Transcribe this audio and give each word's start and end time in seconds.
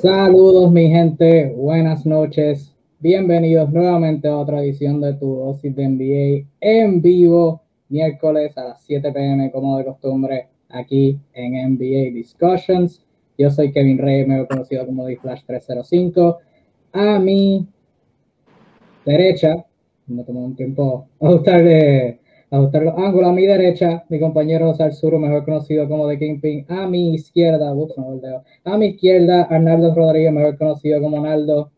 Saludos 0.00 0.70
mi 0.70 0.90
gente, 0.90 1.54
buenas 1.56 2.04
noches, 2.04 2.76
bienvenidos 3.00 3.72
nuevamente 3.72 4.28
a 4.28 4.36
otra 4.36 4.62
edición 4.62 5.00
de 5.00 5.14
tu 5.14 5.36
dosis 5.36 5.74
de 5.74 5.88
NBA 5.88 6.48
en 6.60 7.00
vivo, 7.00 7.62
miércoles 7.88 8.58
a 8.58 8.64
las 8.64 8.82
7 8.82 9.10
pm 9.10 9.50
como 9.50 9.78
de 9.78 9.86
costumbre, 9.86 10.48
aquí 10.68 11.18
en 11.32 11.76
NBA 11.76 12.12
Discussions. 12.12 13.02
Yo 13.38 13.50
soy 13.50 13.72
Kevin 13.72 13.96
Rey, 13.96 14.26
me 14.26 14.42
he 14.42 14.46
conocido 14.46 14.84
como 14.84 15.06
D-Flash 15.06 15.44
305. 15.46 16.40
A 16.92 17.18
mi 17.18 17.66
derecha, 19.06 19.64
me 20.08 20.24
tomó 20.24 20.44
un 20.44 20.54
tiempo 20.54 21.08
ajustarle 21.18 22.20
ajustar 22.50 22.82
los 22.82 22.94
ángulos. 22.96 23.28
A 23.28 23.32
mi 23.32 23.46
derecha, 23.46 24.04
mi 24.08 24.20
compañero 24.20 24.74
Salsuro, 24.74 25.18
mejor 25.18 25.44
conocido 25.44 25.88
como 25.88 26.08
The 26.08 26.18
Kingpin. 26.18 26.66
A 26.68 26.86
mi 26.86 27.14
izquierda, 27.14 27.72
ups, 27.72 27.96
no 27.96 28.20
A 28.64 28.76
mi 28.76 28.86
izquierda, 28.86 29.42
Arnaldo 29.44 29.94
Rodríguez, 29.94 30.32
mejor 30.32 30.56
conocido 30.58 31.00
como 31.00 31.20
Naldo. 31.20 31.70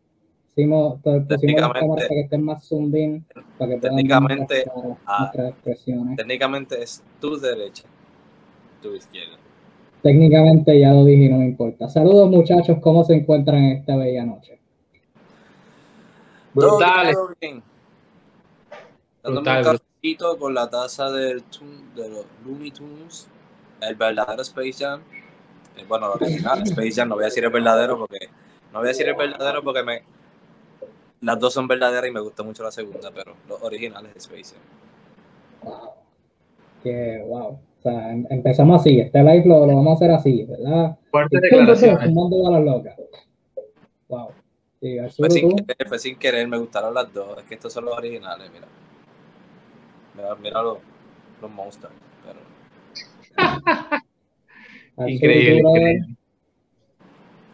Hicimos, 0.48 1.00
pusimos 1.02 1.70
para 1.70 2.08
que 2.08 2.20
estén 2.20 2.42
más 2.42 2.64
zoomed 2.66 2.98
in, 2.98 3.24
para 3.56 3.74
que 3.74 3.80
técnicamente, 3.80 4.64
ah, 5.06 5.30
expresiones. 5.32 6.16
Técnicamente 6.16 6.82
es 6.82 7.00
tu 7.20 7.38
derecha, 7.38 7.84
tu 8.82 8.92
izquierda. 8.92 9.36
Técnicamente 10.02 10.78
ya 10.78 10.92
lo 10.92 11.04
dije 11.04 11.24
y 11.24 11.28
no 11.28 11.38
me 11.38 11.46
importa. 11.46 11.88
Saludos 11.88 12.28
muchachos, 12.30 12.78
¿cómo 12.80 13.04
se 13.04 13.14
encuentran 13.14 13.62
en 13.62 13.76
esta 13.76 13.94
bella 13.96 14.24
noche? 14.24 14.58
Brutal. 16.54 17.14
Con 20.16 20.54
la 20.54 20.70
taza 20.70 21.10
del 21.10 21.42
de 21.94 22.08
los 22.08 22.24
Looney 22.44 22.70
Tunes, 22.70 23.28
el 23.80 23.94
verdadero 23.94 24.42
Space 24.42 24.72
Jam. 24.72 25.02
Eh, 25.76 25.84
bueno, 25.88 26.12
original 26.12 26.62
Space 26.62 26.92
Jam, 26.92 27.08
no 27.08 27.14
voy 27.16 27.24
a 27.24 27.26
decir 27.26 27.44
el 27.44 27.50
verdadero 27.50 27.98
porque 27.98 28.28
no 28.72 28.78
voy 28.78 28.86
a 28.86 28.88
decir 28.88 29.08
el 29.08 29.14
verdadero 29.14 29.62
porque 29.62 29.82
me 29.82 30.02
las 31.20 31.38
dos 31.38 31.52
son 31.52 31.66
verdaderas 31.66 32.08
y 32.08 32.12
me 32.12 32.20
gusta 32.20 32.42
mucho 32.42 32.62
la 32.62 32.70
segunda, 32.70 33.10
pero 33.12 33.34
los 33.48 33.60
originales 33.62 34.12
de 34.14 34.18
Space 34.18 34.54
Jam. 34.54 34.62
Wow. 35.62 35.90
Que 36.82 37.24
wow. 37.26 37.48
O 37.78 37.82
sea, 37.82 38.12
em, 38.12 38.26
empezamos 38.30 38.80
así, 38.80 39.00
este 39.00 39.22
live 39.22 39.44
lo, 39.46 39.66
lo, 39.66 39.76
vamos 39.76 39.92
a 39.92 39.96
hacer 39.96 40.10
así, 40.10 40.44
¿verdad? 40.44 40.96
Fuerte 41.10 41.40
declaración. 41.40 41.98
Wow. 44.08 44.30
fue, 45.16 45.30
sin 45.30 45.56
querer, 45.56 45.88
fue 45.88 45.98
sin 45.98 46.16
querer, 46.16 46.48
me 46.48 46.58
gustaron 46.58 46.94
las 46.94 47.12
dos. 47.12 47.38
Es 47.38 47.44
que 47.44 47.54
estos 47.54 47.72
son 47.72 47.84
los 47.84 47.96
originales, 47.96 48.50
mira. 48.52 48.66
Mira, 50.42 50.62
los, 50.62 50.78
monsters. 51.50 51.92
increíble, 55.06 56.00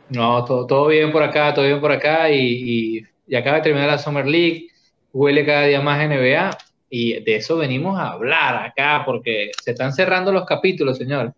No, 0.09 0.45
todo, 0.45 0.67
todo 0.67 0.87
bien 0.87 1.13
por 1.13 1.23
acá, 1.23 1.53
todo 1.53 1.67
bien 1.67 1.81
por 1.81 1.93
acá 1.93 2.31
y, 2.31 3.05
y, 3.29 3.37
acaba 3.37 3.57
de 3.57 3.63
terminar 3.65 3.89
la 3.89 3.99
Summer 3.99 4.27
League, 4.27 4.69
huele 5.13 5.45
cada 5.45 5.67
día 5.67 5.83
más 5.83 6.01
NBA 6.01 6.57
y 6.89 7.23
de 7.23 7.37
eso 7.37 7.59
venimos 7.59 7.99
a 7.99 8.13
hablar 8.13 8.65
acá 8.65 9.03
porque 9.05 9.51
se 9.63 9.73
están 9.73 9.93
cerrando 9.93 10.33
los 10.33 10.47
capítulos, 10.47 10.97
señor. 10.97 11.35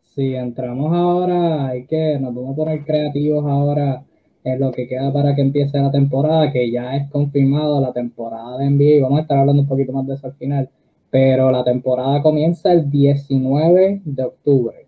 Sí, 0.00 0.34
entramos 0.34 0.92
ahora, 0.92 1.68
hay 1.68 1.86
que, 1.86 2.18
nos 2.18 2.34
vamos 2.34 2.54
a 2.54 2.56
poner 2.56 2.84
creativos 2.84 3.44
ahora 3.44 4.02
en 4.46 4.60
lo 4.60 4.70
que 4.72 4.86
queda 4.86 5.12
para 5.12 5.34
que 5.34 5.42
empiece 5.42 5.78
la 5.78 5.90
temporada, 5.90 6.52
que 6.52 6.70
ya 6.70 6.96
es 6.96 7.10
confirmado 7.10 7.80
la 7.80 7.92
temporada 7.92 8.58
de 8.58 8.70
NBA, 8.70 9.02
vamos 9.02 9.18
a 9.18 9.22
estar 9.22 9.38
hablando 9.38 9.62
un 9.62 9.68
poquito 9.68 9.92
más 9.92 10.06
de 10.06 10.14
eso 10.14 10.28
al 10.28 10.34
final, 10.34 10.70
pero 11.10 11.50
la 11.50 11.64
temporada 11.64 12.22
comienza 12.22 12.72
el 12.72 12.90
19 12.90 14.02
de 14.04 14.22
octubre. 14.22 14.86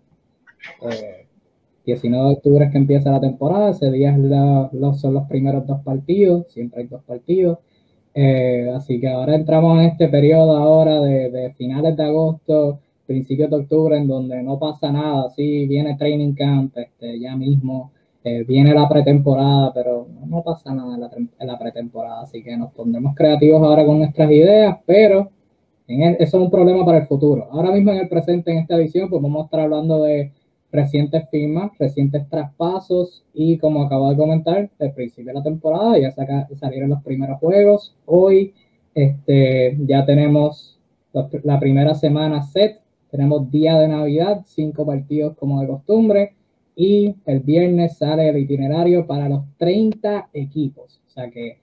19 1.85 2.23
eh, 2.23 2.27
de 2.27 2.33
octubre 2.35 2.65
es 2.65 2.71
que 2.71 2.77
empieza 2.77 3.11
la 3.11 3.19
temporada, 3.19 3.71
ese 3.71 3.91
día 3.91 4.15
son 4.93 5.13
los 5.13 5.27
primeros 5.27 5.67
dos 5.67 5.81
partidos, 5.81 6.47
siempre 6.47 6.83
hay 6.83 6.87
dos 6.87 7.03
partidos. 7.03 7.59
Eh, 8.13 8.71
así 8.75 8.99
que 8.99 9.07
ahora 9.07 9.35
entramos 9.35 9.79
en 9.79 9.85
este 9.85 10.07
periodo 10.07 10.57
ahora 10.57 10.99
de, 11.01 11.29
de, 11.29 11.53
finales 11.53 11.95
de 11.95 12.03
agosto, 12.03 12.79
principios 13.05 13.49
de 13.49 13.57
octubre, 13.57 13.97
en 13.97 14.07
donde 14.07 14.41
no 14.41 14.57
pasa 14.57 14.91
nada, 14.91 15.29
sí 15.31 15.67
viene 15.67 15.97
training 15.97 16.33
camp 16.33 16.77
este, 16.77 17.19
ya 17.19 17.35
mismo, 17.35 17.91
eh, 18.23 18.43
viene 18.43 18.73
la 18.73 18.89
pretemporada, 18.89 19.73
pero 19.73 20.05
no 20.27 20.43
pasa 20.43 20.73
nada 20.73 20.95
en 20.95 21.47
la, 21.47 21.57
pretemporada, 21.57 22.21
así 22.21 22.43
que 22.43 22.57
nos 22.57 22.73
pondremos 22.73 23.15
creativos 23.15 23.61
ahora 23.63 23.85
con 23.85 23.99
nuestras 23.99 24.29
ideas, 24.29 24.77
pero 24.85 25.31
en 25.87 26.01
eso 26.01 26.37
es 26.37 26.43
un 26.43 26.51
problema 26.51 26.85
para 26.85 26.97
el 26.99 27.07
futuro. 27.07 27.47
Ahora 27.51 27.71
mismo 27.71 27.91
en 27.91 27.99
el 27.99 28.09
presente, 28.09 28.51
en 28.51 28.57
esta 28.57 28.75
edición, 28.75 29.09
pues 29.09 29.21
vamos 29.21 29.41
a 29.41 29.45
estar 29.45 29.61
hablando 29.61 30.03
de 30.03 30.33
recientes 30.71 31.29
firmas, 31.31 31.71
recientes 31.79 32.27
traspasos 32.29 33.23
y 33.33 33.57
como 33.57 33.83
acabo 33.83 34.09
de 34.09 34.17
comentar, 34.17 34.69
el 34.77 34.91
principio 34.91 35.31
de 35.31 35.39
la 35.39 35.43
temporada 35.43 35.97
ya 35.97 36.11
salieron 36.11 36.89
los 36.89 37.01
primeros 37.01 37.39
juegos. 37.39 37.95
Hoy 38.05 38.53
este, 38.93 39.77
ya 39.85 40.05
tenemos 40.05 40.77
la 41.43 41.59
primera 41.59 41.95
semana 41.95 42.43
set, 42.43 42.81
tenemos 43.09 43.49
día 43.49 43.79
de 43.79 43.87
Navidad, 43.87 44.41
cinco 44.45 44.85
partidos 44.85 45.37
como 45.37 45.61
de 45.61 45.67
costumbre 45.67 46.33
y 46.79 47.13
el 47.25 47.41
viernes 47.41 47.97
sale 47.97 48.29
el 48.29 48.37
itinerario 48.37 49.05
para 49.05 49.27
los 49.27 49.43
30 49.57 50.29
equipos. 50.31 51.01
O 51.07 51.09
sea 51.09 51.29
que 51.29 51.57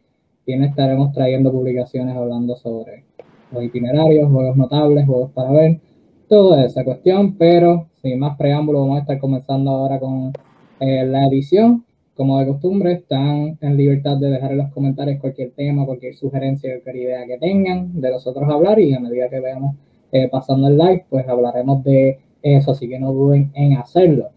bien 0.46 0.62
estaremos 0.62 1.10
trayendo 1.12 1.50
publicaciones 1.50 2.14
hablando 2.14 2.54
sobre 2.54 3.04
los 3.50 3.64
itinerarios, 3.64 4.30
juegos 4.30 4.58
notables, 4.58 5.06
juegos 5.06 5.30
para 5.30 5.52
ver, 5.52 5.80
toda 6.28 6.66
esa 6.66 6.84
cuestión, 6.84 7.34
pero 7.38 7.88
sin 8.02 8.18
más 8.18 8.36
preámbulo 8.36 8.80
vamos 8.80 8.98
a 8.98 9.00
estar 9.00 9.18
comenzando 9.18 9.70
ahora 9.70 9.98
con 9.98 10.34
eh, 10.80 11.06
la 11.06 11.26
edición. 11.28 11.86
Como 12.14 12.38
de 12.38 12.48
costumbre, 12.48 12.92
están 12.92 13.56
en 13.58 13.74
libertad 13.74 14.18
de 14.18 14.28
dejar 14.28 14.52
en 14.52 14.58
los 14.58 14.70
comentarios 14.70 15.18
cualquier 15.18 15.52
tema, 15.52 15.86
cualquier 15.86 16.14
sugerencia, 16.14 16.74
cualquier 16.82 16.96
idea 16.96 17.26
que 17.26 17.38
tengan 17.38 17.98
de 17.98 18.10
nosotros 18.10 18.46
hablar 18.50 18.78
y 18.80 18.92
a 18.92 19.00
medida 19.00 19.30
que 19.30 19.40
veamos 19.40 19.76
eh, 20.12 20.28
pasando 20.28 20.68
el 20.68 20.76
live, 20.76 21.06
pues 21.08 21.26
hablaremos 21.26 21.82
de 21.84 22.18
eso, 22.42 22.72
así 22.72 22.86
que 22.86 22.98
no 22.98 23.14
duden 23.14 23.50
en 23.54 23.78
hacerlo. 23.78 24.35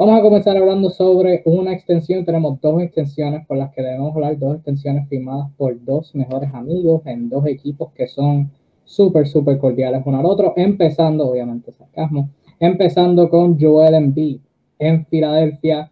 Vamos 0.00 0.16
a 0.16 0.22
comenzar 0.22 0.56
hablando 0.56 0.90
sobre 0.90 1.42
una 1.44 1.72
extensión. 1.72 2.24
Tenemos 2.24 2.60
dos 2.60 2.80
extensiones 2.80 3.44
por 3.48 3.56
las 3.56 3.72
que 3.72 3.82
debemos 3.82 4.14
hablar, 4.14 4.38
dos 4.38 4.54
extensiones 4.54 5.08
firmadas 5.08 5.50
por 5.56 5.84
dos 5.84 6.14
mejores 6.14 6.54
amigos 6.54 7.02
en 7.04 7.28
dos 7.28 7.44
equipos 7.46 7.90
que 7.94 8.06
son 8.06 8.48
súper, 8.84 9.26
súper 9.26 9.58
cordiales 9.58 10.02
uno 10.06 10.20
al 10.20 10.26
otro. 10.26 10.52
Empezando, 10.54 11.28
obviamente, 11.28 11.72
sarcasmo, 11.72 12.30
empezando 12.60 13.28
con 13.28 13.58
Joel 13.58 13.94
Embiid 13.94 14.38
en 14.78 15.04
Filadelfia. 15.04 15.90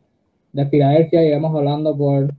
De 0.53 0.67
Filadelfia 0.67 1.25
iremos 1.25 1.53
hablando 1.57 1.97
por 1.97 2.33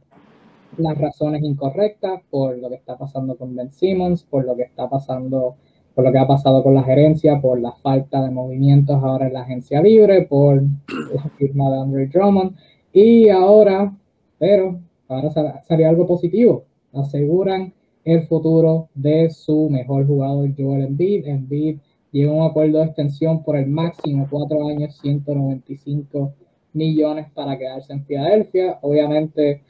las 0.78 0.98
razones 0.98 1.44
incorrectas, 1.44 2.22
por 2.30 2.58
lo 2.58 2.70
que 2.70 2.76
está 2.76 2.98
pasando 2.98 3.36
con 3.36 3.54
Ben 3.54 3.74
Simmons, 3.74 4.24
por 4.24 4.46
lo 4.46 4.56
que 4.56 4.64
está 4.64 4.90
pasando 4.90 5.58
por 5.98 6.06
lo 6.06 6.12
que 6.12 6.20
ha 6.20 6.28
pasado 6.28 6.62
con 6.62 6.76
la 6.76 6.84
gerencia, 6.84 7.42
por 7.42 7.60
la 7.60 7.72
falta 7.72 8.24
de 8.24 8.30
movimientos 8.30 9.04
ahora 9.04 9.26
en 9.26 9.34
la 9.34 9.42
agencia 9.42 9.82
libre, 9.82 10.28
por 10.28 10.62
la 10.62 11.24
firma 11.40 11.72
de 11.72 11.80
Andre 11.80 12.06
Drummond. 12.06 12.56
Y 12.94 13.30
ahora, 13.30 13.98
pero 14.38 14.80
ahora 15.08 15.32
salió 15.68 15.90
algo 15.90 16.06
positivo. 16.06 16.66
Aseguran 16.94 17.74
el 18.06 18.22
futuro 18.28 18.90
de 18.94 19.32
su 19.32 19.72
mejor 19.72 20.06
jugador, 20.06 20.54
Joel 20.56 20.84
Embiid. 20.84 21.26
Embiid 21.26 21.80
llegó 22.12 22.34
a 22.34 22.46
un 22.46 22.52
acuerdo 22.52 22.78
de 22.78 22.86
extensión 22.86 23.44
por 23.44 23.58
el 23.58 23.66
máximo, 23.66 24.28
cuatro 24.30 24.68
años, 24.68 25.00
195 25.02 26.32
millones 26.74 27.26
para 27.34 27.58
quedarse 27.58 27.94
en 27.94 28.06
Filadelfia. 28.06 28.78
Obviamente, 28.84 29.64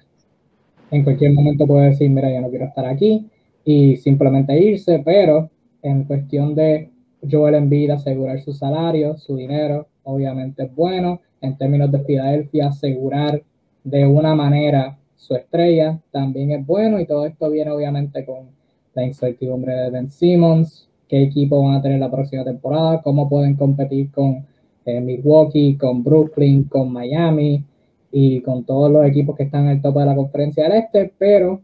en 0.91 1.05
cualquier 1.05 1.31
momento 1.31 1.65
puede 1.65 1.91
decir, 1.91 2.09
mira, 2.09 2.29
ya 2.29 2.41
no 2.41 2.49
quiero 2.49 2.65
estar 2.65 2.85
aquí 2.85 3.29
y 3.63 3.95
simplemente 3.95 4.59
irse, 4.59 5.01
pero 5.05 5.51
en 5.81 6.03
cuestión 6.03 6.55
de 6.55 6.89
Joel 7.29 7.55
Embiid 7.55 7.91
asegurar 7.91 8.41
su 8.41 8.53
salario, 8.53 9.17
su 9.17 9.35
dinero, 9.35 9.87
obviamente 10.03 10.63
es 10.63 10.75
bueno. 10.75 11.21
En 11.41 11.57
términos 11.57 11.91
de 11.91 11.99
Filadelfia, 11.99 12.67
asegurar 12.67 13.41
de 13.83 14.05
una 14.05 14.35
manera 14.35 14.97
su 15.15 15.35
estrella 15.35 15.99
también 16.11 16.51
es 16.51 16.65
bueno. 16.65 16.99
Y 16.99 17.05
todo 17.05 17.25
esto 17.25 17.49
viene 17.49 17.71
obviamente 17.71 18.25
con 18.25 18.49
la 18.93 19.03
incertidumbre 19.03 19.73
de 19.73 19.89
Ben 19.91 20.09
Simmons, 20.09 20.87
qué 21.07 21.21
equipo 21.21 21.63
van 21.63 21.75
a 21.75 21.81
tener 21.81 21.99
la 21.99 22.09
próxima 22.09 22.43
temporada, 22.43 23.01
cómo 23.01 23.29
pueden 23.29 23.55
competir 23.55 24.11
con 24.11 24.45
eh, 24.85 25.01
Milwaukee, 25.01 25.77
con 25.77 26.03
Brooklyn, 26.03 26.63
con 26.63 26.91
Miami 26.91 27.63
y 28.11 28.41
con 28.41 28.63
todos 28.63 28.91
los 28.91 29.05
equipos 29.05 29.35
que 29.35 29.43
están 29.43 29.65
en 29.65 29.71
el 29.71 29.81
tope 29.81 29.99
de 29.99 30.05
la 30.05 30.15
conferencia 30.15 30.63
del 30.63 30.79
este. 30.79 31.13
Pero, 31.17 31.61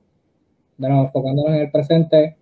de 0.78 0.90
nuevo, 0.90 1.06
enfocándonos 1.06 1.54
en 1.54 1.62
el 1.62 1.72
presente, 1.72 2.36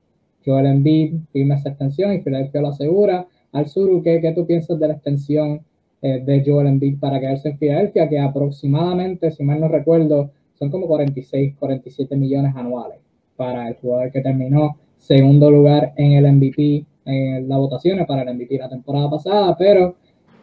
Joel 0.45 0.65
Embiid 0.65 1.15
firma 1.31 1.55
esa 1.55 1.69
extensión 1.69 2.13
y 2.13 2.21
Filadelfia 2.21 2.61
lo 2.61 2.69
asegura. 2.69 3.27
Al 3.51 3.67
sur, 3.67 4.01
¿qué, 4.03 4.21
¿qué, 4.21 4.31
tú 4.31 4.45
piensas 4.45 4.79
de 4.79 4.87
la 4.87 4.93
extensión 4.93 5.61
eh, 6.01 6.21
de 6.25 6.43
Joel 6.45 6.67
Embiid 6.67 6.99
para 6.99 7.19
quedarse 7.19 7.49
en 7.49 7.57
Filadelfia? 7.57 8.09
Que 8.09 8.19
aproximadamente, 8.19 9.31
si 9.31 9.43
mal 9.43 9.59
no 9.59 9.67
recuerdo, 9.67 10.31
son 10.57 10.69
como 10.69 10.87
46, 10.87 11.55
47 11.57 12.15
millones 12.15 12.55
anuales 12.55 12.99
para 13.35 13.67
el 13.67 13.75
jugador 13.75 14.11
que 14.11 14.21
terminó 14.21 14.77
segundo 14.97 15.49
lugar 15.49 15.93
en 15.97 16.13
el 16.13 16.31
MVP, 16.31 16.85
en 17.05 17.49
las 17.49 17.57
votaciones 17.57 18.05
para 18.05 18.21
el 18.21 18.35
MVP 18.35 18.57
la 18.57 18.69
temporada 18.69 19.09
pasada, 19.09 19.57
pero 19.57 19.95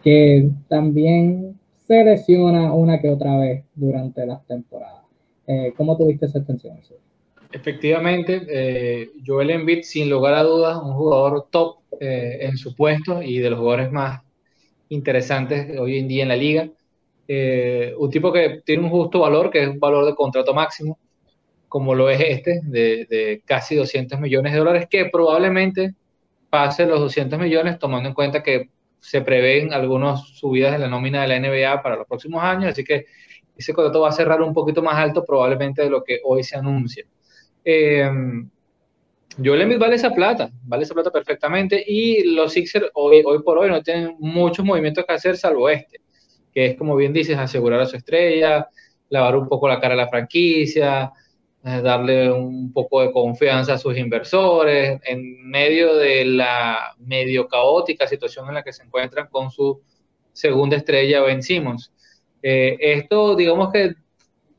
que 0.02 0.50
también 0.68 1.58
se 1.86 2.04
lesiona 2.04 2.72
una 2.72 3.00
que 3.00 3.08
otra 3.08 3.36
vez 3.38 3.64
durante 3.74 4.26
las 4.26 4.44
temporadas. 4.46 5.04
Eh, 5.46 5.72
¿Cómo 5.76 5.96
tuviste 5.96 6.26
esa 6.26 6.38
extensión? 6.38 6.76
Efectivamente, 7.50 8.42
eh, 8.48 9.10
Joel 9.26 9.50
Embiid, 9.50 9.82
sin 9.82 10.10
lugar 10.10 10.34
a 10.34 10.42
dudas, 10.42 10.76
un 10.82 10.92
jugador 10.92 11.48
top 11.50 11.78
eh, 11.98 12.38
en 12.42 12.58
su 12.58 12.74
puesto 12.76 13.22
y 13.22 13.38
de 13.38 13.50
los 13.50 13.58
jugadores 13.58 13.90
más 13.90 14.20
interesantes 14.90 15.78
hoy 15.78 15.98
en 15.98 16.08
día 16.08 16.22
en 16.24 16.28
la 16.28 16.36
liga. 16.36 16.68
Eh, 17.26 17.94
un 17.98 18.10
tipo 18.10 18.32
que 18.32 18.62
tiene 18.64 18.84
un 18.84 18.90
justo 18.90 19.20
valor, 19.20 19.50
que 19.50 19.62
es 19.62 19.68
un 19.68 19.80
valor 19.80 20.04
de 20.06 20.14
contrato 20.14 20.52
máximo, 20.54 20.98
como 21.68 21.94
lo 21.94 22.10
es 22.10 22.20
este, 22.20 22.60
de, 22.64 23.06
de 23.08 23.42
casi 23.46 23.76
200 23.76 24.20
millones 24.20 24.52
de 24.52 24.58
dólares, 24.58 24.86
que 24.90 25.06
probablemente 25.06 25.94
pase 26.50 26.86
los 26.86 27.00
200 27.00 27.38
millones, 27.38 27.78
tomando 27.78 28.08
en 28.08 28.14
cuenta 28.14 28.42
que 28.42 28.70
se 29.00 29.22
prevén 29.22 29.72
algunas 29.72 30.20
subidas 30.28 30.72
de 30.72 30.78
la 30.78 30.88
nómina 30.88 31.22
de 31.22 31.28
la 31.28 31.40
NBA 31.40 31.82
para 31.82 31.96
los 31.96 32.06
próximos 32.06 32.42
años, 32.42 32.72
así 32.72 32.84
que 32.84 33.06
ese 33.56 33.72
contrato 33.74 34.00
va 34.00 34.08
a 34.10 34.12
cerrar 34.12 34.40
un 34.42 34.54
poquito 34.54 34.82
más 34.82 34.96
alto 34.96 35.24
probablemente 35.24 35.82
de 35.82 35.90
lo 35.90 36.02
que 36.04 36.20
hoy 36.24 36.44
se 36.44 36.56
anuncia. 36.56 37.04
Eh, 37.70 38.10
Joel 39.44 39.60
Embiid 39.60 39.78
vale 39.78 39.96
esa 39.96 40.14
plata, 40.14 40.50
vale 40.64 40.84
esa 40.84 40.94
plata 40.94 41.10
perfectamente 41.10 41.84
y 41.86 42.24
los 42.24 42.54
Sixers 42.54 42.86
hoy, 42.94 43.22
por 43.44 43.58
hoy 43.58 43.68
no 43.68 43.82
tienen 43.82 44.16
muchos 44.20 44.64
movimientos 44.64 45.04
que 45.04 45.12
hacer 45.12 45.36
salvo 45.36 45.68
este, 45.68 46.00
que 46.54 46.64
es 46.64 46.76
como 46.78 46.96
bien 46.96 47.12
dices, 47.12 47.36
asegurar 47.36 47.78
a 47.80 47.84
su 47.84 47.96
estrella, 47.96 48.66
lavar 49.10 49.36
un 49.36 49.48
poco 49.50 49.68
la 49.68 49.78
cara 49.80 49.92
a 49.92 49.98
la 49.98 50.08
franquicia, 50.08 51.12
eh, 51.62 51.82
darle 51.82 52.32
un 52.32 52.72
poco 52.72 53.02
de 53.02 53.12
confianza 53.12 53.74
a 53.74 53.78
sus 53.78 53.98
inversores 53.98 54.98
en 55.04 55.46
medio 55.46 55.94
de 55.94 56.24
la 56.24 56.94
medio 57.00 57.48
caótica 57.48 58.06
situación 58.06 58.48
en 58.48 58.54
la 58.54 58.62
que 58.62 58.72
se 58.72 58.82
encuentran 58.82 59.28
con 59.30 59.50
su 59.50 59.82
segunda 60.32 60.78
estrella 60.78 61.20
Ben 61.20 61.42
Simmons. 61.42 61.92
Eh, 62.42 62.78
esto 62.80 63.36
digamos 63.36 63.70
que 63.70 63.92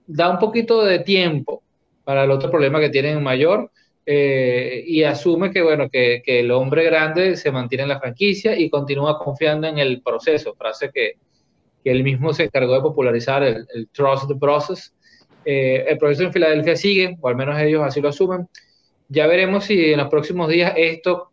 da 0.05 0.29
un 0.29 0.37
poquito 0.37 0.85
de 0.85 0.99
tiempo 0.99 1.63
para 2.09 2.23
el 2.23 2.31
otro 2.31 2.49
problema 2.49 2.79
que 2.79 2.89
tienen 2.89 3.21
mayor 3.21 3.69
eh, 4.03 4.83
y 4.83 5.03
asume 5.03 5.51
que, 5.51 5.61
bueno, 5.61 5.91
que, 5.91 6.23
que, 6.25 6.39
el 6.39 6.49
hombre 6.49 6.83
grande 6.85 7.37
se 7.37 7.51
mantiene 7.51 7.83
en 7.83 7.89
la 7.89 7.99
franquicia 7.99 8.57
y 8.57 8.67
continúa 8.67 9.19
confiando 9.19 9.67
en 9.67 9.77
el 9.77 10.01
proceso, 10.01 10.55
frase 10.55 10.89
que, 10.91 11.17
que 11.83 11.91
él 11.91 12.03
mismo 12.03 12.33
se 12.33 12.45
encargó 12.45 12.73
de 12.73 12.81
popularizar, 12.81 13.43
el, 13.43 13.67
el 13.75 13.89
trust 13.89 14.27
the 14.27 14.33
process. 14.37 14.91
Eh, 15.45 15.85
el 15.87 15.99
proceso 15.99 16.23
en 16.23 16.33
Filadelfia 16.33 16.75
sigue, 16.75 17.15
o 17.21 17.27
al 17.27 17.35
menos 17.35 17.59
ellos 17.59 17.83
así 17.85 18.01
lo 18.01 18.09
asumen. 18.09 18.47
Ya 19.07 19.27
veremos 19.27 19.65
si 19.65 19.91
en 19.93 19.99
los 19.99 20.09
próximos 20.09 20.49
días 20.49 20.73
esto 20.77 21.29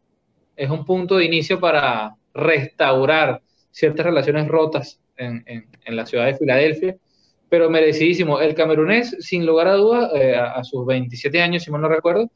es 0.57 0.69
un 0.69 0.85
punto 0.85 1.17
de 1.17 1.25
inicio 1.25 1.59
para 1.59 2.17
restaurar 2.35 3.41
ciertas 3.71 4.05
relaciones 4.05 4.47
rotas 4.47 5.01
en, 5.17 5.43
en, 5.47 5.69
en 5.87 5.97
la 5.97 6.05
ciudad 6.05 6.27
de 6.27 6.37
Filadelfia 6.37 6.99
pero 7.49 7.71
merecidísimo. 7.71 8.41
El 8.41 8.55
camerunés, 8.55 9.17
sin 9.21 9.47
lugar 9.47 9.69
a 9.69 9.75
dudas, 9.75 10.11
eh, 10.15 10.35
a, 10.37 10.63
sus 10.65 10.85
27 10.87 11.41
años, 11.41 11.63
si 11.63 11.71
mal 11.71 11.81
no 11.81 11.89
recuerdo, 11.89 12.31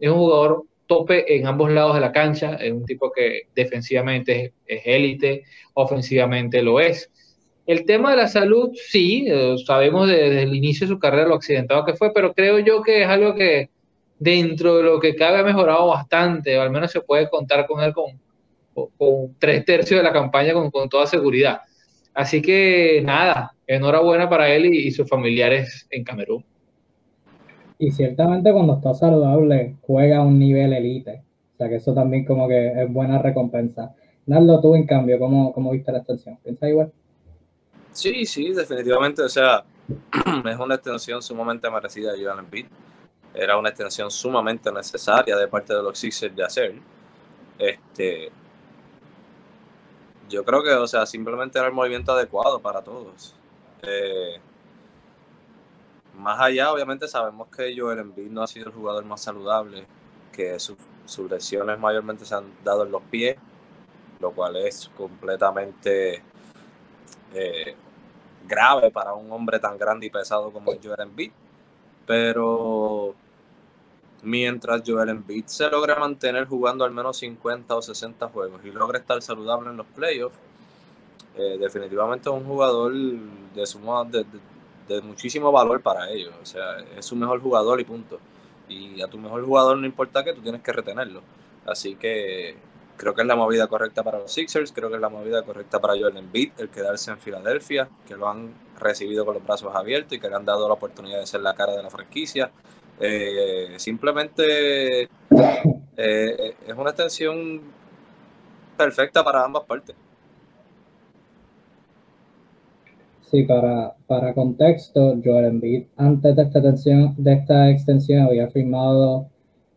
es 0.00 0.10
un 0.10 0.18
jugador 0.18 0.64
tope 0.86 1.36
en 1.36 1.46
ambos 1.46 1.70
lados 1.70 1.94
de 1.94 2.00
la 2.00 2.12
cancha, 2.12 2.54
es 2.54 2.72
un 2.72 2.84
tipo 2.84 3.10
que 3.12 3.42
defensivamente 3.54 4.52
es 4.66 4.82
élite, 4.84 5.44
ofensivamente 5.74 6.62
lo 6.62 6.80
es. 6.80 7.10
El 7.66 7.84
tema 7.84 8.10
de 8.10 8.16
la 8.16 8.28
salud, 8.28 8.70
sí, 8.74 9.26
eh, 9.28 9.54
sabemos 9.64 10.08
desde 10.08 10.42
el 10.42 10.54
inicio 10.54 10.86
de 10.86 10.94
su 10.94 10.98
carrera 10.98 11.28
lo 11.28 11.36
accidentado 11.36 11.84
que 11.84 11.94
fue, 11.94 12.12
pero 12.12 12.34
creo 12.34 12.58
yo 12.58 12.82
que 12.82 13.02
es 13.02 13.08
algo 13.08 13.34
que 13.34 13.70
dentro 14.18 14.76
de 14.76 14.82
lo 14.84 15.00
que 15.00 15.14
cabe 15.14 15.38
ha 15.38 15.44
mejorado 15.44 15.88
bastante, 15.88 16.56
o 16.58 16.62
al 16.62 16.70
menos 16.70 16.90
se 16.90 17.00
puede 17.00 17.28
contar 17.28 17.66
con 17.66 17.82
él 17.82 17.92
con, 17.92 18.20
tres 19.38 19.64
tercios 19.64 20.00
de 20.00 20.04
la 20.04 20.12
campaña 20.12 20.54
con 20.54 20.88
toda 20.88 21.06
seguridad. 21.06 21.60
Así 22.14 22.42
que 22.42 23.02
nada, 23.04 23.54
enhorabuena 23.66 24.28
para 24.28 24.48
él 24.54 24.66
y, 24.66 24.86
y, 24.86 24.90
sus 24.90 25.08
familiares 25.08 25.86
en 25.90 26.04
Camerún. 26.04 26.44
Y 27.78 27.90
ciertamente 27.90 28.52
cuando 28.52 28.74
está 28.74 28.94
saludable 28.94 29.76
juega 29.80 30.18
a 30.18 30.22
un 30.22 30.38
nivel 30.38 30.72
elite. 30.72 31.22
O 31.54 31.56
sea 31.56 31.68
que 31.68 31.76
eso 31.76 31.94
también 31.94 32.24
como 32.24 32.48
que 32.48 32.82
es 32.82 32.92
buena 32.92 33.20
recompensa. 33.20 33.94
Naldo, 34.26 34.60
tú 34.60 34.74
en 34.74 34.86
cambio, 34.86 35.18
¿cómo, 35.18 35.52
cómo 35.52 35.70
viste 35.72 35.90
la 35.90 35.98
extensión? 35.98 36.38
¿Piensas 36.42 36.68
igual? 36.68 36.92
Sí, 37.92 38.24
sí, 38.24 38.52
definitivamente. 38.52 39.22
O 39.22 39.28
sea, 39.28 39.64
es 40.50 40.58
una 40.58 40.74
extensión 40.74 41.22
sumamente 41.22 41.70
merecida 41.70 42.12
de 42.12 42.24
Joel 42.24 42.38
Embiid. 42.40 42.66
Era 43.34 43.56
una 43.56 43.70
extensión 43.70 44.10
sumamente 44.10 44.70
necesaria 44.70 45.36
de 45.36 45.48
parte 45.48 45.74
de 45.74 45.82
los 45.82 45.98
Sixers 45.98 46.34
de 46.36 46.44
hacer. 46.44 46.74
Este, 47.58 48.30
yo 50.32 50.44
creo 50.44 50.62
que, 50.62 50.70
o 50.72 50.86
sea, 50.86 51.04
simplemente 51.06 51.58
era 51.58 51.68
el 51.68 51.74
movimiento 51.74 52.12
adecuado 52.12 52.60
para 52.60 52.82
todos. 52.82 53.34
Eh, 53.82 54.40
más 56.16 56.40
allá, 56.40 56.72
obviamente 56.72 57.06
sabemos 57.06 57.48
que 57.48 57.74
Joel 57.76 57.98
Embiid 57.98 58.30
no 58.30 58.42
ha 58.42 58.46
sido 58.46 58.66
el 58.68 58.72
jugador 58.72 59.04
más 59.04 59.22
saludable, 59.22 59.86
que 60.32 60.58
sus, 60.58 60.78
lesiones 61.30 61.78
mayormente 61.78 62.24
se 62.24 62.34
han 62.34 62.46
dado 62.64 62.84
en 62.84 62.92
los 62.92 63.02
pies, 63.02 63.36
lo 64.20 64.32
cual 64.32 64.56
es 64.56 64.90
completamente 64.96 66.22
eh, 67.34 67.76
grave 68.48 68.90
para 68.90 69.12
un 69.12 69.30
hombre 69.30 69.58
tan 69.58 69.76
grande 69.76 70.06
y 70.06 70.10
pesado 70.10 70.50
como 70.50 70.72
Joel 70.82 71.00
Embiid. 71.00 71.32
Pero 72.06 73.14
mientras 74.22 74.82
Joel 74.86 75.10
Embiid 75.10 75.46
se 75.46 75.68
logra 75.68 75.98
mantener 75.98 76.46
jugando 76.46 76.84
al 76.84 76.92
menos 76.92 77.16
50 77.18 77.74
o 77.74 77.82
60 77.82 78.28
juegos 78.28 78.60
y 78.64 78.70
logra 78.70 78.98
estar 78.98 79.20
saludable 79.20 79.70
en 79.70 79.76
los 79.76 79.86
playoffs, 79.86 80.36
eh, 81.36 81.56
definitivamente 81.58 82.28
es 82.28 82.34
un 82.34 82.44
jugador 82.44 82.92
de, 82.92 83.64
de, 84.10 84.24
de, 84.88 85.00
muchísimo 85.02 85.50
valor 85.50 85.80
para 85.80 86.10
ellos. 86.10 86.32
O 86.42 86.46
sea, 86.46 86.78
es 86.96 87.04
su 87.06 87.16
mejor 87.16 87.40
jugador 87.40 87.80
y 87.80 87.84
punto. 87.84 88.18
Y 88.68 89.00
a 89.02 89.08
tu 89.08 89.18
mejor 89.18 89.44
jugador 89.44 89.78
no 89.78 89.86
importa 89.86 90.22
que 90.24 90.32
tú 90.32 90.40
tienes 90.40 90.62
que 90.62 90.72
retenerlo. 90.72 91.22
Así 91.66 91.96
que 91.96 92.56
creo 92.96 93.14
que 93.14 93.22
es 93.22 93.26
la 93.26 93.36
movida 93.36 93.66
correcta 93.66 94.02
para 94.02 94.18
los 94.18 94.32
Sixers, 94.32 94.72
creo 94.72 94.88
que 94.88 94.96
es 94.96 95.00
la 95.00 95.08
movida 95.08 95.42
correcta 95.42 95.80
para 95.80 95.94
Joel 95.94 96.16
Embiid, 96.16 96.52
el 96.58 96.68
quedarse 96.68 97.10
en 97.10 97.18
Filadelfia, 97.18 97.88
que 98.06 98.16
lo 98.16 98.28
han 98.28 98.52
recibido 98.78 99.24
con 99.24 99.34
los 99.34 99.44
brazos 99.44 99.74
abiertos 99.74 100.12
y 100.12 100.20
que 100.20 100.28
le 100.28 100.36
han 100.36 100.44
dado 100.44 100.68
la 100.68 100.74
oportunidad 100.74 101.20
de 101.20 101.26
ser 101.26 101.40
la 101.40 101.54
cara 101.54 101.72
de 101.72 101.82
la 101.82 101.90
franquicia. 101.90 102.50
Eh, 103.04 103.74
simplemente 103.78 105.02
eh, 105.96 106.54
es 106.68 106.74
una 106.76 106.90
extensión 106.90 107.60
perfecta 108.76 109.24
para 109.24 109.44
ambas 109.44 109.64
partes. 109.64 109.96
Sí, 113.22 113.42
para, 113.42 113.94
para 114.06 114.32
contexto, 114.34 115.18
Joel 115.24 115.46
Embiid 115.46 115.86
antes 115.96 116.36
de 116.36 116.42
esta, 116.42 116.58
extensión, 116.60 117.14
de 117.16 117.32
esta 117.32 117.70
extensión 117.70 118.22
había 118.22 118.48
firmado 118.48 119.26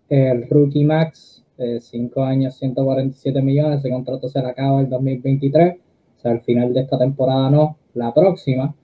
el 0.10 0.48
Rookie 0.48 0.86
Max, 0.86 1.44
5 1.58 2.20
eh, 2.20 2.28
años, 2.28 2.56
147 2.58 3.42
millones, 3.42 3.80
ese 3.80 3.90
contrato 3.90 4.30
se 4.30 4.40
le 4.40 4.50
acaba 4.50 4.82
el 4.82 4.90
2023, 4.90 5.78
o 6.18 6.22
sea, 6.22 6.32
al 6.32 6.42
final 6.42 6.74
de 6.74 6.82
esta 6.82 7.00
temporada 7.00 7.50
no, 7.50 7.78
la 7.96 8.14
próxima. 8.14 8.76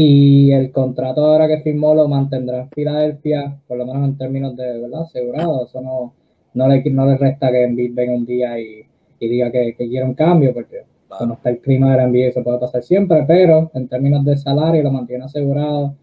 Y 0.00 0.52
el 0.52 0.70
contrato 0.70 1.26
ahora 1.26 1.48
que 1.48 1.58
firmó 1.58 1.92
lo 1.92 2.06
mantendrá 2.06 2.60
en 2.60 2.70
Filadelfia, 2.70 3.58
por 3.66 3.78
lo 3.78 3.84
menos 3.84 4.08
en 4.08 4.16
términos 4.16 4.54
de, 4.54 4.78
¿verdad? 4.78 5.02
Asegurado. 5.02 5.64
Eso 5.64 5.80
no, 5.80 6.14
no, 6.54 6.68
le, 6.68 6.88
no 6.88 7.04
le 7.04 7.16
resta 7.16 7.50
que 7.50 7.64
Embiid 7.64 7.94
venga 7.94 8.14
un 8.14 8.24
día 8.24 8.60
y, 8.60 8.82
y 9.18 9.28
diga 9.28 9.50
que, 9.50 9.74
que, 9.76 9.88
quiere 9.88 10.06
un 10.06 10.14
cambio, 10.14 10.54
porque 10.54 10.84
claro. 11.08 11.18
como 11.18 11.34
está 11.34 11.50
el 11.50 11.58
clima 11.58 11.96
del 11.96 12.12
NBA 12.12 12.26
eso 12.28 12.44
puede 12.44 12.60
pasar 12.60 12.84
siempre, 12.84 13.24
pero 13.26 13.72
en 13.74 13.88
términos 13.88 14.24
de 14.24 14.36
salario 14.36 14.84
lo 14.84 14.92
mantiene 14.92 15.24
asegurado 15.24 15.96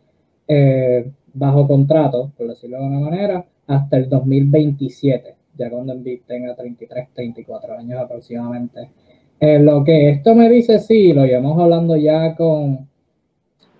eh, 0.45 1.09
bajo 1.33 1.65
contrato, 1.65 2.33
por 2.37 2.49
decirlo 2.49 2.79
de 2.79 2.87
una 2.87 2.99
manera, 2.99 3.45
hasta 3.65 3.95
el 3.95 4.09
2027, 4.09 5.35
ya 5.57 5.69
cuando 5.69 5.93
Embiid 5.93 6.19
tenga 6.27 6.53
33, 6.53 7.13
34 7.13 7.77
años 7.77 8.01
aproximadamente. 8.01 8.89
Eh, 9.39 9.57
lo 9.57 9.85
que 9.85 10.09
esto 10.09 10.35
me 10.35 10.49
dice, 10.49 10.79
sí, 10.79 11.13
lo 11.13 11.25
llevamos 11.25 11.57
hablando 11.61 11.95
ya 11.95 12.35
con 12.35 12.93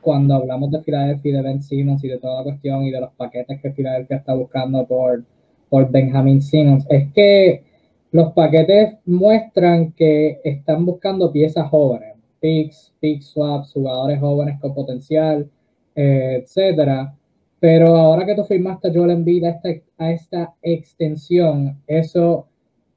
cuando 0.05 0.35
hablamos 0.35 0.69
de 0.69 0.83
Filadelfia 0.83 1.31
y 1.31 1.33
de 1.33 1.41
Ben 1.41 1.63
Simmons 1.63 2.03
y 2.03 2.09
de 2.09 2.19
toda 2.19 2.38
la 2.38 2.43
cuestión 2.43 2.83
y 2.83 2.91
de 2.91 3.01
los 3.01 3.12
paquetes 3.13 3.59
que 3.59 3.71
Filadelfia 3.71 4.17
está 4.17 4.35
buscando 4.35 4.85
por, 4.85 5.25
por 5.67 5.89
Benjamin 5.89 6.43
Simmons, 6.43 6.85
es 6.89 7.12
que 7.12 7.63
los 8.12 8.31
paquetes 8.33 8.97
muestran 9.05 9.93
que 9.93 10.39
están 10.43 10.85
buscando 10.85 11.31
piezas 11.31 11.67
jóvenes, 11.69 12.15
picks, 12.39 12.93
pick 13.00 13.21
swaps, 13.24 13.74
jugadores 13.74 14.19
jóvenes 14.19 14.59
con 14.62 14.75
potencial, 14.75 15.50
eh, 15.95 16.43
etcétera. 16.43 17.15
Pero 17.59 17.97
ahora 17.97 18.27
que 18.27 18.35
tú 18.35 18.43
firmaste 18.43 18.89
a 18.89 18.93
Joel 18.93 19.09
Embiid 19.09 19.45
a 19.45 19.50
esta, 19.50 19.69
a 19.97 20.12
esta 20.12 20.53
extensión, 20.62 21.81
eso 21.88 22.45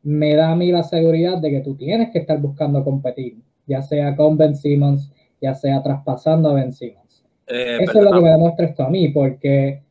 me 0.02 0.34
da 0.34 0.52
a 0.52 0.56
mí 0.56 0.70
la 0.70 0.82
seguridad 0.82 1.38
de 1.38 1.50
que 1.50 1.60
tú 1.60 1.74
tienes 1.74 2.10
que 2.10 2.18
estar 2.18 2.38
buscando 2.38 2.84
competir, 2.84 3.38
ya 3.66 3.80
sea 3.80 4.14
con 4.14 4.36
Ben 4.36 4.54
Simmons, 4.54 5.10
ya 5.40 5.54
sea 5.54 5.82
traspasando 5.82 6.50
a 6.50 6.54
Ben 6.54 6.72
Simmons. 6.72 6.98
Eh, 7.49 7.78
Eso 7.81 7.99
es 7.99 8.05
lo 8.05 8.12
que 8.12 8.21
me 8.21 8.31
demuestra 8.31 8.67
esto 8.67 8.85
a 8.85 8.90
mí, 8.90 9.09
porque 9.09 9.83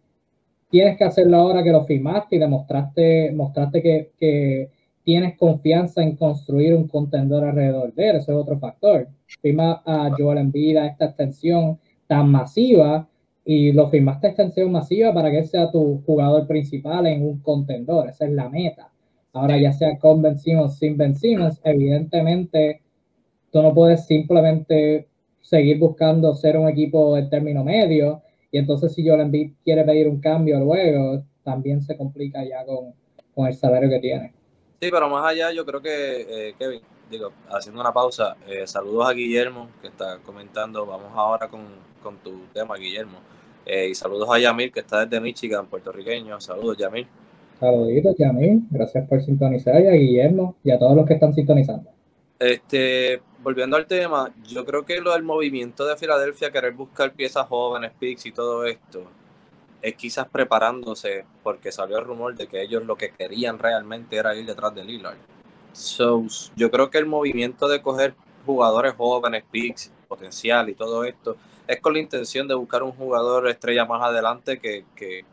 tienes 0.70 0.98
que 0.98 1.04
hacerlo 1.04 1.38
ahora 1.38 1.64
que 1.64 1.72
lo 1.72 1.86
firmaste 1.86 2.36
y 2.36 2.40
demostraste 2.40 3.32
mostraste 3.32 3.82
que, 3.82 4.12
que, 4.20 4.70
tienes 5.08 5.38
confianza 5.38 6.04
en 6.04 6.18
construir 6.18 6.76
un 6.76 6.86
contendor 6.86 7.46
alrededor 7.46 7.94
de 7.94 8.10
él, 8.10 8.16
ese 8.18 8.34
es 8.34 8.38
otro 8.38 8.60
factor. 8.60 9.08
Firma 9.42 9.82
a 9.86 10.12
Joel 10.18 10.40
Embiid 10.40 10.76
a 10.76 10.88
esta 10.88 11.06
extensión 11.06 11.80
tan 12.08 12.30
masiva 12.30 13.08
y 13.46 13.72
lo 13.72 13.90
firmaste 13.90 14.28
extensión 14.28 14.70
masiva 14.70 15.14
para 15.14 15.32
que 15.32 15.38
él 15.38 15.48
sea 15.48 15.72
tu 15.72 16.04
jugador 16.06 16.46
principal 16.46 17.08
en 17.08 17.26
un 17.26 17.40
contendor, 17.40 18.10
esa 18.10 18.26
es 18.26 18.34
la 18.34 18.50
meta. 18.50 18.92
Ahora 19.32 19.58
ya 19.58 19.72
sea 19.72 19.98
con 19.98 20.22
vencimos 20.22 20.78
sin 20.78 20.98
vencimos, 20.98 21.62
evidentemente 21.64 22.82
tú 23.50 23.62
no 23.62 23.74
puedes 23.74 24.06
simplemente 24.08 25.07
seguir 25.48 25.80
buscando 25.80 26.34
ser 26.34 26.58
un 26.58 26.68
equipo 26.68 27.16
de 27.16 27.24
término 27.24 27.64
medio 27.64 28.22
y 28.52 28.58
entonces 28.58 28.94
si 28.94 29.08
Joel 29.08 29.22
Embiid 29.22 29.54
quiere 29.64 29.86
pedir 29.86 30.10
un 30.10 30.20
cambio 30.20 30.60
luego, 30.60 31.24
también 31.42 31.82
se 31.82 31.96
complica 31.96 32.44
ya 32.44 32.66
con, 32.66 32.94
con 33.34 33.48
el 33.48 33.54
salario 33.54 33.90
que 33.90 34.00
tiene. 34.00 34.34
Sí, 34.82 34.90
pero 34.92 35.10
más 35.10 35.26
allá 35.26 35.54
yo 35.54 35.66
creo 35.66 35.82
que, 35.82 36.50
eh, 36.50 36.56
Kevin, 36.60 36.82
digo, 37.10 37.32
haciendo 37.50 37.80
una 37.80 37.94
pausa, 37.94 38.36
eh, 38.46 38.68
saludos 38.68 39.08
a 39.10 39.14
Guillermo 39.14 39.70
que 39.82 39.88
está 39.88 40.18
comentando, 40.18 40.86
vamos 40.86 41.12
ahora 41.16 41.48
con, 41.48 41.62
con 42.04 42.18
tu 42.18 42.42
tema, 42.54 42.76
Guillermo. 42.76 43.20
Eh, 43.66 43.88
y 43.92 43.96
saludos 43.96 44.30
a 44.30 44.40
Yamil, 44.40 44.72
que 44.72 44.82
está 44.82 45.06
desde 45.06 45.22
Michigan, 45.22 45.68
puertorriqueño. 45.68 46.42
Saludos, 46.42 46.78
Yamil. 46.78 47.08
Saluditos, 47.58 48.16
Yamil. 48.18 48.64
Gracias 48.70 49.08
por 49.08 49.22
sintonizar 49.22 49.82
y 49.82 49.88
a 49.88 49.92
Guillermo 49.92 50.56
y 50.62 50.72
a 50.72 50.78
todos 50.78 50.96
los 50.96 51.06
que 51.06 51.14
están 51.14 51.34
sintonizando. 51.34 51.97
Este, 52.40 53.22
volviendo 53.42 53.78
al 53.78 53.88
tema, 53.88 54.32
yo 54.48 54.66
creo 54.66 54.86
que 54.86 55.02
lo 55.02 55.14
del 55.14 55.24
movimiento 55.24 55.86
de 55.86 55.98
Filadelfia, 55.98 56.52
querer 56.52 56.74
buscar 56.74 57.14
piezas 57.14 57.48
jóvenes, 57.48 57.92
picks 58.00 58.26
y 58.28 58.32
todo 58.32 58.66
esto, 58.66 59.04
es 59.82 59.96
quizás 59.96 60.28
preparándose 60.28 61.26
porque 61.44 61.72
salió 61.72 61.98
el 61.98 62.06
rumor 62.06 62.36
de 62.36 62.48
que 62.48 62.62
ellos 62.62 62.84
lo 62.84 62.96
que 62.96 63.12
querían 63.12 63.58
realmente 63.58 64.18
era 64.18 64.36
ir 64.36 64.46
detrás 64.46 64.74
de 64.76 64.84
Lillard. 64.84 65.18
So, 65.74 66.26
yo 66.56 66.72
creo 66.72 66.90
que 66.90 66.98
el 66.98 67.06
movimiento 67.06 67.68
de 67.68 67.82
coger 67.82 68.16
jugadores 68.46 68.94
jóvenes, 68.96 69.44
picks, 69.52 69.92
potencial 70.08 70.70
y 70.70 70.74
todo 70.74 71.04
esto, 71.04 71.38
es 71.68 71.80
con 71.82 71.94
la 71.94 72.00
intención 72.00 72.48
de 72.48 72.56
buscar 72.56 72.84
un 72.84 72.92
jugador 72.92 73.48
estrella 73.48 73.86
más 73.86 74.02
adelante 74.02 74.60
que, 74.60 74.86
que, 74.96 75.26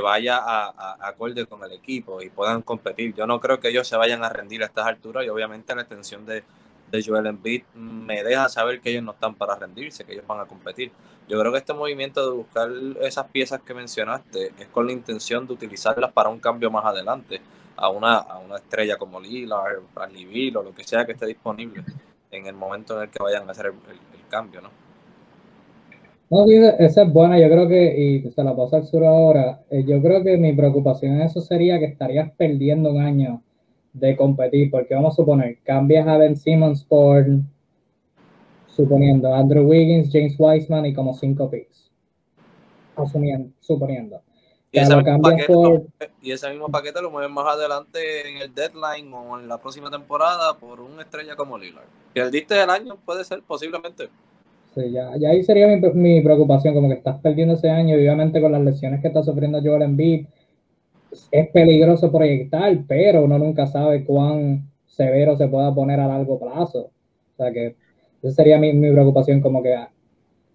vaya 0.00 0.38
a, 0.38 0.96
acorde 1.08 1.46
con 1.46 1.62
el 1.64 1.72
equipo 1.72 2.20
y 2.22 2.28
puedan 2.28 2.62
competir. 2.62 3.14
Yo 3.14 3.26
no 3.26 3.40
creo 3.40 3.60
que 3.60 3.68
ellos 3.68 3.86
se 3.86 3.96
vayan 3.96 4.24
a 4.24 4.28
rendir 4.28 4.62
a 4.62 4.66
estas 4.66 4.86
alturas 4.86 5.24
y 5.24 5.28
obviamente 5.28 5.74
la 5.74 5.82
extensión 5.82 6.26
de, 6.26 6.44
de 6.90 7.04
Joel 7.04 7.26
Embiid 7.26 7.62
me 7.74 8.22
deja 8.22 8.48
saber 8.48 8.80
que 8.80 8.90
ellos 8.90 9.02
no 9.02 9.12
están 9.12 9.34
para 9.34 9.56
rendirse, 9.56 10.04
que 10.04 10.12
ellos 10.12 10.26
van 10.26 10.40
a 10.40 10.46
competir. 10.46 10.92
Yo 11.28 11.38
creo 11.40 11.52
que 11.52 11.58
este 11.58 11.74
movimiento 11.74 12.24
de 12.28 12.36
buscar 12.36 12.70
esas 13.00 13.26
piezas 13.26 13.60
que 13.62 13.74
mencionaste 13.74 14.52
es 14.58 14.68
con 14.68 14.86
la 14.86 14.92
intención 14.92 15.46
de 15.46 15.54
utilizarlas 15.54 16.12
para 16.12 16.28
un 16.28 16.38
cambio 16.38 16.70
más 16.70 16.84
adelante 16.84 17.40
a 17.76 17.88
una, 17.88 18.16
a 18.16 18.38
una 18.38 18.56
estrella 18.56 18.96
como 18.96 19.20
Lillard, 19.20 19.80
Bradley 19.94 20.24
Bill 20.24 20.56
o 20.56 20.62
lo 20.62 20.74
que 20.74 20.84
sea 20.84 21.04
que 21.04 21.12
esté 21.12 21.26
disponible 21.26 21.84
en 22.30 22.46
el 22.46 22.54
momento 22.54 22.96
en 22.96 23.04
el 23.04 23.10
que 23.10 23.22
vayan 23.22 23.48
a 23.48 23.52
hacer 23.52 23.66
el 23.66 24.28
cambio, 24.28 24.60
¿no? 24.60 24.85
No, 26.28 26.44
esa 26.44 27.02
es 27.02 27.12
buena, 27.12 27.38
yo 27.38 27.48
creo 27.48 27.68
que, 27.68 28.22
y 28.24 28.30
se 28.30 28.42
la 28.42 28.56
paso 28.56 28.76
al 28.76 28.84
sur 28.84 29.04
ahora, 29.04 29.62
eh, 29.70 29.84
yo 29.86 30.02
creo 30.02 30.24
que 30.24 30.36
mi 30.36 30.52
preocupación 30.54 31.14
en 31.14 31.20
eso 31.20 31.40
sería 31.40 31.78
que 31.78 31.84
estarías 31.84 32.32
perdiendo 32.32 32.90
un 32.90 33.00
año 33.00 33.42
de 33.92 34.16
competir, 34.16 34.70
porque 34.70 34.94
vamos 34.94 35.14
a 35.14 35.16
suponer, 35.16 35.58
cambias 35.62 36.06
a 36.08 36.18
Ben 36.18 36.36
Simmons 36.36 36.82
por, 36.82 37.24
suponiendo, 38.66 39.32
Andrew 39.32 39.68
Wiggins, 39.68 40.10
James 40.12 40.34
Wiseman 40.36 40.86
y 40.86 40.94
como 40.94 41.14
cinco 41.14 41.48
picks, 41.48 41.92
asumiendo, 42.96 43.50
suponiendo. 43.60 44.20
Y 44.72 44.80
ese, 44.80 44.96
paquete, 44.96 45.52
y 46.20 46.32
ese, 46.32 46.50
mismo 46.50 46.68
paquete 46.68 47.00
lo 47.00 47.10
mueven 47.10 47.32
más 47.32 47.46
adelante 47.46 48.28
en 48.28 48.38
el 48.38 48.52
deadline 48.52 49.10
o 49.14 49.38
en 49.38 49.48
la 49.48 49.58
próxima 49.58 49.90
temporada 49.90 50.54
por 50.58 50.80
una 50.80 51.02
estrella 51.02 51.36
como 51.36 51.56
Lillard. 51.56 51.86
¿Perdiste 52.12 52.60
el 52.60 52.68
año? 52.68 52.98
Puede 53.06 53.24
ser, 53.24 53.42
posiblemente 53.42 54.10
ya, 54.84 55.16
ya 55.16 55.30
ahí 55.30 55.42
sería 55.42 55.66
mi, 55.94 56.20
preocupación, 56.20 56.74
como 56.74 56.88
que 56.88 56.94
estás 56.96 57.18
perdiendo 57.20 57.54
ese 57.54 57.70
año, 57.70 57.96
obviamente 57.96 58.40
con 58.40 58.52
las 58.52 58.62
lesiones 58.62 59.00
que 59.00 59.08
está 59.08 59.22
sufriendo 59.22 59.60
Joel 59.62 59.82
Embiid, 59.82 60.26
es 61.30 61.48
peligroso 61.50 62.12
proyectar, 62.12 62.78
pero 62.86 63.24
uno 63.24 63.38
nunca 63.38 63.66
sabe 63.66 64.04
cuán 64.04 64.70
severo 64.86 65.36
se 65.36 65.48
pueda 65.48 65.74
poner 65.74 66.00
a 66.00 66.08
largo 66.08 66.38
plazo. 66.38 66.90
O 67.34 67.36
sea 67.36 67.52
que 67.52 67.76
esa 68.22 68.34
sería 68.34 68.58
mi, 68.58 68.72
preocupación, 68.72 69.40
como 69.40 69.62
que 69.62 69.74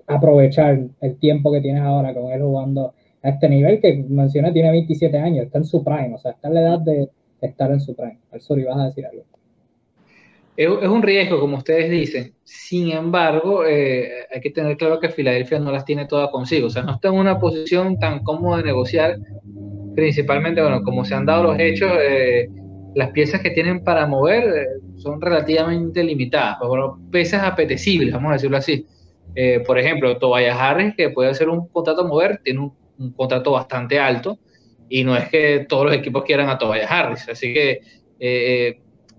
aprovechar 0.08 0.80
el 1.00 1.18
tiempo 1.18 1.52
que 1.52 1.62
tienes 1.62 1.82
ahora 1.84 2.14
con 2.14 2.32
él 2.32 2.42
jugando 2.42 2.94
a 3.24 3.30
este 3.30 3.50
nivel 3.50 3.80
que 3.80 4.06
mencioné, 4.08 4.52
tiene 4.52 4.72
27 4.72 5.18
años, 5.18 5.46
está 5.46 5.60
en 5.60 5.66
su 5.66 5.84
prime, 5.84 6.16
o 6.16 6.18
sea, 6.18 6.32
está 6.32 6.48
en 6.48 6.54
la 6.56 6.62
edad 6.62 6.80
de 6.80 7.10
estar 7.42 7.72
en 7.72 7.80
su 7.80 7.96
prime. 7.96 8.20
Sorry, 8.40 8.64
vas 8.64 8.78
a 8.78 8.86
decir 8.86 9.06
algo 9.06 9.24
es, 10.58 10.68
un 10.68 11.02
riesgo, 11.02 11.40
como 11.40 11.58
ustedes 11.58 11.90
dicen. 11.90 12.34
Sin 12.44 12.92
embargo, 12.92 13.66
eh, 13.66 14.28
hay 14.34 14.42
que 14.42 14.52
tener 14.52 14.78
claro 14.78 15.00
que 15.00 15.10
Filadelfia 15.10 15.60
no 15.60 15.72
las 15.72 15.86
tiene 15.86 16.06
todas 16.06 16.30
consigo. 16.30 16.68
O 16.68 16.70
sea, 16.70 16.84
no 16.84 16.94
está 16.94 17.08
en 17.08 17.16
una 17.16 17.40
posición 17.40 17.98
tan 18.00 18.24
cómoda 18.24 18.58
de 18.58 18.64
negociar. 18.64 19.18
Principalmente, 19.96 20.62
bueno, 20.62 20.84
como 20.84 21.06
se 21.06 21.16
han 21.16 21.26
dado 21.26 21.44
los 21.44 21.60
hechos, 21.60 21.92
eh, 22.02 22.50
las 22.96 23.12
piezas 23.12 23.42
que 23.42 23.52
tienen 23.52 23.84
para 23.84 24.06
mover 24.08 24.44
eh, 24.44 24.68
son 24.98 25.22
relativamente 25.22 26.04
limitadas. 26.04 26.58
Bueno, 26.60 27.00
piezas 27.12 27.44
apetecibles, 27.44 28.14
vamos 28.14 28.32
a 28.32 28.34
decirlo 28.34 28.58
así. 28.58 28.86
por 29.66 29.80
ejemplo, 29.80 30.18
Tobias 30.18 30.58
Harris, 30.60 30.94
que 30.96 31.10
puede 31.10 31.30
hacer 31.30 31.48
un 31.50 31.68
contrato 31.70 32.02
a 32.02 32.08
mover, 32.08 32.42
tiene 32.44 32.60
un, 32.60 32.74
un, 33.00 33.14
contrato 33.14 33.52
bastante 33.52 34.00
alto. 34.00 34.38
Y 34.90 35.06
no 35.06 35.16
es 35.16 35.30
que 35.30 35.66
todos 35.70 35.86
los 35.86 35.96
equipos 35.96 36.24
quieran 36.26 36.50
a 36.50 36.58
Tobias 36.58 36.92
Harris. 36.92 37.30
Así 37.30 37.54
que 37.54 37.80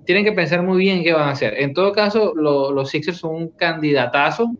tienen 0.04 0.24
que 0.24 0.32
pensar 0.32 0.62
muy 0.62 0.78
bien 0.78 1.02
qué 1.02 1.12
van 1.12 1.28
a 1.28 1.32
hacer. 1.32 1.54
En 1.58 1.74
todo 1.74 1.92
caso, 1.92 2.34
los 2.34 2.90
Sixers 2.90 3.18
son 3.18 3.34
un 3.34 3.48
candidatazo 3.50 4.52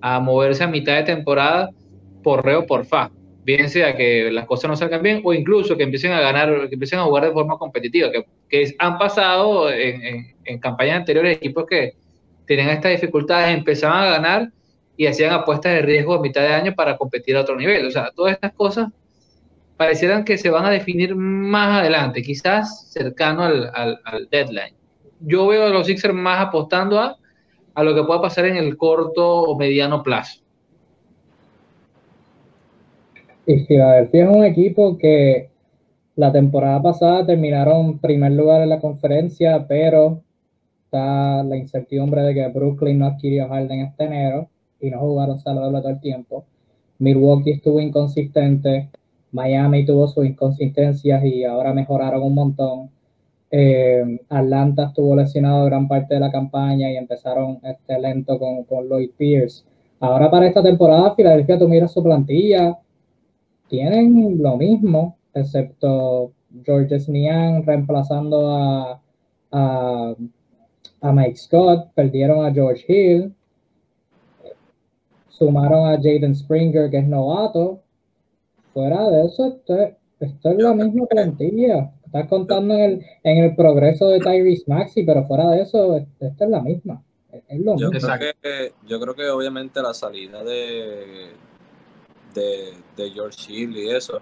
a 0.00 0.20
moverse 0.20 0.62
a 0.64 0.68
mitad 0.68 0.96
de 0.96 1.02
temporada 1.02 1.70
por 2.22 2.44
re 2.44 2.56
o 2.56 2.66
por 2.66 2.84
fa. 2.84 3.10
Bien 3.44 3.68
sea 3.68 3.96
que 3.96 4.30
las 4.30 4.46
cosas 4.46 4.70
no 4.70 4.76
salgan 4.76 5.02
bien 5.02 5.20
o 5.24 5.34
incluso 5.34 5.76
que 5.76 5.82
empiecen 5.82 6.12
a 6.12 6.20
ganar, 6.20 6.68
que 6.68 6.74
empiecen 6.74 6.98
a 6.98 7.04
jugar 7.04 7.24
de 7.24 7.32
forma 7.32 7.58
competitiva, 7.58 8.10
que, 8.10 8.24
que 8.48 8.74
han 8.78 8.96
pasado 8.96 9.70
en, 9.70 10.34
en, 10.44 10.58
campañas 10.58 10.98
anteriores 10.98 11.36
equipos 11.36 11.66
que 11.68 11.92
tienen 12.46 12.68
estas 12.68 12.92
dificultades, 12.92 13.54
empezaban 13.54 14.04
a 14.04 14.10
ganar 14.10 14.48
y 14.96 15.06
hacían 15.06 15.32
apuestas 15.32 15.74
de 15.74 15.82
riesgo 15.82 16.14
a 16.14 16.22
mitad 16.22 16.40
de 16.42 16.54
año 16.54 16.74
para 16.74 16.96
competir 16.96 17.36
a 17.36 17.42
otro 17.42 17.56
nivel. 17.56 17.86
O 17.86 17.90
sea, 17.90 18.10
todas 18.14 18.32
estas 18.32 18.52
cosas 18.54 18.88
parecieran 19.76 20.24
que 20.24 20.38
se 20.38 20.48
van 20.48 20.64
a 20.64 20.70
definir 20.70 21.14
más 21.14 21.80
adelante, 21.80 22.22
quizás 22.22 22.92
cercano 22.92 23.42
al 23.42 24.28
deadline 24.30 24.74
yo 25.26 25.46
veo 25.46 25.66
a 25.66 25.70
los 25.70 25.86
Sixers 25.86 26.14
más 26.14 26.46
apostando 26.46 26.98
a, 26.98 27.16
a 27.74 27.82
lo 27.82 27.94
que 27.94 28.04
pueda 28.04 28.22
pasar 28.22 28.46
en 28.46 28.56
el 28.56 28.76
corto 28.76 29.42
o 29.42 29.58
mediano 29.58 30.02
plazo. 30.02 30.40
Y 33.46 33.60
Filadelfia 33.60 34.24
es 34.24 34.36
un 34.36 34.44
equipo 34.44 34.96
que 34.96 35.50
la 36.16 36.32
temporada 36.32 36.80
pasada 36.80 37.26
terminaron 37.26 37.98
primer 37.98 38.32
lugar 38.32 38.62
en 38.62 38.70
la 38.70 38.80
conferencia, 38.80 39.66
pero 39.68 40.22
está 40.84 41.42
la 41.42 41.56
incertidumbre 41.56 42.22
de 42.22 42.34
que 42.34 42.48
Brooklyn 42.48 43.00
no 43.00 43.06
adquirió 43.06 43.48
Harden 43.48 43.80
este 43.80 44.04
enero 44.04 44.48
y 44.80 44.90
no 44.90 45.00
jugaron 45.00 45.38
saludable 45.38 45.80
todo 45.80 45.90
el 45.90 46.00
tiempo. 46.00 46.44
Milwaukee 46.98 47.50
estuvo 47.50 47.80
inconsistente, 47.80 48.90
Miami 49.32 49.84
tuvo 49.84 50.06
sus 50.06 50.24
inconsistencias 50.24 51.24
y 51.24 51.44
ahora 51.44 51.74
mejoraron 51.74 52.22
un 52.22 52.34
montón. 52.34 52.90
Eh, 53.56 54.18
Atlanta 54.30 54.86
estuvo 54.86 55.14
lesionado 55.14 55.64
gran 55.66 55.86
parte 55.86 56.14
de 56.14 56.18
la 56.20 56.32
campaña 56.32 56.90
y 56.90 56.96
empezaron 56.96 57.60
este 57.62 58.00
lento 58.00 58.36
con, 58.36 58.64
con 58.64 58.88
Lloyd 58.88 59.12
Pierce. 59.16 59.64
Ahora 60.00 60.28
para 60.28 60.48
esta 60.48 60.60
temporada, 60.60 61.14
Filadelfia, 61.14 61.56
tú 61.56 61.68
miras 61.68 61.92
su 61.92 62.02
plantilla, 62.02 62.76
tienen 63.68 64.42
lo 64.42 64.56
mismo, 64.56 65.18
excepto 65.32 66.32
George 66.64 66.98
Snian 66.98 67.64
reemplazando 67.64 68.50
a, 68.50 69.00
a, 69.52 70.14
a, 71.00 71.12
Mike 71.12 71.36
Scott, 71.36 71.92
perdieron 71.94 72.44
a 72.44 72.52
George 72.52 72.84
Hill, 72.88 73.32
sumaron 75.28 75.86
a 75.86 75.96
Jaden 75.96 76.34
Springer, 76.34 76.90
que 76.90 76.98
es 76.98 77.06
novato. 77.06 77.82
Fuera 78.72 79.08
de 79.10 79.26
eso, 79.26 79.46
esto, 79.46 79.78
esto 80.18 80.50
es 80.50 80.58
la 80.58 80.74
misma 80.74 81.06
plantilla. 81.06 81.93
Estás 82.14 82.28
contando 82.28 82.74
en 82.74 82.80
el, 82.80 83.06
en 83.24 83.42
el 83.42 83.56
progreso 83.56 84.06
de 84.06 84.20
Tyrese 84.20 84.62
Maxi, 84.68 85.02
pero 85.02 85.26
fuera 85.26 85.50
de 85.50 85.62
eso, 85.62 85.96
esta 85.96 86.44
es 86.44 86.48
la 86.48 86.60
misma. 86.60 87.02
Es 87.48 87.58
lo 87.58 87.76
yo, 87.76 87.90
Creo 87.90 88.34
que, 88.40 88.72
yo 88.86 89.00
creo 89.00 89.14
que 89.16 89.28
obviamente 89.30 89.82
la 89.82 89.92
salida 89.92 90.44
de, 90.44 91.32
de, 92.32 93.10
George 93.10 93.52
Hill 93.52 93.76
y 93.76 93.90
eso, 93.90 94.20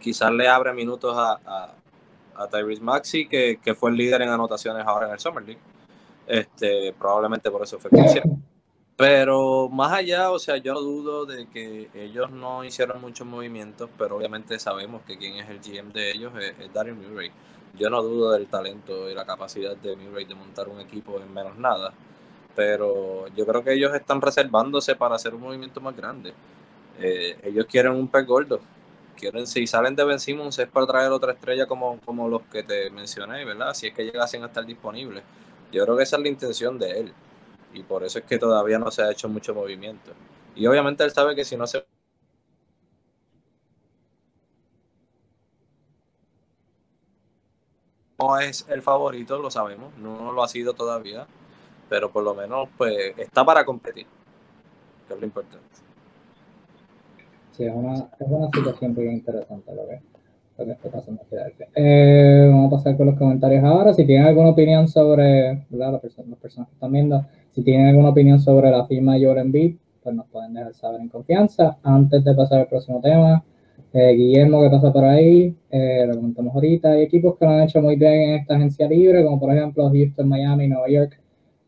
quizás 0.00 0.32
le 0.32 0.48
abre 0.48 0.72
minutos 0.72 1.14
a, 1.14 1.74
a, 2.34 2.48
Tyrese 2.48 2.80
Maxi, 2.80 3.28
que, 3.28 3.74
fue 3.76 3.90
el 3.90 3.98
líder 3.98 4.22
en 4.22 4.30
anotaciones 4.30 4.82
ahora 4.86 5.08
en 5.08 5.12
el 5.12 5.18
Summer 5.18 5.44
League. 5.44 5.60
Este, 6.26 6.94
probablemente 6.98 7.50
por 7.50 7.62
eso 7.62 7.78
fue 7.78 7.90
que 7.90 8.00
hicieron. 8.06 8.42
Pero 8.96 9.68
más 9.70 9.92
allá, 9.92 10.30
o 10.30 10.38
sea, 10.38 10.56
yo 10.58 10.74
dudo 10.74 11.26
de 11.26 11.46
que 11.48 11.90
ellos 11.94 12.30
no 12.30 12.62
hicieron 12.64 13.00
muchos 13.00 13.26
movimientos, 13.26 13.90
pero 13.98 14.16
obviamente 14.16 14.58
sabemos 14.60 15.02
que 15.02 15.18
quien 15.18 15.34
es 15.36 15.50
el 15.50 15.58
GM 15.60 15.92
de 15.92 16.12
ellos 16.12 16.32
es, 16.40 16.72
Daryl 16.72 16.94
Murray. 16.94 17.32
yo 17.76 17.90
no 17.90 18.02
dudo 18.02 18.32
del 18.32 18.46
talento 18.46 19.10
y 19.10 19.14
la 19.14 19.24
capacidad 19.24 19.76
de 19.76 19.96
Murray 19.96 20.26
de 20.26 20.36
montar 20.36 20.68
un 20.68 20.80
equipo 20.80 21.18
en 21.20 21.32
menos 21.34 21.56
nada, 21.58 21.92
pero 22.54 23.26
yo 23.36 23.46
creo 23.46 23.64
que 23.64 23.72
ellos 23.74 23.94
están 23.94 24.20
reservándose 24.20 24.94
para 24.96 25.16
hacer 25.16 25.34
un 25.34 25.42
movimiento 25.42 25.80
más 25.80 25.96
grande. 25.96 26.32
Eh, 27.00 27.36
ellos 27.42 27.66
quieren 27.66 27.92
un 27.92 28.08
pez 28.08 28.26
gordo. 28.26 28.60
Quieren, 29.16 29.46
si 29.46 29.66
salen 29.66 29.96
de 29.96 30.04
Ben 30.04 30.20
Simmons 30.20 30.58
es 30.58 30.68
para 30.68 30.86
traer 30.86 31.10
otra 31.12 31.32
estrella 31.32 31.66
como, 31.66 32.00
como 32.04 32.28
los 32.28 32.42
que 32.42 32.62
te 32.64 32.90
mencioné, 32.90 33.44
¿verdad? 33.44 33.74
Si 33.74 33.86
es 33.88 33.94
que 33.94 34.04
llegasen 34.04 34.42
a 34.44 34.46
estar 34.46 34.66
disponibles. 34.66 35.22
Yo 35.72 35.84
creo 35.84 35.96
que 35.96 36.04
esa 36.04 36.16
es 36.16 36.22
la 36.22 36.28
intención 36.28 36.78
de 36.78 37.00
él. 37.00 37.14
Y 37.74 37.82
por 37.82 38.04
eso 38.04 38.18
es 38.18 38.24
que 38.24 38.38
todavía 38.38 38.78
no 38.78 38.90
se 38.90 39.02
ha 39.02 39.10
hecho 39.10 39.28
mucho 39.28 39.54
movimiento. 39.54 40.12
Y 40.54 40.66
obviamente 40.66 41.04
él 41.04 41.10
sabe 41.10 41.34
que 41.34 41.44
si 41.44 41.56
no 41.56 41.66
se 41.66 41.84
no 48.18 48.38
es 48.38 48.66
el 48.68 48.80
favorito, 48.80 49.38
lo 49.38 49.50
sabemos, 49.50 49.96
no 49.98 50.32
lo 50.32 50.42
ha 50.42 50.48
sido 50.48 50.72
todavía, 50.72 51.26
pero 51.88 52.10
por 52.10 52.22
lo 52.22 52.34
menos 52.34 52.68
pues 52.78 53.14
está 53.18 53.44
para 53.44 53.64
competir, 53.64 54.06
que 55.06 55.14
es 55.14 55.20
lo 55.20 55.26
importante. 55.26 55.84
Sí, 57.52 57.64
es 57.64 57.72
una, 57.74 57.94
es 57.94 58.28
una 58.28 58.48
situación 58.52 58.94
muy 58.94 59.06
interesante 59.06 59.74
lo 59.74 59.86
que, 59.86 60.00
lo 60.58 60.64
que 60.64 60.72
está 60.72 60.90
pasando 60.90 61.22
eh, 61.74 62.48
vamos 62.50 62.72
a 62.72 62.76
pasar 62.76 62.96
con 62.96 63.06
los 63.06 63.16
comentarios 63.16 63.62
ahora. 63.62 63.92
Si 63.92 64.04
tienen 64.04 64.26
alguna 64.26 64.50
opinión 64.50 64.88
sobre. 64.88 65.64
Las 65.70 66.00
personas, 66.00 66.30
las 66.30 66.38
personas 66.40 66.68
que 66.68 66.74
están 66.74 66.92
viendo, 66.92 67.24
si 67.54 67.62
tienen 67.62 67.86
alguna 67.86 68.08
opinión 68.08 68.40
sobre 68.40 68.68
la 68.70 68.84
firma 68.84 69.14
de 69.14 69.26
Jordan 69.26 69.52
pues 69.52 70.14
nos 70.14 70.26
pueden 70.26 70.54
dejar 70.54 70.74
saber 70.74 71.00
en 71.00 71.08
confianza. 71.08 71.78
Antes 71.84 72.24
de 72.24 72.34
pasar 72.34 72.60
al 72.62 72.66
próximo 72.66 73.00
tema, 73.00 73.44
eh, 73.92 74.12
Guillermo 74.12 74.60
que 74.60 74.70
pasa 74.70 74.92
por 74.92 75.04
ahí, 75.04 75.54
eh, 75.70 76.04
lo 76.04 76.16
comentamos 76.16 76.52
ahorita, 76.52 76.90
hay 76.90 77.02
equipos 77.02 77.38
que 77.38 77.44
lo 77.44 77.52
han 77.52 77.62
hecho 77.62 77.80
muy 77.80 77.94
bien 77.94 78.12
en 78.12 78.34
esta 78.40 78.56
agencia 78.56 78.88
libre, 78.88 79.22
como 79.22 79.38
por 79.38 79.56
ejemplo 79.56 79.88
Houston, 79.88 80.28
Miami, 80.28 80.66
Nueva 80.66 80.88
York, 80.88 81.20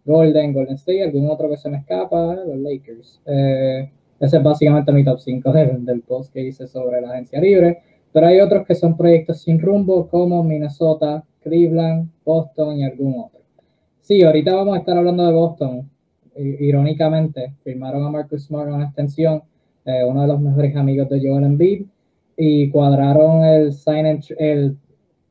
Golden, 0.04 0.52
Golden 0.52 0.74
State, 0.74 1.04
algún 1.04 1.30
otro 1.30 1.48
que 1.48 1.56
se 1.56 1.70
me 1.70 1.78
escapa, 1.78 2.34
los 2.34 2.58
Lakers. 2.58 3.20
Eh, 3.24 3.88
ese 4.18 4.36
es 4.38 4.42
básicamente 4.42 4.90
mi 4.90 5.04
top 5.04 5.20
5 5.20 5.52
del, 5.52 5.84
del, 5.84 6.00
post 6.02 6.32
que 6.32 6.42
hice 6.42 6.66
sobre 6.66 7.00
la 7.00 7.12
agencia 7.12 7.40
libre. 7.40 7.78
Pero 8.12 8.26
hay 8.26 8.40
otros 8.40 8.66
que 8.66 8.74
son 8.74 8.96
proyectos 8.96 9.42
sin 9.42 9.60
rumbo, 9.60 10.08
como 10.08 10.42
Minnesota, 10.42 11.22
Cleveland, 11.42 12.10
Boston 12.24 12.78
y 12.78 12.84
algún 12.84 13.20
otro. 13.20 13.35
Sí, 14.06 14.22
ahorita 14.22 14.54
vamos 14.54 14.76
a 14.76 14.78
estar 14.78 14.96
hablando 14.96 15.26
de 15.26 15.32
Boston. 15.32 15.90
Irónicamente, 16.36 17.54
firmaron 17.64 18.04
a 18.04 18.10
Marcus 18.10 18.44
Smart 18.44 18.70
una 18.70 18.84
extensión, 18.84 19.42
uno 19.84 20.22
de 20.22 20.28
los 20.28 20.40
mejores 20.40 20.76
amigos 20.76 21.08
de 21.08 21.28
Joel 21.28 21.42
Embiid 21.42 21.86
y 22.36 22.70
cuadraron 22.70 23.44
el 23.44 23.72
sign 23.72 24.06
and 24.06 24.24
el, 24.38 24.76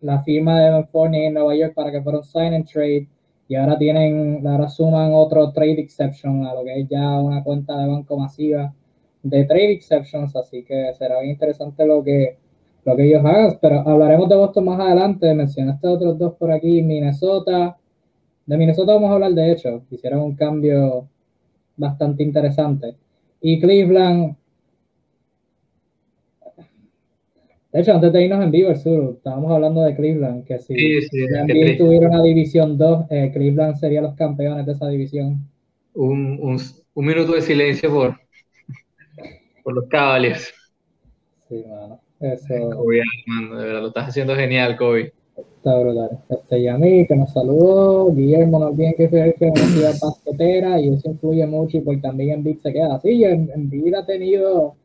la 0.01 0.22
firma 0.24 0.60
de 0.60 0.67
Evan 0.67 0.88
Fournier 0.89 1.27
en 1.27 1.36
Nueva 1.36 1.55
York 1.55 1.74
para 1.74 1.89
que 1.89 2.01
fuera 2.01 2.22
sign 2.22 2.53
and 2.53 2.67
trade 2.67 3.08
y 3.48 3.55
ahora 3.55 3.77
tienen, 3.77 4.46
ahora 4.46 4.67
suman 4.67 5.13
otro 5.13 5.53
trade 5.53 5.79
exception 5.79 6.46
a 6.46 6.53
lo 6.53 6.65
que 6.65 6.82
es 6.82 6.89
ya 6.89 7.22
una 7.22 7.41
cuenta 7.46 7.77
de 7.77 7.88
banco 7.88 8.17
masiva 8.17 8.74
de 9.24 9.46
trade 9.46 9.72
exceptions, 9.72 10.36
así 10.36 10.65
que 10.65 10.94
será 10.98 11.22
bien 11.22 11.32
interesante 11.32 11.88
lo 11.88 12.03
que, 12.03 12.39
lo 12.84 12.94
que 12.98 13.08
ellos 13.08 13.24
hagan, 13.24 13.58
pero 13.62 13.88
hablaremos 13.88 14.27
de 14.27 14.36
Boston 14.36 14.65
más 14.65 14.82
adelante, 14.82 15.34
mencionaste 15.34 15.88
otros 15.88 16.17
dos 16.17 16.34
por 16.34 16.51
aquí, 16.51 16.82
Minnesota, 16.82 17.77
de 18.45 18.57
Minnesota 18.57 18.93
vamos 18.93 19.11
a 19.11 19.13
hablar 19.13 19.33
de 19.33 19.51
hecho, 19.51 19.83
hicieron 19.89 20.21
un 20.21 20.35
cambio 20.35 21.07
bastante 21.77 22.23
interesante, 22.23 22.95
y 23.41 23.59
Cleveland, 23.59 24.35
De 27.75 27.81
hecho, 27.81 27.93
antes 27.93 28.13
de 28.13 28.23
irnos 28.23 28.41
en 28.41 28.51
vivo, 28.51 28.73
sur, 28.73 29.15
estábamos 29.17 29.51
hablando 29.51 29.81
de 29.81 29.93
Cleveland, 29.93 30.45
que 30.45 30.59
si 30.59 30.73
sí, 31.01 31.27
también 31.27 31.77
tuviera 31.77 32.07
una 32.07 32.23
división 32.23 32.77
2, 32.77 33.07
eh, 33.09 33.31
Cleveland 33.33 33.75
sería 33.75 34.01
los 34.01 34.15
campeones 34.15 34.65
de 34.65 34.71
esa 34.71 34.87
división. 34.87 35.46
Un, 35.93 36.39
un, 36.41 36.57
un 36.93 37.05
minuto 37.05 37.33
de 37.33 37.41
silencio 37.41 37.91
por, 37.91 38.17
por 39.61 39.74
los 39.74 39.89
Cavaliers. 39.89 40.53
Sí, 41.50 41.65
mano. 41.67 42.00
Eso. 42.22 42.70
Kobe, 42.77 43.01
de 43.27 43.65
verdad, 43.65 43.81
lo 43.81 43.87
estás 43.89 44.07
haciendo 44.07 44.37
genial, 44.37 44.77
Kobe. 44.77 45.11
Está 45.37 45.79
brutal. 45.79 46.19
Este 46.29 46.61
Yami, 46.61 47.07
que 47.07 47.15
nos 47.15 47.33
saludó. 47.33 48.11
Guillermo, 48.11 48.59
no 48.59 48.67
olviden 48.67 48.93
que 48.95 49.05
es 49.05 49.11
una 49.11 49.67
ciudad 49.67 49.93
basquetera 50.01 50.79
y 50.79 50.89
eso 50.89 51.09
influye 51.09 51.45
mucho 51.45 51.77
y 51.77 51.81
porque 51.81 52.01
también 52.01 52.31
en 52.31 52.43
Beat 52.43 52.59
se 52.59 52.71
queda 52.71 52.95
así. 52.95 53.24
En, 53.24 53.51
en 53.53 53.95
ha 53.95 54.05
tenido 54.05 54.75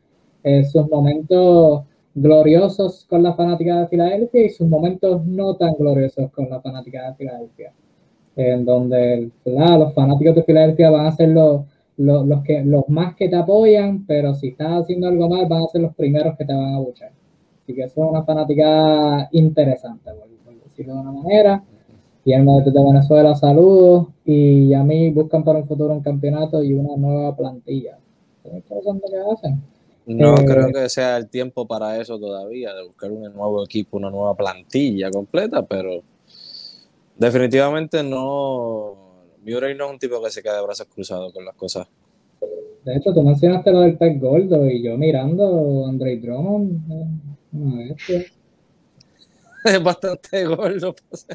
eh, 0.42 0.64
sus 0.64 0.88
momentos 0.88 1.84
gloriosos 2.14 3.06
con 3.08 3.22
la 3.22 3.34
fanática 3.34 3.80
de 3.80 3.88
Filadelfia 3.88 4.46
y 4.46 4.50
sus 4.50 4.68
momentos 4.68 5.24
no 5.26 5.54
tan 5.54 5.74
gloriosos 5.74 6.30
con 6.32 6.48
la 6.50 6.60
fanática 6.60 7.10
de 7.10 7.14
Filadelfia, 7.14 7.72
en 8.36 8.64
donde 8.64 9.30
los 9.44 9.94
fanáticos 9.94 10.34
de 10.34 10.42
Filadelfia 10.42 10.90
van 10.90 11.06
a 11.06 11.12
ser 11.12 11.28
los, 11.28 11.62
los, 11.96 12.42
que, 12.42 12.64
los 12.64 12.88
más 12.88 13.14
que 13.14 13.28
te 13.28 13.36
apoyan, 13.36 14.06
pero 14.06 14.34
si 14.34 14.48
estás 14.48 14.82
haciendo 14.82 15.08
algo 15.08 15.28
mal 15.28 15.46
van 15.46 15.62
a 15.62 15.68
ser 15.68 15.82
los 15.82 15.94
primeros 15.94 16.36
que 16.36 16.44
te 16.44 16.52
van 16.52 16.74
a 16.74 16.78
buchar. 16.78 17.12
Así 17.62 17.74
que 17.74 17.82
eso 17.82 18.02
es 18.02 18.10
una 18.10 18.24
fanática 18.24 19.28
interesante, 19.32 20.10
por, 20.10 20.39
decirlo 20.70 20.94
de 20.94 21.00
una 21.00 21.12
manera. 21.12 21.62
Y 22.24 22.32
el 22.32 22.44
desde 22.44 22.84
Venezuela, 22.84 23.34
saludos. 23.34 24.08
Y 24.24 24.72
a 24.74 24.82
mí 24.82 25.10
buscan 25.10 25.42
para 25.42 25.58
un 25.58 25.66
futuro 25.66 25.94
un 25.94 26.02
campeonato 26.02 26.62
y 26.62 26.72
una 26.74 26.96
nueva 26.96 27.36
plantilla. 27.36 27.98
¿Qué 28.42 28.62
hacen? 29.32 29.62
No 30.06 30.36
eh, 30.36 30.44
creo 30.44 30.72
que 30.72 30.88
sea 30.88 31.16
el 31.16 31.28
tiempo 31.28 31.66
para 31.66 32.00
eso 32.00 32.18
todavía, 32.18 32.74
de 32.74 32.84
buscar 32.84 33.10
un 33.10 33.22
nuevo 33.22 33.64
equipo, 33.64 33.96
una 33.96 34.10
nueva 34.10 34.34
plantilla 34.34 35.10
completa, 35.10 35.62
pero 35.62 36.02
definitivamente 37.16 38.02
no. 38.02 38.96
Murray 39.46 39.74
no 39.74 39.86
es 39.86 39.92
un 39.92 39.98
tipo 39.98 40.22
que 40.22 40.30
se 40.30 40.42
queda 40.42 40.56
de 40.56 40.62
brazos 40.62 40.86
cruzados 40.92 41.32
con 41.32 41.44
las 41.44 41.54
cosas. 41.54 41.86
De 42.84 42.96
hecho, 42.96 43.12
tú 43.12 43.22
mencionaste 43.22 43.70
lo 43.72 43.80
del 43.80 43.96
pez 43.96 44.20
gordo 44.20 44.68
y 44.68 44.82
yo 44.82 44.96
mirando 44.96 45.86
Andre 45.86 46.16
Drummond, 46.16 46.92
eh, 47.52 47.96
es 49.64 49.82
bastante 49.82 50.44
gordo. 50.46 50.94
Pues. 51.08 51.26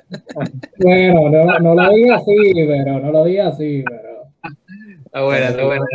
bueno, 0.77 1.29
no, 1.29 1.59
no 1.59 1.75
lo 1.75 1.89
diga 1.93 2.15
así, 2.17 2.53
pero 2.53 2.99
no 2.99 3.11
lo 3.11 3.25
diga 3.25 3.47
así, 3.47 3.83
pero. 3.87 4.25
Está 5.05 5.23
buena, 5.23 5.47
está 5.47 5.65
buena 5.65 5.85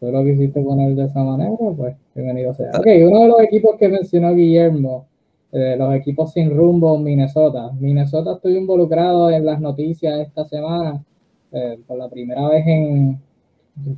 tú 0.00 0.10
lo 0.10 0.24
quisiste 0.24 0.62
poner 0.62 0.94
de 0.94 1.04
esa 1.04 1.22
manera, 1.22 1.54
pues 1.76 1.94
bienvenido 2.14 2.54
sea. 2.54 2.70
Ok, 2.70 2.86
uno 3.06 3.20
de 3.20 3.28
los 3.28 3.40
equipos 3.42 3.76
que 3.78 3.88
mencionó 3.88 4.34
Guillermo, 4.34 5.06
eh, 5.52 5.76
los 5.78 5.94
equipos 5.94 6.32
sin 6.32 6.56
rumbo, 6.56 6.98
Minnesota. 6.98 7.70
Minnesota 7.78 8.32
estoy 8.32 8.56
involucrado 8.56 9.30
en 9.30 9.44
las 9.44 9.60
noticias 9.60 10.18
esta 10.20 10.46
semana 10.46 11.04
eh, 11.52 11.78
por 11.86 11.98
la 11.98 12.08
primera 12.08 12.48
vez 12.48 12.66
en 12.66 13.20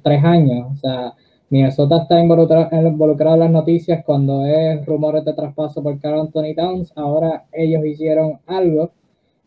tres 0.02 0.24
años. 0.24 0.72
O 0.72 0.76
sea, 0.76 1.14
Minnesota 1.52 1.98
está 1.98 2.18
involucrado, 2.18 3.34
en 3.34 3.40
las 3.40 3.50
noticias 3.50 4.02
cuando 4.06 4.46
es 4.46 4.86
rumores 4.86 5.22
de 5.22 5.34
traspaso 5.34 5.82
por 5.82 6.00
Carl 6.00 6.20
Anthony 6.20 6.54
Towns. 6.56 6.94
Ahora 6.96 7.44
ellos 7.52 7.84
hicieron 7.84 8.38
algo. 8.46 8.92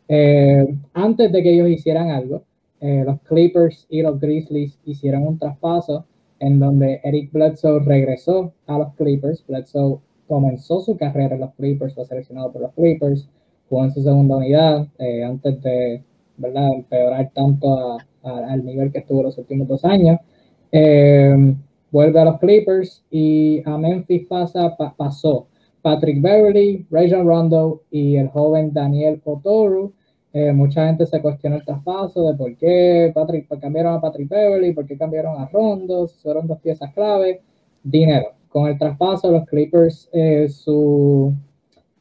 Eh, 0.07 0.67
antes 0.93 1.31
de 1.31 1.41
que 1.41 1.51
ellos 1.51 1.67
hicieran 1.67 2.11
algo, 2.11 2.43
los 2.79 3.19
Clippers 3.21 3.87
y 3.89 4.03
los 4.03 4.19
Grizzlies 4.19 4.77
hicieron 4.85 5.25
un 5.25 5.39
traspaso 5.39 6.05
en 6.39 6.59
donde 6.59 7.01
Eric 7.03 7.31
Bledsoe 7.31 7.79
regresó 7.79 8.53
a 8.67 8.77
los 8.77 8.93
Clippers. 8.93 9.43
Bledsoe 9.47 9.97
comenzó 10.27 10.81
su 10.81 10.95
carrera 10.97 11.33
en 11.33 11.41
los 11.41 11.55
Clippers, 11.55 11.95
fue 11.95 12.05
seleccionado 12.05 12.51
por 12.51 12.61
los 12.61 12.73
Clippers, 12.73 13.27
jugó 13.67 13.83
en 13.83 13.91
su 13.91 14.03
segunda 14.03 14.37
unidad 14.37 14.87
eh, 14.99 15.23
antes 15.23 15.59
de 15.63 16.03
empeorar 16.37 17.31
tanto 17.33 17.97
al 18.21 18.63
nivel 18.63 18.91
que 18.91 18.99
estuvo 18.99 19.23
los 19.23 19.39
últimos 19.39 19.67
dos 19.67 19.83
años. 19.85 20.19
Eh, 20.71 21.55
vuelve 21.95 22.19
a 22.19 22.25
los 22.25 22.39
Clippers 22.39 23.05
y 23.09 23.61
a 23.65 23.77
Memphis 23.77 24.27
pasa, 24.27 24.75
pasó 24.97 25.47
Patrick 25.81 26.21
Beverly, 26.21 26.85
Rajon 26.91 27.25
Rondo 27.25 27.83
y 27.89 28.17
el 28.17 28.27
joven 28.27 28.73
Daniel 28.73 29.21
Otoru 29.23 29.93
eh, 30.37 30.51
mucha 30.51 30.85
gente 30.87 31.05
se 31.05 31.21
cuestiona 31.21 31.55
el 31.55 31.63
traspaso 31.63 32.29
de 32.29 32.37
por 32.37 32.53
qué 32.57 33.09
Patrick, 33.15 33.47
cambiaron 33.57 33.93
a 33.93 34.01
Patrick 34.01 34.27
Beverly, 34.27 34.73
por 34.73 34.85
qué 34.85 34.97
cambiaron 34.97 35.41
a 35.41 35.47
Rondo, 35.47 36.07
fueron 36.21 36.45
dos 36.45 36.59
piezas 36.59 36.93
clave. 36.93 37.39
Dinero. 37.81 38.33
Con 38.49 38.67
el 38.67 38.77
traspaso, 38.77 39.31
los 39.31 39.45
Clippers 39.45 40.09
eh, 40.11 40.49
su, 40.49 41.33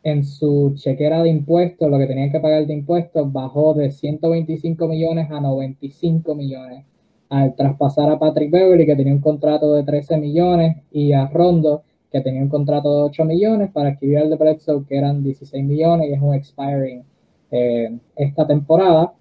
en 0.02 0.24
su 0.24 0.72
chequera 0.74 1.22
de 1.22 1.28
impuestos, 1.28 1.88
lo 1.88 1.96
que 1.96 2.09
tenían 2.09 2.33
que 2.33 2.40
pagar 2.40 2.66
de 2.66 2.74
impuestos, 2.74 3.33
bajó 3.33 3.72
de 3.74 3.92
125 3.92 4.88
millones 4.88 5.30
a 5.30 5.38
95 5.38 6.35
millones. 6.35 6.85
Al 7.34 7.54
traspasar 7.56 8.10
a 8.10 8.18
Patrick 8.18 8.50
Beverly, 8.52 8.86
que 8.86 8.94
tenía 8.94 9.12
un 9.12 9.20
contrato 9.20 9.74
de 9.74 9.82
13 9.82 10.18
millones, 10.18 10.76
y 10.92 11.12
a 11.12 11.26
Rondo, 11.26 11.82
que 12.12 12.20
tenía 12.20 12.42
un 12.42 12.48
contrato 12.48 12.96
de 12.96 13.02
8 13.04 13.24
millones, 13.24 13.72
para 13.72 13.90
adquirir 13.90 14.18
el 14.18 14.30
de 14.30 14.36
Bledsoe, 14.36 14.84
que 14.86 14.96
eran 14.96 15.22
16 15.24 15.64
millones, 15.64 16.08
y 16.08 16.12
es 16.12 16.22
un 16.22 16.34
expiring 16.34 17.02
eh, 17.50 17.98
esta 18.14 18.46
temporada. 18.46 19.12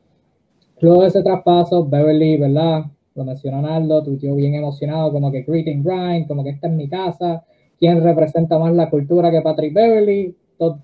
Luego 0.79 1.01
de 1.01 1.07
ese 1.07 1.23
traspaso, 1.23 1.87
Beverly, 1.87 2.37
¿verdad? 2.37 2.85
Lo 3.15 3.23
mencionó 3.23 3.61
Naldo, 3.61 4.03
tu 4.03 4.17
tío 4.17 4.35
bien 4.35 4.53
emocionado, 4.53 5.11
como 5.11 5.31
que 5.31 5.41
greeting 5.41 5.83
grind, 5.83 6.27
como 6.27 6.43
que 6.43 6.51
esta 6.51 6.67
es 6.67 6.73
mi 6.73 6.87
casa. 6.87 7.43
¿Quién 7.79 8.03
representa 8.03 8.59
más 8.59 8.73
la 8.73 8.89
cultura 8.89 9.31
que 9.31 9.41
Patrick 9.41 9.73
Beverly? 9.73 10.35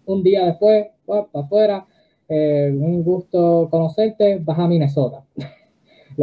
un 0.05 0.23
día 0.23 0.45
después, 0.45 0.87
para 1.05 1.27
afuera. 1.33 1.85
eh, 2.27 2.71
un 2.75 3.03
gusto 3.03 3.67
conocerte, 3.71 4.39
vas 4.43 4.59
a 4.59 4.67
Minnesota. 4.67 5.23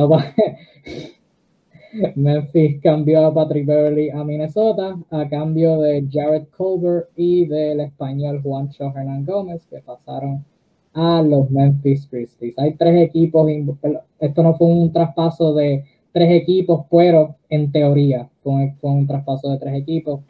Memphis 2.14 2.80
cambió 2.82 3.26
a 3.26 3.34
Patrick 3.34 3.66
Beverly 3.66 4.10
a 4.10 4.22
Minnesota 4.22 4.98
a 5.10 5.28
cambio 5.28 5.80
de 5.80 6.06
Jared 6.10 6.46
Colbert 6.56 7.08
y 7.16 7.46
del 7.46 7.80
español 7.80 8.42
Juancho 8.42 8.92
Hernán 8.94 9.24
Gómez 9.24 9.66
que 9.66 9.80
pasaron 9.80 10.44
a 10.92 11.22
los 11.22 11.50
Memphis 11.50 12.08
Grizzlies. 12.10 12.58
Hay 12.58 12.74
tres 12.74 13.08
equipos, 13.08 13.50
esto 14.18 14.42
no 14.42 14.54
fue 14.54 14.66
un 14.66 14.92
traspaso 14.92 15.54
de 15.54 15.84
tres 16.12 16.30
equipos, 16.30 16.86
pero 16.90 17.36
en 17.50 17.70
teoría 17.70 18.28
fue, 18.42 18.74
un 18.80 19.06
traspaso 19.06 19.50
de 19.50 19.58
tres 19.58 19.74
equipos. 19.74 20.20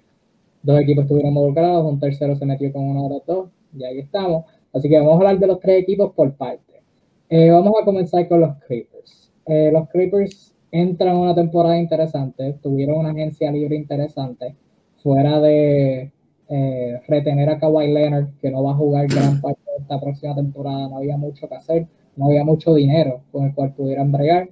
Dos 0.62 0.80
equipos 0.80 1.04
estuvieron 1.04 1.30
involucrados, 1.30 1.86
un 1.86 2.00
tercero 2.00 2.34
se 2.34 2.44
metió 2.44 2.72
con 2.72 2.82
uno 2.82 3.04
de 3.04 3.08
los 3.10 3.26
dos, 3.26 3.48
y 3.76 3.84
ahí 3.84 4.00
estamos. 4.00 4.46
Así 4.72 4.88
que 4.88 4.98
vamos 4.98 5.12
a 5.12 5.16
hablar 5.16 5.38
de 5.38 5.46
los 5.46 5.60
tres 5.60 5.82
equipos 5.82 6.12
por 6.12 6.34
parte. 6.34 6.82
Eh, 7.28 7.50
vamos 7.50 7.72
a 7.80 7.84
comenzar 7.84 8.26
con 8.26 8.40
los 8.40 8.56
Clippers. 8.66 9.25
Eh, 9.46 9.70
los 9.72 9.88
Clippers 9.88 10.54
entran 10.70 11.14
en 11.14 11.20
una 11.22 11.34
temporada 11.34 11.78
interesante, 11.78 12.58
tuvieron 12.62 12.98
una 12.98 13.10
agencia 13.10 13.50
libre 13.50 13.76
interesante, 13.76 14.56
fuera 15.02 15.40
de 15.40 16.12
eh, 16.48 17.00
retener 17.08 17.48
a 17.50 17.58
Kawhi 17.58 17.92
Leonard, 17.92 18.28
que 18.40 18.50
no 18.50 18.62
va 18.62 18.72
a 18.72 18.76
jugar 18.76 19.06
gran 19.06 19.40
parte 19.42 19.60
de 19.70 19.82
esta 19.82 20.00
próxima 20.00 20.34
temporada, 20.34 20.88
no 20.88 20.98
había 20.98 21.16
mucho 21.16 21.48
que 21.48 21.54
hacer, 21.54 21.86
no 22.16 22.26
había 22.26 22.44
mucho 22.44 22.74
dinero 22.74 23.22
con 23.30 23.44
el 23.44 23.54
cual 23.54 23.74
pudieran 23.74 24.10
bregar. 24.10 24.48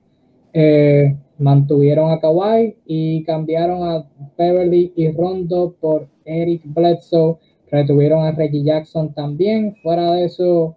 Eh, 0.53 1.17
mantuvieron 1.39 2.13
a 2.13 2.21
Kawhi 2.21 2.77
y 2.87 3.25
cambiaron 3.25 3.83
a 3.83 4.09
Beverly 4.39 4.93
y 4.95 5.11
Rondo 5.11 5.75
por 5.81 6.09
Eric 6.25 6.63
Bledsoe. 6.65 7.39
Retuvieron 7.71 8.25
a 8.25 8.31
Reggie 8.31 8.63
Jackson 8.63 9.13
también. 9.15 9.75
Fuera 9.83 10.13
de 10.13 10.25
eso, 10.25 10.77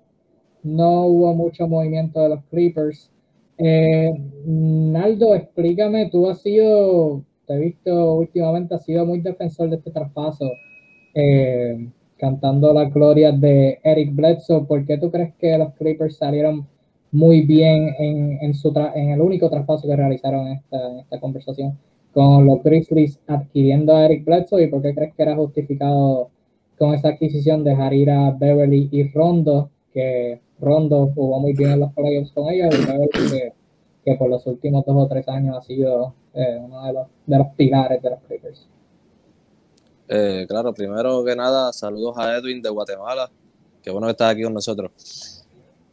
no 0.63 1.05
hubo 1.05 1.35
mucho 1.35 1.67
movimiento 1.67 2.21
de 2.21 2.29
los 2.29 2.43
Clippers. 2.45 3.11
Eh, 3.57 4.13
Naldo, 4.45 5.35
explícame, 5.35 6.09
tú 6.09 6.29
has 6.29 6.41
sido, 6.41 7.23
te 7.45 7.55
he 7.55 7.59
visto 7.59 8.15
últimamente, 8.15 8.75
has 8.75 8.85
sido 8.85 9.05
muy 9.05 9.21
defensor 9.21 9.69
de 9.69 9.77
este 9.77 9.91
traspaso, 9.91 10.45
eh, 11.13 11.89
cantando 12.17 12.73
la 12.73 12.85
gloria 12.85 13.31
de 13.31 13.79
Eric 13.83 14.13
Bledsoe. 14.13 14.65
¿Por 14.65 14.85
qué 14.85 14.97
tú 14.97 15.11
crees 15.11 15.33
que 15.35 15.57
los 15.57 15.73
Clippers 15.73 16.17
salieron 16.17 16.67
muy 17.11 17.41
bien 17.41 17.95
en, 17.97 18.39
en, 18.41 18.53
su 18.53 18.73
en 18.95 19.11
el 19.11 19.21
único 19.21 19.49
traspaso 19.49 19.87
que 19.87 19.95
realizaron 19.95 20.47
en 20.47 20.53
esta, 20.53 20.99
esta 20.99 21.19
conversación 21.19 21.77
con 22.13 22.45
los 22.45 22.63
Grizzlies 22.63 23.19
adquiriendo 23.27 23.95
a 23.95 24.05
Eric 24.05 24.25
Bledsoe? 24.25 24.63
¿Y 24.63 24.67
por 24.67 24.81
qué 24.81 24.93
crees 24.93 25.13
que 25.15 25.23
era 25.23 25.35
justificado 25.35 26.29
con 26.77 26.93
esa 26.93 27.09
adquisición 27.09 27.63
dejar 27.63 27.93
ir 27.93 28.09
a 28.11 28.31
Beverly 28.31 28.89
y 28.91 29.11
Rondo, 29.11 29.71
que 29.97 30.39
Rondo 30.59 31.11
jugó 31.15 31.39
muy 31.39 31.53
bien 31.53 31.71
en 31.71 31.79
los 31.79 31.93
playoffs 31.93 32.31
con 32.31 32.51
ellos 32.51 32.71
y 32.71 33.49
que, 34.03 34.15
por 34.15 34.29
los 34.29 34.45
últimos 34.45 34.85
dos 34.85 34.95
o 34.95 35.07
tres 35.07 35.27
años 35.27 35.57
ha 35.57 35.61
sido 35.61 36.13
eh, 36.35 36.59
uno 36.61 36.85
de 36.85 36.93
los, 36.93 37.07
de 37.25 37.37
los 37.39 37.47
pilares 37.57 38.01
de 38.01 38.09
los 38.11 38.19
Clippers. 38.27 38.67
Eh, 40.07 40.45
claro, 40.47 40.71
primero 40.71 41.25
que 41.25 41.35
nada, 41.35 41.73
saludos 41.73 42.15
a 42.17 42.37
Edwin 42.37 42.61
de 42.61 42.69
Guatemala. 42.69 43.29
Qué 43.81 43.89
bueno 43.89 44.05
que 44.05 44.11
estás 44.11 44.31
aquí 44.31 44.43
con 44.43 44.53
nosotros. 44.53 44.91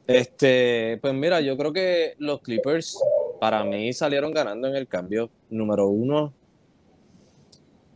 Este, 0.06 0.98
pues 1.00 1.14
mira, 1.14 1.40
yo 1.40 1.56
creo 1.56 1.72
que 1.72 2.14
los 2.18 2.42
Clippers 2.42 2.98
para 3.40 3.64
mí 3.64 3.90
salieron 3.94 4.32
ganando 4.32 4.68
en 4.68 4.76
el 4.76 4.86
cambio. 4.86 5.30
Número 5.48 5.88
uno, 5.88 6.34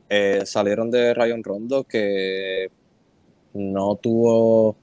eh, 0.09 0.41
salieron 0.47 0.91
de 0.91 1.13
Rayon 1.13 1.45
Rondo, 1.45 1.85
que 1.85 2.71
no 3.53 3.97
tuvo 3.97 4.75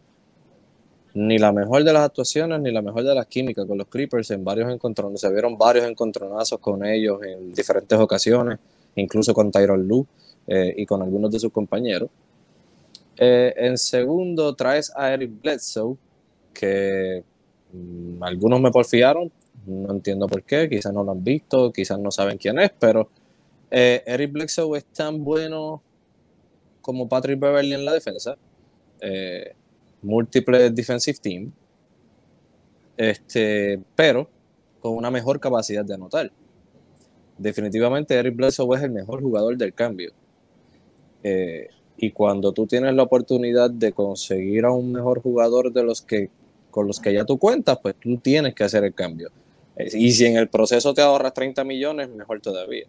ni 1.15 1.37
la 1.37 1.51
mejor 1.53 1.83
de 1.83 1.93
las 1.93 2.03
actuaciones 2.03 2.59
ni 2.59 2.71
la 2.71 2.81
mejor 2.81 3.03
de 3.03 3.15
las 3.15 3.25
químicas 3.25 3.65
con 3.65 3.77
los 3.77 3.87
Clippers 3.87 4.31
en 4.31 4.43
varios 4.43 4.71
encontrones. 4.71 5.21
Se 5.21 5.31
vieron 5.31 5.57
varios 5.57 5.85
encontronazos 5.85 6.59
con 6.59 6.85
ellos 6.85 7.23
en 7.23 7.53
diferentes 7.53 7.97
ocasiones, 7.97 8.59
incluso 8.95 9.33
con 9.33 9.49
Tyron 9.49 9.87
Lue 9.87 10.05
eh, 10.45 10.73
y 10.77 10.85
con 10.85 11.01
algunos 11.01 11.31
de 11.31 11.39
sus 11.39 11.51
compañeros. 11.51 12.09
Eh, 13.17 13.53
en 13.55 13.77
segundo, 13.77 14.53
traes 14.55 14.91
a 14.93 15.13
Eric 15.13 15.31
Bledsoe, 15.41 15.95
que 16.53 17.23
mm, 17.71 18.21
algunos 18.21 18.59
me 18.59 18.71
porfiaron, 18.71 19.31
no 19.65 19.91
entiendo 19.91 20.27
por 20.27 20.43
qué, 20.43 20.69
quizás 20.69 20.93
no 20.93 21.03
lo 21.03 21.13
han 21.13 21.23
visto, 21.23 21.71
quizás 21.71 21.97
no 21.97 22.11
saben 22.11 22.37
quién 22.37 22.59
es, 22.59 22.71
pero 22.77 23.09
eh, 23.71 24.03
Eric 24.05 24.33
Bledsoe 24.33 24.77
es 24.77 24.85
tan 24.85 25.23
bueno 25.23 25.81
como 26.81 27.07
Patrick 27.07 27.39
Beverly 27.39 27.73
en 27.73 27.85
la 27.85 27.93
defensa 27.93 28.37
eh, 28.99 29.55
múltiple 30.05 30.69
defensive 30.69 31.17
team, 31.21 31.51
este, 32.97 33.81
pero 33.95 34.29
con 34.79 34.95
una 34.95 35.11
mejor 35.11 35.39
capacidad 35.39 35.83
de 35.83 35.93
anotar. 35.93 36.31
Definitivamente 37.37 38.15
Eric 38.15 38.35
Bledsoe 38.35 38.77
es 38.77 38.83
el 38.83 38.91
mejor 38.91 39.21
jugador 39.21 39.57
del 39.57 39.73
cambio. 39.73 40.11
Eh, 41.23 41.67
y 41.97 42.11
cuando 42.11 42.51
tú 42.51 42.67
tienes 42.67 42.93
la 42.93 43.03
oportunidad 43.03 43.69
de 43.69 43.91
conseguir 43.91 44.65
a 44.65 44.71
un 44.71 44.91
mejor 44.91 45.21
jugador 45.21 45.73
de 45.73 45.83
los 45.83 46.01
que 46.01 46.29
con 46.69 46.87
los 46.87 46.99
que 46.99 47.13
ya 47.13 47.23
tú 47.23 47.37
cuentas, 47.37 47.79
pues 47.81 47.95
tú 47.95 48.17
tienes 48.17 48.53
que 48.53 48.65
hacer 48.65 48.83
el 48.83 48.93
cambio. 48.93 49.31
Eh, 49.77 49.89
y 49.93 50.11
si 50.11 50.25
en 50.25 50.35
el 50.35 50.49
proceso 50.49 50.93
te 50.93 51.01
ahorras 51.01 51.33
30 51.33 51.63
millones, 51.63 52.09
mejor 52.09 52.41
todavía. 52.41 52.85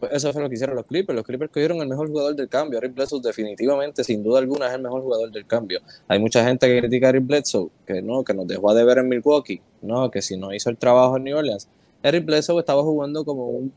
Pues 0.00 0.12
eso 0.12 0.32
fue 0.32 0.40
lo 0.40 0.48
que 0.48 0.54
hicieron 0.54 0.76
los 0.76 0.86
Clippers. 0.86 1.14
Los 1.14 1.26
Clippers 1.26 1.50
cogieron 1.52 1.82
el 1.82 1.86
mejor 1.86 2.08
jugador 2.08 2.34
del 2.34 2.48
cambio. 2.48 2.78
Eric 2.78 2.94
Bledsoe 2.94 3.20
definitivamente, 3.20 4.02
sin 4.02 4.22
duda 4.22 4.38
alguna, 4.38 4.68
es 4.68 4.72
el 4.72 4.80
mejor 4.80 5.02
jugador 5.02 5.30
del 5.30 5.46
cambio. 5.46 5.80
Hay 6.08 6.18
mucha 6.18 6.42
gente 6.42 6.66
que 6.66 6.80
critica 6.80 7.08
a 7.08 7.10
Eric 7.10 7.26
Bledsoe, 7.26 7.68
que 7.86 8.00
no, 8.00 8.24
que 8.24 8.32
nos 8.32 8.48
dejó 8.48 8.72
de 8.72 8.82
ver 8.82 8.96
en 8.96 9.10
Milwaukee, 9.10 9.60
no, 9.82 10.10
que 10.10 10.22
si 10.22 10.38
no 10.38 10.54
hizo 10.54 10.70
el 10.70 10.78
trabajo 10.78 11.18
en 11.18 11.24
New 11.24 11.36
Orleans. 11.36 11.68
Eric 12.02 12.24
Bledsoe 12.24 12.58
estaba 12.58 12.82
jugando 12.82 13.26
como 13.26 13.48
un 13.48 13.74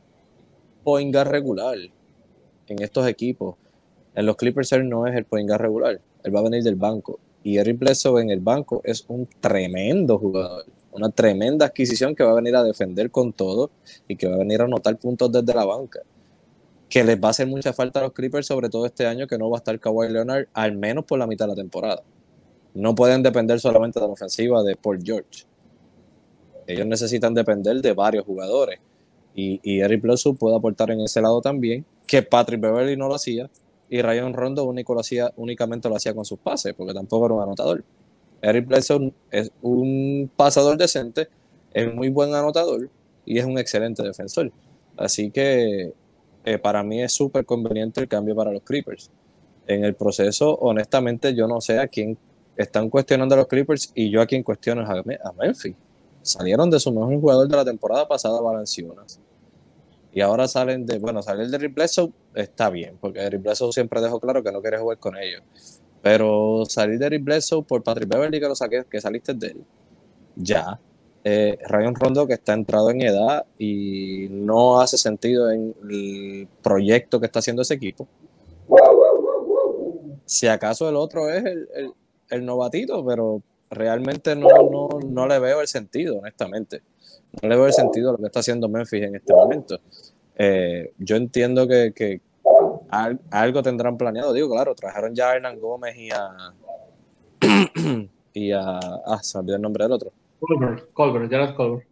point 0.85 1.13
guard 1.13 1.27
regular 1.27 1.77
en 2.67 2.81
estos 2.81 3.05
equipos. 3.05 3.55
En 4.15 4.25
los 4.25 4.37
Clippers 4.37 4.71
él 4.71 4.87
no 4.87 5.05
es 5.05 5.17
el 5.17 5.25
point 5.25 5.49
guard 5.49 5.61
regular. 5.61 5.99
Él 6.23 6.33
va 6.33 6.39
a 6.39 6.43
venir 6.43 6.63
del 6.63 6.75
banco. 6.75 7.19
Y 7.43 7.57
Eric 7.57 7.79
Bledsoe 7.79 8.21
en 8.21 8.29
el 8.29 8.39
banco 8.39 8.79
es 8.85 9.03
un 9.09 9.27
tremendo 9.41 10.17
jugador 10.17 10.63
una 10.93 11.09
tremenda 11.09 11.65
adquisición 11.65 12.13
que 12.15 12.23
va 12.23 12.31
a 12.31 12.35
venir 12.35 12.55
a 12.55 12.63
defender 12.63 13.09
con 13.09 13.33
todo 13.33 13.71
y 14.07 14.15
que 14.15 14.27
va 14.27 14.35
a 14.35 14.37
venir 14.37 14.61
a 14.61 14.65
anotar 14.65 14.95
puntos 14.97 15.31
desde 15.31 15.51
la 15.51 15.65
banca 15.65 16.01
que 16.93 17.03
les 17.03 17.19
va 17.19 17.29
a 17.29 17.31
hacer 17.31 17.47
mucha 17.47 17.73
falta 17.73 17.99
a 17.99 18.03
los 18.03 18.13
Clippers, 18.13 18.45
sobre 18.45 18.69
todo 18.69 18.85
este 18.85 19.07
año 19.07 19.25
que 19.25 19.39
no 19.39 19.49
va 19.49 19.57
a 19.57 19.61
estar 19.61 19.79
Kawhi 19.79 20.09
Leonard, 20.09 20.45
al 20.53 20.77
menos 20.77 21.05
por 21.05 21.17
la 21.17 21.25
mitad 21.25 21.45
de 21.45 21.53
la 21.53 21.55
temporada. 21.55 22.03
No 22.75 22.93
pueden 22.93 23.23
depender 23.23 23.59
solamente 23.59 23.99
de 23.99 24.05
la 24.05 24.13
ofensiva 24.13 24.61
de 24.61 24.75
Paul 24.75 24.99
George. 25.03 25.45
Ellos 26.67 26.85
necesitan 26.85 27.33
depender 27.33 27.81
de 27.81 27.93
varios 27.93 28.23
jugadores. 28.25 28.79
Y, 29.33 29.79
Eric 29.79 30.03
Bledsoe 30.03 30.35
puede 30.35 30.55
aportar 30.55 30.91
en 30.91 31.01
ese 31.01 31.19
lado 31.19 31.41
también, 31.41 31.83
que 32.05 32.21
Patrick 32.21 32.61
Beverly 32.61 32.95
no 32.95 33.07
lo 33.07 33.15
hacía, 33.15 33.49
y 33.89 33.99
Ryan 34.03 34.31
Rondo 34.31 34.63
único 34.63 34.93
lo 34.93 34.99
hacía, 34.99 35.33
únicamente 35.35 35.89
lo 35.89 35.95
hacía 35.95 36.13
con 36.13 36.25
sus 36.25 36.37
pases, 36.37 36.75
porque 36.75 36.93
tampoco 36.93 37.25
era 37.25 37.33
un 37.33 37.41
anotador. 37.41 37.83
Eric 38.39 38.67
Bledsoe 38.67 39.11
es 39.31 39.49
un 39.63 40.29
pasador 40.35 40.77
decente, 40.77 41.27
es 41.73 41.91
muy 41.91 42.09
buen 42.09 42.35
anotador 42.35 42.87
y 43.25 43.39
es 43.39 43.45
un 43.45 43.57
excelente 43.57 44.03
defensor. 44.03 44.51
Así 44.95 45.31
que 45.31 45.91
eh, 46.45 46.57
para 46.57 46.83
mí 46.83 47.01
es 47.01 47.13
súper 47.13 47.45
conveniente 47.45 48.01
el 48.01 48.07
cambio 48.07 48.35
para 48.35 48.51
los 48.51 48.63
Clippers. 48.63 49.09
En 49.65 49.85
el 49.85 49.95
proceso, 49.95 50.55
honestamente, 50.55 51.33
yo 51.33 51.47
no 51.47 51.61
sé 51.61 51.79
a 51.79 51.87
quién 51.87 52.17
están 52.57 52.89
cuestionando 52.89 53.35
a 53.35 53.39
los 53.39 53.47
Clippers 53.47 53.91
y 53.95 54.09
yo 54.09 54.21
a 54.21 54.25
quién 54.25 54.43
cuestiono 54.43 54.83
es 54.83 54.89
a, 54.89 55.31
Memphis. 55.33 55.75
Salieron 56.21 56.69
de 56.69 56.79
su 56.79 56.91
mejor 56.91 57.19
jugador 57.19 57.47
de 57.47 57.55
la 57.55 57.65
temporada 57.65 58.07
pasada, 58.07 58.39
Valanciunas. 58.41 59.19
Y 60.13 60.21
ahora 60.21 60.47
salen 60.47 60.85
de, 60.85 60.99
bueno, 60.99 61.21
salir 61.23 61.49
de 61.49 61.57
Rick 61.57 61.75
está 62.35 62.69
bien, 62.69 62.97
porque 63.01 63.27
Rick 63.29 63.41
Bledsoe 63.41 63.71
siempre 63.71 63.99
dejó 63.99 64.19
claro 64.19 64.43
que 64.43 64.51
no 64.51 64.61
quiere 64.61 64.77
jugar 64.77 64.99
con 64.99 65.17
ellos. 65.17 65.41
Pero 66.01 66.65
salir 66.67 66.99
de 66.99 67.09
Rick 67.09 67.23
Bledsoe 67.23 67.63
por 67.63 67.81
Patrick 67.81 68.09
Beverly, 68.09 68.39
que 68.39 68.47
lo 68.47 68.55
saqué, 68.55 68.83
que 68.89 69.01
saliste 69.01 69.33
de 69.33 69.47
él, 69.47 69.63
ya, 70.35 70.79
eh, 71.23 71.57
Rondo 71.67 72.27
que 72.27 72.33
está 72.33 72.53
entrado 72.53 72.89
en 72.89 73.01
edad 73.01 73.45
y 73.57 74.27
no 74.29 74.81
hace 74.81 74.97
sentido 74.97 75.49
en 75.51 75.73
el 75.89 76.47
proyecto 76.61 77.19
que 77.19 77.27
está 77.27 77.39
haciendo 77.39 77.61
ese 77.61 77.75
equipo. 77.75 78.07
Si 80.25 80.47
acaso 80.47 80.89
el 80.89 80.95
otro 80.95 81.29
es 81.29 81.43
el, 82.29 82.45
novatito, 82.45 83.05
pero 83.05 83.41
realmente 83.69 84.35
no, 84.35 84.47
no, 85.05 85.27
le 85.27 85.39
veo 85.39 85.61
el 85.61 85.67
sentido, 85.67 86.17
honestamente. 86.17 86.81
No 87.41 87.49
le 87.49 87.55
veo 87.55 87.67
el 87.67 87.73
sentido 87.73 88.09
a 88.09 88.11
lo 88.13 88.17
que 88.17 88.25
está 88.25 88.39
haciendo 88.39 88.67
Memphis 88.67 89.03
en 89.03 89.15
este 89.15 89.33
momento. 89.33 89.79
Eh, 90.35 90.93
yo 90.97 91.15
entiendo 91.15 91.67
que, 91.67 92.21
algo 93.31 93.63
tendrán 93.63 93.97
planeado. 93.97 94.33
Digo, 94.33 94.49
claro, 94.49 94.75
trajeron 94.75 95.13
ya 95.13 95.31
a 95.31 95.35
Hernán 95.35 95.59
Gómez 95.59 95.95
y 95.97 96.09
a. 96.11 96.53
y 98.33 98.51
a. 98.51 98.79
Ah, 99.05 99.19
se 99.21 99.37
olvidó 99.37 99.55
el 99.55 99.61
nombre 99.61 99.83
del 99.83 99.93
otro. 99.93 100.11
Colbert, 100.47 100.93
Colbert, 100.93 101.31
Jared 101.31 101.55
Colbert. 101.55 101.87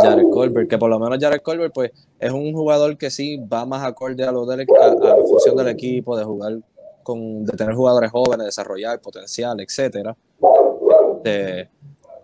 Jared 0.00 0.30
Colbert, 0.30 0.68
que 0.68 0.78
por 0.78 0.90
lo 0.90 0.98
menos 0.98 1.18
Jared 1.20 1.40
Colbert, 1.40 1.72
pues, 1.72 1.92
es 2.18 2.30
un 2.30 2.52
jugador 2.52 2.96
que 2.96 3.10
sí 3.10 3.38
va 3.38 3.64
más 3.64 3.84
acorde 3.84 4.24
a, 4.24 4.32
lo 4.32 4.48
a, 4.50 4.56
la 4.56 5.16
función 5.28 5.56
del 5.56 5.68
equipo, 5.68 6.16
de 6.16 6.24
jugar 6.24 6.58
con, 7.02 7.44
de 7.44 7.52
tener 7.56 7.74
jugadores 7.74 8.10
jóvenes, 8.10 8.46
desarrollar 8.46 9.00
potencial, 9.00 9.60
etcétera. 9.60 10.16
Este, 11.16 11.68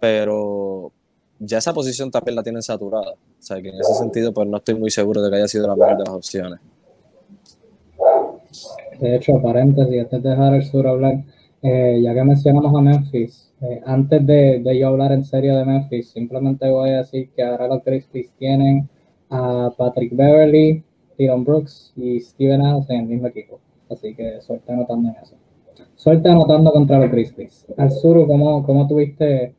pero 0.00 0.92
ya 1.38 1.58
esa 1.58 1.72
posición 1.72 2.10
también 2.10 2.36
la 2.36 2.42
tienen 2.42 2.62
saturada. 2.62 3.12
O 3.12 3.42
sea 3.42 3.60
que 3.62 3.68
en 3.68 3.80
ese 3.80 3.94
sentido, 3.94 4.32
pues 4.32 4.48
no 4.48 4.56
estoy 4.56 4.74
muy 4.74 4.90
seguro 4.90 5.22
de 5.22 5.30
que 5.30 5.36
haya 5.36 5.48
sido 5.48 5.66
la 5.66 5.76
mejor 5.76 5.96
de 5.98 6.04
las 6.04 6.14
opciones. 6.14 6.60
De 9.00 9.16
hecho, 9.16 9.40
paréntesis, 9.40 10.00
antes 10.00 10.22
de 10.22 10.30
dejar 10.30 10.54
el 10.54 10.64
sur 10.64 10.86
hablar, 10.86 11.24
eh, 11.62 12.00
ya 12.02 12.14
que 12.14 12.24
mencionamos 12.24 12.74
a 12.74 12.80
Memphis, 12.80 13.47
eh, 13.60 13.80
antes 13.84 14.24
de, 14.24 14.60
de, 14.60 14.78
yo 14.78 14.88
hablar 14.88 15.12
en 15.12 15.24
serio 15.24 15.56
de 15.56 15.64
Memphis, 15.64 16.10
simplemente 16.10 16.70
voy 16.70 16.90
a 16.90 16.98
decir 16.98 17.30
que 17.30 17.42
ahora 17.42 17.66
los 17.66 17.84
Grizzlies 17.84 18.30
tienen 18.38 18.88
a 19.30 19.72
Patrick 19.76 20.14
Beverly, 20.14 20.84
Dylan 21.18 21.44
Brooks 21.44 21.92
y 21.96 22.20
Steven 22.20 22.62
Adams 22.62 22.88
en 22.90 23.00
el 23.00 23.06
mismo 23.06 23.26
equipo. 23.26 23.58
Así 23.90 24.14
que 24.14 24.40
suerte 24.40 24.72
anotando 24.72 25.08
en 25.08 25.16
eso. 25.16 25.36
Suerte 25.96 26.28
anotando 26.28 26.70
contra 26.70 26.98
los 27.00 27.10
Grizzlies. 27.10 27.66
Al 27.76 27.90
sur, 27.90 28.26
¿cómo, 28.26 28.64
cómo 28.64 28.86
tuviste 28.86 29.54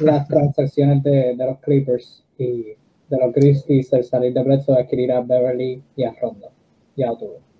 las 0.00 0.26
transacciones 0.26 1.02
de, 1.02 1.36
de, 1.36 1.46
los 1.46 1.58
Clippers 1.60 2.24
y 2.38 2.74
de 3.08 3.18
los 3.18 3.32
Grizzlies 3.32 3.92
el 3.92 4.04
salir 4.04 4.32
de 4.32 4.42
Bledsoe 4.42 4.80
adquirir 4.80 5.12
a 5.12 5.20
Beverly 5.20 5.82
y 5.96 6.04
a 6.04 6.12
Rondo 6.20 6.50
y 6.96 7.04
a 7.04 7.12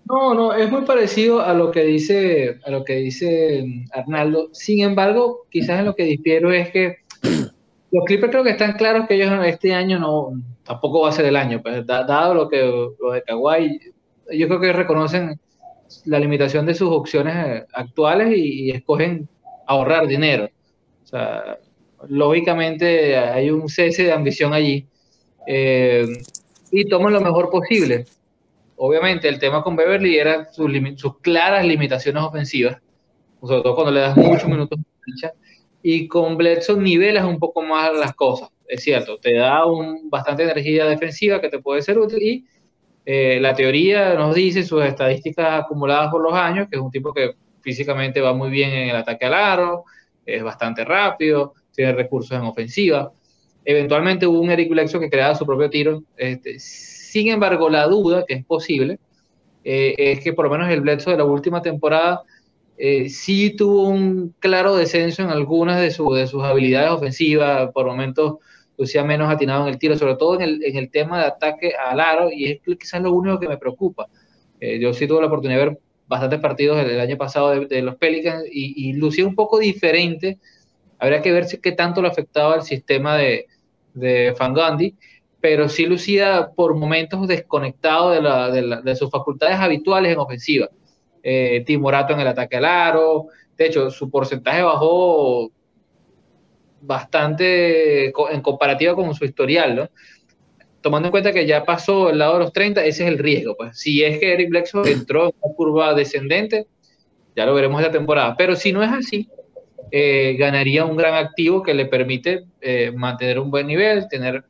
No, 0.08 0.32
no, 0.32 0.54
es 0.54 0.70
muy 0.70 0.82
parecido 0.82 1.42
a 1.42 1.52
lo 1.52 1.70
que 1.70 1.84
dice, 1.84 2.58
a 2.64 2.70
lo 2.70 2.82
que 2.82 2.96
dice 2.96 3.84
Arnaldo. 3.92 4.48
Sin 4.52 4.80
embargo, 4.80 5.46
quizás 5.50 5.80
en 5.80 5.84
lo 5.84 5.94
que 5.94 6.04
difiero 6.04 6.50
es 6.50 6.70
que 6.70 6.96
los 7.92 8.04
Clippers 8.06 8.30
creo 8.30 8.44
que 8.44 8.50
están 8.50 8.72
claros 8.72 9.06
que 9.06 9.16
ellos 9.16 9.30
este 9.44 9.74
año 9.74 9.98
no, 9.98 10.32
tampoco 10.64 11.02
va 11.02 11.10
a 11.10 11.12
ser 11.12 11.26
el 11.26 11.36
año, 11.36 11.60
pues 11.62 11.86
dado 11.86 12.32
lo 12.32 12.48
que 12.48 12.62
lo 12.62 13.12
de 13.12 13.22
Kawhi, 13.22 13.80
yo 14.32 14.48
creo 14.48 14.60
que 14.60 14.72
reconocen 14.72 15.38
la 16.06 16.18
limitación 16.18 16.64
de 16.64 16.74
sus 16.74 16.90
opciones 16.90 17.34
eh, 17.36 17.66
actuales 17.72 18.34
y, 18.34 18.70
escogen 18.70 19.28
ahorrar 19.66 20.06
dinero. 20.06 20.48
O 21.04 21.06
sea, 21.06 21.58
lógicamente 22.08 23.16
hay 23.16 23.50
un 23.50 23.68
cese 23.68 24.04
de 24.04 24.12
ambición 24.12 24.54
allí 24.54 24.86
eh, 25.46 26.06
y 26.70 26.88
toman 26.88 27.12
lo 27.12 27.20
mejor 27.20 27.50
posible. 27.50 28.06
Obviamente 28.78 29.28
el 29.28 29.38
tema 29.38 29.62
con 29.62 29.76
Beverly 29.76 30.16
era 30.16 30.50
sus, 30.52 30.70
sus 30.96 31.18
claras 31.20 31.66
limitaciones 31.66 32.22
ofensivas, 32.22 32.78
sobre 33.42 33.62
todo 33.62 33.74
cuando 33.74 33.92
le 33.92 34.00
das 34.00 34.16
muchos 34.16 34.48
minutos 34.48 34.78
de 34.78 35.30
y 35.82 36.08
con 36.08 36.36
Bledsoe 36.36 36.80
nivelas 36.80 37.24
un 37.24 37.38
poco 37.38 37.62
más 37.62 37.92
las 37.96 38.14
cosas 38.14 38.50
es 38.68 38.82
cierto, 38.82 39.18
te 39.18 39.34
da 39.34 39.66
un, 39.66 40.08
bastante 40.10 40.44
energía 40.44 40.84
defensiva 40.84 41.40
que 41.40 41.48
te 41.48 41.58
puede 41.58 41.82
ser 41.82 41.98
útil 41.98 42.22
y 42.22 42.46
eh, 43.06 43.38
la 43.40 43.54
teoría 43.54 44.14
nos 44.14 44.34
dice 44.34 44.62
sus 44.62 44.84
estadísticas 44.84 45.64
acumuladas 45.64 46.10
por 46.10 46.22
los 46.22 46.34
años, 46.34 46.68
que 46.70 46.76
es 46.76 46.82
un 46.82 46.90
tipo 46.90 47.12
que 47.14 47.32
físicamente 47.62 48.20
va 48.20 48.34
muy 48.34 48.50
bien 48.50 48.70
en 48.70 48.90
el 48.90 48.96
ataque 48.96 49.24
al 49.24 49.34
aro, 49.34 49.84
es 50.26 50.42
bastante 50.42 50.84
rápido, 50.84 51.54
tiene 51.72 51.92
recursos 51.92 52.38
en 52.38 52.44
ofensiva. 52.44 53.10
Eventualmente 53.64 54.26
hubo 54.26 54.40
un 54.40 54.50
Eric 54.50 54.68
Bledsoe 54.68 55.00
que 55.00 55.10
creaba 55.10 55.34
su 55.34 55.46
propio 55.46 55.70
tiro. 55.70 56.02
Este, 56.16 56.58
sin 57.08 57.28
embargo, 57.28 57.70
la 57.70 57.86
duda, 57.86 58.26
que 58.26 58.34
es 58.34 58.44
posible, 58.44 58.98
eh, 59.64 59.94
es 59.96 60.20
que 60.20 60.34
por 60.34 60.44
lo 60.44 60.50
menos 60.50 60.68
el 60.68 60.82
Bledsoe 60.82 61.12
de 61.12 61.18
la 61.18 61.24
última 61.24 61.62
temporada 61.62 62.22
eh, 62.76 63.08
sí 63.08 63.56
tuvo 63.56 63.88
un 63.88 64.34
claro 64.38 64.76
descenso 64.76 65.22
en 65.22 65.30
algunas 65.30 65.80
de, 65.80 65.90
sus 65.90 66.44
habilidades 66.44 66.90
ofensivas, 66.90 67.72
por 67.72 67.86
momentos 67.86 68.36
lucía 68.76 69.04
menos 69.04 69.32
atinado 69.32 69.62
en 69.62 69.72
el 69.72 69.78
tiro, 69.78 69.96
sobre 69.96 70.16
todo 70.16 70.38
en 70.38 70.60
el, 70.62 70.90
tema 70.90 71.20
de 71.20 71.24
ataque 71.28 71.72
al 71.74 71.98
aro, 71.98 72.30
y 72.30 72.44
es 72.52 72.60
quizás 72.78 73.00
lo 73.00 73.12
único 73.14 73.40
que 73.40 73.48
me 73.48 73.56
preocupa. 73.56 74.06
Eh, 74.60 74.78
yo 74.78 74.92
sí 74.92 75.06
tuve 75.08 75.22
la 75.22 75.28
oportunidad 75.28 75.60
de 75.60 75.66
ver 75.66 75.78
bastantes 76.08 76.40
partidos 76.40 76.78
el, 76.78 77.00
año 77.00 77.16
pasado 77.16 77.58
de, 77.58 77.82
los 77.82 77.96
Pelicans 77.96 78.44
y, 78.50 78.92
lucía 78.92 79.26
un 79.26 79.34
poco 79.34 79.58
diferente. 79.58 80.38
Habría 80.98 81.22
que 81.22 81.32
ver 81.32 81.46
si, 81.46 81.56
qué 81.58 81.72
tanto 81.72 82.02
le 82.02 82.08
afectaba 82.08 82.56
el 82.56 82.62
sistema 82.62 83.16
de, 83.16 83.46
de 83.94 84.34
Gandhi, 84.38 84.94
pero 85.48 85.66
sí 85.70 85.86
lucía 85.86 86.50
por 86.54 86.74
momentos 86.74 87.26
desconectado 87.26 88.10
de, 88.10 88.20
la, 88.20 88.82
de, 88.82 88.96
sus 88.96 89.10
facultades 89.10 89.58
habituales 89.58 90.12
en 90.12 90.18
ofensiva. 90.18 90.68
Eh, 91.22 91.62
Timorato 91.64 92.12
en 92.12 92.20
el 92.20 92.26
ataque 92.26 92.58
al 92.58 92.66
aro, 92.66 93.28
de 93.56 93.64
hecho, 93.64 93.90
su 93.90 94.10
porcentaje 94.10 94.60
bajó 94.60 95.50
bastante 96.82 98.08
en 98.08 98.42
comparativa 98.42 98.94
con 98.94 99.14
su 99.14 99.24
historial. 99.24 99.90
Tomando 100.82 101.08
en 101.08 101.12
cuenta 101.12 101.32
que 101.32 101.46
ya 101.46 101.64
pasó 101.64 102.10
el 102.10 102.18
lado 102.18 102.34
de 102.34 102.40
los 102.40 102.52
30, 102.52 102.84
ese 102.84 103.04
es 103.04 103.08
el 103.08 103.16
riesgo. 103.16 103.56
Pues 103.56 103.78
si 103.80 104.04
es 104.04 104.20
que 104.20 104.34
Eric 104.34 104.50
Bledsoe 104.50 104.92
entró 104.92 105.28
en 105.28 105.32
una 105.40 105.54
curva 105.54 105.94
descendente, 105.94 106.66
ya 107.34 107.46
lo 107.46 107.54
veremos 107.54 107.80
esta 107.80 107.92
temporada. 107.92 108.36
Pero 108.36 108.54
si 108.54 108.70
no 108.70 108.82
es 108.82 108.90
así, 108.90 109.30
eh, 109.90 110.36
ganaría 110.38 110.84
un 110.84 110.98
gran 110.98 111.14
activo 111.14 111.62
que 111.62 111.72
le 111.72 111.86
permite 111.86 112.44
eh, 112.60 112.92
mantener 112.94 113.38
un 113.38 113.50
buen 113.50 113.66
nivel, 113.66 114.08
tener 114.10 114.44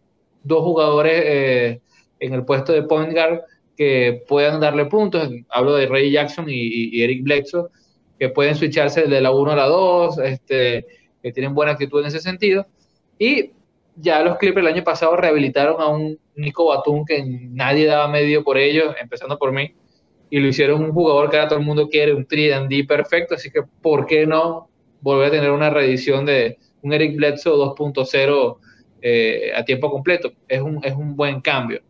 dos 0.49 0.65
jugadores 0.65 1.23
eh, 1.25 1.81
en 2.19 2.35
el 2.35 2.45
puesto 2.45 2.73
de 2.73 2.83
point 2.83 3.13
guard 3.13 3.41
que 3.77 4.25
puedan 4.27 4.61
darle 4.61 4.87
puntos. 4.87 5.31
Hablo 5.51 5.77
de 5.77 5.87
Ray 5.87 6.11
Jackson 6.11 6.47
y, 6.49 7.01
Eric 7.01 7.23
Bledsoe, 7.23 7.69
que 8.19 8.29
pueden 8.31 8.57
switcharse 8.57 9.03
de 9.03 9.21
la 9.21 9.31
1 9.31 9.53
a 9.53 9.57
la 9.57 9.67
2, 9.67 10.19
este, 10.19 10.87
que 11.23 11.33
tienen 11.33 11.55
buena 11.55 11.73
actitud 11.73 12.01
en 12.01 12.07
ese 12.07 12.19
sentido. 12.19 12.67
Y 13.19 13.53
ya 13.95 14.23
los 14.23 14.37
Clippers 14.39 14.67
el 14.67 14.75
año 14.75 14.85
pasado 14.85 15.17
rehabilitaron 15.17 15.81
a 15.81 15.87
un 15.89 16.19
Nico 16.35 16.67
Batum 16.67 17.05
que 17.05 17.23
nadie 17.25 17.87
daba 17.87 18.09
medio 18.09 18.43
por 18.43 18.59
ellos, 18.59 18.95
empezando 19.01 19.39
por 19.39 19.53
mí, 19.53 19.75
y 20.31 20.41
lo 20.41 20.49
hicieron 20.49 20.83
un 20.83 20.93
jugador 20.93 21.31
que 21.31 21.37
ahora 21.37 21.49
todo 21.49 21.59
el 21.59 21.65
mundo 21.65 21.89
quiere, 21.89 22.15
un 22.15 22.27
3D 22.27 22.87
perfecto, 22.87 23.35
así 23.35 23.51
que 23.51 23.63
¿por 23.81 24.07
qué 24.07 24.27
no 24.27 24.69
volver 25.01 25.29
a 25.29 25.31
tener 25.31 25.51
una 25.51 25.71
reedición 25.71 26.27
de 26.27 26.59
un 26.83 26.93
Eric 26.93 27.17
Bledsoe 27.17 27.55
2.0 27.55 28.59
eh, 29.03 29.53
a 29.55 29.65
tiempo 29.65 29.91
completo? 29.91 30.33
Es 30.47 30.61
un, 30.61 30.81
es 30.85 30.95
un 30.95 31.17
buen 31.17 31.41
cambio. 31.41 31.83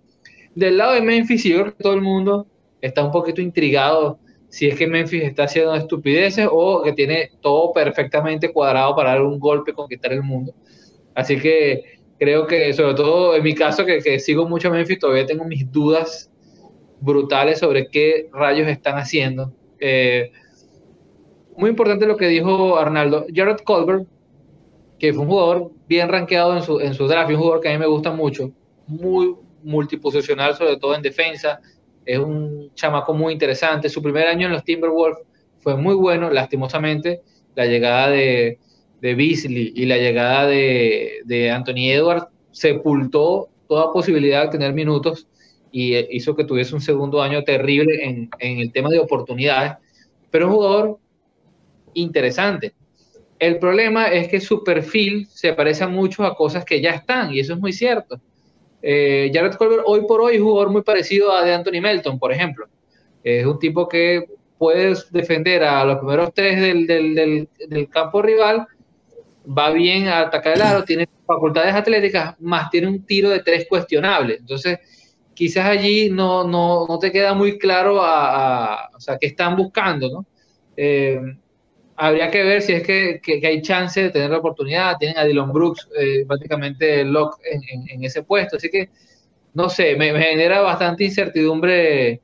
Del 0.54 0.76
lado 0.76 0.94
de 0.94 1.02
Memphis, 1.02 1.44
yo 1.44 1.60
creo 1.60 1.76
que 1.76 1.82
todo 1.82 1.94
el 1.94 2.02
mundo 2.02 2.46
está 2.80 3.04
un 3.04 3.10
poquito 3.10 3.40
intrigado 3.40 4.18
si 4.48 4.66
es 4.66 4.76
que 4.76 4.86
Memphis 4.86 5.24
está 5.24 5.44
haciendo 5.44 5.74
estupideces 5.74 6.48
o 6.50 6.82
que 6.82 6.92
tiene 6.92 7.30
todo 7.40 7.72
perfectamente 7.72 8.52
cuadrado 8.52 8.96
para 8.96 9.10
dar 9.10 9.22
un 9.22 9.38
golpe, 9.38 9.74
conquistar 9.74 10.12
el 10.12 10.22
mundo. 10.22 10.54
Así 11.14 11.38
que 11.38 11.98
creo 12.18 12.46
que, 12.46 12.72
sobre 12.72 12.94
todo 12.94 13.36
en 13.36 13.42
mi 13.42 13.54
caso, 13.54 13.84
que, 13.84 14.18
sigo 14.18 14.48
mucho 14.48 14.68
a 14.68 14.70
Memphis, 14.70 14.98
todavía 14.98 15.26
tengo 15.26 15.44
mis 15.44 15.70
dudas 15.70 16.30
brutales 17.00 17.58
sobre 17.58 17.88
qué 17.88 18.28
rayos 18.32 18.68
están 18.68 18.96
haciendo. 18.96 19.52
Eh, 19.80 20.32
muy 21.56 21.70
importante 21.70 22.06
lo 22.06 22.16
que 22.16 22.28
dijo 22.28 22.78
Arnaldo. 22.78 23.26
Jared 23.32 23.58
Colbert, 23.58 24.06
que 24.98 25.12
fue 25.12 25.22
un 25.22 25.28
jugador 25.28 25.70
bien 25.88 26.08
rankeado 26.08 26.56
en 26.56 26.62
su, 26.62 26.80
en 26.80 26.94
su 26.94 27.06
draft, 27.06 27.30
un 27.30 27.36
jugador 27.36 27.60
que 27.60 27.68
a 27.68 27.72
mí 27.72 27.78
me 27.78 27.86
gusta 27.86 28.10
mucho, 28.12 28.50
muy 28.86 29.34
multiposicional, 29.62 30.54
sobre 30.56 30.76
todo 30.76 30.94
en 30.94 31.02
defensa, 31.02 31.60
es 32.04 32.18
un 32.18 32.70
chamaco 32.74 33.12
muy 33.12 33.32
interesante. 33.32 33.88
Su 33.88 34.02
primer 34.02 34.26
año 34.26 34.46
en 34.46 34.52
los 34.52 34.64
Timberwolves 34.64 35.18
fue 35.60 35.76
muy 35.76 35.94
bueno, 35.94 36.30
lastimosamente. 36.30 37.20
La 37.54 37.66
llegada 37.66 38.08
de, 38.08 38.58
de 39.00 39.14
Beasley 39.14 39.72
y 39.76 39.84
la 39.84 39.98
llegada 39.98 40.46
de, 40.46 41.20
de 41.24 41.50
Anthony 41.50 41.90
Edwards 41.90 42.26
sepultó 42.50 43.48
toda 43.68 43.92
posibilidad 43.92 44.44
de 44.44 44.50
tener 44.50 44.72
minutos 44.72 45.26
y 45.70 45.94
eh, 45.94 46.08
hizo 46.10 46.34
que 46.34 46.44
tuviese 46.44 46.74
un 46.74 46.80
segundo 46.80 47.20
año 47.20 47.44
terrible 47.44 48.02
en, 48.02 48.30
en 48.38 48.58
el 48.58 48.72
tema 48.72 48.88
de 48.88 49.00
oportunidades, 49.00 49.74
pero 50.30 50.46
un 50.46 50.54
jugador 50.54 50.98
interesante. 51.92 52.74
El 53.38 53.58
problema 53.58 54.06
es 54.06 54.28
que 54.28 54.40
su 54.40 54.64
perfil 54.64 55.26
se 55.30 55.52
parece 55.52 55.86
mucho 55.86 56.24
a 56.24 56.34
cosas 56.34 56.64
que 56.64 56.80
ya 56.80 56.90
están, 56.90 57.32
y 57.32 57.40
eso 57.40 57.54
es 57.54 57.60
muy 57.60 57.72
cierto. 57.72 58.20
Eh, 58.82 59.30
Jared 59.32 59.54
Colbert 59.54 59.82
hoy 59.86 60.02
por 60.06 60.20
hoy 60.20 60.36
es 60.36 60.42
jugador 60.42 60.70
muy 60.70 60.82
parecido 60.82 61.32
a 61.32 61.44
de 61.44 61.54
Anthony 61.54 61.80
Melton, 61.80 62.18
por 62.18 62.32
ejemplo. 62.32 62.66
Es 63.22 63.44
un 63.46 63.58
tipo 63.58 63.88
que 63.88 64.24
puede 64.56 64.94
defender 65.10 65.62
a 65.62 65.84
los 65.84 65.98
primeros 65.98 66.32
tres 66.34 66.60
del, 66.60 66.86
del, 66.86 67.48
del, 67.68 67.88
campo 67.88 68.22
rival, 68.22 68.66
va 69.46 69.70
bien 69.70 70.08
a 70.08 70.20
atacar 70.20 70.54
el 70.54 70.62
aro, 70.62 70.84
tiene 70.84 71.08
facultades 71.26 71.74
atléticas, 71.74 72.34
más 72.40 72.70
tiene 72.70 72.88
un 72.88 73.04
tiro 73.04 73.30
de 73.30 73.40
tres 73.40 73.66
cuestionable. 73.68 74.36
Entonces, 74.40 74.78
quizás 75.34 75.66
allí 75.66 76.10
no, 76.10 76.44
no, 76.44 76.86
no 76.88 76.98
te 76.98 77.12
queda 77.12 77.34
muy 77.34 77.58
claro 77.58 78.02
a, 78.02 78.86
a, 78.86 78.90
o 78.96 79.00
sea, 79.00 79.16
qué 79.18 79.28
están 79.28 79.56
buscando, 79.56 80.08
¿no? 80.10 80.26
Eh, 80.76 81.20
habría 81.98 82.30
que 82.30 82.44
ver 82.44 82.62
si 82.62 82.72
es 82.72 82.82
que, 82.84 83.20
hay 83.44 83.60
chance 83.60 84.00
de 84.00 84.10
tener 84.10 84.30
la 84.30 84.38
oportunidad. 84.38 84.96
Tienen 84.98 85.18
a 85.18 85.24
Dylan 85.24 85.52
Brooks 85.52 85.88
eh, 85.98 86.24
prácticamente 86.26 87.04
lock 87.04 87.40
en, 87.44 88.04
ese 88.04 88.22
puesto. 88.22 88.56
Así 88.56 88.70
que, 88.70 88.88
no 89.52 89.68
sé, 89.68 89.96
me, 89.96 90.16
genera 90.18 90.60
bastante 90.60 91.04
incertidumbre 91.04 92.20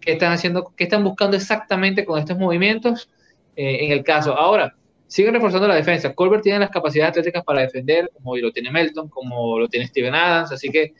qué 0.00 0.12
están 0.12 0.32
haciendo, 0.32 0.72
qué 0.76 0.84
están 0.84 1.02
buscando 1.02 1.36
exactamente 1.36 2.04
con 2.04 2.20
estos 2.20 2.38
movimientos 2.38 3.10
eh, 3.56 3.84
en 3.84 3.92
el 3.92 4.04
caso. 4.04 4.32
Ahora, 4.32 4.76
siguen 5.08 5.34
reforzando 5.34 5.66
la 5.66 5.74
defensa. 5.74 6.14
Colbert 6.14 6.44
tiene 6.44 6.60
las 6.60 6.70
capacidades 6.70 7.10
atléticas 7.10 7.42
para 7.42 7.62
defender, 7.62 8.08
como 8.14 8.36
lo 8.36 8.52
tiene 8.52 8.70
Melton, 8.70 9.08
como 9.08 9.58
lo 9.58 9.68
tiene 9.68 9.88
Steven 9.88 10.14
Adams. 10.14 10.52
Así 10.52 10.70
que 10.70 10.94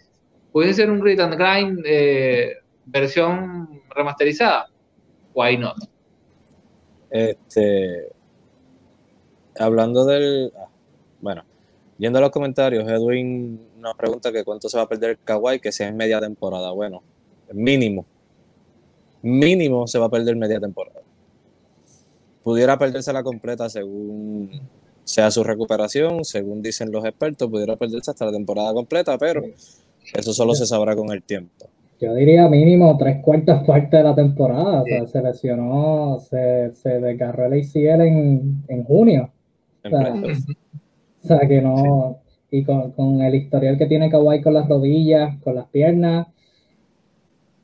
puede 0.51 0.75
ser 0.75 0.91
un 0.91 0.99
grit 0.99 1.21
and 1.21 1.37
grind 1.37 1.81
eh, 1.87 2.57
versión 2.87 3.83
remasterizada. 3.89 4.67
Why 5.33 5.57
not? 5.59 5.77
Este, 7.11 8.16
hablando 9.59 10.05
del. 10.05 10.53
Ah, 10.57 10.69
bueno, 11.21 11.45
yendo 11.99 12.19
a 12.19 12.23
los 12.23 12.31
comentarios, 12.31 12.89
Edwin 12.89 13.61
nos 13.79 13.95
pregunta 13.97 14.33
que 14.33 14.45
cuánto 14.45 14.69
se 14.69 14.77
va 14.77 14.85
a 14.85 14.89
perder 14.89 15.19
Kawhi, 15.19 15.61
que 15.61 15.73
sea 15.73 15.89
en 15.89 15.97
media 15.97 16.21
temporada. 16.21 16.71
Bueno, 16.73 17.03
mínimo. 17.53 18.05
Mínimo 19.23 19.87
se 19.87 19.99
va 19.99 20.07
a 20.07 20.11
perder 20.11 20.37
media 20.37 20.61
temporada. 20.61 21.01
Pudiera 22.43 22.79
perderse 22.79 23.13
la 23.13 23.23
completa 23.23 23.69
según 23.69 24.51
sea 25.03 25.31
su 25.31 25.43
recuperación, 25.45 26.25
según 26.25 26.63
dicen 26.63 26.91
los 26.91 27.05
expertos, 27.05 27.49
pudiera 27.49 27.77
perderse 27.77 28.11
hasta 28.11 28.27
la 28.27 28.33
temporada 28.33 28.73
completa, 28.73 29.17
pero 29.19 29.43
eso 30.15 30.33
solo 30.33 30.55
se 30.55 30.67
sabrá 30.67 30.95
con 30.95 31.11
el 31.13 31.23
tiempo. 31.23 31.67
Yo 32.01 32.15
diría 32.15 32.49
mínimo 32.49 32.97
tres 32.99 33.23
cuartas 33.23 33.65
partes 33.65 33.91
de 33.91 34.03
la 34.03 34.15
temporada. 34.15 34.83
O 34.83 34.85
sea, 34.85 35.07
se 35.07 35.23
lesionó, 35.23 36.19
se, 36.21 36.73
se 36.73 37.01
desgarró 37.01 37.47
el 37.47 37.55
ACL 37.55 38.03
en, 38.03 38.65
en 38.69 38.85
junio. 38.85 39.31
O 39.93 41.27
sea, 41.27 41.41
que 41.41 41.61
no. 41.61 42.19
Y 42.51 42.65
con, 42.65 42.93
con, 42.93 43.21
el 43.21 43.35
historial 43.35 43.77
que 43.77 43.87
tiene 43.87 44.11
Kawhi 44.11 44.41
con 44.41 44.55
las 44.55 44.69
rodillas, 44.69 45.37
con 45.43 45.57
las 45.57 45.67
piernas, 45.67 46.29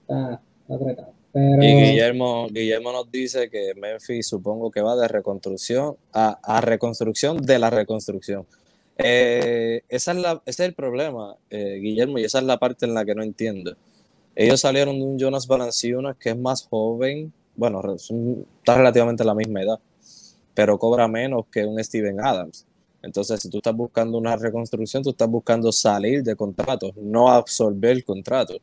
está, 0.00 0.40
apretado. 0.68 1.12
Pero... 1.32 1.62
Y 1.62 1.74
Guillermo, 1.74 2.48
Guillermo 2.48 2.92
nos 2.92 3.10
dice 3.10 3.48
que 3.48 3.72
Memphis 3.74 4.26
supongo 4.26 4.70
que 4.70 4.82
va 4.82 4.96
de 4.96 5.08
reconstrucción 5.08 5.96
a, 6.12 6.38
a 6.42 6.60
reconstrucción 6.60 7.38
de 7.38 7.58
la 7.58 7.70
reconstrucción. 7.70 8.44
Eh, 8.98 9.82
esa 9.88 10.12
es 10.12 10.18
la, 10.18 10.42
ese 10.44 10.62
es 10.62 10.68
el 10.68 10.74
problema, 10.74 11.36
eh, 11.50 11.78
Guillermo, 11.80 12.18
y 12.18 12.24
esa 12.24 12.38
es 12.38 12.44
la 12.44 12.58
parte 12.58 12.86
en 12.86 12.94
la 12.94 13.04
que 13.04 13.14
no 13.14 13.22
entiendo. 13.22 13.76
Ellos 14.34 14.60
salieron 14.60 14.98
de 14.98 15.04
un 15.04 15.18
Jonas 15.18 15.46
Valanciunas 15.46 16.16
que 16.16 16.30
es 16.30 16.38
más 16.38 16.66
joven, 16.66 17.32
bueno, 17.56 17.82
está 17.94 18.76
relativamente 18.76 19.22
a 19.22 19.26
la 19.26 19.34
misma 19.34 19.62
edad, 19.62 19.80
pero 20.54 20.78
cobra 20.78 21.08
menos 21.08 21.46
que 21.50 21.64
un 21.64 21.82
Steven 21.82 22.20
Adams. 22.20 22.66
Entonces, 23.02 23.40
si 23.40 23.48
tú 23.48 23.58
estás 23.58 23.74
buscando 23.74 24.16
una 24.18 24.36
reconstrucción, 24.36 25.02
tú 25.02 25.10
estás 25.10 25.28
buscando 25.28 25.72
salir 25.72 26.22
de 26.22 26.36
contratos, 26.36 26.92
no 26.96 27.30
absorber 27.30 28.04
contrato. 28.04 28.56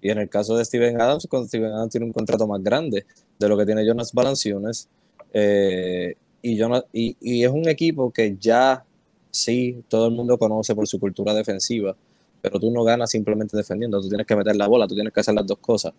Y 0.00 0.10
en 0.10 0.18
el 0.18 0.28
caso 0.28 0.56
de 0.56 0.64
Steven 0.64 1.00
Adams, 1.00 1.28
Steven 1.46 1.72
Adams 1.72 1.90
tiene 1.90 2.06
un 2.06 2.12
contrato 2.12 2.46
más 2.46 2.62
grande 2.62 3.04
de 3.38 3.48
lo 3.48 3.56
que 3.56 3.66
tiene 3.66 3.84
Jonas 3.84 4.12
Valanciunas. 4.12 4.88
Eh, 5.32 6.14
y, 6.42 6.60
y, 6.92 7.16
y, 7.20 7.44
es 7.44 7.50
un 7.50 7.68
equipo 7.68 8.12
que 8.12 8.36
ya 8.38 8.84
sí, 9.32 9.82
todo 9.88 10.06
el 10.06 10.14
mundo 10.14 10.38
conoce 10.38 10.74
por 10.74 10.86
su 10.86 11.00
cultura 11.00 11.34
defensiva, 11.34 11.96
pero 12.40 12.60
tú 12.60 12.70
no 12.70 12.84
ganas 12.84 13.10
simplemente 13.10 13.56
defendiendo, 13.56 14.00
tú 14.00 14.08
tienes 14.08 14.26
que 14.26 14.36
meter 14.36 14.54
la 14.54 14.68
bola, 14.68 14.86
tú 14.86 14.94
tienes 14.94 15.12
que 15.12 15.20
hacer 15.20 15.34
las 15.34 15.46
dos 15.46 15.58
cosas. 15.58 15.92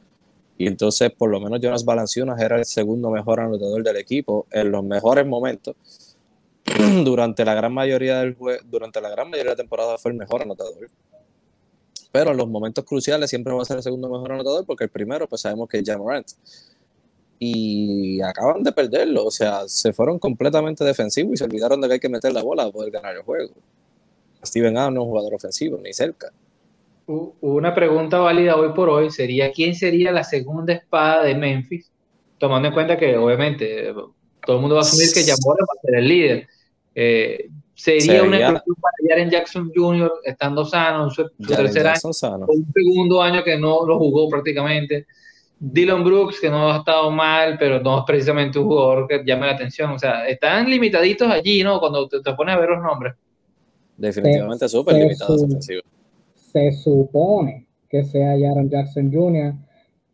Y 0.58 0.68
entonces, 0.68 1.12
por 1.12 1.30
lo 1.30 1.40
menos 1.40 1.60
Jonas 1.62 1.84
Valanciunas 1.84 2.40
era 2.40 2.58
el 2.58 2.66
segundo 2.66 3.10
mejor 3.10 3.40
anotador 3.40 3.84
del 3.84 3.98
equipo 3.98 4.46
en 4.52 4.72
los 4.72 4.84
mejores 4.84 5.26
momentos. 5.26 5.76
durante 7.04 7.44
la 7.44 7.54
gran 7.54 7.74
mayoría 7.74 8.20
del 8.20 8.38
durante 8.66 9.02
la 9.02 9.10
gran 9.10 9.30
mayoría 9.30 9.52
de 9.52 9.56
la 9.56 9.62
temporada 9.62 9.98
fue 9.98 10.12
el 10.12 10.18
mejor 10.18 10.44
anotador. 10.44 10.90
Pero 12.12 12.32
en 12.32 12.38
los 12.38 12.48
momentos 12.48 12.86
cruciales 12.86 13.30
siempre 13.30 13.54
va 13.54 13.64
a 13.64 13.66
ser 13.66 13.78
el 13.78 13.84
segundo 13.84 14.08
mejor 14.08 14.32
anotador 14.32 14.66
porque 14.66 14.84
el 14.84 14.90
primero, 14.90 15.28
pues 15.28 15.42
sabemos 15.42 15.68
que 15.68 15.80
es 15.80 15.84
Jamorant 15.86 16.28
y 17.40 18.22
acaban 18.22 18.64
de 18.64 18.72
perderlo. 18.72 19.26
O 19.26 19.32
sea, 19.32 19.68
se 19.68 19.92
fueron 19.94 20.20
completamente 20.20 20.84
defensivos 20.84 21.34
y 21.34 21.38
se 21.38 21.44
olvidaron 21.44 21.82
de 21.82 21.88
que 21.88 21.94
hay 21.96 22.00
que 22.00 22.10
meter 22.10 22.32
la 22.32 22.44
bola 22.44 22.64
para 22.64 22.74
poder 22.74 22.92
ganar 22.92 23.16
el 23.16 23.24
juego. 23.24 23.54
Steven 24.46 24.78
Adams 24.78 24.96
no 24.96 25.02
es 25.02 25.06
un 25.06 25.10
jugador 25.10 25.34
ofensivo, 25.34 25.80
ni 25.80 25.94
cerca. 25.94 26.32
Una 27.06 27.74
pregunta 27.74 28.20
válida 28.20 28.56
hoy 28.56 28.74
por 28.74 28.90
hoy 28.90 29.12
sería: 29.12 29.52
¿quién 29.52 29.76
sería 29.76 30.12
la 30.12 30.24
segunda 30.24 30.74
espada 30.74 31.24
de 31.24 31.36
Memphis? 31.36 31.92
Tomando 32.38 32.70
en 32.70 32.74
cuenta 32.74 32.98
que, 32.98 33.18
obviamente, 33.18 33.94
todo 34.46 34.56
el 34.56 34.62
mundo 34.62 34.76
va 34.76 34.82
a 34.82 34.84
asumir 34.84 35.12
que 35.14 35.24
Yamora 35.24 35.64
va 35.64 35.74
a 35.78 35.82
ser 35.86 35.96
el 35.96 36.08
líder. 36.08 36.48
Eh, 36.96 37.50
sería, 37.74 38.24
una 38.24 38.38
excepción 38.38 38.76
para 38.82 38.96
Jaren 39.08 39.30
Jackson 39.30 39.72
Jr. 39.74 40.12
estando 40.24 40.66
sano 40.66 41.06
en 41.06 41.10
su, 41.12 41.30
tercer 41.48 41.88
año, 41.88 42.00
un 42.04 42.74
segundo 42.74 43.22
año 43.22 43.44
que 43.44 43.58
no 43.58 43.86
lo 43.86 43.98
jugó 43.98 44.30
prácticamente. 44.30 45.08
Dylan 45.60 46.04
Brooks, 46.04 46.42
que 46.42 46.50
no 46.50 46.72
ha 46.72 46.78
estado 46.78 47.10
mal, 47.10 47.58
pero 47.58 47.80
no 47.80 48.00
es 48.00 48.04
precisamente 48.06 48.60
un 48.60 48.66
jugador 48.66 49.08
que 49.08 49.24
llame 49.26 49.46
la 49.46 49.54
atención. 49.54 49.92
O 49.92 50.00
sea, 50.00 50.28
están 50.28 50.70
limitaditos 50.70 51.30
allí, 51.30 51.64
¿no? 51.64 51.80
Cuando 51.80 52.08
te, 52.08 52.20
pones 52.34 52.56
a 52.56 52.60
ver 52.60 52.70
los 52.70 52.82
nombres. 52.82 53.14
Definitivamente 53.96 54.68
súper 54.68 54.96
limitados 54.96 55.42
ofensivos. 55.44 55.86
Se 56.54 56.72
supone 56.72 57.68
que 57.90 58.06
sea 58.06 58.38
Jaron 58.40 58.70
Jackson 58.70 59.12
Jr., 59.12 59.54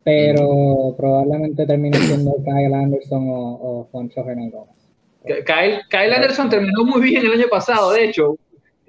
pero 0.02 0.94
probablemente 0.96 1.66
termine 1.66 1.96
siendo 1.98 2.34
Kyle 2.44 2.74
Anderson 2.74 3.28
o, 3.28 3.58
o 3.62 3.88
Juancho 3.92 4.24
Gómez. 4.24 4.50
Kyle, 5.22 5.82
Kyle, 5.90 6.12
Anderson 6.14 6.48
terminó 6.48 6.84
muy 6.84 7.02
bien 7.02 7.24
el 7.24 7.32
año 7.32 7.46
pasado, 7.50 7.92
de 7.92 8.06
hecho. 8.06 8.36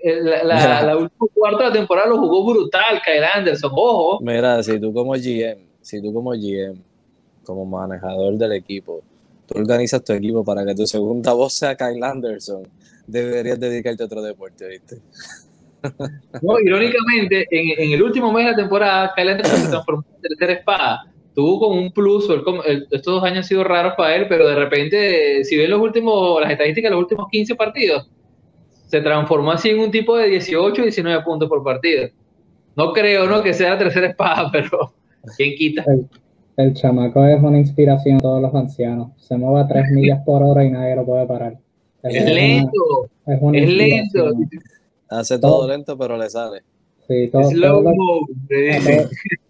La, 0.03 0.43
la, 0.43 0.81
la 0.81 0.97
última 0.97 1.27
cuarta 1.31 1.57
de 1.65 1.69
la 1.69 1.75
temporada 1.75 2.07
lo 2.09 2.17
jugó 2.17 2.51
brutal 2.51 3.01
Kyle 3.05 3.23
Anderson, 3.35 3.71
ojo. 3.71 4.19
Mira, 4.21 4.63
si 4.63 4.79
tú 4.79 4.91
como 4.91 5.11
GM 5.11 5.71
si 5.81 6.01
tú 6.01 6.13
como 6.13 6.31
GM, 6.31 6.81
como 7.43 7.65
manejador 7.65 8.37
del 8.37 8.53
equipo, 8.53 9.01
tú 9.47 9.57
organizas 9.57 10.03
tu 10.03 10.13
equipo 10.13 10.43
para 10.43 10.65
que 10.65 10.75
tu 10.75 10.85
segunda 10.85 11.33
voz 11.33 11.53
sea 11.53 11.75
Kyle 11.75 12.03
Anderson, 12.03 12.67
deberías 13.07 13.59
dedicarte 13.59 14.03
a 14.03 14.05
otro 14.05 14.21
deporte, 14.21 14.67
¿viste? 14.67 15.01
No, 16.41 16.59
irónicamente, 16.59 17.47
en, 17.49 17.91
el 17.91 18.01
último 18.01 18.31
mes 18.31 18.45
de 18.45 18.51
la 18.51 18.57
temporada, 18.57 19.13
Kyle 19.15 19.29
Anderson 19.29 19.57
se 19.57 19.69
transformó 19.69 20.03
en 20.15 20.21
tercera 20.21 20.53
espada. 20.53 21.11
Tuvo 21.33 21.59
como 21.59 21.81
un 21.81 21.91
plus, 21.91 22.27
estos 22.91 23.13
dos 23.13 23.23
años 23.23 23.37
han 23.37 23.43
sido 23.45 23.63
raros 23.63 23.93
para 23.95 24.15
él, 24.15 24.25
pero 24.27 24.47
de 24.47 24.55
repente, 24.55 25.43
si 25.43 25.55
ven 25.57 25.69
los 25.69 25.79
últimos, 25.79 26.41
las 26.41 26.51
estadísticas 26.51 26.89
de 26.89 26.95
los 26.95 27.03
últimos 27.03 27.27
15 27.31 27.55
partidos, 27.55 28.09
se 28.87 29.01
transformó 29.01 29.51
así 29.51 29.69
en 29.69 29.79
un 29.79 29.91
tipo 29.91 30.17
de 30.17 30.27
18, 30.27 30.81
19 30.81 31.23
puntos 31.23 31.47
por 31.47 31.63
partido. 31.63 32.09
No 32.75 32.91
creo, 32.91 33.27
¿no? 33.27 33.41
Que 33.41 33.53
sea 33.53 33.71
la 33.71 33.77
tercera 33.77 34.07
espada, 34.07 34.49
pero 34.51 34.93
¿Quién 35.37 35.55
quita? 35.55 35.85
El, 36.57 36.73
chamaco 36.73 37.25
es 37.25 37.41
una 37.41 37.57
inspiración 37.57 38.17
a 38.17 38.19
todos 38.19 38.41
los 38.41 38.53
ancianos. 38.53 39.11
Se 39.17 39.37
mueve 39.37 39.61
a 39.61 39.67
tres 39.67 39.89
millas 39.91 40.21
por 40.25 40.43
hora 40.43 40.63
y 40.63 40.71
nadie 40.71 40.95
lo 40.95 41.05
puede 41.05 41.25
parar. 41.25 41.57
Es, 42.03 42.25
lento. 42.25 43.09
es, 43.25 43.69
lento. 43.69 44.31
Hace 45.11 45.37
todo, 45.39 45.67
lento, 45.67 45.97
pero 45.97 46.17
le 46.17 46.29
sale. 46.29 46.61
Sí, 47.05 47.27
todos, 47.31 47.53
los, 47.53 47.83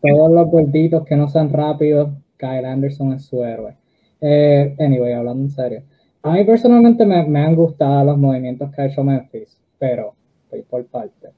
todos 0.02 0.32
los 0.32 0.50
gorditos 0.50 1.06
que 1.06 1.16
no 1.16 1.30
sean 1.30 1.54
rápidos, 1.54 2.10
Kyle 2.38 2.66
Anderson 2.66 3.14
es 3.14 3.26
su 3.26 3.44
héroe. 3.44 3.76
Eh, 4.20 4.76
anyway, 4.80 5.14
hablando 5.14 5.44
en 5.44 5.52
serio. 5.52 5.84
A 6.24 6.34
mí 6.34 6.44
personalmente 6.46 7.06
me, 7.06 7.24
me, 7.28 7.40
han 7.40 7.56
gustado 7.56 8.04
los 8.06 8.18
movimientos 8.18 8.72
que 8.72 8.82
ha 8.82 8.86
hecho 8.88 9.04
Memphis, 9.04 9.60
pero 9.78 10.16
estoy 10.46 10.64
por 10.64 10.84
parte. 10.88 11.30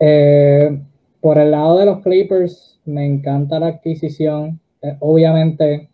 Eh, 0.00 0.78
por 1.20 1.38
el 1.38 1.50
lado 1.50 1.78
de 1.78 1.86
los 1.86 2.02
Clippers, 2.02 2.78
me 2.84 3.06
encanta 3.06 3.58
la 3.58 3.68
adquisición. 3.68 4.60
Eh, 4.82 4.96
obviamente, 5.00 5.88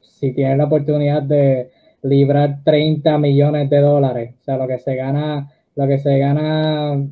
si 0.00 0.32
tienes 0.32 0.56
la 0.56 0.66
oportunidad 0.66 1.22
de 1.22 1.70
librar 2.02 2.60
30 2.64 3.18
millones 3.18 3.68
de 3.70 3.80
dólares, 3.80 4.34
o 4.40 4.44
sea, 4.44 4.56
lo 4.56 4.68
que 4.68 4.78
se 4.78 4.94
gana, 4.94 5.50
lo 5.78 5.86
que 5.86 5.98
se 5.98 6.18
gana 6.18 7.08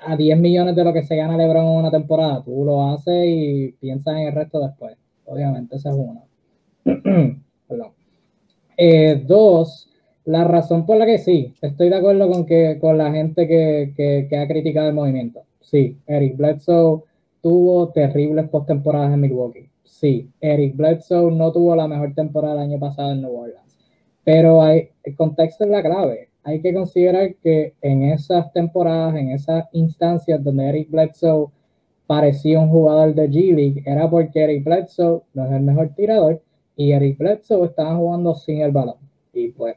a 0.00 0.16
10 0.16 0.38
millones 0.38 0.74
de 0.74 0.84
lo 0.84 0.92
que 0.94 1.02
se 1.02 1.16
gana 1.16 1.36
LeBron 1.36 1.66
en 1.66 1.76
una 1.76 1.90
temporada, 1.90 2.42
tú 2.42 2.64
lo 2.64 2.88
haces 2.88 3.26
y 3.26 3.72
piensas 3.72 4.16
en 4.16 4.28
el 4.28 4.34
resto 4.34 4.58
después. 4.58 4.96
Obviamente, 5.26 5.76
esa 5.76 5.90
es 5.90 5.96
una. 5.96 6.22
Perdón. 7.68 7.92
Eh, 8.78 9.22
dos, 9.26 9.90
la 10.24 10.44
razón 10.44 10.86
por 10.86 10.96
la 10.96 11.04
que 11.04 11.18
sí, 11.18 11.54
estoy 11.60 11.90
de 11.90 11.96
acuerdo 11.96 12.30
con 12.30 12.46
que 12.46 12.78
con 12.80 12.96
la 12.96 13.12
gente 13.12 13.46
que, 13.46 13.92
que, 14.30 14.38
ha 14.38 14.48
criticado 14.48 14.88
el 14.88 14.94
movimiento. 14.94 15.42
Sí, 15.60 15.98
Eric 16.06 16.38
Bledsoe 16.38 17.02
tuvo 17.42 17.90
terribles 17.90 18.48
postemporadas 18.48 19.12
en 19.12 19.20
Milwaukee. 19.20 19.68
Sí, 19.84 20.30
Eric 20.40 20.74
Bledsoe 20.74 21.30
no 21.32 21.52
tuvo 21.52 21.76
la 21.76 21.86
mejor 21.86 22.14
temporada 22.14 22.54
el 22.54 22.70
año 22.70 22.78
pasado 22.78 23.12
en 23.12 23.20
New 23.20 23.36
Orleans. 23.36 23.76
Pero 24.24 24.62
hay, 24.62 24.88
el 25.04 25.14
contexto 25.14 25.64
es 25.64 25.70
la 25.70 25.82
clave. 25.82 26.30
Hay 26.46 26.62
que 26.62 26.72
considerar 26.72 27.34
que 27.42 27.74
en 27.82 28.04
esas 28.04 28.52
temporadas, 28.52 29.16
en 29.16 29.30
esas 29.30 29.66
instancias 29.72 30.42
donde 30.42 30.68
Eric 30.68 30.90
Bledsoe 30.90 31.48
parecía 32.06 32.60
un 32.60 32.70
jugador 32.70 33.14
de 33.14 33.28
G 33.28 33.54
League, 33.54 33.82
era 33.84 34.08
porque 34.08 34.44
Eric 34.44 34.64
Bledsoe 34.64 35.22
no 35.34 35.44
es 35.44 35.52
el 35.52 35.62
mejor 35.62 35.90
tirador 35.96 36.40
y 36.76 36.92
Eric 36.92 37.18
Bledsoe 37.18 37.66
estaba 37.66 37.96
jugando 37.96 38.34
sin 38.34 38.60
el 38.60 38.70
balón. 38.70 38.96
Y 39.32 39.48
pues, 39.48 39.74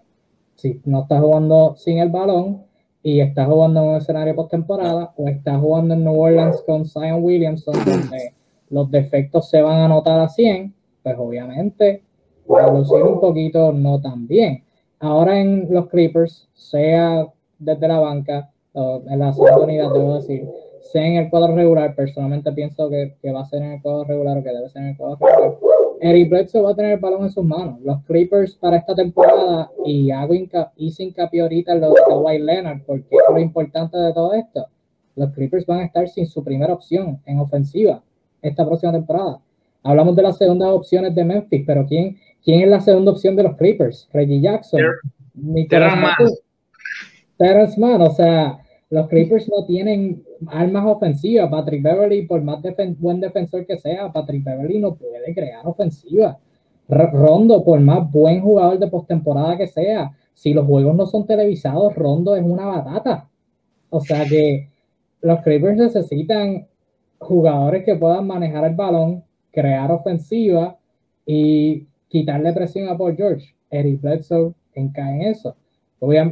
si 0.55 0.79
no 0.85 1.01
está 1.01 1.19
jugando 1.19 1.75
sin 1.75 1.97
el 1.99 2.09
balón, 2.09 2.69
y 3.01 3.21
está 3.21 3.45
jugando 3.45 3.81
en 3.81 3.89
un 3.89 3.95
escenario 3.95 4.35
postemporada 4.35 5.13
o 5.15 5.27
está 5.27 5.57
jugando 5.57 5.93
en 5.93 6.03
New 6.03 6.19
Orleans 6.19 6.61
con 6.65 6.85
Zion 6.85 7.23
Williamson 7.23 7.73
donde 7.85 8.33
los 8.69 8.91
defectos 8.91 9.49
se 9.49 9.61
van 9.61 9.79
a 9.79 9.87
notar 9.87 10.19
a 10.19 10.29
100, 10.29 10.73
pues 11.01 11.15
obviamente 11.17 12.03
va 12.51 12.65
a 12.65 12.73
lucir 12.73 13.01
un 13.01 13.19
poquito 13.19 13.71
no 13.71 13.99
tan 14.01 14.27
bien. 14.27 14.63
Ahora 14.99 15.39
en 15.39 15.67
los 15.69 15.87
Clippers, 15.87 16.49
sea 16.53 17.27
desde 17.57 17.87
la 17.87 17.99
banca 17.99 18.51
o 18.73 19.01
en 19.07 19.19
la 19.19 19.33
segunda 19.33 19.59
unidad, 19.59 19.93
debo 19.93 20.15
decir, 20.15 20.47
sea 20.81 21.05
en 21.05 21.17
el 21.17 21.29
cuadro 21.29 21.55
regular, 21.55 21.95
personalmente 21.95 22.51
pienso 22.51 22.89
que, 22.89 23.15
que 23.21 23.31
va 23.31 23.41
a 23.41 23.45
ser 23.45 23.61
en 23.61 23.73
el 23.73 23.81
cuadro 23.81 24.03
regular 24.03 24.37
o 24.37 24.43
que 24.43 24.49
debe 24.49 24.69
ser 24.69 24.83
en 24.83 24.87
el 24.89 24.97
cuadro 24.97 25.17
regular. 25.19 25.57
Eric 26.01 26.29
Bledsoe 26.29 26.61
va 26.61 26.71
a 26.71 26.75
tener 26.75 26.93
el 26.93 26.99
balón 26.99 27.23
en 27.23 27.29
sus 27.29 27.43
manos. 27.43 27.81
Los 27.81 28.01
Clippers 28.03 28.55
para 28.55 28.77
esta 28.77 28.95
temporada, 28.95 29.69
y 29.85 30.11
hago 30.11 30.33
hice 30.77 31.03
hincapié 31.03 31.41
ahorita 31.41 31.73
en 31.73 31.81
lo 31.81 31.89
de 31.89 31.95
Kawhi 32.07 32.39
Leonard, 32.39 32.81
porque 32.85 33.15
es 33.15 33.33
lo 33.33 33.39
importante 33.39 33.97
de 33.97 34.13
todo 34.13 34.33
esto. 34.33 34.67
Los 35.15 35.31
Clippers 35.31 35.65
van 35.65 35.79
a 35.79 35.85
estar 35.85 36.07
sin 36.07 36.25
su 36.25 36.43
primera 36.43 36.73
opción 36.73 37.21
en 37.25 37.39
ofensiva 37.39 38.01
esta 38.41 38.65
próxima 38.65 38.93
temporada. 38.93 39.41
Hablamos 39.83 40.15
de 40.15 40.23
las 40.23 40.37
segundas 40.37 40.69
opciones 40.69 41.13
de 41.13 41.25
Memphis, 41.25 41.63
pero 41.65 41.85
¿quién, 41.85 42.17
quién 42.43 42.61
es 42.61 42.69
la 42.69 42.81
segunda 42.81 43.11
opción 43.11 43.35
de 43.35 43.43
los 43.43 43.55
Clippers? 43.55 44.09
Reggie 44.13 44.41
Jackson. 44.41 44.81
Terrence 47.37 47.79
Mann. 47.79 48.01
O 48.01 48.11
sea, 48.11 48.59
los 48.89 49.07
Clippers 49.07 49.49
no 49.49 49.65
tienen 49.65 50.23
armas 50.47 50.85
ofensivas. 50.85 51.49
Patrick 51.49 51.83
Beverly, 51.83 52.25
por 52.25 52.41
más 52.41 52.59
buen 52.97 53.19
defensor 53.19 53.65
que 53.65 53.77
sea, 53.77 54.11
Patrick 54.11 54.43
Beverly 54.43 54.79
no 54.79 54.95
puede 54.95 55.33
crear 55.33 55.65
ofensiva. 55.65 56.39
Rondo, 56.87 57.63
por 57.63 57.79
más 57.79 58.11
buen 58.11 58.41
jugador 58.41 58.79
de 58.79 58.87
postemporada 58.87 59.57
que 59.57 59.67
sea, 59.67 60.11
si 60.33 60.53
los 60.53 60.65
juegos 60.65 60.95
no 60.95 61.05
son 61.05 61.27
televisados, 61.27 61.93
Rondo 61.95 62.35
es 62.35 62.43
una 62.43 62.65
batata. 62.65 63.29
O 63.89 63.99
sea 64.01 64.25
que 64.25 64.69
los 65.21 65.41
Clippers 65.41 65.77
necesitan 65.77 66.67
jugadores 67.19 67.83
que 67.83 67.95
puedan 67.95 68.25
manejar 68.25 68.65
el 68.65 68.75
balón, 68.75 69.23
crear 69.51 69.91
ofensiva 69.91 70.77
y 71.25 71.88
quitarle 72.09 72.51
presión 72.53 72.89
a 72.89 72.97
Paul 72.97 73.15
George. 73.15 73.55
Eric 73.69 74.01
Bledsoe 74.01 74.53
encae 74.73 75.15
en 75.15 75.21
eso. 75.21 75.55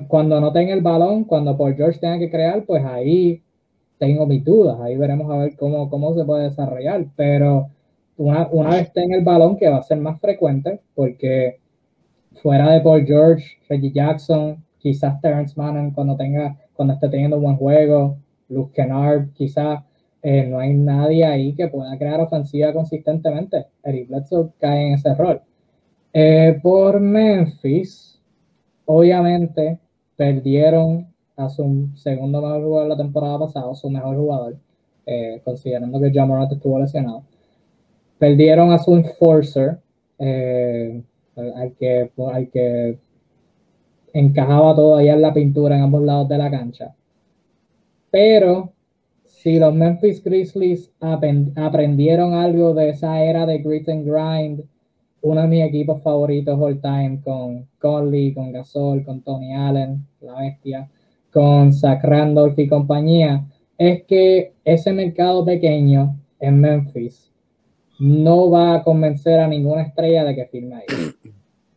Cuando 0.08 0.42
no 0.42 0.52
tenga 0.52 0.74
el 0.74 0.82
balón, 0.82 1.24
cuando 1.24 1.58
Paul 1.58 1.76
George 1.76 2.00
tenga 2.00 2.20
que 2.20 2.30
crear, 2.30 2.66
pues 2.66 2.84
ahí 2.86 3.42
tengo 3.98 4.26
mis 4.26 4.44
dudas. 4.44 4.80
Ahí 4.82 4.98
veremos 4.98 5.32
a 5.32 5.38
ver 5.38 5.56
cómo, 5.56 5.90
cómo 5.90 6.14
se 6.14 6.26
puede 6.26 6.46
desarrollar. 6.46 7.06
Pero 7.16 7.70
una, 8.18 8.48
una 8.52 8.72
vez 8.72 8.92
tenga 8.94 9.18
el 9.18 9.24
balón, 9.24 9.58
que 9.58 9.70
va 9.70 9.78
a 9.78 9.84
ser 9.84 10.00
más 10.00 10.20
frecuente, 10.20 10.82
porque 10.96 11.60
fuera 12.42 12.72
de 12.72 12.82
Paul 12.82 13.06
George, 13.06 13.46
Reggie 13.70 13.92
Jackson, 13.92 14.64
quizás 14.78 15.20
Terrence 15.22 15.54
Mann 15.58 15.92
cuando 15.92 16.16
tenga, 16.16 16.58
cuando 16.74 16.94
esté 16.94 17.10
teniendo 17.10 17.40
buen 17.40 17.58
juego, 17.58 18.18
Luke 18.50 18.72
Kennard, 18.74 19.32
quizás 19.34 19.84
eh, 20.22 20.46
no 20.48 20.60
hay 20.60 20.74
nadie 20.74 21.26
ahí 21.26 21.54
que 21.54 21.68
pueda 21.68 21.98
crear 21.98 22.20
ofensiva 22.22 22.74
consistentemente. 22.74 23.68
Eric 23.84 24.08
Bledsoe 24.10 24.52
cae 24.60 24.88
en 24.88 24.94
ese 24.94 25.14
rol. 25.14 25.42
Eh, 26.14 26.60
por 26.62 27.00
Memphis, 27.00 28.20
obviamente 28.86 29.80
perdieron 30.16 31.08
a 31.36 31.50
su 31.50 31.90
segundo 31.96 32.42
mejor 32.42 32.64
jugador 32.64 32.90
la 32.90 32.98
temporada 32.98 33.40
pasada, 33.40 33.74
su 33.76 33.90
mejor 33.90 34.16
jugador, 34.16 34.58
eh, 35.06 35.42
considerando 35.44 36.00
que 36.00 36.12
Jamorant 36.12 36.52
estuvo 36.52 36.80
lesionado. 36.80 37.24
Perdieron 38.18 38.72
a 38.72 38.80
su 38.80 38.96
enforcer, 38.96 39.80
al, 40.18 41.76
que, 41.78 42.12
al 42.34 42.50
que 42.50 42.98
encajaba 44.14 44.76
todavía 44.76 45.14
en 45.14 45.22
la 45.22 45.34
pintura 45.34 45.76
en 45.76 45.84
ambos 45.84 46.02
lados 46.02 46.28
de 46.30 46.38
la 46.38 46.50
cancha. 46.50 46.96
Pero 48.10 48.74
si 49.24 49.60
los 49.60 49.74
Memphis 49.74 50.24
Grizzlies 50.24 50.92
aprendieron 51.00 52.34
algo 52.34 52.74
de 52.74 52.90
esa 52.90 53.24
era 53.24 53.46
de 53.46 53.60
grit 53.60 53.88
and 53.90 54.06
grind, 54.06 54.64
uno 55.28 55.42
de 55.42 55.48
mis 55.48 55.64
equipos 55.64 56.02
favoritos 56.02 56.58
all 56.60 56.80
time 56.80 57.20
con 57.24 57.68
Conley, 57.80 58.34
con 58.34 58.52
Gasol, 58.52 59.04
con 59.04 59.22
Tony 59.22 59.54
Allen, 59.54 60.06
la 60.22 60.40
bestia, 60.40 60.90
con 61.32 61.74
Zach 61.74 62.04
Randolph 62.04 62.58
y 62.58 62.68
compañía, 62.68 63.46
es 63.78 64.04
que 64.04 64.54
ese 64.64 64.94
mercado 64.94 65.44
pequeño 65.44 66.16
en 66.40 66.62
Memphis 66.62 67.32
no 68.00 68.50
va 68.50 68.76
a 68.76 68.84
convencer 68.84 69.40
a 69.40 69.48
ninguna 69.48 69.82
estrella 69.84 70.24
de 70.24 70.36
que 70.36 70.46
firme 70.46 70.76
ahí. 70.76 70.86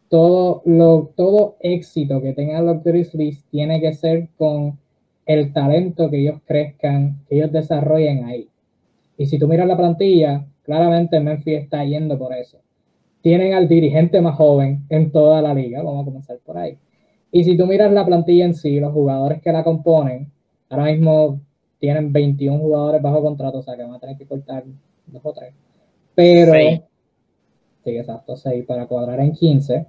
Todo, 0.08 0.62
lo, 0.64 1.12
todo 1.14 1.54
éxito 1.60 2.20
que 2.20 2.32
tengan 2.32 2.66
los 2.66 2.82
Grizzlies 2.82 3.44
tiene 3.44 3.80
que 3.80 3.94
ser 3.94 4.28
con 4.36 4.76
el 5.24 5.52
talento 5.52 6.10
que 6.10 6.18
ellos 6.18 6.40
crezcan, 6.44 7.20
que 7.28 7.36
ellos 7.36 7.52
desarrollen 7.52 8.24
ahí. 8.24 8.48
Y 9.16 9.26
si 9.26 9.38
tú 9.38 9.46
miras 9.46 9.68
la 9.68 9.76
plantilla, 9.76 10.44
claramente 10.64 11.20
Memphis 11.20 11.60
está 11.60 11.84
yendo 11.84 12.18
por 12.18 12.34
eso. 12.34 12.58
Tienen 13.22 13.54
al 13.54 13.68
dirigente 13.68 14.20
más 14.20 14.36
joven 14.36 14.84
en 14.88 15.12
toda 15.12 15.42
la 15.42 15.54
liga, 15.54 15.82
vamos 15.82 16.02
a 16.02 16.04
comenzar 16.06 16.38
por 16.38 16.56
ahí. 16.56 16.78
Y 17.32 17.44
si 17.44 17.56
tú 17.56 17.66
miras 17.66 17.92
la 17.92 18.04
plantilla 18.04 18.44
en 18.44 18.54
sí, 18.54 18.80
los 18.80 18.92
jugadores 18.92 19.40
que 19.40 19.52
la 19.52 19.62
componen, 19.62 20.32
ahora 20.68 20.86
mismo 20.86 21.40
tienen 21.78 22.12
21 22.12 22.58
jugadores 22.58 23.02
bajo 23.02 23.22
contrato, 23.22 23.58
o 23.58 23.62
sea 23.62 23.76
que 23.76 23.82
van 23.82 23.94
a 23.94 23.98
tener 23.98 24.16
que 24.16 24.26
cortar 24.26 24.64
dos 25.06 25.22
o 25.24 25.32
tres. 25.32 25.54
Pero, 26.14 26.52
sí, 27.84 27.96
exacto, 27.96 28.36
seis 28.36 28.64
para 28.66 28.86
cuadrar 28.86 29.20
en 29.20 29.32
15. 29.32 29.86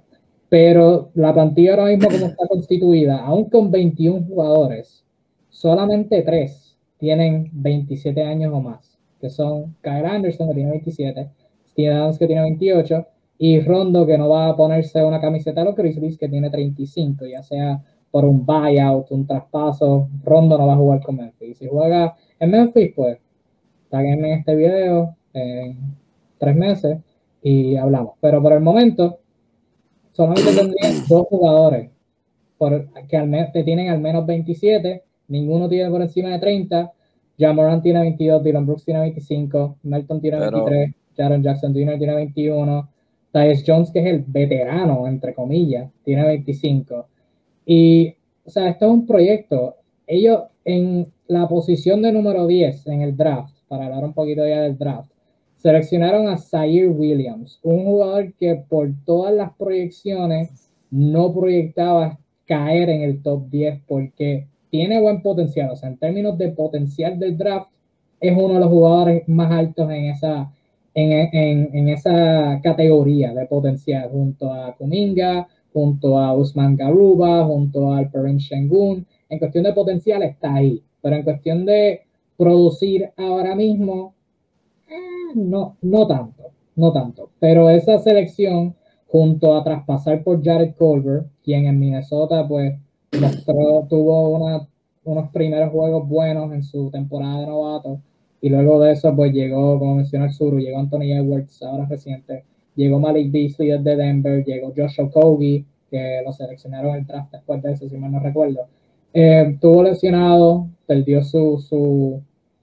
Pero 0.48 1.10
la 1.14 1.32
plantilla 1.32 1.72
ahora 1.72 1.86
mismo 1.86 2.08
como 2.10 2.26
está 2.26 2.46
constituida, 2.46 3.24
aún 3.24 3.48
con 3.48 3.70
21 3.70 4.26
jugadores, 4.26 5.04
solamente 5.48 6.22
tres 6.22 6.76
tienen 6.98 7.50
27 7.52 8.22
años 8.22 8.52
o 8.54 8.60
más, 8.60 8.98
que 9.20 9.28
son 9.28 9.74
Kyle 9.82 10.06
Anderson, 10.06 10.48
que 10.48 10.54
tiene 10.54 10.70
27, 10.70 11.30
Steve 11.70 11.92
Adams, 11.92 12.18
que 12.18 12.26
tiene 12.26 12.42
28, 12.42 13.06
y 13.44 13.58
Rondo, 13.58 14.06
que 14.06 14.16
no 14.16 14.28
va 14.28 14.50
a 14.50 14.56
ponerse 14.56 15.02
una 15.02 15.20
camiseta 15.20 15.62
de 15.62 15.66
los 15.66 15.74
Grizzlies, 15.74 16.16
que 16.16 16.28
tiene 16.28 16.48
35, 16.48 17.26
ya 17.26 17.42
sea 17.42 17.82
por 18.12 18.24
un 18.24 18.46
buyout, 18.46 19.10
un 19.10 19.26
traspaso, 19.26 20.08
Rondo 20.22 20.56
no 20.56 20.68
va 20.68 20.74
a 20.74 20.76
jugar 20.76 21.02
con 21.02 21.16
Memphis. 21.16 21.58
Si 21.58 21.66
juega 21.66 22.14
en 22.38 22.50
Memphis, 22.52 22.92
pues, 22.94 23.18
en 23.90 24.24
este 24.26 24.54
video 24.54 25.16
en 25.32 25.76
tres 26.38 26.54
meses 26.54 26.98
y 27.42 27.74
hablamos. 27.74 28.12
Pero 28.20 28.40
por 28.40 28.52
el 28.52 28.60
momento, 28.60 29.18
solamente 30.12 30.54
tendrían 30.54 31.02
dos 31.08 31.26
jugadores 31.26 31.90
por, 32.56 32.86
que, 33.08 33.50
que 33.52 33.64
tienen 33.64 33.88
al 33.88 33.98
menos 33.98 34.24
27 34.24 35.02
ninguno 35.26 35.68
tiene 35.68 35.90
por 35.90 36.00
encima 36.00 36.28
de 36.28 36.38
30. 36.38 36.92
Jamoran 37.40 37.82
tiene 37.82 38.02
22, 38.02 38.44
Dylan 38.44 38.66
Brooks 38.66 38.84
tiene 38.84 39.00
25, 39.00 39.78
Melton 39.82 40.20
tiene 40.20 40.38
23, 40.38 40.94
Jaron 41.16 41.42
Jackson 41.42 41.72
Jr. 41.72 41.98
tiene 41.98 42.14
21, 42.14 42.91
Tyus 43.32 43.64
Jones, 43.66 43.90
que 43.90 44.00
es 44.00 44.06
el 44.06 44.24
veterano, 44.26 45.06
entre 45.06 45.34
comillas, 45.34 45.90
tiene 46.04 46.26
25. 46.26 47.06
Y, 47.66 48.14
o 48.44 48.50
sea, 48.50 48.68
esto 48.68 48.86
es 48.86 48.92
un 48.92 49.06
proyecto. 49.06 49.76
Ellos 50.06 50.42
en 50.64 51.08
la 51.26 51.48
posición 51.48 52.02
de 52.02 52.12
número 52.12 52.46
10 52.46 52.86
en 52.88 53.02
el 53.02 53.16
draft, 53.16 53.54
para 53.68 53.86
hablar 53.86 54.04
un 54.04 54.12
poquito 54.12 54.46
ya 54.46 54.60
del 54.60 54.76
draft, 54.76 55.10
seleccionaron 55.56 56.28
a 56.28 56.36
Zaire 56.36 56.88
Williams, 56.88 57.60
un 57.62 57.84
jugador 57.84 58.32
que 58.34 58.56
por 58.68 58.90
todas 59.04 59.32
las 59.32 59.52
proyecciones 59.54 60.50
no 60.90 61.32
proyectaba 61.32 62.18
caer 62.46 62.90
en 62.90 63.02
el 63.02 63.22
top 63.22 63.48
10 63.48 63.80
porque 63.86 64.46
tiene 64.70 65.00
buen 65.00 65.22
potencial, 65.22 65.70
o 65.70 65.76
sea, 65.76 65.88
en 65.88 65.98
términos 65.98 66.36
de 66.36 66.48
potencial 66.50 67.18
del 67.18 67.38
draft, 67.38 67.70
es 68.20 68.36
uno 68.36 68.54
de 68.54 68.60
los 68.60 68.68
jugadores 68.68 69.28
más 69.28 69.50
altos 69.52 69.90
en 69.90 70.04
esa, 70.06 70.52
en, 70.94 71.88
esa 71.88 72.60
categoría 72.62 73.32
de 73.34 73.46
potencial, 73.46 74.10
junto 74.10 74.52
a 74.52 74.74
Kuminga, 74.76 75.48
junto 75.72 76.18
a 76.18 76.34
Usman 76.34 76.76
Garuba, 76.76 77.44
junto 77.44 77.92
a 77.92 77.98
Alperen 77.98 78.38
Shengun. 78.38 79.06
En 79.28 79.38
cuestión 79.38 79.64
de 79.64 79.72
potencial 79.72 80.22
está 80.22 80.54
ahí, 80.54 80.82
pero 81.00 81.16
en 81.16 81.22
cuestión 81.22 81.64
de 81.64 82.02
producir 82.36 83.10
ahora 83.16 83.54
mismo, 83.54 84.14
eh, 84.88 85.34
no, 85.34 85.76
no 85.80 86.06
tanto, 86.06 86.44
no 86.76 86.92
tanto. 86.92 87.30
Pero 87.38 87.70
esa 87.70 87.98
selección, 87.98 88.74
junto 89.06 89.54
a 89.54 89.64
traspasar 89.64 90.22
por 90.22 90.42
Jared 90.44 90.74
Culver, 90.76 91.24
quien 91.42 91.66
en 91.66 91.78
Minnesota, 91.78 92.46
pues 92.46 92.74
mostró, 93.18 93.86
tuvo 93.88 94.68
unos 95.04 95.30
primeros 95.30 95.70
juegos 95.70 96.08
buenos 96.08 96.52
en 96.52 96.62
su 96.62 96.90
temporada 96.90 97.40
de 97.40 97.46
novato 97.46 98.00
y 98.42 98.50
luego 98.50 98.80
de 98.80 98.92
eso 98.92 99.14
pues 99.16 99.32
llegó, 99.32 99.78
como 99.78 99.94
mencionó 99.94 100.26
el 100.26 100.32
Suru, 100.32 100.58
llegó 100.58 100.78
Anthony 100.80 101.12
Edwards 101.12 101.62
ahora 101.62 101.86
reciente, 101.86 102.44
llegó 102.76 102.98
Malik 102.98 103.32
Beasley 103.32 103.70
desde 103.70 103.96
Denver, 103.96 104.44
llegó 104.44 104.72
Joshua 104.76 105.10
Kogi, 105.10 105.64
que 105.90 106.22
lo 106.24 106.32
seleccionaron 106.32 106.96
el 106.96 107.06
draft 107.06 107.32
después 107.32 107.62
de 107.62 107.72
eso, 107.72 107.88
si 107.88 107.96
mal 107.96 108.12
no 108.12 108.20
recuerdo. 108.20 108.66
Eh, 109.14 109.56
tuvo 109.60 109.84
lesionado, 109.84 110.68
perdió 110.86 111.22
su, 111.22 111.58
su 111.58 112.20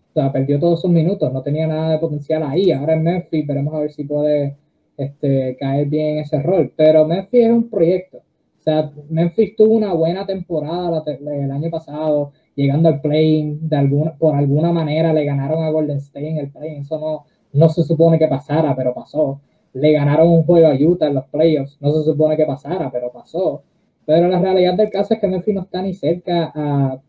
o 0.10 0.14
sea, 0.14 0.32
perdió 0.32 0.60
todos 0.60 0.82
sus 0.82 0.90
minutos, 0.90 1.32
no 1.32 1.42
tenía 1.44 1.68
nada 1.68 1.92
de 1.92 2.00
potencial 2.00 2.44
ahí. 2.44 2.72
Ahora 2.72 2.94
en 2.94 3.04
Memphis, 3.04 3.46
veremos 3.46 3.74
a 3.74 3.80
ver 3.80 3.92
si 3.92 4.04
puede 4.04 4.58
este, 4.98 5.56
caer 5.60 5.88
bien 5.88 6.18
en 6.18 6.18
ese 6.20 6.42
rol. 6.42 6.74
Pero 6.76 7.08
Memphis 7.08 7.46
es 7.46 7.52
un 7.52 7.70
proyecto. 7.70 8.18
O 8.18 8.62
sea, 8.62 8.92
Memphis 9.10 9.56
tuvo 9.56 9.76
una 9.76 9.94
buena 9.94 10.26
temporada 10.26 11.04
el 11.08 11.52
año 11.52 11.70
pasado, 11.70 12.34
llegando 12.60 12.90
al 12.90 13.00
play 13.00 13.58
de 13.62 13.78
alguna, 13.78 14.16
por 14.18 14.36
alguna 14.36 14.74
manera 14.74 15.14
le 15.14 15.24
ganaron 15.24 15.64
a 15.64 15.70
Golden 15.70 15.98
State 15.98 16.28
en 16.28 16.38
el 16.40 16.52
play, 16.52 16.76
eso 16.76 17.00
no, 17.00 17.26
no 17.54 17.70
se 17.70 17.84
supone 17.84 18.20
que 18.20 18.28
pasara, 18.28 18.76
pero 18.76 18.94
pasó. 18.94 19.40
Le 19.72 19.94
ganaron 19.94 20.28
un 20.28 20.44
juego 20.44 20.68
a 20.68 20.74
Utah 20.74 21.08
en 21.08 21.16
los 21.16 21.26
playoffs, 21.28 21.78
no 21.80 21.92
se 21.94 22.04
supone 22.04 22.36
que 22.36 22.46
pasara, 22.46 22.92
pero 22.92 23.12
pasó. 23.14 23.64
Pero 24.06 24.28
la 24.28 24.40
realidad 24.40 24.76
del 24.76 24.90
caso 24.90 25.14
es 25.14 25.22
que 25.22 25.28
Memphis 25.28 25.56
no 25.56 25.62
está 25.62 25.82
ni 25.82 25.94
cerca 25.94 26.52
a 26.54 27.00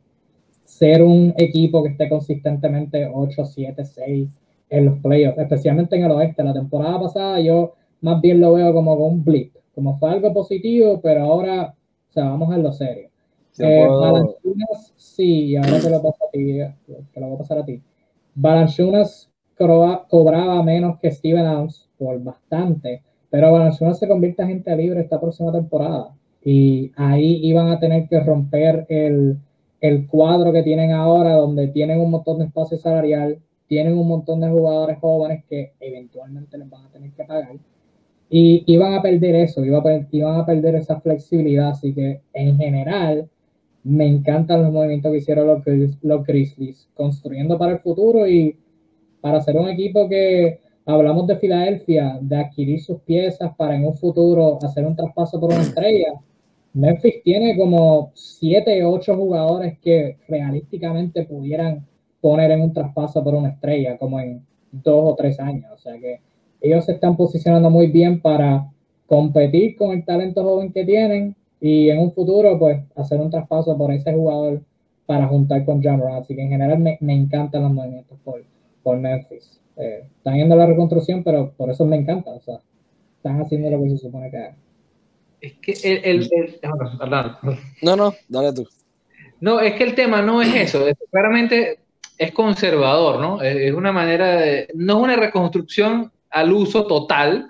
ser 0.65 1.03
un 1.03 1.35
equipo 1.37 1.83
que 1.83 1.91
esté 1.91 2.09
consistentemente 2.09 3.11
8, 3.13 3.45
7, 3.45 3.85
6 3.85 4.39
en 4.69 4.85
los 4.85 4.99
playoffs, 5.01 5.39
especialmente 5.39 5.97
en 5.97 6.05
el 6.05 6.13
oeste. 6.13 6.45
La 6.45 6.53
temporada 6.53 7.01
pasada 7.01 7.41
yo 7.41 7.73
más 8.03 8.21
bien 8.21 8.41
lo 8.41 8.53
veo 8.53 8.73
como 8.73 8.95
un 8.95 9.25
blip, 9.25 9.57
como 9.75 9.99
fue 9.99 10.11
algo 10.11 10.33
positivo, 10.33 11.01
pero 11.03 11.25
ahora, 11.25 11.75
o 12.09 12.13
sea, 12.13 12.25
vamos 12.25 12.53
a 12.53 12.59
lo 12.59 12.73
serio. 12.73 13.10
Eh, 13.59 13.87
Balanchunas, 13.89 14.95
sí, 14.97 15.57
ahora 15.57 15.81
te 15.81 15.91
lo 15.91 16.03
paso 16.03 16.25
a 16.27 16.31
ti, 16.31 16.59
te 17.13 17.21
lo 17.21 17.27
voy 17.27 17.35
a 17.35 17.39
pasar 17.39 17.59
a 17.59 17.65
ti. 17.65 17.83
Balanchunas 18.35 19.31
cobraba 19.57 20.63
menos 20.63 20.99
que 20.99 21.11
Steven 21.11 21.45
Adams 21.45 21.89
por 21.99 22.23
bastante, 22.23 23.03
pero 23.29 23.53
Balanchunas 23.53 23.99
se 23.99 24.09
convierte 24.09 24.43
en 24.43 24.49
gente 24.49 24.77
libre 24.77 25.01
esta 25.01 25.21
próxima 25.21 25.53
temporada 25.53 26.15
y 26.43 26.91
ahí 26.97 27.41
iban 27.43 27.69
a 27.69 27.79
tener 27.79 28.09
que 28.09 28.21
romper 28.21 28.87
el, 28.89 29.37
el 29.81 30.07
cuadro 30.07 30.53
que 30.53 30.63
tienen 30.63 30.93
ahora, 30.93 31.35
donde 31.35 31.69
tienen 31.69 32.01
un 32.01 32.11
montón 32.11 32.39
de 32.39 32.47
espacio 32.47 32.79
salarial, 32.79 33.39
tienen 33.67 33.97
un 33.97 34.09
montón 34.09 34.41
de 34.41 34.49
jugadores 34.49 34.99
jóvenes 34.99 35.45
que 35.49 35.75
eventualmente 35.81 36.57
les 36.59 36.69
van 36.69 36.87
a 36.87 36.91
tener 36.91 37.13
que 37.13 37.25
pagar. 37.25 37.53
Y 38.29 38.63
iban 38.67 38.95
a 38.95 39.03
perder 39.03 39.35
eso, 39.35 39.65
iban 39.65 40.37
a 40.37 40.47
perder 40.47 40.77
esa 40.77 41.01
flexibilidad. 41.01 41.71
Así 41.71 41.93
que 41.93 42.21
en 42.33 42.57
general, 42.57 43.29
me 43.83 44.07
encantan 44.07 44.63
los 44.63 44.73
movimientos 44.73 45.11
que 45.13 45.19
hicieron 45.19 45.47
los, 45.47 45.63
los 46.03 46.27
Grizzlies, 46.27 46.89
construyendo 46.95 47.59
para 47.59 47.73
el 47.73 47.79
futuro 47.81 48.27
y 48.27 48.57
para 49.21 49.41
ser 49.41 49.57
un 49.57 49.69
equipo 49.69 50.09
que 50.09 50.61
hablamos 50.85 51.27
de 51.27 51.37
Filadelfia, 51.37 52.19
de 52.21 52.37
adquirir 52.37 52.81
sus 52.81 53.01
piezas 53.01 53.55
para 53.57 53.77
en 53.77 53.87
un 53.87 53.95
futuro 53.95 54.59
hacer 54.63 54.85
un 54.85 54.97
traspaso 54.97 55.41
por 55.41 55.53
una 55.53 55.63
estrella. 55.63 56.15
Memphis 56.73 57.23
tiene 57.25 57.57
como 57.57 58.13
siete 58.15 58.85
o 58.85 58.93
ocho 58.93 59.17
jugadores 59.17 59.79
que 59.81 60.19
realísticamente 60.29 61.25
pudieran 61.25 61.87
poner 62.21 62.51
en 62.53 62.61
un 62.63 62.73
traspaso 62.73 63.25
por 63.25 63.35
una 63.35 63.51
estrella, 63.51 63.99
como 63.99 64.21
en 64.21 64.45
dos 64.71 65.13
o 65.13 65.15
tres 65.17 65.41
años. 65.41 65.71
O 65.73 65.79
sea 65.79 65.99
que 65.99 66.21
ellos 66.61 66.85
se 66.85 66.93
están 66.93 67.17
posicionando 67.17 67.71
muy 67.71 67.89
bien 67.89 68.21
para 68.21 68.71
competir 69.07 69.77
con 69.77 69.93
el 69.93 70.05
talento 70.05 70.45
joven 70.45 70.73
que 70.73 70.85
tienen 70.85 71.35
y 71.61 71.91
en 71.91 71.99
un 71.99 72.13
futuro, 72.13 72.59
pues, 72.59 72.81
hacer 72.97 73.21
un 73.21 73.31
traspaso 73.31 73.77
por 73.77 73.93
ese 73.93 74.13
jugador 74.13 74.63
para 75.07 75.27
juntar 75.27 75.65
con 75.65 75.83
John 75.83 76.03
Así 76.15 76.35
que 76.35 76.43
en 76.43 76.51
general 76.51 76.79
me, 76.79 76.97
me 77.01 77.15
encantan 77.15 77.63
los 77.63 77.73
movimientos 77.73 78.19
por, 78.25 78.43
por 78.83 78.97
Memphis. 78.97 79.61
Eh, 79.77 80.05
están 80.17 80.37
yendo 80.37 80.55
a 80.55 80.59
la 80.59 80.67
reconstrucción, 80.67 81.23
pero 81.23 81.53
por 81.57 81.71
eso 81.71 81.85
me 81.85 81.97
encanta. 81.97 82.31
O 82.31 82.41
sea, 82.41 82.61
están 83.17 83.41
haciendo 83.41 83.71
lo 83.71 83.83
que 83.83 83.91
se 83.91 83.99
supone 83.99 84.31
que 84.31 84.37
hagan. 84.37 84.57
Es 85.41 85.55
que 85.55 85.73
el, 85.83 86.29
el, 86.33 86.61
No, 87.83 87.97
no, 87.97 88.15
dale 88.29 88.53
tú. 88.53 88.67
No, 89.41 89.61
es 89.61 89.75
que 89.75 89.85
el 89.85 89.95
tema 89.95 90.21
no 90.23 90.43
es 90.43 90.55
eso. 90.55 90.85
claramente 91.11 91.79
es 92.19 92.33
conservador, 92.33 93.21
¿no? 93.21 93.43
Es 93.43 93.73
una 93.73 93.91
manera 93.91 94.37
de. 94.37 94.69
No 94.75 94.99
es 94.99 95.05
una 95.05 95.17
reconstrucción 95.17 96.13
al 96.29 96.53
uso 96.53 96.87
total, 96.87 97.49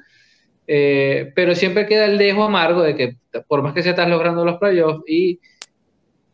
eh, 0.72 1.32
pero 1.34 1.52
siempre 1.56 1.84
queda 1.84 2.04
el 2.04 2.16
dejo 2.16 2.44
amargo 2.44 2.82
de 2.82 2.94
que 2.94 3.16
por 3.48 3.60
más 3.60 3.74
que 3.74 3.82
se 3.82 3.90
estás 3.90 4.08
logrando 4.08 4.44
los 4.44 4.56
playoffs 4.58 5.02
y 5.08 5.40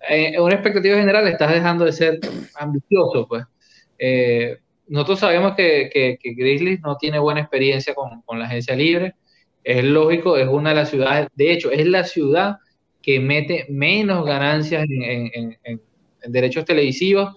en 0.07 0.35
eh, 0.35 0.41
una 0.43 0.57
expectativa 0.57 0.95
general 0.99 1.27
estás 1.27 1.55
dejando 1.55 1.87
de 1.87 1.93
ser 1.93 2.21
ambicioso, 2.57 3.27
pues. 3.27 3.45
Eh, 3.99 4.59
nosotros 4.89 5.21
sabemos 5.21 5.55
que, 5.57 5.89
que, 5.91 6.35
Grizzlies 6.35 6.83
no 6.83 6.99
tiene 6.99 7.19
buena 7.19 7.41
experiencia 7.41 7.95
con, 7.95 8.39
la 8.39 8.45
agencia 8.45 8.77
libre. 8.77 9.15
Es 9.65 9.83
lógico, 9.83 10.37
es 10.37 10.47
una 10.49 10.69
de 10.69 10.77
las 10.77 10.91
ciudades, 10.91 11.29
de 11.35 11.53
hecho, 11.53 11.71
es 11.71 11.87
la 11.87 12.05
ciudad 12.05 12.57
que 13.01 13.19
mete 13.19 13.65
menos 13.71 14.27
ganancias 14.27 14.85
en, 14.87 15.31
en, 15.33 15.59
en, 15.65 15.81
derechos 16.27 16.67
televisivos. 16.67 17.35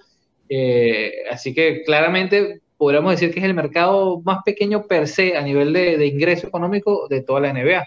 así 1.32 1.54
que 1.54 1.82
claramente 1.86 2.60
podríamos 2.80 3.12
decir 3.12 3.34
que 3.34 3.42
es 3.42 3.46
el 3.46 3.54
mercado 3.54 4.22
más 4.22 4.40
pequeño 4.46 4.84
per 4.88 5.06
se 5.06 5.36
a 5.36 5.42
nivel 5.42 5.74
de, 5.74 6.08
ingreso 6.08 6.48
económico 6.48 7.08
de 7.10 7.22
toda 7.22 7.42
la 7.42 7.52
NBA. 7.52 7.86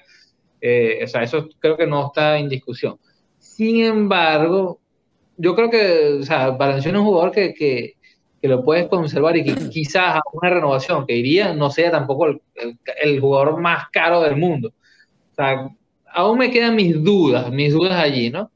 Eh, 0.61 1.01
o 1.03 1.09
sea, 1.09 1.23
eso 1.23 1.49
creo 1.59 1.79
que 1.79 1.87
no 1.87 2.09
está 2.09 2.37
en 2.39 2.51
discusión. 2.51 2.99
Sin 3.39 3.83
embargo, 3.83 4.81
yo 5.39 5.57
creo 5.57 5.71
que, 5.71 6.19
o 6.21 6.23
sea, 6.25 6.51
Valenciano 6.51 6.99
es 6.99 7.01
un 7.01 7.09
jugador 7.09 7.33
que, 7.33 7.55
que, 7.55 7.95
que, 8.41 8.49
lo 8.49 8.63
puedes 8.63 8.87
conservar 8.89 9.35
y 9.35 9.45
que 9.45 9.55
quizás 9.71 10.17
a 10.17 10.23
una 10.31 10.51
renovación 10.51 11.07
que 11.07 11.17
iría 11.17 11.55
no 11.55 11.71
sea 11.71 11.91
tampoco 11.91 12.27
el, 12.27 12.41
el, 13.03 13.19
jugador 13.19 13.59
más 13.63 13.89
caro 13.91 14.21
del 14.21 14.37
mundo. 14.37 14.75
O 15.33 15.35
sea, 15.35 15.71
aún 16.13 16.37
me 16.37 16.51
quedan 16.51 16.77
mis 16.77 17.03
dudas, 17.03 17.51
mis 17.51 17.73
dudas 17.73 17.95
allí, 17.95 18.29
¿no? 18.29 18.51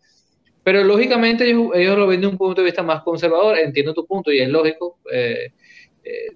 Pero 0.62 0.84
lógicamente 0.84 1.49
ellos, 1.49 1.70
ellos 1.74 1.97
lo 1.97 2.07
ven 2.07 2.20
de 2.20 2.26
un 2.26 2.37
punto 2.37 2.61
de 2.61 2.66
vista 2.66 2.82
más 2.82 3.03
conservador, 3.03 3.57
entiendo 3.57 3.95
tu 3.95 4.05
punto 4.05 4.30
y 4.30 4.41
es 4.41 4.51
lógico. 4.51 4.99
Eh, 5.11 5.53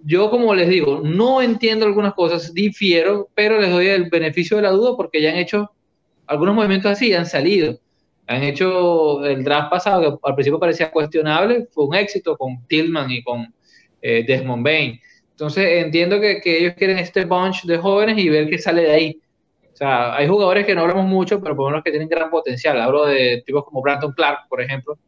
yo 0.04 0.30
como 0.30 0.54
les 0.54 0.68
digo, 0.68 1.00
no 1.04 1.42
entiendo 1.42 1.86
algunas 1.86 2.14
cosas, 2.14 2.52
difiero, 2.54 3.28
pero 3.34 3.60
les 3.60 3.70
doy 3.70 3.86
el 3.88 4.08
beneficio 4.08 4.56
de 4.56 4.64
la 4.64 4.70
duda 4.70 4.96
porque 4.96 5.20
ya 5.20 5.30
han 5.30 5.36
hecho 5.36 5.70
algunos 6.26 6.54
movimientos 6.54 6.92
así, 6.92 7.12
han 7.12 7.26
salido. 7.26 7.78
Han 8.26 8.44
hecho 8.44 9.24
el 9.24 9.42
draft 9.42 9.70
pasado, 9.70 10.00
que 10.00 10.28
al 10.28 10.34
principio 10.34 10.60
parecía 10.60 10.90
cuestionable, 10.90 11.66
fue 11.72 11.86
un 11.86 11.96
éxito 11.96 12.36
con 12.36 12.64
Tillman 12.68 13.10
y 13.10 13.22
con 13.22 13.52
eh, 14.00 14.24
Desmond 14.26 14.64
Bain. 14.64 15.00
Entonces 15.32 15.84
entiendo 15.84 16.20
que, 16.20 16.40
que, 16.40 16.58
ellos 16.58 16.74
quieren 16.76 16.98
este 16.98 17.24
bunch 17.24 17.64
de 17.64 17.78
jóvenes 17.78 18.18
y 18.18 18.28
ver 18.28 18.48
qué 18.48 18.58
sale 18.58 18.82
de 18.82 18.90
ahí. 18.92 19.20
O 19.72 19.76
sea, 19.76 20.14
hay 20.14 20.28
jugadores 20.28 20.66
que 20.66 20.74
no 20.74 20.82
hablamos 20.82 21.06
mucho, 21.06 21.40
pero 21.40 21.56
por 21.56 21.64
lo 21.64 21.70
menos 21.70 21.84
que 21.84 21.90
tienen 21.90 22.08
gran 22.08 22.30
potencial. 22.30 22.80
Hablo 22.80 23.06
de 23.06 23.42
tipos 23.44 23.64
como 23.64 23.82
Brandon 23.82 24.12
Clark, 24.12 24.48
por 24.48 24.60
ejemplo, 24.60 24.98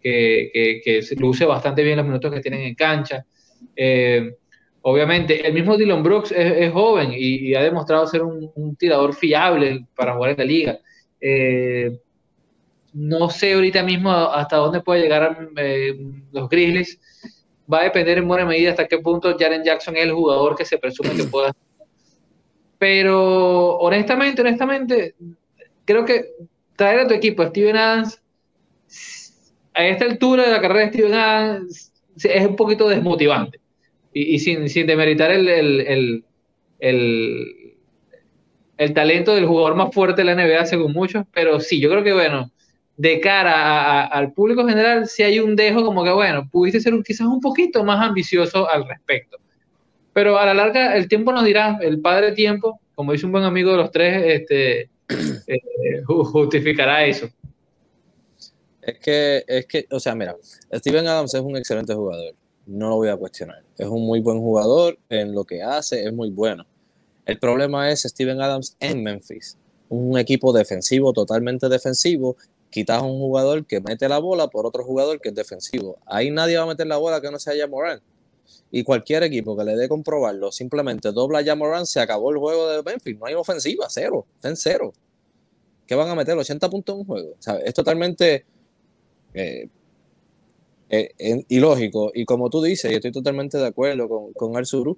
que, 0.00 0.50
que, 0.52 0.80
que 0.82 1.02
luce 1.16 1.44
bastante 1.44 1.82
bien 1.82 1.96
los 1.96 2.06
minutos 2.06 2.32
que 2.32 2.40
tienen 2.40 2.62
en 2.62 2.74
cancha. 2.74 3.26
Eh, 3.76 4.36
obviamente, 4.82 5.46
el 5.46 5.52
mismo 5.52 5.76
Dylan 5.76 6.02
Brooks 6.02 6.32
es, 6.32 6.72
joven 6.72 7.12
y, 7.14 7.54
ha 7.54 7.62
demostrado 7.62 8.06
ser 8.06 8.22
un, 8.22 8.76
tirador 8.76 9.14
fiable 9.14 9.86
para 9.94 10.14
jugar 10.14 10.30
en 10.30 10.38
la 10.38 10.44
liga. 10.44 10.78
Eh, 11.20 11.98
no 12.94 13.30
sé 13.30 13.54
ahorita 13.54 13.82
mismo 13.82 14.10
hasta 14.10 14.56
dónde 14.56 14.80
puede 14.80 15.02
llegar 15.02 15.48
eh, 15.56 15.98
los 16.32 16.48
Grizzlies. 16.48 17.00
Va 17.72 17.80
a 17.80 17.84
depender 17.84 18.18
en 18.18 18.28
buena 18.28 18.44
medida 18.44 18.70
hasta 18.70 18.88
qué 18.88 18.98
punto 18.98 19.36
Jaren 19.38 19.64
Jackson 19.64 19.96
es 19.96 20.04
el 20.04 20.12
jugador 20.12 20.56
que 20.56 20.64
se 20.64 20.78
presume 20.78 21.14
que 21.16 21.24
pueda. 21.24 21.52
Pero 22.78 23.76
honestamente, 23.78 24.42
honestamente, 24.42 25.14
creo 25.84 26.04
que 26.04 26.32
traer 26.76 27.00
a 27.00 27.06
tu 27.06 27.14
equipo 27.14 27.42
a 27.42 27.48
Steven 27.48 27.76
Adams 27.76 28.20
a 29.74 29.86
esta 29.86 30.04
altura 30.04 30.44
de 30.44 30.50
la 30.50 30.60
carrera 30.60 30.86
de 30.86 30.92
Steven 30.92 31.14
Adams 31.14 31.92
es 32.22 32.46
un 32.46 32.56
poquito 32.56 32.88
desmotivante. 32.88 33.60
Y, 34.14 34.38
sin, 34.40 34.68
sin, 34.68 34.86
demeritar 34.86 35.30
el, 35.30 35.48
el, 35.48 36.24
el, 36.78 37.74
el, 38.76 38.94
talento 38.94 39.34
del 39.34 39.46
jugador 39.46 39.74
más 39.74 39.94
fuerte 39.94 40.22
de 40.22 40.26
la 40.26 40.34
NBA, 40.34 40.66
según 40.66 40.92
muchos, 40.92 41.24
pero 41.32 41.60
sí, 41.60 41.80
yo 41.80 41.88
creo 41.88 42.04
que, 42.04 42.12
bueno, 42.12 42.50
de 42.96 43.20
cara 43.20 44.04
al 44.04 44.32
público 44.32 44.66
general, 44.68 45.06
sí 45.06 45.22
hay 45.22 45.40
un 45.40 45.56
dejo 45.56 45.84
como 45.84 46.04
que, 46.04 46.10
bueno, 46.10 46.48
pudiste 46.50 46.80
ser 46.80 46.94
quizás 47.04 47.26
un 47.26 47.40
poquito 47.40 47.84
más 47.84 48.06
ambicioso 48.06 48.68
al 48.68 48.86
respecto. 48.86 49.38
Pero 50.12 50.38
a 50.38 50.44
la 50.44 50.54
larga, 50.54 50.96
el 50.96 51.08
tiempo 51.08 51.32
nos 51.32 51.44
dirá, 51.44 51.78
el 51.80 52.00
padre 52.00 52.32
tiempo, 52.32 52.80
como 52.94 53.12
dice 53.12 53.24
un 53.24 53.32
buen 53.32 53.44
amigo 53.44 53.70
de 53.70 53.76
los 53.78 53.90
tres, 53.90 54.22
este, 54.40 54.90
eh, 55.46 56.02
justificará 56.04 57.06
eso. 57.06 57.28
Es 58.82 58.98
que, 58.98 59.44
es 59.46 59.66
que, 59.66 59.86
o 59.90 60.00
sea, 60.00 60.14
mira, 60.14 60.36
Steven 60.74 61.06
Adams 61.06 61.34
es 61.34 61.40
un 61.40 61.56
excelente 61.56 61.94
jugador, 61.94 62.34
no 62.66 62.90
lo 62.90 62.96
voy 62.96 63.08
a 63.08 63.16
cuestionar. 63.16 63.62
Es 63.78 63.86
un 63.86 64.06
muy 64.06 64.20
buen 64.20 64.38
jugador 64.40 64.98
en 65.08 65.34
lo 65.34 65.44
que 65.44 65.62
hace, 65.62 66.04
es 66.04 66.12
muy 66.12 66.30
bueno. 66.30 66.66
El 67.24 67.38
problema 67.38 67.90
es 67.90 68.02
Steven 68.02 68.40
Adams 68.40 68.76
en 68.80 69.02
Memphis, 69.02 69.56
un 69.88 70.18
equipo 70.18 70.52
defensivo, 70.52 71.12
totalmente 71.12 71.68
defensivo. 71.68 72.36
Quitas 72.70 72.98
a 72.98 73.02
un 73.02 73.18
jugador 73.18 73.66
que 73.66 73.80
mete 73.80 74.08
la 74.08 74.18
bola 74.18 74.48
por 74.48 74.66
otro 74.66 74.82
jugador 74.82 75.20
que 75.20 75.28
es 75.28 75.34
defensivo. 75.34 75.98
Ahí 76.06 76.30
nadie 76.30 76.56
va 76.56 76.64
a 76.64 76.66
meter 76.66 76.86
la 76.86 76.96
bola 76.96 77.20
que 77.20 77.30
no 77.30 77.38
sea 77.38 77.54
Jamoran. 77.56 78.00
Y 78.70 78.82
cualquier 78.82 79.22
equipo 79.22 79.56
que 79.56 79.64
le 79.64 79.76
dé 79.76 79.88
comprobarlo, 79.88 80.50
simplemente 80.50 81.12
dobla 81.12 81.40
a 81.40 81.44
Jamoran, 81.44 81.86
se 81.86 82.00
acabó 82.00 82.30
el 82.30 82.38
juego 82.38 82.68
de 82.70 82.82
Memphis. 82.82 83.18
No 83.18 83.26
hay 83.26 83.34
ofensiva, 83.34 83.86
cero, 83.88 84.26
en 84.42 84.56
cero. 84.56 84.92
¿Qué 85.86 85.94
van 85.94 86.08
a 86.08 86.14
meter? 86.14 86.36
80 86.36 86.70
puntos 86.70 86.94
en 86.94 87.00
un 87.00 87.06
juego. 87.06 87.34
Es 87.64 87.74
totalmente 87.74 88.46
eh, 89.34 89.68
eh, 90.92 91.44
ilógico. 91.48 92.12
Y 92.14 92.24
como 92.24 92.50
tú 92.50 92.62
dices, 92.62 92.92
y 92.92 92.94
estoy 92.94 93.10
totalmente 93.10 93.58
de 93.58 93.66
acuerdo 93.66 94.08
con, 94.08 94.32
con 94.34 94.56
Arzuru, 94.56 94.96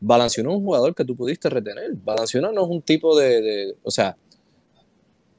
es 0.00 0.38
un 0.38 0.62
jugador 0.62 0.94
que 0.94 1.04
tú 1.04 1.16
pudiste 1.16 1.48
retener. 1.48 1.94
Balanciano 1.94 2.52
no 2.52 2.64
es 2.64 2.70
un 2.70 2.82
tipo 2.82 3.18
de, 3.18 3.74
o 3.82 3.90
sea, 3.90 4.16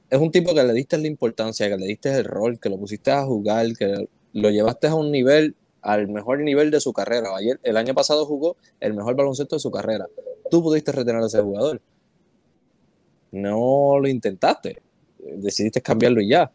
es 0.09 0.19
un 0.19 0.31
tipo 0.31 0.53
que 0.53 0.63
le 0.63 0.73
diste 0.73 0.97
la 0.97 1.07
importancia, 1.07 1.69
que 1.69 1.77
le 1.77 1.85
diste 1.85 2.13
el 2.13 2.25
rol, 2.25 2.59
que 2.59 2.69
lo 2.69 2.77
pusiste 2.77 3.11
a 3.11 3.23
jugar, 3.25 3.67
que 3.77 4.09
lo 4.33 4.49
llevaste 4.49 4.87
a 4.87 4.95
un 4.95 5.11
nivel, 5.11 5.55
al 5.81 6.07
mejor 6.07 6.39
nivel 6.39 6.71
de 6.71 6.79
su 6.79 6.91
carrera. 6.91 7.35
Ayer, 7.35 7.59
el 7.63 7.77
año 7.77 7.93
pasado 7.93 8.25
jugó 8.25 8.57
el 8.79 8.95
mejor 8.95 9.15
baloncesto 9.15 9.55
de 9.55 9.59
su 9.59 9.69
carrera. 9.71 10.07
Tú 10.49 10.63
pudiste 10.63 10.91
retener 10.91 11.21
a 11.21 11.27
ese 11.27 11.41
jugador. 11.41 11.79
No 13.31 13.99
lo 13.99 14.07
intentaste. 14.07 14.81
Decidiste 15.19 15.81
cambiarlo 15.81 16.21
y 16.21 16.29
ya 16.29 16.51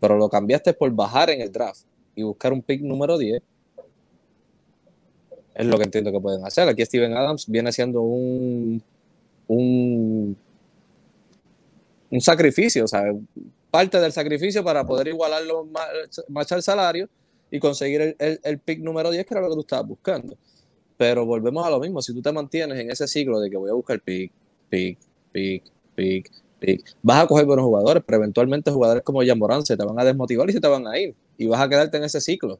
pero 0.00 0.16
lo 0.16 0.28
cambiaste 0.28 0.74
por 0.74 0.90
bajar 0.92 1.30
en 1.30 1.40
el 1.40 1.50
draft 1.52 1.84
y 2.16 2.24
buscar 2.24 2.52
un 2.52 2.62
pick 2.62 2.82
número 2.82 3.16
10. 3.16 3.40
Es 5.54 5.66
lo 5.66 5.78
que 5.78 5.84
entiendo 5.84 6.10
que 6.10 6.20
pueden 6.20 6.44
hacer. 6.44 6.68
Aquí 6.68 6.84
Steven 6.84 7.16
Adams 7.16 7.46
viene 7.46 7.70
siendo 7.70 8.02
un 8.02 8.82
un, 9.48 10.36
un 12.10 12.20
sacrificio, 12.20 12.86
sea, 12.86 13.12
Parte 13.70 14.00
del 14.00 14.12
sacrificio 14.12 14.64
para 14.64 14.86
poder 14.86 15.08
igualarlo 15.08 15.66
más, 16.28 16.50
al 16.52 16.62
salario 16.62 17.10
y 17.50 17.58
conseguir 17.58 18.00
el, 18.00 18.16
el, 18.18 18.40
el, 18.42 18.58
pick 18.58 18.80
número 18.80 19.10
10, 19.10 19.26
que 19.26 19.34
era 19.34 19.42
lo 19.42 19.48
que 19.50 19.54
tú 19.54 19.60
estabas 19.60 19.86
buscando. 19.86 20.36
Pero 20.96 21.26
volvemos 21.26 21.66
a 21.66 21.68
lo 21.68 21.78
mismo, 21.78 22.00
si 22.00 22.14
tú 22.14 22.22
te 22.22 22.32
mantienes 22.32 22.78
en 22.78 22.90
ese 22.90 23.06
ciclo 23.06 23.38
de 23.38 23.50
que 23.50 23.56
voy 23.56 23.68
a 23.68 23.74
buscar 23.74 24.00
pick, 24.00 24.32
pick, 24.70 24.98
pick, 25.30 25.64
pick, 25.94 26.32
vas 27.02 27.24
a 27.24 27.26
coger 27.26 27.44
buenos 27.46 27.64
jugadores, 27.64 28.02
pero 28.06 28.18
eventualmente 28.18 28.70
jugadores 28.70 29.02
como 29.02 29.24
Jan 29.24 29.38
Morán 29.38 29.64
se 29.64 29.76
te 29.76 29.84
van 29.84 29.98
a 29.98 30.04
desmotivar 30.04 30.48
y 30.48 30.52
se 30.52 30.60
te 30.60 30.68
van 30.68 30.86
a 30.86 30.98
ir. 30.98 31.14
Y 31.38 31.46
vas 31.46 31.60
a 31.60 31.68
quedarte 31.68 31.96
en 31.96 32.04
ese 32.04 32.20
ciclo. 32.20 32.58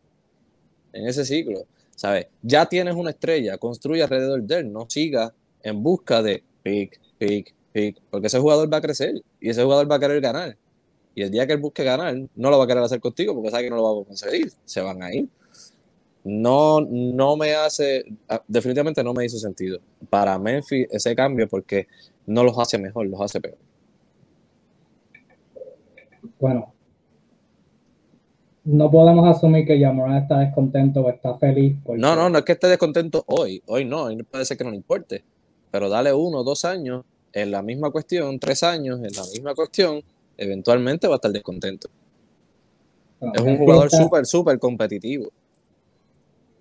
En 0.93 1.07
ese 1.07 1.25
ciclo. 1.25 1.65
¿Sabes? 1.95 2.27
Ya 2.43 2.67
tienes 2.67 2.95
una 2.95 3.11
estrella, 3.11 3.57
construye 3.57 4.03
alrededor 4.03 4.43
de 4.43 4.59
él, 4.59 4.73
no 4.73 4.87
siga 4.89 5.33
en 5.63 5.83
busca 5.83 6.23
de 6.23 6.43
pick, 6.63 7.01
pick, 7.19 7.55
pick, 7.73 8.01
porque 8.11 8.27
ese 8.27 8.39
jugador 8.39 8.71
va 8.73 8.79
a 8.79 8.81
crecer 8.83 9.23
y 9.41 9.49
ese 9.49 9.63
jugador 9.63 9.91
va 9.91 9.97
a 9.97 10.01
querer 10.01 10.21
ganar. 10.21 10.57
Y 11.15 11.23
el 11.23 11.31
día 11.31 11.47
que 11.47 11.55
él 11.55 11.61
busque 11.61 11.83
ganar, 11.83 12.15
no 12.35 12.51
lo 12.51 12.59
va 12.59 12.65
a 12.65 12.67
querer 12.67 12.83
hacer 12.83 13.01
contigo 13.01 13.35
porque 13.35 13.51
sabe 13.51 13.65
que 13.65 13.71
no 13.71 13.77
lo 13.77 13.83
va 13.83 14.03
a 14.03 14.05
conseguir. 14.05 14.53
Se 14.67 14.83
van 14.83 15.03
a 15.03 15.15
ir. 15.15 15.27
No, 16.23 16.81
no 16.83 17.37
me 17.37 17.55
hace, 17.55 18.05
ah, 18.29 18.43
definitivamente 18.47 19.03
no 19.03 19.15
me 19.15 19.25
hizo 19.25 19.39
sentido. 19.39 19.79
Para 20.11 20.39
Memphis 20.39 20.87
ese 20.91 21.17
cambio 21.17 21.49
porque 21.49 21.87
no 22.27 22.45
los 22.45 22.59
hace 22.59 22.77
mejor, 22.77 23.07
los 23.07 23.21
hace 23.21 23.41
peor. 23.41 23.57
Bueno, 26.41 26.73
no 28.65 28.91
podemos 28.91 29.29
asumir 29.29 29.65
que 29.65 29.79
Yamoran 29.79 30.17
está 30.17 30.39
descontento 30.39 31.01
o 31.01 31.09
está 31.09 31.39
feliz. 31.39 31.77
No, 31.87 32.17
no, 32.17 32.29
no 32.29 32.39
es 32.39 32.45
que 32.45 32.53
esté 32.53 32.67
descontento 32.67 33.25
hoy. 33.29 33.63
Hoy 33.67 33.85
no, 33.85 34.05
hoy 34.05 34.23
puede 34.23 34.45
ser 34.45 34.57
que 34.57 34.65
no 34.65 34.71
le 34.71 34.77
importe. 34.77 35.25
Pero 35.71 35.89
dale 35.89 36.13
uno, 36.13 36.43
dos 36.43 36.65
años 36.65 37.05
en 37.33 37.51
la 37.51 37.63
misma 37.63 37.91
cuestión, 37.91 38.39
tres 38.39 38.63
años 38.63 38.99
en 38.99 39.13
la 39.15 39.23
misma 39.33 39.55
cuestión, 39.55 40.01
eventualmente 40.37 41.07
va 41.07 41.15
a 41.15 41.17
estar 41.17 41.31
descontento. 41.31 41.89
es 43.35 43.43
un 43.43 43.59
jugador 43.59 43.91
súper, 43.91 44.27
súper 44.27 44.59
competitivo. 44.59 45.29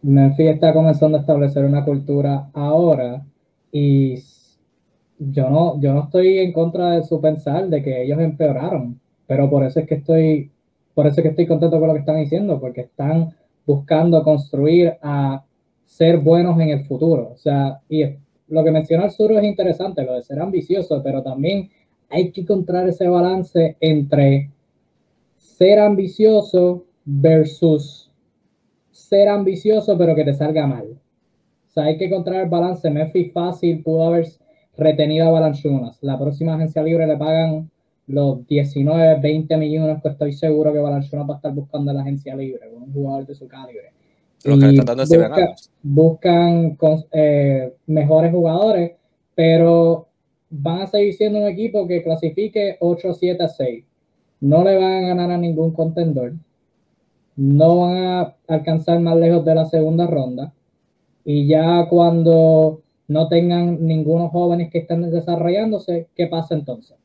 Memphis 0.01 0.49
está 0.49 0.73
comenzando 0.73 1.17
a 1.17 1.21
establecer 1.21 1.65
una 1.65 1.83
cultura 1.83 2.49
ahora 2.53 3.25
y 3.71 4.15
yo 5.17 5.49
no, 5.49 5.79
yo 5.81 5.93
no 5.93 6.03
estoy 6.03 6.39
en 6.39 6.53
contra 6.53 6.91
de 6.91 7.03
su 7.03 7.19
pensar 7.19 7.67
de 7.69 7.81
que 7.81 8.03
ellos 8.03 8.19
empeoraron, 8.19 8.99
pero 9.27 9.49
por 9.49 9.63
eso 9.63 9.79
es 9.79 9.87
que 9.87 9.95
estoy, 9.95 10.51
por 10.93 11.07
eso 11.07 11.17
es 11.17 11.23
que 11.23 11.29
estoy 11.29 11.47
contento 11.47 11.79
con 11.79 11.87
lo 11.87 11.93
que 11.93 12.01
están 12.01 12.17
diciendo, 12.17 12.59
porque 12.59 12.81
están 12.81 13.35
buscando 13.65 14.23
construir 14.23 14.95
a 15.01 15.43
ser 15.85 16.17
buenos 16.17 16.59
en 16.59 16.69
el 16.69 16.85
futuro. 16.85 17.31
O 17.33 17.37
sea, 17.37 17.79
y 17.89 18.03
lo 18.47 18.63
que 18.63 18.71
mencionó 18.71 19.09
Suro 19.09 19.37
es 19.39 19.43
interesante, 19.43 20.03
lo 20.03 20.13
de 20.13 20.21
ser 20.21 20.39
ambicioso, 20.39 21.01
pero 21.03 21.23
también 21.23 21.69
hay 22.09 22.31
que 22.31 22.41
encontrar 22.41 22.87
ese 22.87 23.07
balance 23.07 23.77
entre 23.79 24.51
ser 25.37 25.79
ambicioso 25.79 26.85
versus 27.03 28.11
ser 28.91 29.29
ambicioso 29.29 29.97
pero 29.97 30.15
que 30.15 30.23
te 30.23 30.33
salga 30.33 30.67
mal. 30.67 30.85
O 31.67 31.71
sea, 31.71 31.85
hay 31.85 31.97
que 31.97 32.05
encontrar 32.05 32.43
el 32.43 32.49
balance. 32.49 32.89
Memphis 32.89 33.33
fácil 33.33 33.83
pudo 33.83 34.03
haber 34.07 34.27
retenido 34.77 35.27
a 35.27 35.31
Balanchunas. 35.31 35.97
La 36.01 36.17
próxima 36.17 36.55
agencia 36.55 36.83
libre 36.83 37.05
le 37.05 37.17
pagan 37.17 37.69
los 38.07 38.45
19, 38.47 39.19
20 39.19 39.57
millones 39.57 40.01
que 40.01 40.09
estoy 40.09 40.33
seguro 40.33 40.71
que 40.71 40.79
Balanchunas 40.79 41.27
va 41.29 41.33
a 41.33 41.37
estar 41.37 41.53
buscando 41.53 41.91
en 41.91 41.97
la 41.97 42.03
agencia 42.03 42.35
libre, 42.35 42.69
un 42.69 42.93
jugador 42.93 43.25
de 43.25 43.35
su 43.35 43.47
calibre. 43.47 43.91
buscan 45.81 46.77
eh, 47.11 47.73
mejores 47.87 48.31
jugadores, 48.31 48.91
pero 49.33 50.07
van 50.49 50.81
a 50.81 50.87
seguir 50.87 51.13
siendo 51.15 51.39
un 51.39 51.47
equipo 51.47 51.87
que 51.87 52.03
clasifique 52.03 52.77
8, 52.79 53.13
7, 53.13 53.47
6. 53.47 53.85
No 54.41 54.63
le 54.63 54.75
van 54.75 54.93
a 54.93 55.07
ganar 55.07 55.31
a 55.31 55.37
ningún 55.37 55.71
contendor. 55.71 56.33
No 57.35 57.79
van 57.79 57.97
a 57.97 58.35
alcanzar 58.47 58.99
más 58.99 59.17
lejos 59.17 59.43
de 59.43 59.55
la 59.55 59.65
segunda 59.65 60.05
ronda. 60.05 60.53
Y 61.23 61.47
ya 61.47 61.87
cuando 61.89 62.81
no 63.07 63.27
tengan 63.27 63.83
ningunos 63.85 64.31
jóvenes 64.31 64.71
que 64.71 64.79
estén 64.79 65.09
desarrollándose, 65.09 66.07
¿qué 66.15 66.27
pasa 66.27 66.53
entonces? 66.53 66.97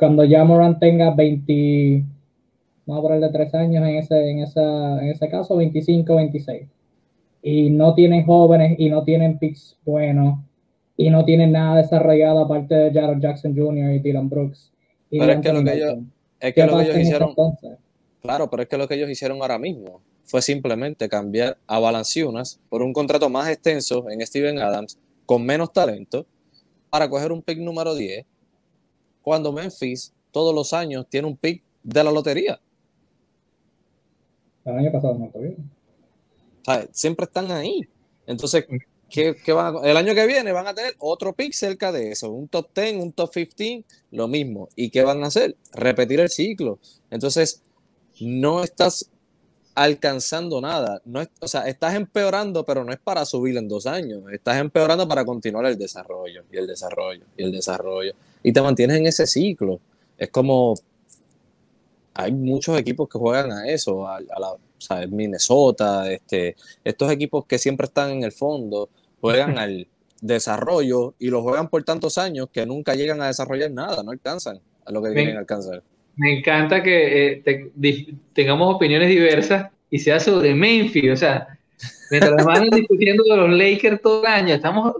Cuando 0.00 0.24
ya 0.24 0.42
Moran 0.44 0.78
tenga 0.78 1.10
20, 1.10 2.04
vamos 2.86 3.04
a 3.04 3.06
ponerle 3.06 3.28
3 3.28 3.54
años 3.54 3.86
en 3.86 3.96
ese, 3.96 4.30
en, 4.30 4.38
esa, 4.38 4.98
en 5.02 5.08
ese 5.10 5.28
caso, 5.28 5.56
25, 5.56 6.16
26. 6.16 6.66
Y 7.42 7.68
no 7.68 7.94
tienen 7.94 8.24
jóvenes 8.24 8.76
y 8.78 8.88
no 8.88 9.04
tienen 9.04 9.38
picks 9.38 9.76
buenos 9.84 10.38
y 10.96 11.10
no 11.10 11.26
tienen 11.26 11.52
nada 11.52 11.76
desarrollado 11.76 12.40
aparte 12.40 12.74
de 12.74 12.92
Jared 12.98 13.20
Jackson 13.20 13.54
Jr. 13.54 13.92
y 13.92 13.98
Dylan 13.98 14.30
Brooks. 14.30 14.72
pero 15.10 15.32
es 15.32 15.40
que 15.40 15.52
lo 15.52 15.62
que 15.62 15.74
ellos, 15.74 15.98
es 16.40 16.54
que 16.54 16.66
lo 16.66 16.78
que 16.78 16.84
ellos 16.84 16.98
hicieron, 16.98 17.34
claro, 18.22 18.48
pero 18.48 18.62
es 18.62 18.68
que 18.70 18.78
lo 18.78 18.88
que 18.88 18.94
ellos 18.94 19.10
hicieron 19.10 19.42
ahora 19.42 19.58
mismo 19.58 20.00
fue 20.24 20.40
simplemente 20.40 21.10
cambiar 21.10 21.58
a 21.66 21.78
Balanciunas 21.78 22.58
por 22.70 22.80
un 22.80 22.94
contrato 22.94 23.28
más 23.28 23.50
extenso 23.50 24.08
en 24.08 24.26
Steven 24.26 24.58
Adams 24.60 24.98
con 25.26 25.44
menos 25.44 25.74
talento 25.74 26.24
para 26.88 27.06
coger 27.10 27.32
un 27.32 27.42
pick 27.42 27.58
número 27.58 27.94
10 27.94 28.24
cuando 29.22 29.52
Memphis 29.52 30.12
todos 30.30 30.54
los 30.54 30.72
años 30.72 31.06
tiene 31.08 31.28
un 31.28 31.36
pick 31.36 31.62
de 31.82 32.04
la 32.04 32.10
lotería. 32.10 32.60
El 34.64 34.78
año 34.78 34.92
pasado 34.92 35.14
no 35.14 35.30
bien. 35.40 35.70
siempre 36.92 37.24
están 37.24 37.50
ahí. 37.50 37.88
Entonces, 38.26 38.66
el 39.12 39.96
año 39.96 40.14
que 40.14 40.26
viene 40.26 40.52
van 40.52 40.66
a 40.66 40.74
tener 40.74 40.94
otro 40.98 41.32
pick 41.32 41.52
cerca 41.52 41.90
de 41.90 42.12
eso, 42.12 42.30
un 42.30 42.48
top 42.48 42.68
10, 42.74 43.02
un 43.02 43.12
top 43.12 43.30
15, 43.32 43.84
lo 44.12 44.28
mismo. 44.28 44.68
¿Y 44.76 44.90
qué 44.90 45.02
van 45.02 45.24
a 45.24 45.28
hacer? 45.28 45.56
Repetir 45.72 46.20
el 46.20 46.28
ciclo. 46.28 46.78
Entonces, 47.10 47.62
no 48.20 48.62
estás 48.62 49.10
alcanzando 49.74 50.60
nada. 50.60 51.00
No 51.04 51.22
o 51.40 51.48
sea, 51.48 51.62
estás 51.62 51.94
empeorando, 51.94 52.64
pero 52.64 52.84
no 52.84 52.92
es 52.92 52.98
para 52.98 53.24
subir 53.24 53.56
en 53.56 53.68
dos 53.68 53.86
años. 53.86 54.22
Estás 54.32 54.58
empeorando 54.58 55.08
para 55.08 55.24
continuar 55.24 55.66
el 55.66 55.78
desarrollo 55.78 56.44
y 56.52 56.56
el 56.58 56.66
desarrollo 56.66 57.24
y 57.36 57.42
el 57.42 57.52
desarrollo. 57.52 58.14
Y 58.42 58.52
te 58.52 58.62
mantienes 58.62 58.98
en 58.98 59.06
ese 59.06 59.26
ciclo. 59.26 59.80
Es 60.16 60.30
como. 60.30 60.74
Hay 62.14 62.32
muchos 62.32 62.78
equipos 62.78 63.08
que 63.08 63.18
juegan 63.18 63.52
a 63.52 63.68
eso, 63.68 64.06
a, 64.06 64.20
la, 64.20 64.50
o 64.50 64.58
Minnesota, 65.08 66.10
este, 66.10 66.56
estos 66.84 67.10
equipos 67.10 67.44
que 67.46 67.58
siempre 67.58 67.86
están 67.86 68.10
en 68.10 68.24
el 68.24 68.32
fondo 68.32 68.88
juegan 69.20 69.58
al 69.58 69.86
desarrollo 70.20 71.14
y 71.18 71.28
lo 71.28 71.42
juegan 71.42 71.68
por 71.68 71.82
tantos 71.84 72.18
años 72.18 72.48
que 72.52 72.66
nunca 72.66 72.94
llegan 72.94 73.20
a 73.22 73.26
desarrollar 73.26 73.70
nada, 73.70 74.02
no 74.02 74.10
alcanzan 74.10 74.60
a 74.84 74.92
lo 74.92 75.02
que 75.02 75.12
quieren 75.12 75.36
alcanzar. 75.36 75.82
Me 76.16 76.38
encanta 76.38 76.82
que 76.82 77.42
eh, 77.44 78.12
tengamos 78.32 78.74
opiniones 78.74 79.08
diversas 79.08 79.70
y 79.90 79.98
sea 79.98 80.20
sobre 80.20 80.54
Memphis, 80.54 81.12
o 81.12 81.16
sea, 81.16 81.58
mientras 82.10 82.44
van 82.44 82.68
discutiendo 82.70 83.24
de 83.24 83.36
los 83.36 83.50
Lakers 83.50 84.02
todo 84.02 84.22
el 84.22 84.26
año, 84.26 84.54
estamos 84.54 84.96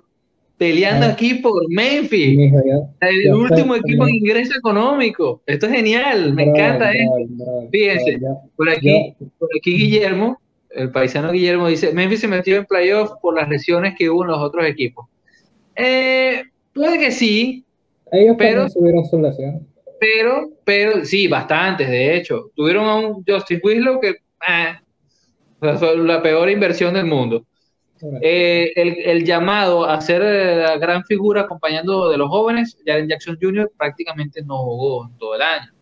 peleando 0.60 1.06
aquí 1.06 1.36
por 1.36 1.66
Memphis, 1.70 2.52
el 3.00 3.32
último 3.32 3.76
equipo 3.76 4.06
en 4.06 4.16
ingreso 4.16 4.58
económico. 4.58 5.40
Esto 5.46 5.64
es 5.64 5.72
genial, 5.72 6.34
me 6.34 6.42
encanta 6.44 6.92
esto. 6.92 7.66
Fíjense, 7.72 8.20
por 8.56 8.68
aquí, 8.68 9.14
por 9.38 9.48
aquí 9.56 9.72
Guillermo 9.74 10.38
el 10.68 10.92
paisano 10.92 11.32
Guillermo 11.32 11.66
dice, 11.66 11.94
Memphis 11.94 12.20
se 12.20 12.28
metió 12.28 12.56
en 12.58 12.66
playoff 12.66 13.12
por 13.22 13.34
las 13.34 13.48
lesiones 13.48 13.94
que 13.96 14.10
hubo 14.10 14.22
en 14.22 14.32
los 14.32 14.38
otros 14.38 14.66
equipos. 14.66 15.06
Eh, 15.74 16.42
puede 16.74 16.98
que 16.98 17.10
sí, 17.10 17.64
Ellos 18.12 18.36
pero 18.38 18.68
su 18.68 18.84
lesión. 19.18 19.66
Pero, 19.98 20.50
pero, 20.64 21.06
sí, 21.06 21.26
bastantes, 21.26 21.88
de 21.88 22.16
hecho. 22.16 22.50
Tuvieron 22.54 22.84
a 22.84 22.96
un 22.96 23.24
Justin 23.26 23.60
Winslow 23.64 23.98
que 23.98 24.08
eh, 24.10 24.74
fue 25.58 25.96
la 25.96 26.22
peor 26.22 26.50
inversión 26.50 26.92
del 26.92 27.06
mundo. 27.06 27.46
Eh, 28.22 28.72
el, 28.76 28.98
el, 29.04 29.24
llamado 29.24 29.84
a 29.84 30.00
ser 30.00 30.22
la 30.22 30.78
gran 30.78 31.04
figura 31.04 31.42
acompañando 31.42 32.10
de 32.10 32.16
los 32.16 32.28
jóvenes, 32.28 32.78
Jaren 32.86 33.08
Jackson 33.08 33.38
Jr. 33.40 33.70
prácticamente 33.76 34.42
no 34.42 34.58
jugó 34.58 35.06
en 35.06 35.18
todo 35.18 35.34
el 35.34 35.42
año. 35.42 35.72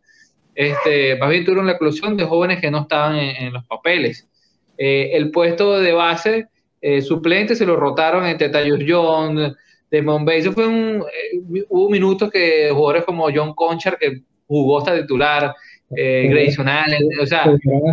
Este, 0.55 1.17
más 1.17 1.31
bien 1.31 1.45
tuvieron 1.45 1.67
la 1.67 1.73
exclusión 1.73 2.17
de 2.17 2.25
jóvenes 2.25 2.61
que 2.61 2.71
no 2.71 2.81
estaban 2.83 3.17
en 3.17 3.53
los 3.53 3.65
papeles. 3.67 4.29
Eh, 4.77 5.11
el 5.13 5.31
puesto 5.31 5.79
de 5.79 5.93
base 5.93 6.49
eh, 6.81 7.03
suplente 7.03 7.57
se 7.57 7.67
lo 7.67 7.77
rotaron 7.77 8.27
entre 8.27 8.49
Tyus 8.49 8.85
Jones, 8.87 9.55
de 9.91 10.01
Bay. 10.03 10.39
Eso 10.39 10.53
fue 10.53 10.67
un, 10.67 11.03
eh, 11.03 11.65
hubo 11.69 11.91
minutos 11.91 12.31
que 12.31 12.71
jugadores 12.71 13.05
como 13.05 13.29
John 13.35 13.55
Conchar, 13.55 13.99
que 13.99 14.23
jugó 14.47 14.79
hasta 14.79 15.01
titular, 15.01 15.55
eh, 15.97 16.29
Grayson 16.31 16.69
Allen, 16.69 17.03
o 17.21 17.27
sea. 17.27 17.45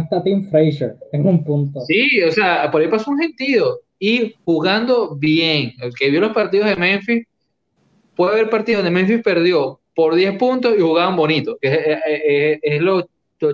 hasta 0.01 0.23
Tim 0.23 0.49
Frazier 0.49 0.95
en 1.11 1.27
un 1.27 1.43
punto. 1.43 1.79
Sí, 1.81 2.21
o 2.21 2.31
sea, 2.31 2.69
por 2.69 2.81
ahí 2.81 2.87
pasó 2.87 3.11
un 3.11 3.19
sentido. 3.19 3.79
Y 3.99 4.35
jugando 4.43 5.15
bien. 5.15 5.73
El 5.79 5.93
que 5.93 6.09
vio 6.09 6.21
los 6.21 6.33
partidos 6.33 6.67
de 6.67 6.75
Memphis, 6.75 7.25
puede 8.15 8.35
ver 8.35 8.49
partidos 8.49 8.83
donde 8.83 8.99
Memphis 8.99 9.21
perdió 9.23 9.79
por 9.93 10.15
10 10.15 10.37
puntos 10.37 10.75
y 10.77 10.81
jugaban 10.81 11.15
bonito, 11.15 11.57
es, 11.61 12.81
lo, 12.81 13.07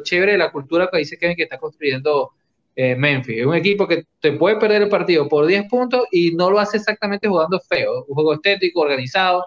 chévere 0.04 0.34
de 0.34 0.38
la 0.38 0.52
cultura 0.52 0.89
que 0.92 0.98
dice 0.98 1.18
Kevin 1.18 1.36
que 1.36 1.44
está 1.44 1.58
construyendo 1.58 2.32
eh, 2.76 2.96
Memphis. 2.96 3.39
Es 3.39 3.46
un 3.46 3.56
equipo 3.56 3.88
que 3.88 4.06
te 4.20 4.32
puede 4.34 4.56
perder 4.58 4.84
el 4.84 4.89
partido 4.89 5.28
por 5.28 5.46
10 5.46 5.68
puntos 5.70 6.06
y 6.12 6.32
no 6.32 6.50
lo 6.50 6.60
hace 6.60 6.78
exactamente 6.78 7.28
jugando 7.28 7.60
feo. 7.60 8.06
Un 8.08 8.16
juego 8.16 8.34
estético, 8.34 8.82
organizado. 8.82 9.46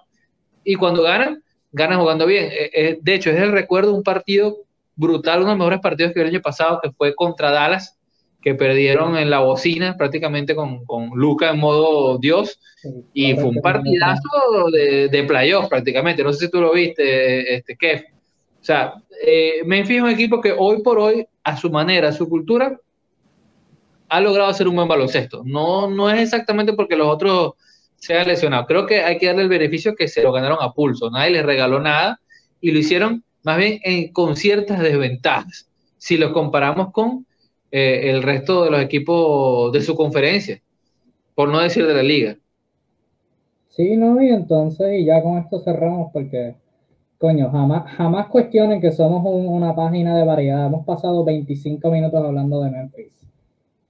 y 0.62 0.76
cuando 0.76 1.02
ganan, 1.02 1.42
ganan 1.72 1.98
jugando 1.98 2.26
bien. 2.26 2.44
Eh, 2.44 2.70
eh, 2.72 2.98
de 3.00 3.14
hecho, 3.14 3.30
es 3.30 3.38
el 3.38 3.52
recuerdo 3.52 3.90
de 3.90 3.96
un 3.98 4.02
partido 4.04 4.58
brutal, 4.94 5.40
uno 5.40 5.46
de 5.46 5.52
los 5.52 5.58
mejores 5.58 5.80
partidos 5.80 6.12
que 6.12 6.20
el 6.20 6.28
año 6.28 6.40
pasado, 6.40 6.80
que 6.82 6.92
fue 6.92 7.14
contra 7.14 7.50
Dallas, 7.50 7.98
que 8.44 8.54
perdieron 8.54 9.16
en 9.16 9.30
la 9.30 9.40
bocina 9.40 9.96
prácticamente 9.96 10.54
con, 10.54 10.84
con 10.84 11.08
Luca 11.14 11.50
en 11.50 11.58
modo 11.58 12.18
Dios, 12.18 12.60
y 13.14 13.34
fue 13.34 13.44
un 13.44 13.62
partidazo 13.62 14.28
de, 14.70 15.08
de 15.08 15.24
playoff 15.24 15.68
prácticamente, 15.68 16.22
no 16.22 16.30
sé 16.30 16.44
si 16.44 16.50
tú 16.50 16.60
lo 16.60 16.74
viste, 16.74 17.54
este, 17.54 17.74
Kev. 17.74 18.04
O 18.60 18.64
sea, 18.64 18.94
eh, 19.26 19.62
Memphis 19.64 19.96
es 19.96 20.02
un 20.02 20.10
equipo 20.10 20.42
que 20.42 20.52
hoy 20.52 20.82
por 20.82 20.98
hoy, 20.98 21.26
a 21.42 21.56
su 21.56 21.70
manera, 21.70 22.08
a 22.08 22.12
su 22.12 22.28
cultura, 22.28 22.78
ha 24.10 24.20
logrado 24.20 24.50
hacer 24.50 24.68
un 24.68 24.76
buen 24.76 24.88
baloncesto. 24.88 25.42
No, 25.46 25.88
no 25.88 26.10
es 26.10 26.20
exactamente 26.20 26.74
porque 26.74 26.96
los 26.96 27.08
otros 27.08 27.52
se 27.96 28.18
han 28.18 28.28
lesionado. 28.28 28.66
Creo 28.66 28.84
que 28.84 29.02
hay 29.02 29.16
que 29.16 29.26
darle 29.26 29.42
el 29.42 29.48
beneficio 29.48 29.94
que 29.94 30.06
se 30.06 30.22
lo 30.22 30.32
ganaron 30.32 30.58
a 30.60 30.72
pulso. 30.72 31.10
Nadie 31.10 31.30
les 31.30 31.46
regaló 31.46 31.80
nada 31.80 32.20
y 32.60 32.72
lo 32.72 32.78
hicieron 32.78 33.24
más 33.42 33.56
bien 33.56 33.80
con 34.12 34.36
ciertas 34.36 34.80
desventajas. 34.80 35.70
Si 35.96 36.18
lo 36.18 36.34
comparamos 36.34 36.92
con 36.92 37.26
eh, 37.76 38.08
el 38.08 38.22
resto 38.22 38.62
de 38.62 38.70
los 38.70 38.80
equipos 38.80 39.72
de 39.72 39.80
su 39.80 39.96
conferencia, 39.96 40.62
por 41.34 41.48
no 41.48 41.58
decir 41.58 41.84
de 41.84 41.94
la 41.94 42.04
liga. 42.04 42.36
Sí, 43.66 43.96
no, 43.96 44.22
y 44.22 44.28
entonces, 44.28 45.00
y 45.00 45.06
ya 45.06 45.20
con 45.20 45.38
esto 45.38 45.58
cerramos 45.58 46.12
porque, 46.12 46.54
coño, 47.18 47.50
jamás, 47.50 47.90
jamás 47.96 48.28
cuestionen 48.28 48.80
que 48.80 48.92
somos 48.92 49.24
una 49.26 49.74
página 49.74 50.16
de 50.16 50.24
variedad. 50.24 50.66
Hemos 50.66 50.86
pasado 50.86 51.24
25 51.24 51.90
minutos 51.90 52.24
hablando 52.24 52.62
de 52.62 52.70
Memphis. 52.70 53.26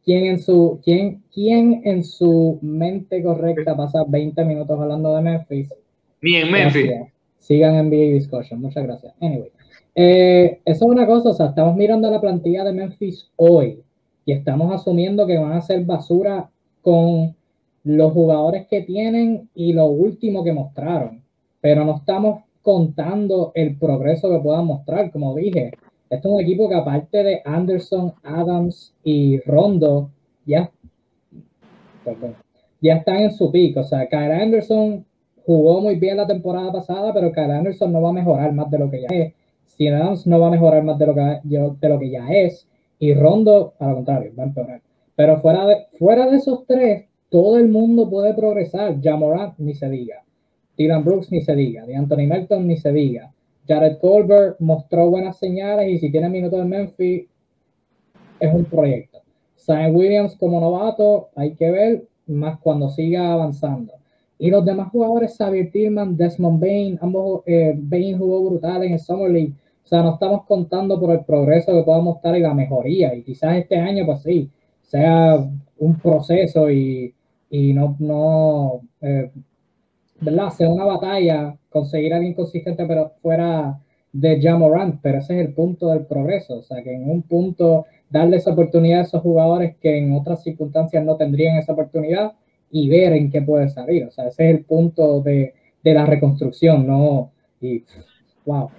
¿Quién 0.02 0.24
en 0.24 0.40
su, 0.40 0.80
quién, 0.82 1.22
quién 1.30 1.82
en 1.84 2.04
su 2.04 2.58
mente 2.62 3.22
correcta 3.22 3.76
pasa 3.76 4.02
20 4.08 4.46
minutos 4.46 4.80
hablando 4.80 5.14
de 5.14 5.20
Memphis? 5.20 5.74
Ni 6.22 6.36
en 6.36 6.50
Memphis. 6.50 6.90
Sigan 7.36 7.74
en 7.74 7.90
NBA 7.90 8.14
Discussion. 8.14 8.62
Muchas 8.62 8.84
gracias. 8.84 9.12
Anyway. 9.20 9.50
Eh, 9.94 10.60
eso 10.64 10.84
es 10.86 10.90
una 10.90 11.06
cosa, 11.06 11.30
o 11.30 11.34
sea, 11.34 11.46
estamos 11.46 11.76
mirando 11.76 12.10
la 12.10 12.20
plantilla 12.20 12.64
de 12.64 12.72
Memphis 12.72 13.30
hoy 13.36 13.82
y 14.26 14.32
estamos 14.32 14.72
asumiendo 14.72 15.26
que 15.26 15.38
van 15.38 15.52
a 15.52 15.60
ser 15.60 15.84
basura 15.84 16.50
con 16.82 17.36
los 17.84 18.12
jugadores 18.12 18.66
que 18.66 18.80
tienen 18.82 19.48
y 19.54 19.72
lo 19.72 19.86
último 19.86 20.42
que 20.42 20.52
mostraron, 20.52 21.22
pero 21.60 21.84
no 21.84 21.96
estamos 21.96 22.42
contando 22.62 23.52
el 23.54 23.76
progreso 23.76 24.30
que 24.30 24.38
puedan 24.38 24.66
mostrar, 24.66 25.10
como 25.12 25.34
dije. 25.34 25.72
Este 26.08 26.28
es 26.28 26.34
un 26.34 26.40
equipo 26.40 26.68
que 26.68 26.74
aparte 26.74 27.22
de 27.22 27.42
Anderson, 27.44 28.14
Adams 28.22 28.94
y 29.02 29.38
Rondo, 29.40 30.10
ya, 30.46 30.70
ya 32.80 32.94
están 32.94 33.16
en 33.16 33.32
su 33.32 33.50
pico. 33.50 33.80
O 33.80 33.84
sea, 33.84 34.06
Kyle 34.06 34.32
Anderson 34.32 35.04
jugó 35.44 35.80
muy 35.80 35.96
bien 35.96 36.16
la 36.16 36.26
temporada 36.26 36.72
pasada, 36.72 37.12
pero 37.12 37.32
Kyle 37.32 37.50
Anderson 37.50 37.92
no 37.92 38.00
va 38.00 38.10
a 38.10 38.14
mejorar 38.14 38.52
más 38.52 38.70
de 38.70 38.78
lo 38.78 38.90
que 38.90 39.02
ya 39.02 39.08
es. 39.10 39.34
Si 39.76 39.88
Adams 39.88 40.26
no 40.26 40.38
va 40.40 40.48
a 40.48 40.50
mejorar 40.50 40.82
más 40.84 40.98
de 40.98 41.06
lo 41.06 41.14
que, 41.14 41.40
de 41.42 41.88
lo 41.88 41.98
que 41.98 42.10
ya 42.10 42.28
es. 42.28 42.68
Y 42.98 43.14
Rondo, 43.14 43.74
al 43.78 43.94
contrario, 43.94 44.32
va 44.38 44.44
a 44.44 44.46
empeorar. 44.46 44.82
Pero 45.16 45.40
fuera 45.40 45.66
de, 45.66 45.86
fuera 45.98 46.30
de 46.30 46.36
esos 46.36 46.64
tres, 46.66 47.06
todo 47.28 47.58
el 47.58 47.68
mundo 47.68 48.08
puede 48.08 48.34
progresar. 48.34 49.00
Jamorant 49.02 49.58
ni 49.58 49.74
se 49.74 49.88
diga. 49.88 50.22
Dylan 50.76 51.04
Brooks 51.04 51.30
ni 51.30 51.40
se 51.40 51.54
diga. 51.54 51.86
De 51.86 51.96
Anthony 51.96 52.26
Melton 52.26 52.66
ni 52.66 52.76
se 52.76 52.92
diga. 52.92 53.32
Jared 53.66 53.98
Colbert 53.98 54.56
mostró 54.60 55.10
buenas 55.10 55.38
señales 55.38 55.88
y 55.90 55.98
si 55.98 56.10
tiene 56.10 56.28
minutos 56.28 56.60
en 56.60 56.68
Memphis, 56.68 57.26
es 58.38 58.54
un 58.54 58.64
proyecto. 58.64 59.22
Sam 59.56 59.96
Williams 59.96 60.36
como 60.36 60.60
novato, 60.60 61.30
hay 61.34 61.54
que 61.54 61.70
ver 61.70 62.04
más 62.26 62.58
cuando 62.60 62.90
siga 62.90 63.32
avanzando. 63.32 63.94
Y 64.38 64.50
los 64.50 64.64
demás 64.64 64.90
jugadores, 64.90 65.36
Xavier 65.36 65.70
Tillman, 65.70 66.16
Desmond 66.16 66.60
Bain, 66.60 66.98
ambos, 67.00 67.42
eh, 67.46 67.74
Bain 67.76 68.18
jugó 68.18 68.50
brutal 68.50 68.82
en 68.82 68.94
el 68.94 69.00
Summer 69.00 69.30
League. 69.30 69.54
O 69.84 69.86
sea, 69.86 70.02
no 70.02 70.14
estamos 70.14 70.46
contando 70.46 70.98
por 70.98 71.12
el 71.12 71.24
progreso 71.24 71.72
que 71.72 71.82
pueda 71.82 72.00
mostrar 72.00 72.36
y 72.36 72.40
la 72.40 72.54
mejoría. 72.54 73.14
Y 73.14 73.22
quizás 73.22 73.56
este 73.56 73.76
año, 73.76 74.06
pues 74.06 74.22
sí, 74.22 74.50
sea 74.82 75.36
un 75.78 75.98
proceso 75.98 76.70
y, 76.70 77.14
y 77.50 77.72
no, 77.74 77.96
no 77.98 78.80
eh, 79.00 79.30
¿verdad? 80.20 80.50
Sea 80.50 80.68
una 80.68 80.84
batalla 80.84 81.56
conseguir 81.68 82.12
a 82.12 82.16
alguien 82.16 82.34
consistente, 82.34 82.86
pero 82.86 83.12
fuera 83.20 83.78
de 84.12 84.40
Jamorant, 84.40 85.00
pero 85.02 85.18
ese 85.18 85.40
es 85.40 85.46
el 85.46 85.54
punto 85.54 85.88
del 85.88 86.06
progreso, 86.06 86.58
o 86.58 86.62
sea, 86.62 86.82
que 86.82 86.94
en 86.94 87.10
un 87.10 87.22
punto 87.22 87.86
darle 88.08 88.36
esa 88.36 88.52
oportunidad 88.52 89.00
a 89.00 89.02
esos 89.02 89.22
jugadores 89.22 89.76
que 89.78 89.98
en 89.98 90.12
otras 90.12 90.42
circunstancias 90.42 91.04
no 91.04 91.16
tendrían 91.16 91.56
esa 91.58 91.72
oportunidad 91.72 92.32
y 92.70 92.88
ver 92.88 93.12
en 93.12 93.30
qué 93.30 93.42
puede 93.42 93.68
salir, 93.68 94.04
o 94.04 94.10
sea, 94.12 94.28
ese 94.28 94.50
es 94.50 94.56
el 94.56 94.64
punto 94.64 95.20
de, 95.20 95.54
de 95.82 95.94
la 95.94 96.06
reconstrucción, 96.06 96.86
¿no? 96.86 97.32
Y, 97.60 97.84
wow, 98.44 98.70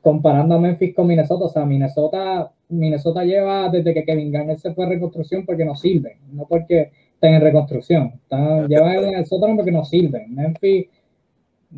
comparando 0.00 0.54
a 0.54 0.58
Memphis 0.58 0.94
con 0.94 1.06
Minnesota, 1.06 1.44
o 1.44 1.48
sea, 1.48 1.64
Minnesota, 1.64 2.52
Minnesota 2.68 3.24
lleva 3.24 3.68
desde 3.68 3.94
que 3.94 4.04
Kevin 4.04 4.32
Garnett 4.32 4.58
se 4.58 4.74
fue 4.74 4.86
a 4.86 4.88
reconstrucción 4.88 5.44
porque 5.46 5.64
no 5.64 5.74
sirven, 5.74 6.18
no 6.32 6.46
porque 6.46 6.90
están 7.14 7.34
en 7.34 7.40
reconstrucción, 7.40 8.12
están, 8.22 8.68
llevan 8.68 9.04
en 9.04 9.14
el 9.14 9.26
sótano 9.26 9.54
porque 9.56 9.70
no 9.70 9.84
sirven. 9.84 10.34
Memphis 10.34 10.86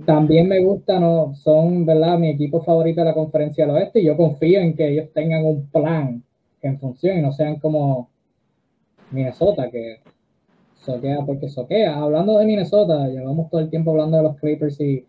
también 0.06 0.48
me 0.48 0.62
gusta, 0.64 0.98
no, 0.98 1.34
son, 1.34 1.86
¿verdad? 1.86 2.18
Mi 2.18 2.30
equipo 2.30 2.62
favorito 2.62 3.00
de 3.00 3.06
la 3.06 3.14
conferencia 3.14 3.64
del 3.64 3.76
oeste 3.76 4.00
y 4.00 4.06
yo 4.06 4.16
confío 4.16 4.60
en 4.60 4.74
que 4.74 4.88
ellos 4.88 5.10
tengan 5.12 5.44
un 5.44 5.66
plan 5.68 6.22
en 6.62 6.78
función 6.80 7.18
y 7.18 7.22
no 7.22 7.32
sean 7.32 7.56
como 7.60 8.08
Minnesota, 9.10 9.70
que 9.70 10.00
soquea 10.74 11.24
porque 11.24 11.48
soquea. 11.48 11.96
Hablando 11.96 12.38
de 12.38 12.46
Minnesota, 12.46 13.06
llevamos 13.08 13.50
todo 13.50 13.60
el 13.60 13.70
tiempo 13.70 13.92
hablando 13.92 14.16
de 14.16 14.22
los 14.24 14.36
Clippers 14.36 14.80
y, 14.80 15.04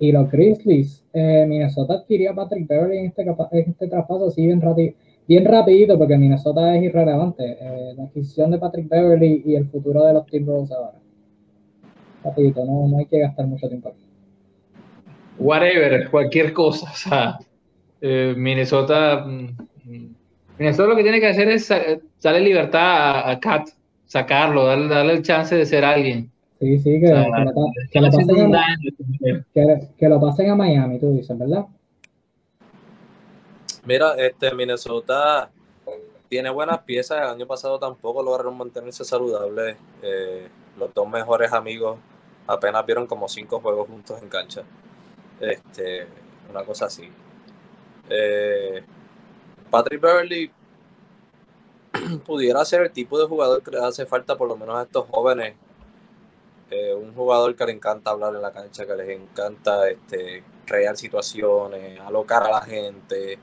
y 0.00 0.10
los 0.10 0.28
Grizzlies. 0.28 1.04
Eh, 1.12 1.46
Minnesota 1.48 1.94
adquirió 1.94 2.32
a 2.32 2.34
Patrick 2.34 2.66
Beverly 2.66 2.98
en 2.98 3.06
este, 3.06 3.24
este 3.52 3.86
traspaso 3.86 4.26
así 4.26 4.44
bien, 4.44 4.60
bien 5.28 5.44
rapidito 5.44 5.96
porque 5.96 6.18
Minnesota 6.18 6.76
es 6.76 6.82
irrelevante. 6.82 7.56
Eh, 7.60 7.94
la 7.96 8.04
adquisición 8.04 8.50
de 8.50 8.58
Patrick 8.58 8.88
Beverly 8.88 9.42
y 9.46 9.54
el 9.54 9.66
futuro 9.68 10.04
de 10.04 10.14
los 10.14 10.26
Timberwolves 10.26 10.72
ahora. 10.72 10.98
Rapidito, 12.24 12.64
no, 12.64 12.88
no 12.88 12.98
hay 12.98 13.06
que 13.06 13.20
gastar 13.20 13.46
mucho 13.46 13.68
tiempo 13.68 13.90
aquí 13.90 14.10
whatever, 15.40 16.08
cualquier 16.10 16.52
cosa. 16.52 16.90
O 16.90 16.94
sea, 16.94 17.38
eh, 18.00 18.34
Minnesota, 18.36 19.24
mm, 19.26 20.14
Minnesota 20.58 20.88
lo 20.88 20.96
que 20.96 21.02
tiene 21.02 21.20
que 21.20 21.28
hacer 21.28 21.48
es 21.48 21.68
darle 22.22 22.40
libertad 22.40 23.30
a, 23.30 23.40
Kat, 23.40 23.68
sacarlo, 24.04 24.66
darle, 24.66 25.12
el 25.14 25.22
chance 25.22 25.56
de 25.56 25.66
ser 25.66 25.84
alguien. 25.84 26.30
Sí, 26.60 26.78
sí, 26.78 27.00
que, 27.00 27.06
que, 27.90 28.00
lo, 28.00 28.10
pasen 28.10 28.54
a, 28.54 28.76
que, 29.96 30.08
lo 30.10 30.20
pasen 30.20 30.50
a 30.50 30.54
Miami, 30.54 30.98
tú 30.98 31.10
dices, 31.10 31.36
¿verdad? 31.38 31.64
Mira, 33.86 34.14
este 34.18 34.54
Minnesota 34.54 35.50
tiene 36.28 36.50
buenas 36.50 36.80
piezas. 36.80 37.22
El 37.22 37.28
año 37.28 37.46
pasado 37.46 37.78
tampoco 37.78 38.22
lograron 38.22 38.58
mantenerse 38.58 39.04
saludables. 39.04 39.78
Eh, 40.02 40.48
los 40.78 40.92
dos 40.92 41.08
mejores 41.08 41.50
amigos 41.52 41.98
apenas 42.46 42.84
vieron 42.84 43.06
como 43.06 43.26
cinco 43.26 43.60
juegos 43.60 43.88
juntos 43.88 44.20
en 44.22 44.28
cancha. 44.28 44.62
Este, 45.40 46.06
una 46.50 46.62
cosa 46.64 46.86
así. 46.86 47.08
Eh, 48.10 48.82
Patrick 49.70 50.00
Beverly 50.00 50.50
pudiera 52.26 52.62
ser 52.66 52.82
el 52.82 52.90
tipo 52.90 53.18
de 53.18 53.26
jugador 53.26 53.62
que 53.62 53.70
le 53.70 53.78
hace 53.78 54.04
falta 54.04 54.36
por 54.36 54.46
lo 54.46 54.58
menos 54.58 54.76
a 54.76 54.82
estos 54.82 55.06
jóvenes. 55.08 55.54
Eh, 56.70 56.94
un 56.94 57.12
jugador 57.14 57.56
que 57.56 57.66
le 57.66 57.72
encanta 57.72 58.10
hablar 58.10 58.34
en 58.34 58.42
la 58.42 58.52
cancha, 58.52 58.86
que 58.86 58.94
les 58.94 59.08
encanta 59.08 59.88
este, 59.88 60.44
crear 60.64 60.96
situaciones, 60.96 61.98
alocar 62.00 62.44
a 62.44 62.50
la 62.50 62.62
gente, 62.62 63.38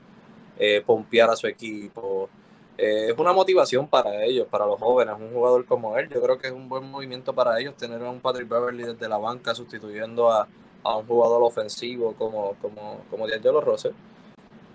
eh, 0.58 0.82
pompear 0.84 1.30
a 1.30 1.36
su 1.36 1.46
equipo. 1.46 2.28
es 2.76 3.18
una 3.18 3.32
motivación 3.32 3.88
para 3.88 4.24
ellos, 4.24 4.46
para 4.48 4.64
los 4.66 4.78
jóvenes, 4.78 5.14
un 5.18 5.32
jugador 5.32 5.66
como 5.66 5.96
él. 5.98 6.08
Yo 6.08 6.22
creo 6.22 6.38
que 6.38 6.46
es 6.48 6.52
un 6.52 6.68
buen 6.68 6.90
movimiento 6.90 7.34
para 7.34 7.58
ellos 7.60 7.76
tener 7.76 8.02
a 8.02 8.10
un 8.10 8.20
Patrick 8.20 8.48
Beverly 8.48 8.84
desde 8.84 9.08
la 9.08 9.18
banca 9.18 9.54
sustituyendo 9.54 10.30
a, 10.30 10.48
a 10.84 10.96
un 10.96 11.06
jugador 11.06 11.42
ofensivo 11.42 12.14
como, 12.14 12.54
como, 12.62 13.00
como 13.10 13.26
D'Angelo 13.28 13.60
Rose. 13.60 13.92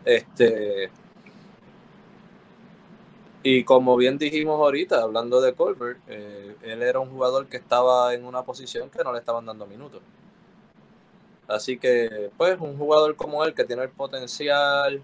Este, 0.05 0.91
y 3.43 3.63
como 3.63 3.95
bien 3.97 4.17
dijimos 4.17 4.59
ahorita, 4.59 5.01
hablando 5.01 5.41
de 5.41 5.53
Colbert, 5.53 5.99
eh, 6.07 6.55
él 6.63 6.81
era 6.81 6.99
un 6.99 7.09
jugador 7.09 7.47
que 7.47 7.57
estaba 7.57 8.13
en 8.13 8.25
una 8.25 8.43
posición 8.43 8.89
que 8.89 9.03
no 9.03 9.13
le 9.13 9.19
estaban 9.19 9.45
dando 9.45 9.65
minutos. 9.67 10.01
Así 11.47 11.77
que, 11.77 12.31
pues, 12.37 12.59
un 12.59 12.77
jugador 12.77 13.15
como 13.15 13.43
él 13.43 13.53
que 13.53 13.65
tiene 13.65 13.83
el 13.83 13.89
potencial, 13.89 15.03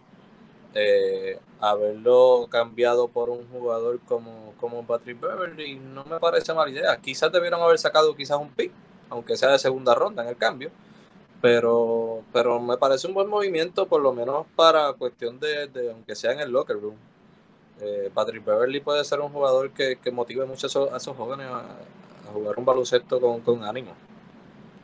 eh, 0.74 1.40
haberlo 1.60 2.48
cambiado 2.50 3.08
por 3.10 3.30
un 3.30 3.48
jugador 3.50 4.00
como, 4.08 4.54
como 4.60 4.86
Patrick 4.86 5.20
Beverly, 5.20 5.76
no 5.76 6.06
me 6.06 6.20
parece 6.20 6.54
mala 6.54 6.72
idea. 6.72 6.98
Quizás 6.98 7.32
debieron 7.32 7.62
haber 7.62 7.78
sacado 7.80 8.16
quizás 8.16 8.38
un 8.40 8.50
pick, 8.50 8.72
aunque 9.10 9.36
sea 9.38 9.52
de 9.52 9.60
segunda 9.60 9.96
ronda 9.96 10.24
en 10.24 10.30
el 10.30 10.38
cambio 10.38 10.72
pero, 11.42 12.24
pero 12.34 12.60
me 12.60 12.78
parece 12.78 13.08
un 13.08 13.14
buen 13.14 13.28
movimiento, 13.28 13.88
por 13.88 14.02
lo 14.02 14.14
menos 14.14 14.46
para 14.56 14.94
cuestión 14.94 15.40
de, 15.40 15.70
aunque 15.92 16.16
sea 16.16 16.34
en 16.34 16.40
el 16.42 16.52
locker 16.52 16.80
room. 16.80 16.96
Eh, 17.82 18.10
Patrick 18.14 18.44
Beverly 18.44 18.82
puede 18.82 19.04
ser 19.06 19.20
un 19.22 19.30
jugador 19.30 19.72
que, 19.72 19.98
que 19.98 20.12
motive 20.12 20.46
mucho 20.46 20.68
a 20.68 20.98
esos, 20.98 21.16
jóvenes 21.16 21.48
a, 21.48 21.64
jugar 22.34 22.60
un 22.60 22.66
baloncesto 22.66 23.20
con, 23.20 23.42
con 23.42 23.64
ánimo. 23.64 23.92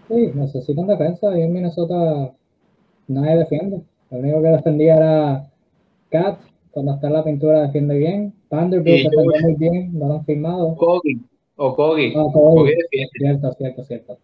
Sí, 0.08 0.32
necesitan 0.34 0.88
defensa 0.88 1.38
y 1.38 1.42
en 1.42 1.54
Minnesota 1.54 2.32
nadie 3.08 3.38
defiende. 3.38 3.82
Lo 4.12 4.20
único 4.20 4.42
que 4.42 4.48
defendía 4.50 4.98
era 4.98 5.52
Cat, 6.10 6.40
cuando 6.72 6.94
está 6.94 7.08
en 7.08 7.14
la 7.14 7.24
pintura 7.24 7.62
defiende 7.62 7.98
bien. 7.98 8.34
Vanderbilt 8.50 9.10
defendió 9.10 9.42
muy 9.42 9.54
bien, 9.56 9.92
lo 10.00 10.14
han 10.14 10.26
firmado. 10.26 10.76
Kogi. 10.76 11.22
O 11.58 11.76
Kogi. 11.76 12.14
Ah, 12.16 12.26
Kogi. 12.32 12.74
Cierto, 13.18 13.54
cierto, 13.54 13.84
cierto. 13.84 14.18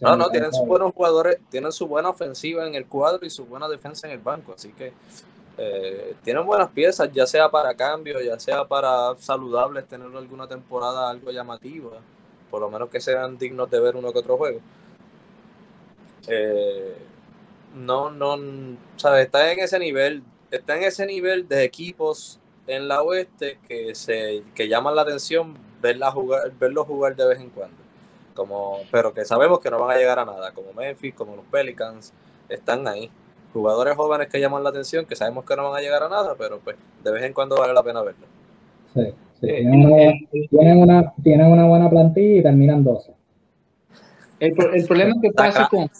No, 0.00 0.16
no, 0.16 0.28
tienen 0.28 0.52
sus 0.52 0.66
buenos 0.66 0.92
jugadores, 0.92 1.38
tienen 1.50 1.70
su 1.70 1.86
buena 1.86 2.08
ofensiva 2.08 2.66
en 2.66 2.74
el 2.74 2.86
cuadro 2.86 3.24
y 3.24 3.30
su 3.30 3.44
buena 3.44 3.68
defensa 3.68 4.08
en 4.08 4.14
el 4.14 4.18
banco, 4.18 4.52
así 4.54 4.72
que 4.72 4.92
eh, 5.60 6.14
tienen 6.22 6.46
buenas 6.46 6.68
piezas, 6.70 7.10
ya 7.12 7.26
sea 7.26 7.50
para 7.50 7.74
cambio, 7.74 8.20
ya 8.20 8.38
sea 8.38 8.64
para 8.66 9.14
saludables, 9.16 9.88
tener 9.88 10.06
alguna 10.16 10.46
temporada 10.46 11.10
algo 11.10 11.32
llamativa, 11.32 11.98
por 12.48 12.60
lo 12.60 12.70
menos 12.70 12.88
que 12.88 13.00
sean 13.00 13.36
dignos 13.36 13.68
de 13.68 13.80
ver 13.80 13.96
uno 13.96 14.12
que 14.12 14.20
otro 14.20 14.36
juego. 14.36 14.60
Eh, 16.28 16.96
no, 17.74 18.10
no, 18.10 18.36
sabes, 18.96 19.26
está 19.26 19.50
en 19.52 19.58
ese 19.58 19.80
nivel, 19.80 20.22
está 20.52 20.76
en 20.76 20.84
ese 20.84 21.06
nivel 21.06 21.48
de 21.48 21.64
equipos 21.64 22.38
en 22.68 22.86
la 22.86 23.02
oeste 23.02 23.58
que 23.66 23.94
se 23.94 24.44
que 24.54 24.68
llaman 24.68 24.94
la 24.94 25.02
atención 25.02 25.56
verla 25.80 26.12
jugar, 26.12 26.52
verlos 26.58 26.86
jugar 26.86 27.16
de 27.16 27.26
vez 27.26 27.40
en 27.40 27.50
cuando. 27.50 27.76
Como, 28.34 28.82
pero 28.92 29.12
que 29.12 29.24
sabemos 29.24 29.58
que 29.58 29.70
no 29.70 29.80
van 29.80 29.96
a 29.96 29.98
llegar 29.98 30.20
a 30.20 30.24
nada, 30.24 30.52
como 30.52 30.72
Memphis, 30.72 31.14
como 31.14 31.34
los 31.34 31.44
Pelicans, 31.46 32.12
están 32.48 32.86
ahí 32.86 33.10
jugadores 33.52 33.96
jóvenes 33.96 34.28
que 34.28 34.40
llaman 34.40 34.62
la 34.62 34.70
atención, 34.70 35.04
que 35.06 35.16
sabemos 35.16 35.44
que 35.44 35.56
no 35.56 35.70
van 35.70 35.78
a 35.78 35.82
llegar 35.82 36.02
a 36.02 36.08
nada, 36.08 36.34
pero 36.38 36.58
pues 36.58 36.76
de 37.02 37.10
vez 37.10 37.24
en 37.24 37.32
cuando 37.32 37.56
vale 37.56 37.72
la 37.72 37.82
pena 37.82 38.02
verlo. 38.02 38.26
Sí, 38.94 39.12
sí. 39.40 39.48
Eh, 39.48 39.62
tienen, 40.50 40.78
una, 40.78 41.12
tienen, 41.22 41.46
una, 41.52 41.66
buena 41.66 41.90
plantilla 41.90 42.40
y 42.40 42.42
terminan 42.42 42.84
12. 42.84 43.12
El, 44.40 44.54
el 44.72 44.86
problema 44.86 45.14
que 45.20 45.32
pasa 45.32 45.68
con 45.68 45.90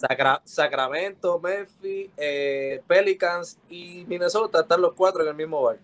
Sacramento, 0.45 1.39
Memphis, 1.39 2.09
eh, 2.17 2.81
Pelicans 2.87 3.57
y 3.69 4.05
Minnesota 4.07 4.61
están 4.61 4.81
los 4.81 4.93
cuatro 4.93 5.23
en 5.23 5.29
el 5.29 5.35
mismo 5.35 5.61
barco. 5.61 5.83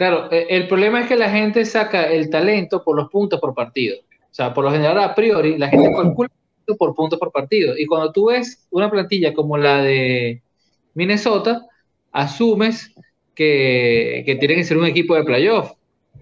Claro, 0.00 0.32
eh, 0.32 0.46
el 0.48 0.68
problema 0.68 1.00
es 1.00 1.08
que 1.08 1.16
la 1.16 1.30
gente 1.30 1.64
saca 1.64 2.04
el 2.10 2.30
talento 2.30 2.82
por 2.82 2.96
los 2.96 3.10
puntos 3.10 3.38
por 3.40 3.54
partido. 3.54 3.98
O 4.00 4.34
sea, 4.34 4.54
por 4.54 4.64
lo 4.64 4.70
general, 4.70 4.98
a 4.98 5.14
priori, 5.14 5.58
la 5.58 5.68
gente 5.68 5.90
calcula 5.96 6.30
por 6.76 6.94
puntos 6.94 7.18
por 7.18 7.32
partido. 7.32 7.76
Y 7.76 7.86
cuando 7.86 8.12
tú 8.12 8.26
ves 8.26 8.66
una 8.70 8.90
plantilla 8.90 9.32
como 9.32 9.56
la 9.56 9.82
de 9.82 10.42
Minnesota, 10.94 11.66
asumes 12.12 12.94
que, 13.34 14.22
que 14.26 14.36
tiene 14.36 14.56
que 14.56 14.64
ser 14.64 14.76
un 14.76 14.86
equipo 14.86 15.14
de 15.14 15.24
playoff. 15.24 15.72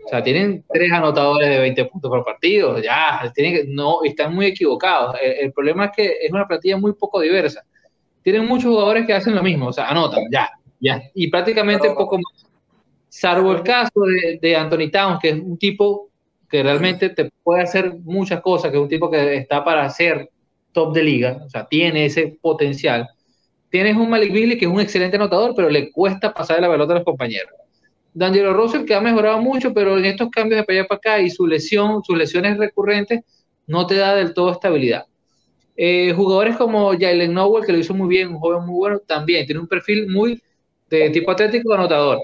O 0.05 0.09
sea, 0.09 0.23
tienen 0.23 0.65
tres 0.73 0.91
anotadores 0.91 1.49
de 1.51 1.59
20 1.59 1.85
puntos 1.87 2.09
por 2.09 2.25
partido. 2.25 2.81
Ya, 2.81 3.31
tienen 3.35 3.55
que, 3.55 3.65
no, 3.69 4.03
están 4.05 4.35
muy 4.35 4.47
equivocados. 4.47 5.17
El, 5.23 5.53
problema 5.53 5.87
es 5.87 5.91
que 5.95 6.07
es 6.23 6.31
una 6.33 6.47
plantilla 6.47 6.79
muy 6.79 6.95
poco 6.95 7.21
diversa. 7.21 7.63
Tienen 8.23 8.47
muchos 8.47 8.71
jugadores 8.71 9.07
que 9.07 9.13
hacen 9.13 9.35
lo 9.35 9.43
mismo, 9.43 9.67
o 9.67 9.73
sea, 9.73 9.89
anotan, 9.89 10.25
ya, 10.31 10.51
ya. 10.81 11.03
Y 11.15 11.29
prácticamente 11.29 11.91
poco 11.91 12.17
más. 12.17 12.47
Salvo 13.11 13.53
el 13.53 13.63
caso 13.63 14.01
de, 14.01 14.39
de 14.41 14.57
Anthony 14.57 14.91
Towns, 14.91 15.19
que 15.21 15.29
es 15.31 15.35
un 15.35 15.59
tipo 15.59 16.09
que 16.49 16.63
realmente 16.63 17.11
te 17.11 17.31
puede 17.43 17.63
hacer 17.63 17.95
muchas 18.05 18.41
cosas, 18.41 18.71
que 18.71 18.77
es 18.77 18.83
un 18.83 18.89
tipo 18.89 19.11
que 19.11 19.37
está 19.37 19.65
para 19.65 19.85
hacer 19.85 20.31
top 20.79 20.95
de 20.95 21.03
liga, 21.03 21.41
o 21.45 21.51
sea, 21.51 21.67
tiene 21.67 22.07
ese 22.07 22.39
potencial. 22.41 23.09
Tienes 23.69 23.97
un 23.97 24.09
Malik 24.09 24.33
Beasley 24.33 24.57
que 24.57 24.67
es 24.67 24.71
un 24.71 24.81
excelente 24.81 25.17
anotador, 25.17 25.53
pero 25.57 25.69
le 25.69 25.91
cuesta 25.91 26.33
pasar 26.33 26.61
la 26.61 26.71
pelota 26.71 26.93
a 26.93 26.97
los 26.97 27.05
compañeros. 27.05 27.51
D'Angelo 28.15 28.53
Russell 28.55 28.85
que 28.85 28.95
ha 28.95 29.01
mejorado 29.01 29.41
mucho, 29.43 29.75
pero 29.75 29.99
en 29.99 30.05
estos 30.05 30.31
cambios 30.31 30.61
de 30.61 30.65
para 30.65 30.79
allá 30.79 30.89
para 30.89 30.99
acá 30.99 31.21
y 31.21 31.31
su 31.31 31.49
lesión, 31.49 32.05
sus 32.05 32.17
lesiones 32.17 32.57
recurrentes, 32.59 33.23
no 33.67 33.89
te 33.89 33.97
da 33.97 34.15
del 34.15 34.35
todo 34.35 34.53
estabilidad. 34.53 35.07
Eh, 35.77 36.13
jugadores 36.15 36.57
como 36.57 36.93
Jalen 36.93 37.35
Nowell, 37.35 37.67
que 37.67 37.73
lo 37.73 37.79
hizo 37.79 37.93
muy 37.93 38.09
bien, 38.09 38.29
un 38.29 38.39
joven 38.39 38.65
muy 38.65 38.77
bueno, 38.77 39.01
también 39.01 39.47
tiene 39.47 39.61
un 39.61 39.67
perfil 39.67 40.09
muy 40.09 40.41
de 40.89 41.11
tipo 41.11 41.33
atlético 41.33 41.75
anotador. 41.75 42.19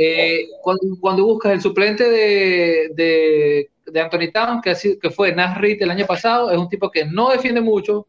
Eh, 0.00 0.46
cuando, 0.62 1.24
buscas 1.24 1.52
el 1.52 1.60
suplente 1.60 2.08
de 2.08 3.68
de 3.90 4.00
Anthony 4.00 4.30
Towns, 4.32 4.62
que, 4.62 4.98
que 4.98 5.10
fue 5.10 5.34
Nash 5.34 5.58
Reed 5.58 5.82
el 5.82 5.90
año 5.90 6.06
pasado, 6.06 6.50
es 6.50 6.58
un 6.58 6.68
tipo 6.68 6.90
que 6.90 7.04
no 7.04 7.30
defiende 7.30 7.60
mucho, 7.60 8.06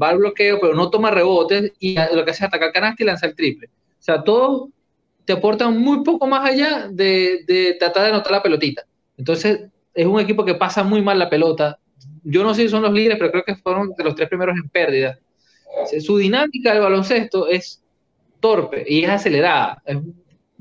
va 0.00 0.10
al 0.10 0.18
bloqueo, 0.18 0.58
pero 0.60 0.74
no 0.74 0.90
toma 0.90 1.10
rebotes 1.10 1.72
y 1.78 1.94
lo 2.14 2.24
que 2.24 2.30
hace 2.30 2.44
es 2.44 2.48
atacar 2.48 2.72
canasta 2.72 3.02
y 3.02 3.06
lanzar 3.06 3.30
el 3.30 3.36
triple. 3.36 3.68
O 3.68 4.02
sea, 4.02 4.22
todo 4.22 4.70
te 5.24 5.32
aporta 5.32 5.68
muy 5.68 6.02
poco 6.02 6.26
más 6.26 6.48
allá 6.48 6.88
de, 6.90 7.44
de, 7.46 7.76
tratar 7.78 8.04
de 8.04 8.08
anotar 8.10 8.32
la 8.32 8.42
pelotita. 8.42 8.84
Entonces, 9.16 9.66
es 9.94 10.06
un 10.06 10.18
equipo 10.18 10.44
que 10.44 10.54
pasa 10.54 10.82
muy 10.82 11.02
mal 11.02 11.18
la 11.18 11.30
pelota. 11.30 11.78
Yo 12.24 12.42
no 12.42 12.54
sé 12.54 12.62
si 12.62 12.68
son 12.68 12.82
los 12.82 12.92
líderes, 12.92 13.18
pero 13.18 13.30
creo 13.30 13.44
que 13.44 13.56
fueron 13.56 13.92
de 13.96 14.04
los 14.04 14.14
tres 14.14 14.28
primeros 14.28 14.56
en 14.56 14.68
pérdida. 14.68 15.18
Su 16.00 16.18
dinámica 16.18 16.72
del 16.72 16.82
baloncesto 16.82 17.48
es 17.48 17.82
torpe 18.40 18.84
y 18.86 19.04
es 19.04 19.10
acelerada. 19.10 19.82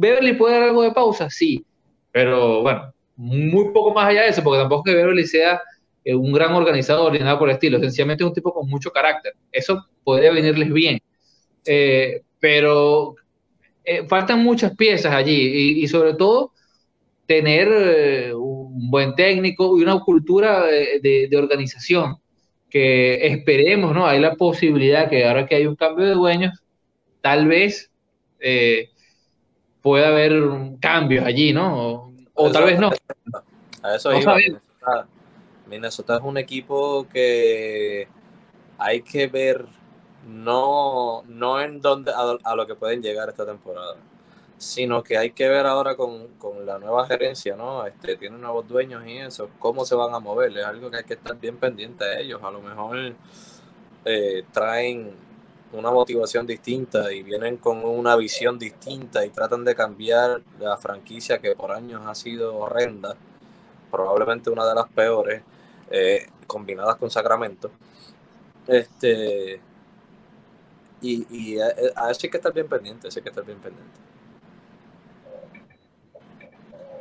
¿Beverly 0.02 0.34
puede 0.34 0.56
dar 0.56 0.64
algo 0.64 0.82
de 0.82 0.92
pausa? 0.92 1.30
Sí, 1.30 1.64
pero 2.12 2.64
bueno, 2.64 2.92
muy 3.16 3.72
poco 3.72 3.94
más 3.94 4.08
allá 4.10 4.24
de 4.24 4.30
eso, 4.30 4.42
porque 4.42 4.60
tampoco 4.60 4.86
que 4.86 4.96
Beverly 4.96 5.28
sea 5.28 5.62
eh, 6.04 6.16
un 6.16 6.34
gran 6.34 6.54
organizador 6.54 7.14
ni 7.14 7.20
nada 7.20 7.38
por 7.38 7.50
el 7.50 7.54
estilo, 7.54 7.80
sencillamente 7.80 8.24
es 8.24 8.28
un 8.28 8.34
tipo 8.34 8.52
con 8.52 8.68
mucho 8.68 8.90
carácter. 8.90 9.34
Eso 9.52 9.86
podría 10.04 10.32
venirles 10.32 10.74
bien. 10.74 11.00
Eh, 11.68 12.24
pero 12.40 13.14
eh, 13.86 14.08
faltan 14.08 14.44
muchas 14.44 14.76
piezas 14.76 15.14
allí 15.14 15.84
y, 15.84 15.88
sobre 15.88 16.16
todo 16.16 16.52
tener 17.28 18.34
un 18.36 18.90
buen 18.90 19.14
técnico 19.14 19.78
y 19.78 19.84
una 19.84 20.00
cultura 20.00 20.66
de, 20.66 21.30
organización 21.38 22.18
que 22.70 23.28
esperemos, 23.28 23.94
¿no? 23.94 24.08
Hay 24.08 24.20
la 24.20 24.34
posibilidad 24.34 25.10
que 25.10 25.26
ahora 25.26 25.46
que 25.46 25.56
hay 25.56 25.68
un 25.68 25.76
cambio 25.76 26.08
de 26.08 26.14
dueños, 26.14 26.60
tal 27.22 27.48
vez 27.48 27.92
pueda 29.82 30.08
haber 30.08 30.34
cambios 30.80 31.26
allí, 31.26 31.54
¿no? 31.54 32.12
O 32.34 32.52
tal 32.52 32.66
vez 32.66 32.80
no. 32.80 32.92
A 33.84 33.96
eso 33.96 34.14
iba. 34.14 34.36
Minnesota, 35.68 36.18
es 36.18 36.22
un 36.22 36.38
equipo 36.38 37.08
que 37.08 38.08
hay 38.78 39.02
que 39.02 39.28
ver 39.28 39.66
no, 40.28 41.24
no 41.28 41.62
en 41.62 41.82
dónde 41.82 42.12
a, 42.12 42.56
lo 42.56 42.68
que 42.68 42.76
pueden 42.76 43.02
llegar 43.02 43.30
esta 43.30 43.46
temporada, 43.46 43.96
sino 44.58 45.02
que 45.02 45.18
hay 45.18 45.32
que 45.32 45.48
ver 45.48 45.66
ahora 45.66 45.96
con, 45.96 46.28
la 46.66 46.78
nueva 46.78 47.08
gerencia, 47.08 47.56
¿no? 47.56 47.86
Este, 47.86 48.18
tienen 48.18 48.42
nuevos 48.42 48.68
dueños 48.68 49.06
y 49.08 49.18
eso, 49.18 49.50
cómo 49.60 49.86
se 49.86 49.96
van 49.96 50.14
a 50.14 50.20
mover. 50.20 50.56
Es 50.58 50.66
algo 50.66 50.92
que 50.92 50.98
hay 50.98 51.04
que 51.04 51.14
estar 51.14 51.40
bien 51.40 51.58
pendiente 51.58 52.04
de 52.04 52.22
ellos. 52.22 52.42
A 52.44 52.52
lo 52.52 52.62
mejor 52.62 53.16
eh, 54.06 54.44
traen 54.52 55.16
una 55.74 55.92
motivación 55.92 56.46
distinta 56.46 57.12
y 57.14 57.24
vienen 57.24 57.58
con 57.58 57.84
una 57.86 58.16
visión 58.16 58.60
distinta 58.60 59.26
y 59.26 59.30
tratan 59.30 59.64
de 59.64 59.76
cambiar 59.76 60.42
la 60.60 60.78
franquicia 60.78 61.40
que 61.40 61.56
por 61.56 61.72
años 61.72 62.02
ha 62.06 62.16
sido 62.16 62.58
horrenda, 62.58 63.16
probablemente 63.90 64.50
una 64.50 64.66
de 64.68 64.76
las 64.76 64.90
peores, 64.90 65.44
eh, 65.90 66.28
combinadas 66.48 66.96
con 66.98 67.10
Sacramento. 67.10 67.72
Este, 68.68 69.62
y, 71.02 71.26
y 71.30 71.60
a, 71.60 71.70
eso 72.12 72.20
hay 72.24 72.30
que 72.30 72.38
estar 72.38 72.54
bien 72.54 72.68
pendiente, 72.68 73.08
hay 73.14 73.22
que 73.22 73.30
estar 73.30 73.46
bien 73.46 73.60
pendiente. 73.60 74.00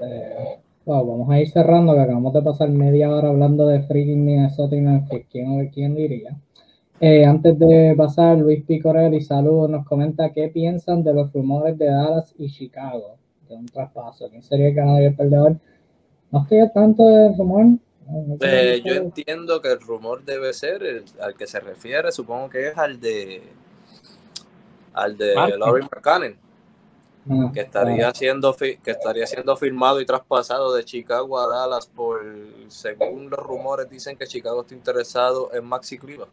Eh, 0.00 0.58
vamos 0.86 1.30
a 1.30 1.38
ir 1.40 1.50
cerrando, 1.50 1.94
que 1.94 2.00
acabamos 2.00 2.32
de 2.32 2.42
pasar 2.42 2.70
media 2.70 3.10
hora 3.10 3.28
hablando 3.28 3.66
de 3.66 3.82
freaking 3.82 4.24
Minnesota 4.24 4.74
y 4.74 4.80
Memphis. 4.80 5.26
¿Quién, 5.30 5.68
quién 5.68 5.94
diría? 5.94 6.36
Eh, 7.03 7.24
antes 7.24 7.59
de 7.59 7.94
pasar, 7.96 8.36
Luis 8.36 8.62
Picorelli, 8.62 9.22
saludos, 9.22 9.70
nos 9.70 9.86
comenta 9.86 10.32
qué 10.34 10.48
piensan 10.48 11.03
de 11.03 11.14
los 11.14 11.32
rumores 11.32 11.78
de 11.78 11.86
Dallas 11.86 12.34
y 12.36 12.51
Chicago 12.51 13.16
de 13.48 13.55
un 13.57 13.64
traspaso. 13.64 14.28
¿Quién 14.28 14.42
sería 14.42 14.68
el 14.68 14.74
ganador 14.74 15.03
y 15.03 15.05
el 15.07 15.16
perdedor? 15.16 15.57
No 16.30 16.42
estoy 16.42 16.70
tanto 16.74 17.07
del 17.07 17.38
rumor. 17.38 17.78
Eh, 18.40 18.82
yo 18.84 18.94
entiendo 18.94 19.62
que 19.62 19.72
el 19.72 19.80
rumor 19.80 20.24
debe 20.24 20.53
ser 20.53 21.05
al 21.22 21.34
que 21.34 21.46
se 21.46 21.61
refiere, 21.61 22.12
supongo 22.12 22.51
que 22.51 22.68
es 22.68 22.76
al 22.76 23.01
de 23.01 23.44
al 24.92 25.16
de 25.16 25.34
Laurie 25.57 25.84
McCann, 25.84 26.36
ah, 27.30 27.51
que 27.55 27.61
estaría 27.61 28.12
siendo 28.12 28.55
que 28.55 28.78
estaría 28.84 29.26
siendo 29.26 29.57
firmado 29.57 30.01
y 30.01 30.07
traspasado 30.07 30.74
de 30.74 30.84
Chicago 30.84 31.38
a 31.38 31.46
Dallas 31.46 31.86
por 31.86 32.20
según 32.68 33.30
los 33.30 33.38
rumores 33.38 33.88
dicen 33.88 34.16
que 34.16 34.26
Chicago 34.26 34.62
está 34.62 34.74
interesado 34.74 35.55
en 35.55 35.64
Maxi 35.64 35.96
Cliva. 35.96 36.26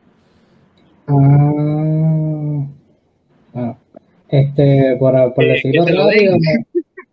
Ah, 1.07 2.67
ah, 3.55 3.77
este, 4.29 4.97
por, 4.97 5.33
por 5.33 5.45
decirlo 5.45 5.85
rápido, 5.85 6.37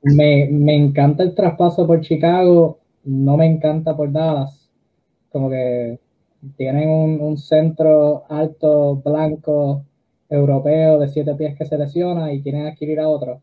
me, 0.02 0.48
me, 0.50 0.74
encanta 0.74 1.22
el 1.22 1.34
traspaso 1.34 1.86
por 1.86 2.00
Chicago, 2.00 2.80
no 3.04 3.36
me 3.36 3.46
encanta 3.46 3.96
por 3.96 4.10
Dallas. 4.10 4.68
Como 5.30 5.50
que 5.50 5.98
tienen 6.56 6.88
un, 6.88 7.20
un 7.20 7.38
centro 7.38 8.24
alto, 8.28 8.96
blanco, 8.96 9.84
europeo 10.28 10.98
de 10.98 11.08
siete 11.08 11.34
pies 11.34 11.56
que 11.56 11.64
se 11.64 11.78
lesiona 11.78 12.32
y 12.32 12.42
quieren 12.42 12.66
adquirir 12.66 13.00
a 13.00 13.08
otro. 13.08 13.40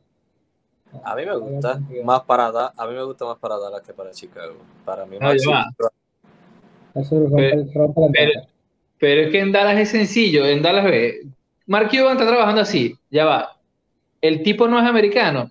A 1.04 1.16
mí 1.16 1.26
me 1.26 1.38
gusta 1.38 1.80
más 2.04 2.22
para 2.24 2.48
a 2.48 2.88
mí 2.88 2.94
me 2.94 3.04
gusta 3.04 3.26
más 3.26 3.38
para 3.38 3.58
Dallas 3.58 3.82
que 3.82 3.94
para 3.94 4.12
Chicago. 4.12 4.56
Para 4.84 5.06
mí 5.06 5.18
más. 5.20 5.42
Pero 6.94 7.94
es 9.02 9.32
que 9.32 9.40
en 9.40 9.52
Dallas 9.52 9.80
es 9.80 9.90
sencillo. 9.90 10.46
En 10.46 10.62
Dallas 10.62 10.86
ve. 10.86 11.22
Mark 11.68 11.90
Cuban 11.90 12.14
está 12.18 12.28
trabajando 12.28 12.62
así. 12.62 12.96
Ya 13.10 13.26
va. 13.26 13.58
El 14.22 14.44
tipo 14.44 14.68
no 14.68 14.80
es 14.80 14.86
americano. 14.86 15.50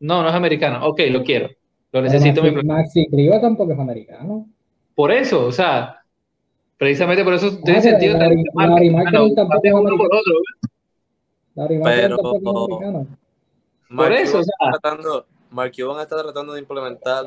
No, 0.00 0.22
no 0.22 0.28
es 0.28 0.34
americano. 0.34 0.86
Ok, 0.86 1.00
lo 1.10 1.22
quiero. 1.22 1.48
Lo 1.92 2.02
necesito. 2.02 2.42
Maxi, 2.42 2.66
Maxi 2.66 3.06
Cliva 3.08 3.40
tampoco 3.40 3.72
es 3.72 3.78
americano. 3.78 4.46
Por 4.94 5.10
eso, 5.12 5.46
o 5.46 5.52
sea, 5.52 6.02
precisamente 6.76 7.24
por 7.24 7.34
eso 7.34 7.46
Ah, 7.46 7.60
tiene 7.64 7.80
pero 7.80 7.90
sentido. 7.92 8.18
Larry- 8.18 8.44
Larry 8.54 8.90
marketing, 8.90 9.34
tampoco 9.34 9.60
es 9.64 9.72
americano. 9.72 9.96
por 9.96 10.06
otro, 10.06 10.34
¿ves? 10.34 10.70
Larry 11.54 11.80
Pero- 11.82 12.16
tampoco 12.16 12.36
es 12.36 12.82
americano. 12.84 13.06
Por 13.96 14.12
eso, 14.12 14.32
Cuban 14.32 14.40
o 14.40 14.44
sea. 14.44 14.52
está 14.70 14.80
tratando, 14.80 15.26
Mark 15.50 15.72
Cuban 15.76 16.00
está 16.02 16.22
tratando 16.22 16.52
de 16.52 16.60
implementar 16.60 17.26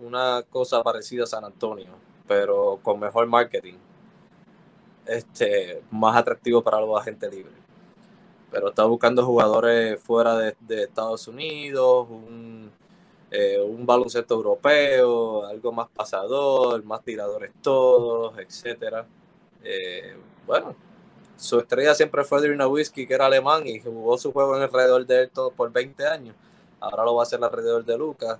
una 0.00 0.42
cosa 0.50 0.82
parecida 0.82 1.24
a 1.24 1.26
San 1.26 1.44
Antonio, 1.44 1.86
pero 2.28 2.78
con 2.82 3.00
mejor 3.00 3.26
marketing. 3.26 3.74
Este, 5.06 5.82
más 5.90 6.16
atractivo 6.16 6.62
para 6.62 6.80
los 6.80 7.00
agentes 7.00 7.30
libres. 7.32 7.54
Pero 8.50 8.68
está 8.68 8.84
buscando 8.84 9.24
jugadores 9.24 10.00
fuera 10.00 10.36
de, 10.36 10.54
Estados 10.68 11.26
Unidos, 11.26 12.06
un, 12.08 12.70
eh, 13.30 13.60
un 13.60 13.86
baloncesto 13.86 14.34
europeo, 14.34 15.46
algo 15.46 15.72
más 15.72 15.88
pasador, 15.88 16.84
más 16.84 17.02
tiradores 17.02 17.50
todos, 17.62 18.38
etcétera. 18.38 19.06
Eh, 19.64 20.16
bueno, 20.46 20.76
su 21.36 21.58
estrella 21.58 21.94
siempre 21.94 22.24
fue 22.24 22.40
Dirk 22.42 22.56
Nowitzki, 22.56 23.06
que 23.06 23.14
era 23.14 23.26
alemán 23.26 23.66
y 23.66 23.80
jugó 23.80 24.18
su 24.18 24.32
juego 24.32 24.56
en 24.56 24.62
alrededor 24.62 25.06
de 25.06 25.22
él 25.22 25.30
todo 25.30 25.50
por 25.50 25.72
20 25.72 26.06
años. 26.06 26.36
Ahora 26.78 27.04
lo 27.04 27.14
va 27.14 27.22
a 27.22 27.24
hacer 27.24 27.42
alrededor 27.42 27.84
de 27.84 27.98
Lucas 27.98 28.38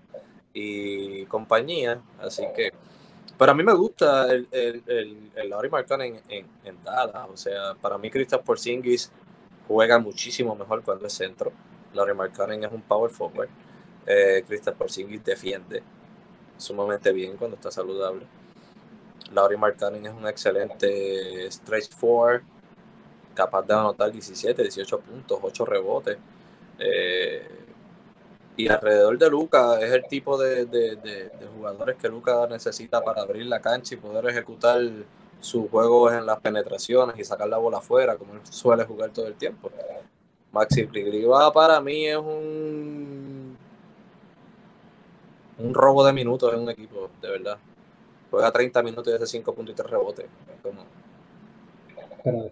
y 0.52 1.24
compañía. 1.26 2.02
Así 2.20 2.44
que, 2.54 2.72
pero 3.38 3.52
a 3.52 3.54
mí 3.54 3.62
me 3.62 3.74
gusta 3.74 4.32
el, 4.32 4.46
el, 4.50 4.82
el, 4.86 5.30
el 5.34 5.50
Lauri 5.50 5.68
Markkanen 5.68 6.16
en, 6.28 6.38
en, 6.38 6.46
en, 6.64 6.82
Dallas. 6.82 7.28
O 7.32 7.36
sea, 7.36 7.74
para 7.80 7.98
mí 7.98 8.10
Kristaps 8.10 8.44
Porzingis 8.44 9.10
juega 9.66 9.98
muchísimo 9.98 10.54
mejor 10.54 10.82
cuando 10.82 11.06
es 11.06 11.12
centro. 11.12 11.52
Lauri 11.94 12.14
Markkanen 12.14 12.64
es 12.64 12.72
un 12.72 12.82
power 12.82 13.10
forward. 13.10 13.48
Eh, 14.06 14.44
Kristaps 14.46 14.76
Porzingis 14.76 15.24
defiende 15.24 15.82
sumamente 16.56 17.12
bien 17.12 17.36
cuando 17.36 17.56
está 17.56 17.70
saludable. 17.70 18.26
Lauri 19.32 19.56
Markkanen 19.56 20.06
es 20.06 20.12
un 20.12 20.26
excelente 20.28 21.50
stretch 21.50 21.90
four, 21.90 22.42
capaz 23.34 23.62
de 23.62 23.74
anotar 23.74 24.12
17, 24.12 24.62
18 24.62 25.00
puntos, 25.00 25.38
8 25.42 25.64
rebotes. 25.64 26.18
Eh, 26.78 27.61
y 28.56 28.68
alrededor 28.68 29.18
de 29.18 29.30
Luca 29.30 29.80
es 29.80 29.90
el 29.92 30.04
tipo 30.06 30.36
de, 30.36 30.66
de, 30.66 30.96
de, 30.96 31.30
de, 31.30 31.46
jugadores 31.56 31.96
que 31.96 32.08
Luca 32.08 32.46
necesita 32.48 33.02
para 33.02 33.22
abrir 33.22 33.46
la 33.46 33.60
cancha 33.60 33.94
y 33.94 33.98
poder 33.98 34.26
ejecutar 34.26 34.80
sus 35.40 35.70
juegos 35.70 36.12
en 36.12 36.26
las 36.26 36.38
penetraciones 36.40 37.18
y 37.18 37.24
sacar 37.24 37.48
la 37.48 37.58
bola 37.58 37.78
afuera, 37.78 38.16
como 38.16 38.34
él 38.34 38.40
suele 38.44 38.84
jugar 38.84 39.10
todo 39.10 39.26
el 39.26 39.34
tiempo. 39.34 39.70
Maxi 40.52 40.84
Prigriva 40.84 41.52
para 41.52 41.80
mí 41.80 42.06
es 42.06 42.18
un 42.18 43.56
un 45.58 45.74
robo 45.74 46.04
de 46.04 46.12
minutos 46.12 46.52
en 46.52 46.60
un 46.60 46.70
equipo, 46.70 47.10
de 47.20 47.30
verdad. 47.30 47.58
Juega 48.30 48.50
30 48.50 48.82
minutos 48.82 49.12
y 49.12 49.16
hace 49.16 49.26
5 49.26 49.54
puntos 49.54 49.72
y 49.72 49.76
3 49.76 49.90
rebotes. 49.90 50.26
Como... 50.62 50.84
Pero. 52.24 52.50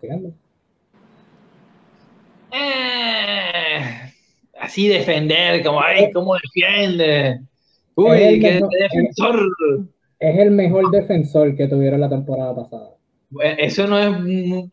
Eh, 2.53 4.13
así 4.61 4.89
defender, 4.89 5.63
como, 5.65 5.83
ay, 5.83 6.11
¿cómo 6.13 6.35
defiende? 6.35 7.41
Uy, 7.95 8.19
el 8.23 8.41
qué 8.41 8.53
mejor- 8.55 8.71
defensor. 8.71 9.41
Es 10.19 10.39
el 10.39 10.51
mejor 10.51 10.91
defensor 10.91 11.57
que 11.57 11.67
tuvieron 11.67 12.01
la 12.01 12.09
temporada 12.09 12.55
pasada. 12.55 12.91
Eh, 13.43 13.57
Eso 13.59 13.87
no 13.87 13.99
es, 13.99 14.07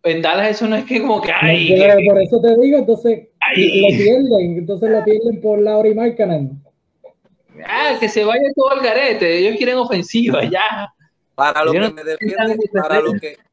en 0.04 0.22
Dallas 0.22 0.50
eso 0.50 0.68
no 0.68 0.76
es 0.76 0.84
que 0.86 1.00
como 1.00 1.22
que, 1.22 1.32
ay, 1.32 1.76
No, 1.78 2.12
por 2.12 2.22
eso 2.22 2.42
te 2.42 2.58
digo, 2.60 2.78
entonces 2.80 3.28
Ay. 3.40 3.82
lo 3.82 3.88
pierden, 3.98 4.58
entonces 4.58 4.90
lo 4.90 5.04
pierden 5.04 5.42
por 5.42 5.60
Lauri 5.62 5.94
Markkanen. 5.94 6.62
ah, 7.66 7.96
que 8.00 8.10
se 8.10 8.24
vaya 8.24 8.44
todo 8.56 8.72
al 8.72 8.82
garete, 8.84 9.38
ellos 9.40 9.56
quieren 9.58 9.78
ofensiva, 9.78 10.44
ya. 10.46 10.92
Para 11.36 11.64
lo 11.64 11.74
Yo 11.74 11.82
que 11.82 11.88
no 11.88 11.94
me 11.94 12.02
sé 12.04 12.10
defiende, 12.10 12.36
tanto 12.36 12.62
que 12.64 12.80
para 12.80 12.96
lo 13.00 13.12
defender. 13.14 13.38
que, 13.38 13.44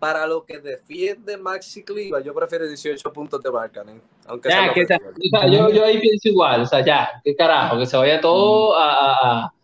para 0.00 0.26
lo 0.26 0.44
que 0.44 0.58
defiende 0.58 1.36
Maxi 1.36 1.84
Cliva, 1.84 2.20
yo 2.20 2.34
prefiero 2.34 2.66
18 2.66 3.12
puntos 3.12 3.40
de 3.42 3.50
Markkanen. 3.50 4.00
Aunque 4.26 4.50
sea 4.50 4.66
Ya, 4.66 4.72
que 4.72 4.86
prefiero. 4.86 5.12
o 5.12 5.38
sea, 5.38 5.48
yo, 5.48 5.70
yo 5.70 5.84
ahí 5.84 6.00
pienso 6.00 6.28
igual, 6.28 6.62
o 6.62 6.66
sea, 6.66 6.84
ya, 6.84 7.08
qué 7.22 7.36
carajo, 7.36 7.78
que 7.78 7.86
se 7.86 7.96
vaya 7.96 8.20
todo 8.20 8.76
a, 8.76 8.92
a- 8.92 9.44
a- 9.44 9.54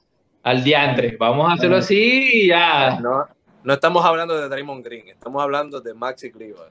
al 0.43 0.62
diantre. 0.62 1.16
Vamos 1.18 1.49
a 1.51 1.55
hacerlo 1.55 1.76
así 1.78 2.45
y 2.45 2.49
ya. 2.49 3.01
No, 3.01 3.24
no 3.64 3.72
estamos 3.72 4.05
hablando 4.05 4.39
de 4.41 4.49
Draymond 4.49 4.84
Green, 4.84 5.09
estamos 5.09 5.43
hablando 5.43 5.80
de 5.80 5.95
Maxi 5.95 6.30
Cliva. 6.30 6.68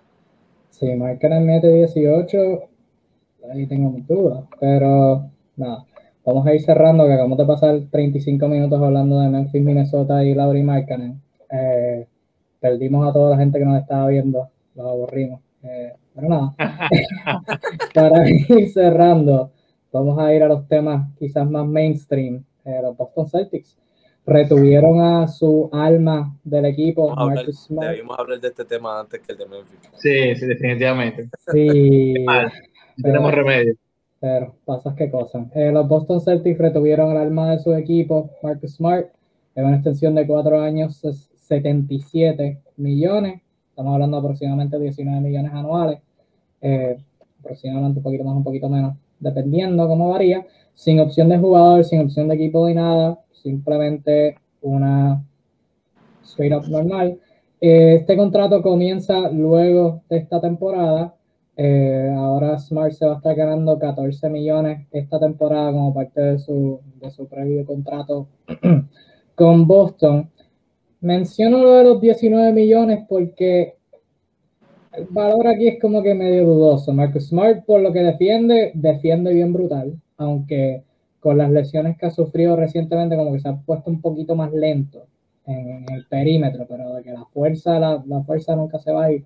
Sí, 0.70 0.86
Markkanen 0.96 1.46
mete 1.46 1.68
18, 1.68 2.38
ahí 3.54 3.66
tengo 3.68 3.90
mis 3.92 4.08
dudas, 4.08 4.44
pero 4.60 5.30
nada, 5.56 5.86
vamos 6.24 6.46
a 6.46 6.54
ir 6.54 6.62
cerrando, 6.62 7.06
que 7.06 7.14
acabamos 7.14 7.38
de 7.38 7.46
pasar 7.46 7.80
35 7.92 8.48
minutos 8.48 8.82
hablando 8.82 9.20
de 9.22 9.30
Memphis, 9.30 9.62
Minnesota 9.62 10.24
y 10.24 10.34
Lauri 10.36 10.64
Markkanen. 10.64 11.22
Eh, 11.52 11.85
perdimos 12.70 13.08
a 13.08 13.14
toda 13.14 13.30
la 13.32 13.38
gente 13.38 13.60
que 13.60 13.66
nos 13.66 13.80
estaba 13.80 14.08
viendo, 14.08 14.50
los 14.74 14.88
aburrimos. 14.88 15.40
Eh, 15.62 15.94
pero 16.16 16.30
nada, 16.30 16.56
para 17.94 18.28
ir 18.30 18.70
cerrando, 18.74 19.52
vamos 19.92 20.18
a 20.18 20.34
ir 20.34 20.42
a 20.42 20.48
los 20.48 20.68
temas 20.68 21.08
quizás 21.20 21.48
más 21.50 21.66
mainstream. 21.68 22.44
Eh, 22.64 22.80
los 22.82 22.98
Boston 22.98 23.28
Celtics 23.30 23.78
retuvieron 24.26 25.00
a 25.00 25.28
su 25.28 25.70
alma 25.72 26.36
del 26.44 26.66
equipo, 26.66 27.12
hablar- 27.12 27.36
Marcus 27.36 27.66
Smart. 27.66 27.92
debimos 27.92 28.18
hablar 28.18 28.40
de 28.40 28.48
este 28.48 28.66
tema 28.66 29.00
antes 29.00 29.22
que 29.22 29.32
el 29.34 29.38
de 29.38 29.46
Memphis. 29.46 29.80
Sí, 29.98 30.36
sí, 30.36 30.48
definitivamente. 30.48 31.30
Sí, 31.52 32.16
Mal. 32.26 32.52
No 32.98 33.04
tenemos 33.04 33.32
remedio. 33.32 33.76
pero 34.20 34.56
pasas 34.66 34.96
qué 34.96 35.12
cosas. 35.12 35.46
Eh, 35.54 35.72
los 35.72 35.88
Boston 35.88 36.20
Celtics 36.22 36.58
retuvieron 36.58 37.12
el 37.12 37.18
alma 37.18 37.52
de 37.52 37.60
su 37.60 37.72
equipo, 37.76 38.32
Marcus 38.42 38.76
Smart, 38.78 39.08
en 39.54 39.66
una 39.66 39.76
extensión 39.76 40.16
de 40.16 40.26
cuatro 40.26 40.60
años, 40.60 41.04
77 41.48 42.60
millones. 42.78 43.42
Estamos 43.70 43.94
hablando 43.94 44.18
de 44.18 44.22
aproximadamente 44.22 44.80
19 44.80 45.22
millones 45.22 45.54
anuales. 45.54 46.00
Eh, 46.62 46.98
aproximadamente 47.40 48.00
un 48.00 48.04
poquito 48.04 48.24
más, 48.24 48.36
un 48.36 48.44
poquito 48.44 48.70
menos, 48.70 48.96
dependiendo 49.20 49.88
cómo 49.88 50.10
varía. 50.10 50.46
Sin 50.74 51.00
opción 51.00 51.30
de 51.30 51.38
jugador, 51.38 51.84
sin 51.84 52.02
opción 52.02 52.28
de 52.28 52.36
equipo 52.36 52.68
ni 52.68 52.74
nada. 52.74 53.20
Simplemente 53.32 54.38
una 54.62 55.24
straight 56.24 56.54
up 56.54 56.68
normal. 56.68 57.20
Eh, 57.62 57.96
este 58.00 58.18
contrato 58.18 58.62
comienza 58.62 59.30
luego 59.30 60.02
de 60.10 60.18
esta 60.18 60.42
temporada. 60.42 61.14
Eh, 61.58 62.12
ahora 62.18 62.58
Smart 62.58 62.92
se 62.92 63.06
va 63.06 63.14
a 63.14 63.18
estar 63.18 63.36
ganando 63.36 63.78
14 63.78 64.30
millones 64.30 64.88
esta 64.92 65.20
temporada 65.20 65.72
como 65.72 65.94
parte 65.94 66.20
de 66.20 66.40
su, 66.40 66.82
de 67.00 67.10
su 67.12 67.28
previo 67.28 67.66
contrato 67.66 68.28
con 69.36 69.68
Boston. 69.68 70.32
Menciono 71.06 71.60
lo 71.60 71.72
de 71.74 71.84
los 71.84 72.02
19 72.02 72.52
millones 72.52 73.06
porque 73.08 73.76
el 74.94 75.06
valor 75.10 75.48
aquí 75.48 75.68
es 75.68 75.80
como 75.80 76.02
que 76.02 76.14
medio 76.14 76.46
dudoso. 76.46 76.94
Marcus 76.94 77.28
Smart, 77.28 77.66
por 77.66 77.82
lo 77.82 77.94
que 77.94 78.00
defiende, 78.00 78.72
defiende 78.74 79.34
bien 79.34 79.54
brutal, 79.54 79.94
aunque 80.18 80.84
con 81.20 81.38
las 81.38 81.52
lesiones 81.52 81.98
que 81.98 82.08
ha 82.08 82.12
sufrido 82.12 82.56
recientemente, 82.56 83.16
como 83.16 83.34
que 83.34 83.40
se 83.40 83.50
ha 83.50 83.56
puesto 83.56 83.90
un 83.90 84.02
poquito 84.02 84.36
más 84.36 84.52
lento 84.52 85.06
en, 85.46 85.86
el 85.94 86.06
perímetro, 86.08 86.66
pero 86.68 86.96
de 86.96 87.04
que 87.04 87.12
la 87.12 87.26
fuerza, 87.26 87.80
la, 87.80 88.04
la 88.08 88.24
fuerza 88.24 88.56
nunca 88.56 88.80
se 88.80 88.92
va 88.92 89.06
a 89.06 89.12
ir 89.12 89.24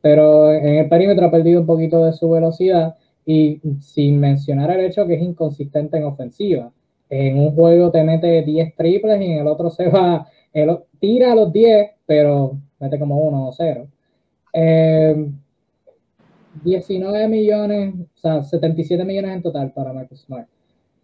pero 0.00 0.52
en 0.52 0.76
el 0.76 0.88
perímetro 0.88 1.26
ha 1.26 1.30
perdido 1.30 1.60
un 1.60 1.66
poquito 1.66 2.04
de 2.04 2.12
su 2.12 2.30
velocidad 2.30 2.96
y 3.26 3.60
sin 3.80 4.18
mencionar 4.18 4.70
el 4.70 4.86
hecho 4.86 5.06
que 5.06 5.14
es 5.14 5.22
inconsistente 5.22 5.98
en 5.98 6.04
ofensiva. 6.04 6.72
En 7.08 7.38
un 7.38 7.54
juego 7.54 7.90
te 7.90 8.02
mete 8.02 8.42
10 8.42 8.76
triples 8.76 9.20
y 9.20 9.32
en 9.32 9.38
el 9.40 9.46
otro 9.46 9.70
se 9.70 9.88
va, 9.88 10.26
el, 10.52 10.78
tira 10.98 11.32
a 11.32 11.34
los 11.34 11.52
10, 11.52 11.90
pero 12.06 12.58
mete 12.78 12.98
como 12.98 13.20
1 13.20 13.48
o 13.48 13.52
0. 13.52 13.86
Eh, 14.52 15.30
19 16.64 17.28
millones, 17.28 17.94
o 17.94 18.18
sea, 18.18 18.42
77 18.42 19.04
millones 19.04 19.36
en 19.36 19.42
total 19.42 19.72
para 19.72 19.92
Marcus 19.92 20.20
Smart. 20.22 20.48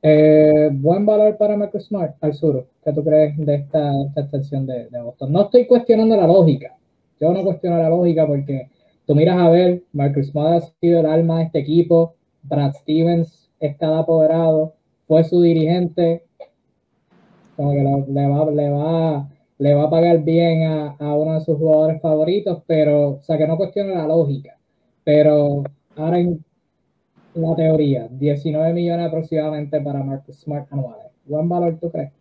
Eh, 0.02 0.70
buen 0.72 1.06
valor 1.06 1.36
para 1.36 1.56
Marcus 1.56 1.86
Smart 1.86 2.16
al 2.20 2.34
sur. 2.34 2.66
¿Qué 2.84 2.92
tú 2.92 3.02
crees 3.02 3.36
de 3.36 3.54
esta, 3.54 3.92
extensión 4.16 4.66
de, 4.66 4.88
Boston? 5.02 5.32
No 5.32 5.42
estoy 5.42 5.66
cuestionando 5.66 6.16
la 6.16 6.26
lógica. 6.26 6.76
Yo 7.20 7.32
no 7.32 7.42
cuestiono 7.42 7.78
la 7.78 7.88
lógica 7.88 8.26
porque 8.26 8.68
Tú 9.06 9.14
miras 9.14 9.38
a 9.38 9.48
ver, 9.48 9.84
Marcus 9.92 10.26
Smart 10.28 10.64
ha 10.64 10.66
sido 10.80 10.98
el 10.98 11.06
alma 11.06 11.38
de 11.38 11.44
este 11.44 11.60
equipo, 11.60 12.16
Brad 12.42 12.74
Stevens 12.74 13.48
está 13.60 14.00
apoderado, 14.00 14.74
fue 15.06 15.22
su 15.22 15.40
dirigente, 15.40 16.24
como 17.54 17.70
que 17.70 17.84
le, 17.84 18.28
va, 18.28 18.50
le, 18.50 18.68
va, 18.68 19.28
le 19.58 19.74
va 19.74 19.84
a 19.84 19.90
pagar 19.90 20.22
bien 20.22 20.64
a, 20.64 20.96
uno 20.98 21.34
de 21.34 21.40
sus 21.40 21.56
jugadores 21.56 22.00
favoritos, 22.00 22.62
pero, 22.66 23.10
o 23.10 23.22
sea, 23.22 23.38
que 23.38 23.46
no 23.46 23.56
cuestiona 23.56 23.94
la 23.94 24.06
lógica, 24.06 24.58
pero 25.04 25.62
ahora 25.96 26.18
en 26.18 26.44
la 27.34 27.54
teoría, 27.54 28.08
19 28.10 28.72
millones 28.72 29.08
aproximadamente 29.08 29.80
para 29.80 30.02
Marcus 30.02 30.40
Smart 30.40 30.70
anuales. 30.72 31.06
¿Buen 31.24 31.48
valor 31.48 31.78
tú 31.80 31.90
crees? 31.90 32.12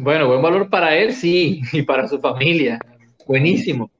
Bueno, 0.00 0.26
buen 0.26 0.42
valor 0.42 0.68
para 0.68 0.96
él, 0.96 1.12
sí, 1.12 1.62
y 1.72 1.82
para 1.82 2.08
su 2.08 2.18
familia. 2.20 2.78
Buenísimo. 3.26 3.90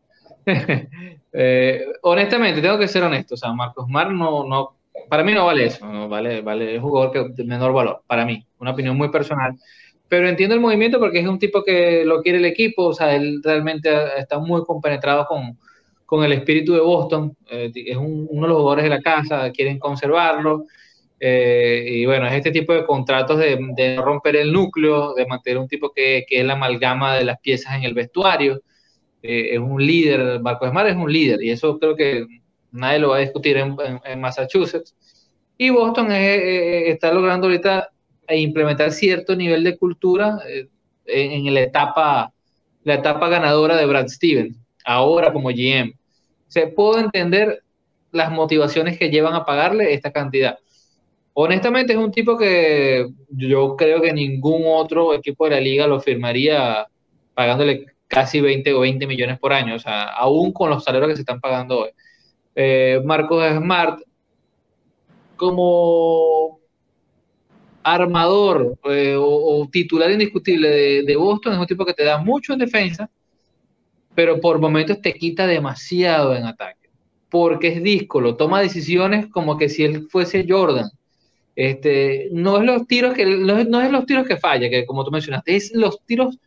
Eh, 1.30 1.84
honestamente, 2.02 2.62
tengo 2.62 2.78
que 2.78 2.88
ser 2.88 3.02
honesto. 3.02 3.34
O 3.34 3.36
sea, 3.36 3.52
Marcos 3.52 3.86
Mar 3.86 4.10
no, 4.10 4.44
no, 4.44 4.78
para 5.08 5.22
mí 5.22 5.32
no 5.32 5.44
vale 5.44 5.66
eso. 5.66 5.86
No 5.86 6.08
vale, 6.08 6.40
vale, 6.40 6.74
es 6.74 6.80
jugador 6.80 7.34
de 7.34 7.44
menor 7.44 7.72
valor, 7.72 8.02
para 8.06 8.24
mí. 8.24 8.44
Una 8.58 8.72
opinión 8.72 8.96
muy 8.96 9.10
personal. 9.10 9.54
Pero 10.08 10.28
entiendo 10.28 10.54
el 10.54 10.60
movimiento 10.60 10.98
porque 10.98 11.20
es 11.20 11.26
un 11.26 11.38
tipo 11.38 11.62
que 11.62 12.04
lo 12.04 12.22
quiere 12.22 12.38
el 12.38 12.46
equipo. 12.46 12.86
O 12.86 12.94
sea, 12.94 13.14
él 13.14 13.40
realmente 13.42 13.90
está 14.16 14.38
muy 14.38 14.64
compenetrado 14.64 15.26
con, 15.26 15.58
con 16.08 16.24
el 16.24 16.32
espíritu 16.32 16.72
de 16.72 16.80
Boston. 16.80 17.36
Eh, 17.50 17.70
es 17.74 17.96
uno 17.98 18.42
de 18.42 18.48
los 18.48 18.56
jugadores 18.56 18.84
de 18.84 18.88
la 18.88 19.02
casa, 19.02 19.52
quieren 19.52 19.78
conservarlo. 19.78 20.64
Eh, 21.20 21.84
y 21.86 22.06
bueno, 22.06 22.26
es 22.26 22.32
este 22.32 22.50
tipo 22.50 22.72
de 22.72 22.86
contratos 22.86 23.38
de, 23.38 23.58
de, 23.76 23.96
romper 23.96 24.36
el 24.36 24.50
núcleo, 24.50 25.12
de 25.12 25.26
mantener 25.26 25.58
un 25.58 25.68
tipo 25.68 25.92
que, 25.94 26.24
que, 26.26 26.40
es 26.40 26.46
la 26.46 26.54
amalgama 26.54 27.16
de 27.16 27.24
las 27.24 27.38
piezas 27.40 27.74
en 27.74 27.82
el 27.82 27.92
vestuario. 27.92 28.62
Eh, 29.22 29.50
es 29.52 29.58
un 29.58 29.84
líder, 29.84 30.40
Marco 30.40 30.66
Smart 30.66 30.88
es 30.88 30.96
un 30.96 31.12
líder, 31.12 31.42
y 31.42 31.50
eso 31.50 31.78
creo 31.78 31.94
que 31.94 32.24
nadie 32.72 33.00
lo 33.00 33.10
va 33.10 33.16
a 33.16 33.20
discutir 33.20 33.58
en, 33.58 33.76
en, 34.04 34.20
Massachusetts. 34.20 34.96
Y 35.58 35.68
Boston 35.68 36.08
está 36.10 37.12
logrando 37.12 37.48
ahorita 37.48 37.90
implementar 38.36 38.92
cierto 38.92 39.34
nivel 39.36 39.64
de 39.64 39.76
cultura 39.76 40.38
en, 41.06 41.46
en, 41.46 41.54
la, 41.54 41.60
etapa, 41.60 42.32
la 42.84 42.94
etapa 42.94 43.28
ganadora 43.28 43.76
de 43.76 43.86
Brad 43.86 44.08
Stevens, 44.08 44.56
ahora 44.84 45.32
como 45.32 45.50
GM. 45.50 45.94
Se 46.46 46.66
puedo 46.66 46.98
entender 46.98 47.62
las 48.12 48.30
motivaciones 48.30 48.98
que 48.98 49.10
llevan 49.10 49.34
a 49.34 49.44
pagarle 49.44 49.92
esta 49.92 50.12
cantidad 50.12 50.58
honestamente 51.40 51.92
es 51.92 51.98
un 52.00 52.10
tipo 52.10 52.36
que 52.36 53.06
yo 53.28 53.76
creo 53.76 54.02
que 54.02 54.12
ningún 54.12 54.64
otro 54.66 55.14
equipo 55.14 55.44
de 55.44 55.52
la 55.52 55.60
liga 55.60 55.86
lo 55.86 56.00
firmaría 56.00 56.88
pagándole 57.32 57.86
casi 58.08 58.40
20 58.40 58.74
o 58.74 58.80
20 58.80 59.06
millones 59.06 59.38
por 59.38 59.52
año, 59.52 59.76
o 59.76 59.78
sea, 59.78 60.02
aún 60.02 60.52
con 60.52 60.68
los 60.68 60.82
salarios 60.82 61.10
que 61.10 61.14
se 61.14 61.22
están 61.22 61.40
pagando 61.40 61.82
hoy. 61.82 61.90
Eh, 62.56 63.00
Marcos 63.04 63.44
Smart, 63.56 64.00
como 65.36 66.58
armador 67.94 68.78
eh, 68.90 69.16
o, 69.18 69.68
titular 69.70 70.10
indiscutible 70.10 71.02
de, 71.02 71.16
Boston, 71.16 71.54
es 71.54 71.58
un 71.58 71.66
tipo 71.66 71.84
que 71.84 71.94
te 71.94 72.04
da 72.04 72.18
mucho 72.18 72.52
en 72.52 72.60
defensa, 72.60 73.10
pero 74.14 74.40
por 74.40 74.58
momentos 74.60 75.00
te 75.00 75.14
quita 75.14 75.46
demasiado 75.46 76.34
en 76.34 76.44
ataque, 76.44 76.88
porque 77.28 77.68
es 77.68 77.82
díscolo, 77.82 78.36
toma 78.36 78.60
decisiones 78.60 79.26
como 79.28 79.56
que 79.56 79.68
si 79.68 79.84
él 79.84 80.08
fuese 80.10 80.46
Jordan 80.48 80.90
este, 81.58 82.28
no 82.30 82.58
es 82.58 82.64
los 82.64 82.86
tiros 82.86 83.14
que 83.14 83.26
no 83.26 83.58
es, 83.58 83.90
los 83.90 84.06
tiros 84.06 84.28
que 84.28 84.36
falla, 84.36 84.70
que 84.70 84.86
como 84.86 85.04
tú 85.04 85.10
mencionaste, 85.10 85.56
es 85.56 85.72
los 85.74 86.04
tiros 86.06 86.38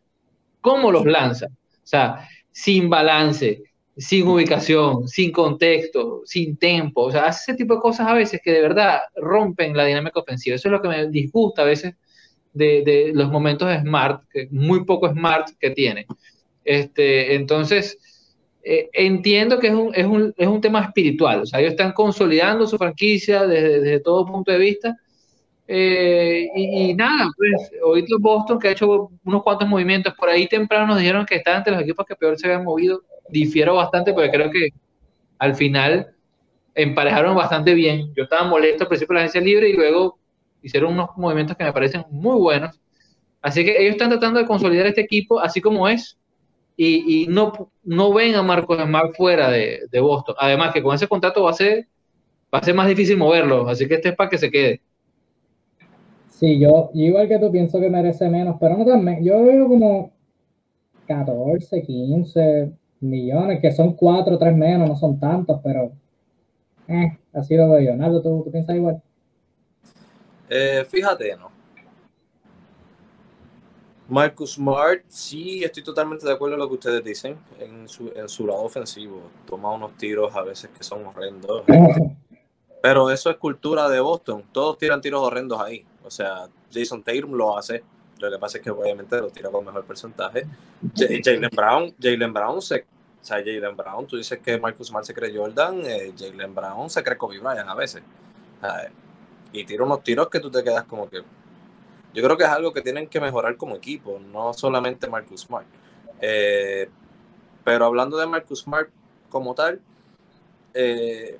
cómo 0.61 0.89
los 0.89 1.05
lanza. 1.05 1.47
O 1.47 1.83
sea, 1.83 2.29
sin 2.49 2.89
balance, 2.89 3.61
sin 3.97 4.27
ubicación, 4.27 5.07
sin 5.07 5.31
contexto, 5.31 6.21
sin 6.25 6.57
tempo. 6.57 7.03
O 7.03 7.11
sea, 7.11 7.25
hace 7.25 7.51
ese 7.51 7.57
tipo 7.57 7.75
de 7.75 7.81
cosas 7.81 8.07
a 8.07 8.13
veces 8.13 8.39
que 8.43 8.51
de 8.51 8.61
verdad 8.61 8.99
rompen 9.15 9.75
la 9.75 9.85
dinámica 9.85 10.19
ofensiva. 10.19 10.55
Eso 10.55 10.67
es 10.67 10.71
lo 10.71 10.81
que 10.81 10.87
me 10.87 11.07
disgusta 11.07 11.61
a 11.63 11.65
veces 11.65 11.95
de, 12.53 12.83
de 12.83 13.11
los 13.13 13.29
momentos 13.29 13.69
smart, 13.81 14.23
que 14.31 14.47
muy 14.51 14.85
poco 14.85 15.09
smart 15.09 15.49
que 15.59 15.71
tiene. 15.71 16.05
Este, 16.63 17.35
entonces, 17.35 17.97
eh, 18.63 18.89
entiendo 18.93 19.59
que 19.59 19.67
es 19.67 19.73
un, 19.73 19.93
es, 19.95 20.05
un, 20.05 20.33
es 20.37 20.47
un, 20.47 20.61
tema 20.61 20.81
espiritual, 20.81 21.41
o 21.41 21.45
sea, 21.47 21.59
ellos 21.59 21.71
están 21.71 21.93
consolidando 21.93 22.67
su 22.67 22.77
franquicia 22.77 23.47
desde, 23.47 23.81
desde 23.81 23.99
todo 23.99 24.25
punto 24.25 24.51
de 24.51 24.57
vista. 24.59 24.97
Eh, 25.67 26.47
y, 26.53 26.93
nada, 26.93 27.29
pues 27.37 27.71
ahorita 27.81 28.15
Boston 28.19 28.59
que 28.59 28.67
ha 28.67 28.71
hecho 28.71 29.09
unos 29.23 29.43
cuantos 29.43 29.67
movimientos 29.67 30.13
por 30.15 30.29
ahí 30.29 30.47
temprano 30.47 30.87
nos 30.87 30.99
dijeron 30.99 31.25
que 31.25 31.35
está 31.35 31.57
entre 31.57 31.73
los 31.73 31.81
equipos 31.81 32.05
que 32.05 32.15
peor 32.15 32.37
se 32.37 32.47
habían 32.47 32.65
movido. 32.65 33.01
Difiero 33.31 33.75
bastante 33.75 34.13
porque 34.13 34.31
creo 34.31 34.51
que 34.51 34.69
al 35.39 35.55
final 35.55 36.13
emparejaron 36.75 37.35
bastante 37.35 37.73
bien. 37.73 38.13
Yo 38.15 38.23
estaba 38.23 38.47
molesto 38.47 38.83
al 38.83 38.89
principio 38.89 39.13
de 39.13 39.15
la 39.15 39.21
agencia 39.21 39.41
libre 39.41 39.69
y 39.69 39.73
luego 39.73 40.17
hicieron 40.61 40.93
unos 40.93 41.09
movimientos 41.17 41.57
que 41.57 41.63
me 41.63 41.73
parecen 41.73 42.05
muy 42.09 42.37
buenos. 42.37 42.79
Así 43.41 43.63
que 43.63 43.81
ellos 43.81 43.93
están 43.93 44.09
tratando 44.09 44.39
de 44.39 44.45
consolidar 44.45 44.85
este 44.85 45.01
equipo 45.01 45.39
así 45.39 45.61
como 45.61 45.87
es 45.87 46.17
y, 46.77 47.27
no, 47.29 47.71
no 47.83 48.13
ven 48.13 48.33
a 48.33 48.41
Marcos 48.41 48.79
Smart 48.79 49.15
fuera 49.15 49.49
de, 49.49 49.81
de, 49.91 49.99
Boston. 49.99 50.35
Además 50.39 50.73
que 50.73 50.81
con 50.81 50.95
ese 50.95 51.07
contrato 51.07 51.43
va 51.43 51.51
a 51.51 51.53
ser, 51.53 51.87
va 52.53 52.57
a 52.57 52.63
ser 52.63 52.73
más 52.73 52.87
difícil 52.87 53.17
moverlo, 53.17 53.67
así 53.69 53.87
que 53.87 53.95
este 53.95 54.09
es 54.09 54.15
para 54.15 54.29
que 54.31 54.39
se 54.39 54.49
quede. 54.49 54.81
Sí, 56.29 56.59
yo, 56.59 56.89
igual 56.95 57.27
que 57.27 57.37
tú 57.37 57.51
pienso 57.51 57.79
que 57.79 57.87
merece 57.87 58.27
menos, 58.29 58.55
pero 58.59 58.77
no 58.77 58.85
también, 58.85 59.23
yo 59.23 59.43
veo 59.43 59.67
como 59.67 60.11
14, 61.05 61.83
15 61.83 62.71
millones, 63.01 63.59
que 63.61 63.71
son 63.71 63.93
4 63.93 64.35
o 64.35 64.37
3 64.37 64.55
menos, 64.55 64.87
no 64.87 64.95
son 64.95 65.19
tantos, 65.19 65.59
pero 65.63 65.91
eh, 66.87 67.17
así 67.33 67.55
lo 67.55 67.69
veo 67.69 67.81
yo. 67.81 67.95
Naldo, 67.95 68.21
¿tú, 68.21 68.43
¿tú 68.43 68.51
piensas 68.51 68.75
igual? 68.75 69.01
Eh, 70.49 70.85
fíjate, 70.87 71.35
¿no? 71.37 71.49
Marcus 74.11 74.55
Smart, 74.55 75.03
sí, 75.07 75.63
estoy 75.63 75.83
totalmente 75.83 76.25
de 76.25 76.33
acuerdo 76.33 76.55
en 76.55 76.59
lo 76.59 76.67
que 76.67 76.73
ustedes 76.73 77.01
dicen 77.01 77.37
en 77.59 77.87
su, 77.87 78.11
en 78.13 78.27
su 78.27 78.45
lado 78.45 78.63
ofensivo. 78.63 79.21
Toma 79.45 79.71
unos 79.71 79.95
tiros 79.95 80.35
a 80.35 80.41
veces 80.41 80.69
que 80.77 80.83
son 80.83 81.05
horrendos. 81.05 81.63
Pero 82.81 83.09
eso 83.09 83.29
es 83.29 83.37
cultura 83.37 83.87
de 83.87 84.01
Boston. 84.01 84.43
Todos 84.51 84.77
tiran 84.77 84.99
tiros 84.99 85.21
horrendos 85.21 85.61
ahí. 85.61 85.85
O 86.03 86.11
sea, 86.11 86.49
Jason 86.73 87.01
Tatum 87.01 87.31
lo 87.31 87.57
hace. 87.57 87.83
Lo 88.19 88.29
que 88.29 88.37
pasa 88.37 88.57
es 88.57 88.63
que 88.65 88.69
obviamente 88.69 89.17
lo 89.17 89.29
tira 89.29 89.49
con 89.49 89.63
mejor 89.63 89.85
porcentaje. 89.85 90.45
Jalen 90.93 91.49
Brown, 91.55 91.95
Jalen 91.97 92.33
Brown 92.33 92.61
se, 92.61 92.85
o 93.21 93.25
sea, 93.25 93.37
Jalen 93.37 93.77
Brown, 93.77 94.07
tú 94.07 94.17
dices 94.17 94.39
que 94.39 94.57
Marcus 94.57 94.87
Smart 94.87 95.05
se 95.05 95.13
cree 95.13 95.35
Jordan, 95.35 95.81
eh, 95.85 96.13
Jalen 96.17 96.55
Brown 96.55 96.89
se 96.89 97.03
cree 97.03 97.17
Kobe 97.17 97.39
Bryant 97.39 97.69
a 97.69 97.75
veces. 97.75 98.01
y 99.53 99.63
tira 99.65 99.83
unos 99.83 100.03
tiros 100.03 100.29
que 100.29 100.39
tú 100.39 100.49
te 100.49 100.63
quedas 100.63 100.85
como 100.85 101.09
que 101.09 101.23
yo 102.13 102.23
creo 102.23 102.37
que 102.37 102.43
es 102.43 102.49
algo 102.49 102.73
que 102.73 102.81
tienen 102.81 103.07
que 103.07 103.21
mejorar 103.21 103.55
como 103.57 103.75
equipo, 103.75 104.19
no 104.19 104.53
solamente 104.53 105.07
Marcus 105.07 105.41
Smart. 105.41 105.67
Eh, 106.19 106.89
pero 107.63 107.85
hablando 107.85 108.17
de 108.17 108.27
Marcus 108.27 108.61
Smart 108.61 108.89
como 109.29 109.55
tal, 109.55 109.79
eh, 110.73 111.39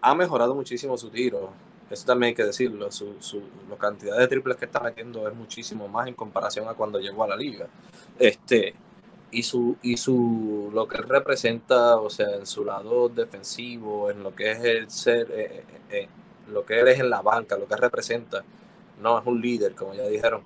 ha 0.00 0.14
mejorado 0.14 0.54
muchísimo 0.54 0.96
su 0.96 1.10
tiro. 1.10 1.52
Eso 1.90 2.06
también 2.06 2.28
hay 2.28 2.34
que 2.34 2.44
decirlo. 2.44 2.90
Su, 2.90 3.16
su, 3.20 3.42
la 3.68 3.76
cantidad 3.76 4.18
de 4.18 4.28
triples 4.28 4.56
que 4.56 4.64
está 4.64 4.80
metiendo 4.80 5.28
es 5.28 5.34
muchísimo 5.34 5.88
más 5.88 6.08
en 6.08 6.14
comparación 6.14 6.68
a 6.68 6.74
cuando 6.74 6.98
llegó 6.98 7.24
a 7.24 7.28
la 7.28 7.36
liga. 7.36 7.66
Este, 8.18 8.74
y 9.32 9.42
su, 9.42 9.76
y 9.82 9.96
su 9.96 10.70
lo 10.72 10.86
que 10.86 10.98
él 10.98 11.08
representa, 11.08 11.96
o 11.96 12.10
sea, 12.10 12.36
en 12.36 12.46
su 12.46 12.64
lado 12.64 13.08
defensivo, 13.08 14.10
en 14.10 14.22
lo 14.22 14.34
que 14.34 14.52
es 14.52 14.60
el 14.60 14.90
ser, 14.90 15.28
eh, 15.90 16.08
lo 16.48 16.64
que 16.64 16.80
él 16.80 16.88
es 16.88 17.00
en 17.00 17.10
la 17.10 17.22
banca, 17.22 17.56
lo 17.56 17.66
que 17.66 17.76
representa 17.76 18.44
no, 19.02 19.18
es 19.18 19.26
un 19.26 19.40
líder, 19.40 19.74
como 19.74 19.94
ya 19.94 20.06
dijeron. 20.06 20.44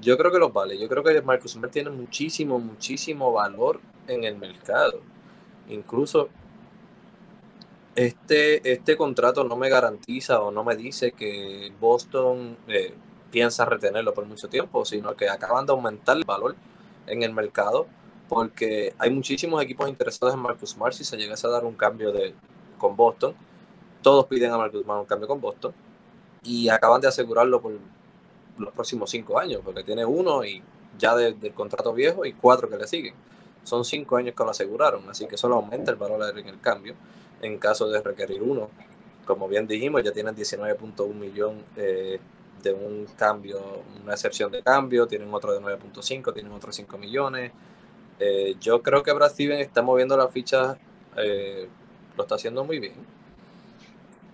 Yo 0.00 0.16
creo 0.16 0.30
que 0.30 0.38
los 0.38 0.52
vale. 0.52 0.78
Yo 0.78 0.88
creo 0.88 1.02
que 1.02 1.20
Marcus 1.22 1.52
Smart 1.52 1.72
tiene 1.72 1.90
muchísimo, 1.90 2.58
muchísimo 2.58 3.32
valor 3.32 3.80
en 4.06 4.24
el 4.24 4.36
mercado. 4.36 5.00
Incluso 5.68 6.28
este, 7.96 8.72
este 8.72 8.96
contrato 8.96 9.42
no 9.42 9.56
me 9.56 9.68
garantiza 9.68 10.40
o 10.40 10.52
no 10.52 10.62
me 10.62 10.76
dice 10.76 11.12
que 11.12 11.72
Boston 11.80 12.56
eh, 12.68 12.94
piensa 13.32 13.64
retenerlo 13.64 14.14
por 14.14 14.26
mucho 14.26 14.48
tiempo, 14.48 14.84
sino 14.84 15.16
que 15.16 15.28
acaban 15.28 15.66
de 15.66 15.72
aumentar 15.72 16.16
el 16.16 16.24
valor 16.24 16.54
en 17.06 17.22
el 17.22 17.32
mercado 17.32 17.86
porque 18.28 18.94
hay 18.98 19.10
muchísimos 19.10 19.62
equipos 19.62 19.88
interesados 19.88 20.34
en 20.34 20.40
Marcus 20.40 20.70
Smart 20.70 20.92
si 20.92 21.04
se 21.04 21.16
llegase 21.16 21.46
a 21.46 21.50
dar 21.50 21.64
un 21.64 21.74
cambio 21.74 22.12
de, 22.12 22.34
con 22.78 22.96
Boston. 22.96 23.34
Todos 24.02 24.26
piden 24.26 24.52
a 24.52 24.58
Marcus 24.58 24.82
Smart 24.82 25.00
un 25.00 25.06
cambio 25.06 25.28
con 25.28 25.40
Boston 25.40 25.72
y 26.42 26.68
acaban 26.68 27.00
de 27.00 27.08
asegurarlo 27.08 27.60
por 27.60 27.72
los 28.58 28.72
próximos 28.72 29.10
cinco 29.10 29.38
años, 29.38 29.60
porque 29.64 29.82
tiene 29.82 30.04
uno 30.04 30.44
y 30.44 30.62
ya 30.98 31.14
del 31.14 31.52
contrato 31.52 31.92
viejo 31.92 32.24
y 32.24 32.32
cuatro 32.32 32.68
que 32.68 32.76
le 32.76 32.86
siguen. 32.86 33.14
Son 33.64 33.84
cinco 33.84 34.16
años 34.16 34.34
que 34.36 34.44
lo 34.44 34.50
aseguraron, 34.50 35.08
así 35.10 35.26
que 35.26 35.36
solo 35.36 35.56
aumenta 35.56 35.90
el 35.90 35.96
valor 35.96 36.38
en 36.38 36.48
el 36.48 36.60
cambio 36.60 36.94
en 37.42 37.58
caso 37.58 37.88
de 37.88 38.00
requerir 38.00 38.42
uno. 38.42 38.70
Como 39.24 39.48
bien 39.48 39.66
dijimos, 39.66 40.02
ya 40.04 40.12
tienen 40.12 40.36
19.1 40.36 41.14
millón 41.14 41.64
eh, 41.76 42.20
de 42.62 42.72
un 42.72 43.06
cambio, 43.16 43.60
una 44.02 44.12
excepción 44.12 44.50
de 44.50 44.62
cambio, 44.62 45.06
tienen 45.06 45.32
otro 45.32 45.52
de 45.52 45.60
9.5, 45.60 46.32
tienen 46.32 46.52
otros 46.52 46.74
5 46.76 46.98
millones. 46.98 47.52
Eh, 48.18 48.56
yo 48.60 48.82
creo 48.82 49.02
que 49.02 49.12
Brad 49.12 49.30
Steven 49.30 49.60
está 49.60 49.82
moviendo 49.82 50.16
la 50.16 50.28
ficha, 50.28 50.78
eh, 51.16 51.68
lo 52.16 52.22
está 52.22 52.36
haciendo 52.36 52.64
muy 52.64 52.78
bien 52.78 53.16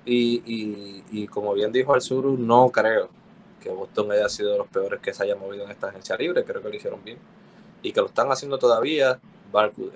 y, 0.04 1.02
y, 1.10 1.26
como 1.28 1.54
bien 1.54 1.70
dijo 1.72 1.94
Alzuru, 1.94 2.36
no 2.36 2.70
creo 2.70 3.08
que 3.60 3.70
Boston 3.70 4.10
haya 4.10 4.28
sido 4.28 4.52
de 4.52 4.58
los 4.58 4.66
peores 4.66 5.00
que 5.00 5.14
se 5.14 5.22
haya 5.22 5.36
movido 5.36 5.64
en 5.64 5.70
esta 5.70 5.88
agencia 5.88 6.16
libre. 6.16 6.44
Creo 6.44 6.60
que 6.60 6.68
lo 6.68 6.74
hicieron 6.74 7.04
bien. 7.04 7.18
Y 7.82 7.92
que 7.92 8.00
lo 8.00 8.06
están 8.06 8.30
haciendo 8.32 8.58
todavía. 8.58 9.20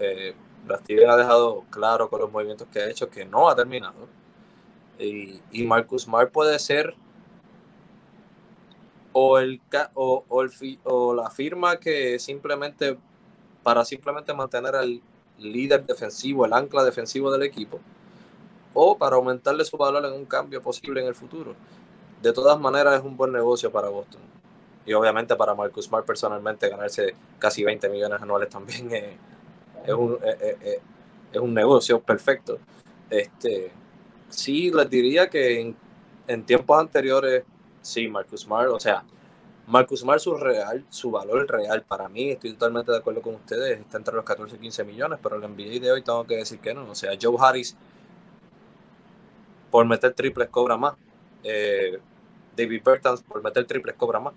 Eh, 0.00 0.34
ha 1.08 1.16
dejado 1.16 1.64
claro 1.70 2.08
con 2.08 2.20
los 2.20 2.30
movimientos 2.30 2.68
que 2.72 2.80
ha 2.80 2.90
hecho 2.90 3.10
que 3.10 3.24
no 3.24 3.48
ha 3.48 3.56
terminado. 3.56 4.08
Y, 4.98 5.40
y 5.50 5.64
Marcus 5.64 6.02
Smart 6.04 6.30
puede 6.30 6.58
ser 6.58 6.94
o, 9.18 9.38
el, 9.38 9.62
o, 9.94 10.24
o, 10.28 11.14
la 11.14 11.30
firma 11.30 11.78
que 11.78 12.18
simplemente, 12.18 12.98
para 13.62 13.82
simplemente 13.82 14.34
mantener 14.34 14.76
al, 14.76 15.00
líder 15.38 15.86
defensivo, 15.86 16.44
el 16.44 16.52
ancla 16.52 16.84
defensivo 16.84 17.32
del 17.32 17.42
equipo, 17.42 17.80
o 18.74 18.98
para 18.98 19.16
aumentarle 19.16 19.64
su 19.64 19.78
valor 19.78 20.04
en 20.04 20.12
un 20.12 20.26
cambio 20.26 20.60
posible 20.60 21.00
en 21.00 21.06
el 21.06 21.14
futuro. 21.14 21.54
De 22.20 22.30
todas 22.34 22.60
maneras, 22.60 22.98
es 22.98 23.04
un 23.04 23.16
buen 23.16 23.32
negocio 23.32 23.72
para 23.72 23.88
Boston. 23.88 24.20
Y 24.84 24.92
obviamente 24.92 25.34
para 25.34 25.54
Marcus 25.54 25.86
Smart 25.86 26.06
personalmente 26.06 26.68
ganarse 26.68 27.14
casi 27.38 27.64
20 27.64 27.88
millones 27.88 28.20
anuales 28.20 28.50
también 28.50 28.92
es, 29.86 29.94
un, 29.94 30.18
es 31.32 31.40
un 31.40 31.54
negocio 31.54 32.00
perfecto. 32.00 32.58
Este, 33.08 33.72
sí, 34.28 34.70
les 34.70 34.90
diría 34.90 35.28
que 35.28 35.74
en 36.28 36.44
tiempos 36.44 36.78
anteriores, 36.78 37.44
sí, 37.86 38.08
Marcus 38.08 38.42
Smart, 38.42 38.70
o 38.70 38.80
sea, 38.80 39.04
Marcus 39.66 40.00
Smart, 40.00 40.20
su 40.20 40.36
real, 40.36 40.84
su 40.90 41.10
valor 41.10 41.48
real 41.50 41.82
para 41.82 42.08
mí, 42.08 42.30
estoy 42.30 42.52
totalmente 42.52 42.92
de 42.92 42.98
acuerdo 42.98 43.22
con 43.22 43.34
ustedes, 43.34 43.80
está 43.80 43.98
entre 43.98 44.14
los 44.14 44.24
14 44.24 44.56
y 44.56 44.58
15 44.58 44.84
millones, 44.84 45.18
pero 45.22 45.36
el 45.36 45.42
NBA 45.42 45.80
de 45.80 45.92
hoy 45.92 46.02
tengo 46.02 46.24
que 46.24 46.36
decir 46.36 46.58
que 46.60 46.72
no. 46.72 46.90
O 46.90 46.94
sea, 46.94 47.12
Joe 47.20 47.36
Harris, 47.40 47.76
por 49.70 49.84
meter 49.86 50.14
triples, 50.14 50.48
cobra 50.48 50.76
más. 50.76 50.94
Eh, 51.42 51.98
David 52.56 52.82
Bertans, 52.84 53.22
por 53.22 53.42
meter 53.42 53.66
triples, 53.66 53.96
cobra 53.96 54.20
más. 54.20 54.34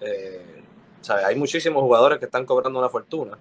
Eh, 0.00 0.62
sea, 1.02 1.26
hay 1.26 1.36
muchísimos 1.36 1.82
jugadores 1.82 2.18
que 2.18 2.26
están 2.26 2.46
cobrando 2.46 2.78
una 2.78 2.88
fortuna. 2.88 3.38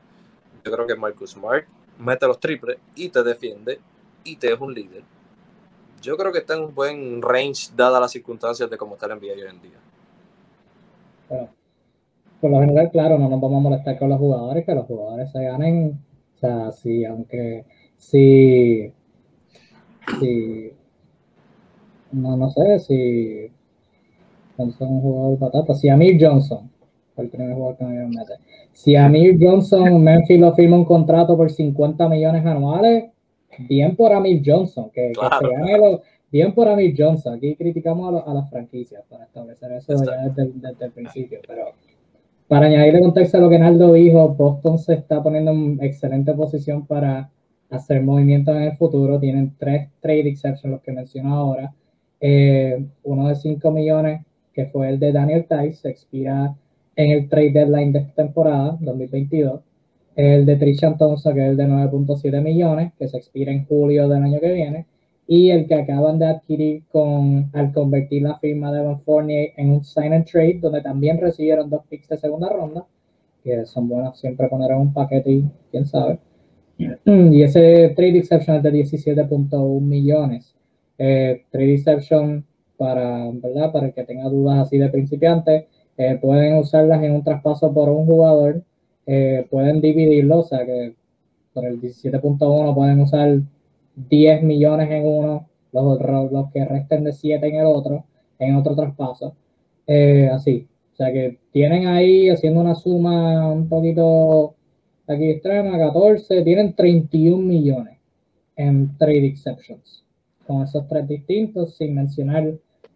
Yo 0.64 0.72
creo 0.72 0.88
que 0.88 0.96
Marcus 0.96 1.32
Smart 1.32 1.66
mete 1.98 2.28
los 2.28 2.40
triples 2.40 2.78
y 2.96 3.10
te 3.10 3.24
defiende 3.24 3.80
y 4.24 4.36
te 4.36 4.52
es 4.52 4.60
un 4.60 4.74
líder. 4.74 5.04
Yo 6.02 6.18
creo 6.18 6.32
que 6.32 6.40
está 6.40 6.56
en 6.56 6.64
un 6.64 6.76
buen 6.76 7.22
range, 7.22 7.72
dadas 7.76 8.02
las 8.02 8.12
circunstancias 8.12 8.70
de 8.70 8.78
cómo 8.78 8.96
está 8.96 9.06
el 9.06 9.20
NBA 9.20 9.34
hoy 9.34 9.50
en 9.50 9.62
día. 9.62 9.78
Por 12.42 12.50
lo 12.50 12.60
general, 12.60 12.90
claro, 12.92 13.20
no 13.20 13.30
nos 13.30 13.40
vamos 13.40 13.60
a 13.60 13.70
molestar 13.70 14.00
con 14.00 14.10
los 14.10 14.18
jugadores, 14.18 14.66
que 14.66 14.74
los 14.74 14.86
jugadores 14.88 15.32
se 15.32 15.44
ganen. 15.44 16.00
O 16.36 16.40
sea, 16.40 16.72
sí, 16.72 17.06
aunque 17.06 17.66
si, 17.98 18.92
si 20.20 20.74
no, 22.12 22.36
no 22.36 22.50
sé, 22.50 22.80
si 22.80 23.52
Johnson 24.58 24.90
un 24.90 25.02
jugador 25.02 25.40
patata, 25.40 25.76
si 25.76 25.88
Amir 25.88 26.18
Johnson, 26.20 26.70
el 27.18 27.30
primer 27.30 27.54
jugador 27.54 27.78
que 27.78 27.84
me 27.86 28.08
mete, 28.08 28.34
si 28.74 28.96
Amir 28.96 29.38
Johnson, 29.40 30.04
Memphis 30.04 30.40
lo 30.40 30.54
firma 30.56 30.78
un 30.78 30.86
contrato 30.86 31.38
por 31.38 31.52
50 31.52 32.10
millones 32.10 32.44
anuales, 32.44 33.11
bien 33.60 33.96
por 33.96 34.14
Amir 34.14 34.42
Johnson, 34.46 34.90
que, 34.94 35.14
se 35.14 35.48
gane 35.48 35.78
los, 35.78 36.02
bien 36.32 36.54
por 36.54 36.68
Amir 36.68 36.94
Johnson. 36.98 37.36
Aquí 37.36 37.56
criticamos 37.56 38.24
a, 38.26 38.34
las 38.34 38.50
franquicias 38.50 39.04
para 39.10 39.26
establecer 39.26 39.72
eso 39.74 39.94
ya 40.04 40.28
desde, 40.28 40.52
desde, 40.54 40.86
el 40.86 40.92
principio. 40.92 41.40
Pero 41.48 41.74
para 42.48 42.66
añadirle 42.66 43.02
contexto 43.02 43.38
a 43.38 43.42
lo 43.42 43.50
que 43.50 43.60
Naldo 43.60 43.94
dijo, 43.94 44.30
Boston 44.30 44.78
se 44.78 44.94
está 44.96 45.24
poniendo 45.24 45.52
en 45.52 45.80
excelente 45.82 46.34
posición 46.34 46.86
para 46.86 47.30
hacer 47.70 48.02
movimientos 48.04 48.56
en 48.56 48.64
el 48.64 48.78
futuro. 48.78 49.20
Tienen 49.20 49.56
tres 49.58 49.90
trade 50.02 50.28
exceptions, 50.28 50.66
los 50.66 50.82
que 50.82 50.92
menciono 50.92 51.34
ahora. 51.34 51.74
Eh, 52.20 52.86
uno 53.04 53.30
de 53.30 53.36
5 53.36 53.72
millones, 53.72 54.26
que 54.54 54.66
fue 54.66 54.90
el 54.90 55.00
de 55.00 55.12
Daniel 55.12 55.48
Tice, 55.48 55.74
se 55.74 55.90
expira 55.90 56.56
en 56.96 57.12
el 57.12 57.30
trade 57.30 57.52
deadline 57.52 57.94
de 57.94 58.00
esta 58.00 58.24
temporada, 58.24 58.78
2022. 58.80 59.62
El 60.16 60.46
de 60.46 60.56
Trishan 60.58 60.98
Thompson, 60.98 61.34
que 61.34 61.42
es 61.42 61.50
el 61.50 61.58
de 61.58 61.68
9.7 61.68 62.42
millones, 62.42 62.94
que 62.98 63.08
se 63.08 63.18
expira 63.18 63.52
en 63.52 63.66
julio 63.66 64.10
del 64.10 64.24
año 64.24 64.40
que 64.40 64.52
viene 64.52 64.86
y 65.28 65.50
el 65.50 65.66
que 65.66 65.76
acaban 65.76 66.20
de 66.20 66.26
adquirir 66.26 66.84
con, 66.92 67.50
al 67.54 67.72
convertir 67.72 68.24
la 68.24 68.38
firma 68.40 68.72
de 68.72 68.82
Evan 68.82 69.02
Fournier 69.02 69.54
en 69.56 69.72
un 69.72 69.84
sign 69.84 70.12
and 70.12 70.26
trade, 70.26 70.60
donde 70.60 70.82
también 70.82 71.20
recibieron 71.20 71.70
dos 71.70 71.86
picks 71.90 72.10
de 72.10 72.18
segunda 72.18 72.50
ronda, 72.50 72.86
que 73.42 73.66
son 73.66 73.88
buenas 73.88 74.20
siempre 74.20 74.50
poner 74.50 74.72
en 74.72 74.78
un 74.78 74.94
paquete 74.94 75.32
y 75.32 75.46
quién 75.72 75.86
sabe. 75.86 76.20
Y 77.06 77.44
ese 77.44 77.94
trade 77.96 78.18
exception 78.18 78.58
es 78.58 78.64
de 78.64 78.74
17.1 78.74 79.80
millones. 79.80 80.54
Eh, 80.98 81.44
trade 81.50 81.76
exception 81.76 82.46
para, 82.76 83.30
¿verdad? 83.32 83.72
para 83.72 83.88
el 83.88 83.94
que 83.94 84.04
tenga 84.04 84.28
dudas 84.28 84.60
así 84.60 84.78
de 84.78 84.90
principiante, 84.90 85.68
eh, 85.98 86.18
pueden 86.22 86.58
usarlas 86.58 87.02
en 87.04 87.14
un 87.14 87.24
traspaso 87.24 87.74
por 87.74 87.90
un 87.90 88.06
jugador, 88.06 88.64
eh, 89.14 89.46
pueden 89.50 89.82
dividirlo, 89.82 90.40
o 90.40 90.44
sea 90.44 90.66
que 90.66 90.94
por 91.54 91.66
el 91.66 91.82
17.1 91.82 92.74
pueden 92.74 93.02
usar 93.02 93.42
10 94.10 94.44
millones 94.44 94.90
en 94.90 95.06
uno, 95.06 95.50
los, 95.74 96.32
los 96.32 96.50
que 96.54 96.64
resten 96.64 97.04
de 97.04 97.12
7 97.12 97.46
en 97.46 97.56
el 97.56 97.66
otro, 97.66 98.06
en 98.40 98.56
otro 98.56 98.74
traspaso. 98.74 99.36
Eh, 99.86 100.30
así. 100.32 100.66
O 100.94 100.96
sea 100.96 101.12
que 101.12 101.40
tienen 101.52 101.88
ahí 101.88 102.30
haciendo 102.30 102.62
una 102.62 102.74
suma 102.74 103.52
un 103.52 103.68
poquito 103.68 104.56
aquí 105.08 105.26
extrema, 105.32 105.78
14, 105.78 106.44
tienen 106.44 106.74
31 106.74 107.38
millones 107.38 107.98
en 108.56 108.98
trade 108.98 109.26
exceptions. 109.26 110.06
Con 110.48 110.64
esos 110.64 110.88
tres 110.88 111.06
distintos, 111.06 111.76
sin 111.76 111.96
mencionar 111.96 112.54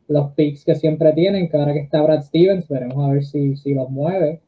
los 0.08 0.32
picks 0.32 0.64
que 0.64 0.76
siempre 0.76 1.12
tienen, 1.12 1.50
que 1.50 1.58
ahora 1.58 1.74
que 1.74 1.80
está 1.80 2.02
Brad 2.02 2.24
Stevens, 2.24 2.70
veremos 2.70 3.06
a 3.06 3.12
ver 3.12 3.26
si, 3.26 3.58
si 3.58 3.74
los 3.74 3.90
mueve. 3.90 4.40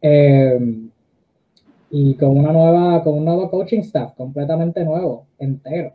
Eh, 0.00 0.60
y 1.90 2.14
con 2.14 2.36
una 2.36 2.52
nueva, 2.52 3.02
con 3.02 3.14
un 3.14 3.24
nuevo 3.24 3.50
coaching 3.50 3.80
staff 3.80 4.14
completamente 4.14 4.84
nuevo, 4.84 5.26
entero. 5.38 5.94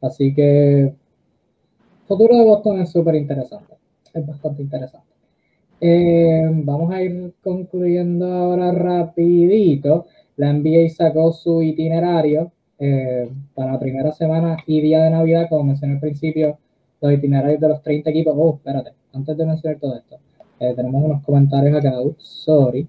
Así 0.00 0.34
que 0.34 0.80
el 0.80 0.96
futuro 2.06 2.36
de 2.36 2.44
Boston 2.44 2.80
es 2.80 2.90
súper 2.90 3.16
interesante, 3.16 3.74
es 4.12 4.26
bastante 4.26 4.62
interesante. 4.62 5.12
Eh, 5.80 6.48
vamos 6.48 6.92
a 6.92 7.02
ir 7.02 7.34
concluyendo 7.42 8.26
ahora 8.32 8.70
rapidito. 8.72 10.06
La 10.36 10.52
NBA 10.52 10.88
sacó 10.90 11.32
su 11.32 11.60
itinerario 11.62 12.52
eh, 12.78 13.28
para 13.54 13.72
la 13.72 13.80
primera 13.80 14.12
semana 14.12 14.56
y 14.66 14.80
día 14.80 15.02
de 15.02 15.10
Navidad, 15.10 15.48
como 15.48 15.64
mencioné 15.64 15.94
al 15.94 16.00
principio, 16.00 16.58
los 17.00 17.12
itinerarios 17.12 17.60
de 17.60 17.68
los 17.68 17.82
30 17.82 18.10
equipos. 18.10 18.34
Oh, 18.36 18.54
espérate, 18.54 18.92
antes 19.12 19.36
de 19.36 19.44
mencionar 19.46 19.80
todo 19.80 19.96
esto, 19.96 20.18
eh, 20.60 20.72
tenemos 20.76 21.02
unos 21.04 21.22
comentarios 21.24 21.76
acá. 21.76 21.94
sorry. 22.18 22.86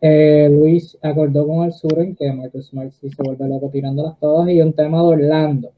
Eh, 0.00 0.48
Luis 0.50 0.96
acordó 1.02 1.46
con 1.46 1.64
el 1.64 1.72
sur 1.72 1.96
que 2.16 2.32
Marcus 2.32 2.68
Smart 2.68 2.92
sí 2.92 3.10
se 3.10 3.22
vuelve 3.22 3.48
loco 3.48 3.68
tirándolas 3.68 4.18
todas 4.18 4.48
y 4.48 4.60
un 4.60 4.72
tema 4.72 4.98
de 4.98 5.04
Orlando. 5.04 5.72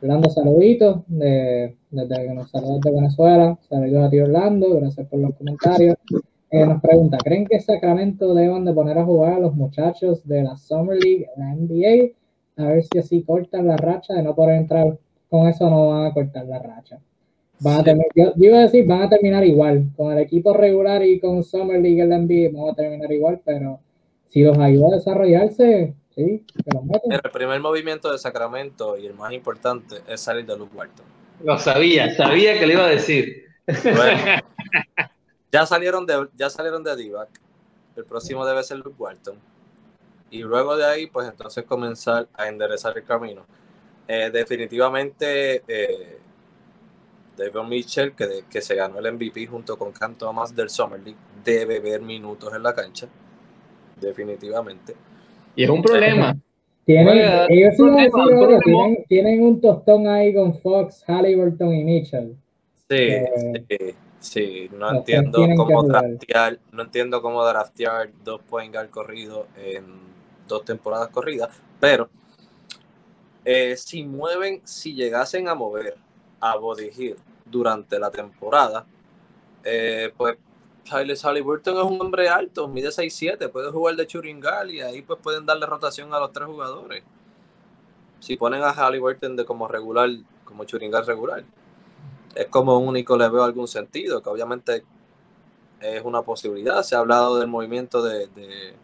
Orlando, 0.00 0.30
saluditos 0.30 1.02
de, 1.06 1.76
desde 1.90 2.26
que 2.26 2.34
nos 2.34 2.50
saludos 2.50 2.80
de 2.80 2.90
Venezuela. 2.90 3.58
Saludos 3.68 4.04
a 4.04 4.10
ti 4.10 4.20
Orlando, 4.20 4.74
gracias 4.76 5.06
por 5.06 5.20
los 5.20 5.34
comentarios. 5.34 5.96
Eh, 6.50 6.66
nos 6.66 6.82
pregunta, 6.82 7.18
¿creen 7.18 7.46
que 7.46 7.60
Sacramento 7.60 8.34
deban 8.34 8.64
de 8.64 8.72
poner 8.72 8.98
a 8.98 9.04
jugar 9.04 9.34
a 9.34 9.38
los 9.38 9.54
muchachos 9.54 10.26
de 10.26 10.42
la 10.42 10.56
Summer 10.56 10.98
League, 11.02 11.26
la 11.36 11.54
NBA? 11.54 12.12
A 12.56 12.68
ver 12.68 12.82
si 12.82 12.98
así 12.98 13.22
cortan 13.22 13.66
la 13.66 13.76
racha 13.76 14.14
de 14.14 14.22
no 14.22 14.34
poder 14.34 14.56
entrar. 14.56 14.98
Con 15.30 15.48
eso 15.48 15.70
no 15.70 15.88
van 15.88 16.06
a 16.06 16.12
cortar 16.12 16.46
la 16.46 16.58
racha. 16.58 17.00
Van 17.62 17.88
a 17.88 17.94
yo, 18.14 18.32
iba 18.36 18.58
a 18.58 18.62
decir, 18.62 18.84
van 18.86 19.02
a 19.02 19.08
terminar 19.08 19.44
igual. 19.44 19.90
Con 19.96 20.12
el 20.12 20.18
equipo 20.18 20.52
regular 20.52 21.02
y 21.04 21.20
con 21.20 21.44
Summer 21.44 21.80
League 21.80 22.02
en 22.02 22.10
la 22.10 22.18
NBA 22.18 22.50
van 22.52 22.70
a 22.70 22.74
terminar 22.74 23.12
igual, 23.12 23.40
pero 23.44 23.78
si 24.26 24.42
los 24.42 24.58
ayuda 24.58 24.88
a 24.88 24.96
desarrollarse, 24.96 25.94
sí, 26.14 26.44
que 26.46 26.70
los 26.74 26.82
El 27.08 27.30
primer 27.30 27.60
movimiento 27.60 28.10
de 28.10 28.18
Sacramento 28.18 28.98
y 28.98 29.06
el 29.06 29.14
más 29.14 29.32
importante 29.32 29.96
es 30.08 30.20
salir 30.20 30.44
de 30.44 30.58
Luke 30.58 30.76
Walton. 30.76 31.06
Lo 31.44 31.56
sabía, 31.58 32.12
sabía 32.16 32.58
que 32.58 32.66
le 32.66 32.72
iba 32.74 32.86
a 32.86 32.90
decir. 32.90 33.44
ya 35.52 35.64
salieron 35.64 36.04
de, 36.04 36.28
ya 36.34 36.50
salieron 36.50 36.82
de 36.82 36.96
Divac. 36.96 37.28
El 37.94 38.04
próximo 38.04 38.44
debe 38.44 38.62
ser 38.64 38.78
Luke 38.78 38.96
Walton. 38.98 39.38
Y 40.30 40.42
luego 40.42 40.76
de 40.76 40.86
ahí, 40.86 41.06
pues 41.06 41.28
entonces 41.28 41.64
comenzar 41.64 42.26
a 42.34 42.48
enderezar 42.48 42.96
el 42.96 43.04
camino. 43.04 43.46
Eh, 44.08 44.30
definitivamente 44.32 45.62
eh, 45.68 46.18
David 47.36 47.68
Mitchell, 47.68 48.12
que, 48.14 48.44
que 48.50 48.60
se 48.60 48.74
ganó 48.74 48.98
el 48.98 49.12
MVP 49.12 49.46
junto 49.46 49.76
con 49.76 49.92
Cam 49.92 50.14
Thomas 50.14 50.54
del 50.54 50.70
Summer 50.70 51.00
League, 51.00 51.18
debe 51.44 51.80
ver 51.80 52.00
minutos 52.02 52.54
en 52.54 52.62
la 52.62 52.74
cancha, 52.74 53.08
definitivamente. 54.00 54.94
Y 55.56 55.64
es 55.64 55.70
un 55.70 55.82
problema. 55.82 56.36
Tienen, 56.84 57.46
ellos 57.48 57.74
tienen, 59.08 59.42
un 59.42 59.60
tostón 59.60 60.08
ahí 60.08 60.34
con 60.34 60.52
Fox, 60.58 61.04
Halliburton 61.06 61.72
y 61.74 61.84
Mitchell. 61.84 62.36
Sí, 62.90 63.08
sí, 63.68 63.94
sí, 64.18 64.70
no 64.76 64.90
entiendo 64.90 65.46
cómo 65.56 65.84
draftear, 65.84 66.58
no 66.72 66.82
entiendo 66.82 67.22
cómo 67.22 67.44
draftear 67.44 68.10
dos 68.24 68.40
point 68.42 68.74
guard 68.74 68.90
corridos 68.90 69.46
en 69.64 69.84
dos 70.48 70.64
temporadas 70.64 71.08
corridas, 71.08 71.50
pero 71.78 72.10
eh, 73.44 73.76
si 73.76 74.02
mueven, 74.02 74.60
si 74.64 74.94
llegasen 74.94 75.48
a 75.48 75.54
mover 75.54 75.96
a 76.42 76.56
Body 76.56 77.14
durante 77.46 77.98
la 77.98 78.10
temporada, 78.10 78.84
eh, 79.64 80.12
pues 80.16 80.36
Tyler 80.88 81.16
Halliburton 81.16 81.78
es 81.78 81.84
un 81.84 82.00
hombre 82.00 82.28
alto, 82.28 82.66
mide 82.66 82.88
6'7, 82.88 83.48
puede 83.48 83.70
jugar 83.70 83.94
de 83.94 84.06
Churingal 84.06 84.70
y 84.72 84.80
ahí 84.80 85.02
pues 85.02 85.20
pueden 85.22 85.46
darle 85.46 85.66
rotación 85.66 86.12
a 86.12 86.18
los 86.18 86.32
tres 86.32 86.48
jugadores. 86.48 87.04
Si 88.18 88.36
ponen 88.36 88.62
a 88.62 88.72
Halliburton 88.72 89.36
de 89.36 89.44
como 89.44 89.68
regular, 89.68 90.10
como 90.44 90.64
Churingal 90.64 91.06
regular, 91.06 91.44
es 92.34 92.46
como 92.46 92.78
único 92.78 93.16
le 93.16 93.28
veo 93.28 93.44
algún 93.44 93.68
sentido, 93.68 94.20
que 94.20 94.28
obviamente 94.28 94.84
es 95.80 96.04
una 96.04 96.22
posibilidad. 96.22 96.82
Se 96.82 96.96
ha 96.96 96.98
hablado 96.98 97.38
del 97.38 97.48
movimiento 97.48 98.02
de, 98.02 98.26
de, 98.28 98.74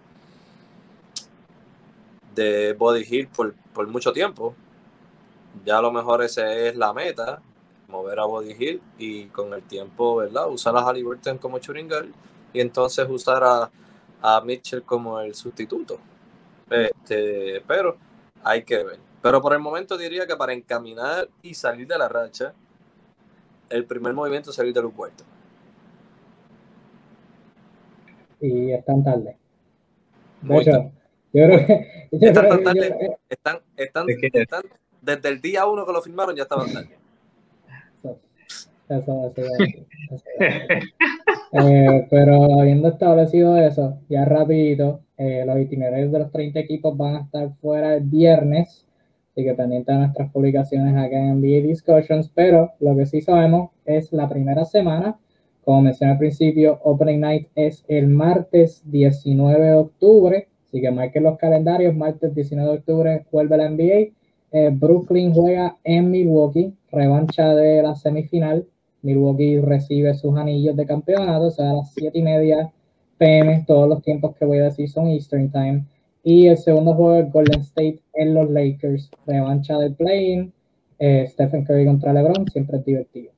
de 2.34 2.72
Body 2.74 3.04
Hill 3.08 3.28
por, 3.28 3.54
por 3.72 3.88
mucho 3.88 4.12
tiempo. 4.12 4.54
Ya 5.64 5.78
a 5.78 5.82
lo 5.82 5.90
mejor 5.90 6.22
esa 6.22 6.52
es 6.52 6.76
la 6.76 6.92
meta, 6.92 7.42
mover 7.88 8.18
a 8.20 8.24
Body 8.24 8.54
Hill 8.58 8.80
y 8.98 9.24
con 9.26 9.52
el 9.54 9.62
tiempo, 9.62 10.16
¿verdad? 10.16 10.48
Usar 10.48 10.76
a 10.76 10.82
Halliburton 10.82 11.38
como 11.38 11.58
Churingal 11.58 12.12
y 12.52 12.60
entonces 12.60 13.06
usar 13.08 13.42
a, 13.44 13.70
a 14.22 14.40
Mitchell 14.42 14.82
como 14.82 15.18
el 15.20 15.34
sustituto. 15.34 15.98
Este, 16.70 17.62
pero 17.66 17.96
hay 18.44 18.62
que 18.62 18.84
ver. 18.84 18.98
Pero 19.22 19.40
por 19.40 19.52
el 19.54 19.58
momento 19.58 19.96
diría 19.96 20.26
que 20.26 20.36
para 20.36 20.52
encaminar 20.52 21.28
y 21.42 21.54
salir 21.54 21.86
de 21.88 21.98
la 21.98 22.08
racha, 22.08 22.52
el 23.70 23.84
primer 23.84 24.12
movimiento 24.12 24.50
es 24.50 24.56
salir 24.56 24.72
de 24.74 24.82
los 24.82 24.92
cuartos. 24.92 25.26
Y 28.40 28.70
están 28.72 29.02
tarde. 29.02 29.36
De 30.42 30.54
Muy 30.54 30.62
hecho, 30.62 30.70
tarde. 30.70 30.92
yo 31.32 31.44
creo 31.46 31.66
que. 31.66 32.08
yo 32.12 32.28
Están 32.28 32.46
creo 32.46 32.54
tan 32.56 32.64
tarde, 32.64 32.96
yo- 33.00 33.16
están, 33.28 33.60
están, 33.76 34.06
están- 34.32 34.62
desde 35.00 35.28
el 35.28 35.40
día 35.40 35.66
uno 35.66 35.84
que 35.86 35.92
lo 35.92 36.02
firmaron 36.02 36.36
ya 36.36 36.42
estaban 36.44 36.72
tarde. 36.72 36.96
Eso, 38.88 39.26
eso 39.26 39.42
eso. 40.10 40.24
Eh, 41.50 42.06
pero 42.10 42.60
habiendo 42.60 42.88
establecido 42.88 43.56
eso, 43.56 44.00
ya 44.10 44.26
rapidito, 44.26 45.00
eh, 45.16 45.44
los 45.46 45.58
itinerarios 45.58 46.12
de 46.12 46.18
los 46.18 46.30
30 46.30 46.60
equipos 46.60 46.94
van 46.94 47.16
a 47.16 47.20
estar 47.20 47.50
fuera 47.62 47.94
el 47.94 48.02
viernes, 48.02 48.86
así 49.30 49.44
que 49.44 49.54
pendiente 49.54 49.90
de 49.90 49.98
nuestras 49.98 50.30
publicaciones 50.30 50.94
acá 50.94 51.18
en 51.18 51.40
NBA 51.40 51.66
Discussions, 51.66 52.30
pero 52.34 52.72
lo 52.80 52.94
que 52.94 53.06
sí 53.06 53.22
sabemos 53.22 53.70
es 53.86 54.12
la 54.12 54.28
primera 54.28 54.66
semana, 54.66 55.18
como 55.64 55.82
mencioné 55.82 56.12
al 56.12 56.18
principio, 56.18 56.80
Opening 56.82 57.20
Night 57.20 57.48
es 57.54 57.82
el 57.88 58.08
martes 58.08 58.82
19 58.84 59.64
de 59.64 59.74
octubre, 59.74 60.48
así 60.66 60.82
que 60.82 60.90
marquen 60.90 61.22
los 61.22 61.38
calendarios, 61.38 61.94
martes 61.94 62.34
19 62.34 62.70
de 62.70 62.78
octubre 62.78 63.26
vuelve 63.32 63.56
la 63.56 63.70
NBA, 63.70 64.12
eh, 64.50 64.70
Brooklyn 64.72 65.32
juega 65.32 65.76
en 65.84 66.10
Milwaukee, 66.10 66.74
revancha 66.90 67.54
de 67.54 67.82
la 67.82 67.94
semifinal. 67.94 68.66
Milwaukee 69.02 69.60
recibe 69.60 70.14
sus 70.14 70.36
anillos 70.36 70.76
de 70.76 70.86
campeonato, 70.86 71.46
o 71.46 71.50
sea, 71.50 71.70
a 71.70 71.74
las 71.74 71.92
7 71.94 72.18
y 72.18 72.22
media 72.22 72.72
pm, 73.18 73.64
todos 73.66 73.88
los 73.88 74.02
tiempos 74.02 74.34
que 74.36 74.44
voy 74.44 74.58
a 74.58 74.64
decir 74.64 74.88
son 74.88 75.08
Eastern 75.08 75.50
Time. 75.50 75.84
Y 76.22 76.46
el 76.46 76.58
segundo 76.58 76.94
juego 76.94 77.16
es 77.16 77.32
Golden 77.32 77.60
State 77.60 78.00
en 78.14 78.34
los 78.34 78.50
Lakers, 78.50 79.10
revancha 79.26 79.78
del 79.78 79.94
play-in, 79.94 80.52
eh, 80.98 81.26
Stephen 81.28 81.64
Curry 81.64 81.86
contra 81.86 82.12
LeBron, 82.12 82.46
siempre 82.48 82.78
es 82.78 82.84
divertido. 82.84 83.32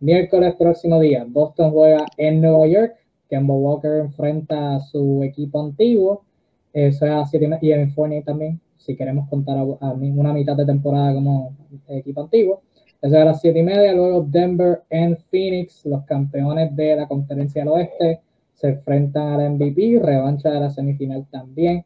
Miércoles 0.00 0.54
próximo 0.58 0.98
día, 0.98 1.24
Boston 1.28 1.70
juega 1.70 2.04
en 2.16 2.40
Nueva 2.40 2.66
York, 2.66 2.94
Kemba 3.28 3.54
Walker 3.54 4.00
enfrenta 4.00 4.76
a 4.76 4.80
su 4.80 5.22
equipo 5.22 5.62
antiguo, 5.62 6.24
eso 6.72 7.06
es 7.06 7.12
a 7.12 7.16
las 7.16 7.30
7 7.30 7.44
y 7.44 7.48
media, 7.48 7.76
y 7.76 7.80
en 7.80 7.92
Fournier 7.92 8.24
también, 8.24 8.60
si 8.78 8.96
queremos 8.96 9.28
contar 9.28 9.58
a, 9.58 9.60
a 9.60 9.92
una 9.92 10.32
mitad 10.32 10.56
de 10.56 10.66
temporada 10.66 11.14
como 11.14 11.54
equipo 11.88 12.22
antiguo. 12.22 12.62
Eso 13.02 13.16
es 13.16 13.20
a 13.20 13.24
las 13.24 13.40
7 13.40 13.58
y 13.58 13.62
media. 13.64 13.92
Luego 13.92 14.24
Denver 14.28 14.82
en 14.88 15.16
Phoenix, 15.16 15.84
los 15.84 16.04
campeones 16.04 16.74
de 16.76 16.94
la 16.94 17.08
conferencia 17.08 17.62
del 17.62 17.68
oeste, 17.68 18.20
se 18.54 18.68
enfrentan 18.68 19.40
al 19.40 19.50
MVP, 19.50 19.98
revancha 20.00 20.50
de 20.50 20.60
la 20.60 20.70
semifinal 20.70 21.26
también. 21.28 21.84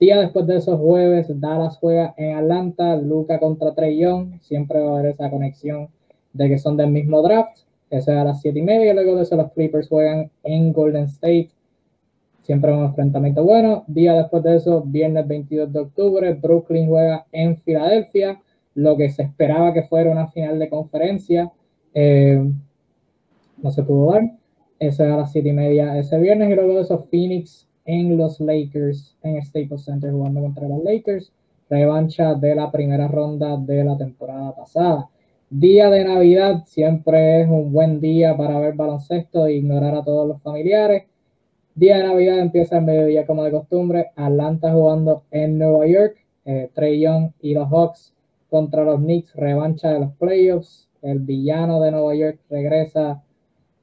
Día 0.00 0.18
después 0.18 0.48
de 0.48 0.56
esos 0.56 0.80
jueves, 0.80 1.28
Dallas 1.40 1.78
juega 1.78 2.12
en 2.16 2.36
Atlanta, 2.36 2.96
Luca 2.96 3.38
contra 3.38 3.72
Trey 3.72 3.98
Young, 3.98 4.40
siempre 4.40 4.80
va 4.80 4.90
a 4.90 4.98
haber 4.98 5.12
esa 5.12 5.30
conexión 5.30 5.88
de 6.32 6.48
que 6.48 6.58
son 6.58 6.76
del 6.76 6.90
mismo 6.90 7.22
draft. 7.22 7.58
Eso 7.90 8.10
es 8.10 8.18
a 8.18 8.24
las 8.24 8.40
7 8.40 8.58
y 8.58 8.62
media. 8.62 8.94
Luego 8.94 9.14
de 9.14 9.22
eso, 9.22 9.36
los 9.36 9.52
Clippers 9.52 9.88
juegan 9.88 10.28
en 10.42 10.72
Golden 10.72 11.04
State, 11.04 11.50
siempre 12.42 12.72
un 12.72 12.84
enfrentamiento 12.84 13.44
bueno. 13.44 13.84
Día 13.86 14.14
después 14.14 14.42
de 14.42 14.56
eso, 14.56 14.82
viernes 14.84 15.26
22 15.26 15.72
de 15.72 15.78
octubre, 15.78 16.34
Brooklyn 16.34 16.88
juega 16.88 17.26
en 17.30 17.56
Filadelfia, 17.58 18.40
lo 18.78 18.96
que 18.96 19.10
se 19.10 19.24
esperaba 19.24 19.74
que 19.74 19.82
fuera 19.82 20.10
una 20.10 20.28
final 20.28 20.58
de 20.58 20.68
conferencia. 20.70 21.50
eh, 21.94 22.40
no 23.60 23.72
se 23.72 23.82
pudo 23.82 24.12
dar. 24.12 24.22
Eso 24.78 25.04
es 25.04 25.10
a 25.10 25.16
las 25.16 25.32
7 25.32 25.48
y 25.48 25.52
media 25.52 25.98
ese 25.98 26.16
viernes. 26.18 26.48
Y 26.50 26.54
luego 26.54 26.74
de 26.76 26.82
eso, 26.82 27.06
Phoenix 27.10 27.66
en 27.84 28.16
los 28.16 28.38
Lakers, 28.38 29.16
en 29.22 29.42
Staples 29.42 29.84
Center, 29.84 30.12
jugando 30.12 30.40
contra 30.42 30.68
los 30.68 30.84
Lakers. 30.84 31.32
Revancha 31.68 32.34
de 32.34 32.54
la 32.54 32.70
primera 32.70 33.08
ronda 33.08 33.56
de 33.56 33.82
la 33.82 33.98
temporada 33.98 34.54
pasada. 34.54 35.10
Día 35.50 35.90
de 35.90 36.04
Navidad 36.04 36.62
siempre 36.66 37.40
es 37.42 37.48
un 37.48 37.72
buen 37.72 38.00
día 38.00 38.36
para 38.36 38.60
ver 38.60 38.74
baloncesto 38.74 39.46
e 39.46 39.54
ignorar 39.54 39.96
a 39.96 40.04
todos 40.04 40.28
los 40.28 40.40
familiares. 40.40 41.04
Día 41.74 41.96
de 41.96 42.04
Navidad 42.04 42.38
empieza 42.38 42.78
el 42.78 42.84
mediodía 42.84 43.26
como 43.26 43.42
de 43.42 43.50
costumbre. 43.50 44.12
Atlanta 44.14 44.72
jugando 44.72 45.24
en 45.32 45.58
Nueva 45.58 45.84
York. 45.88 46.16
Eh, 46.44 46.70
Trey 46.74 47.00
Young 47.00 47.32
y 47.40 47.54
los 47.54 47.68
Hawks 47.68 48.14
contra 48.50 48.84
los 48.84 48.98
Knicks. 49.00 49.34
Revancha 49.34 49.92
de 49.92 50.00
los 50.00 50.12
playoffs. 50.14 50.88
El 51.02 51.20
villano 51.20 51.80
de 51.80 51.90
Nueva 51.90 52.14
York 52.14 52.38
regresa 52.50 53.22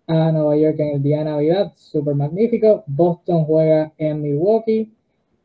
a 0.08 0.32
Nueva 0.32 0.58
York 0.58 0.80
en 0.80 0.96
el 0.96 1.04
día 1.04 1.20
de 1.20 1.26
Navidad. 1.26 1.72
Súper 1.76 2.16
magnífico. 2.16 2.84
Boston 2.88 3.46
juega 3.46 3.94
en 3.98 4.22
Milwaukee. 4.22 4.92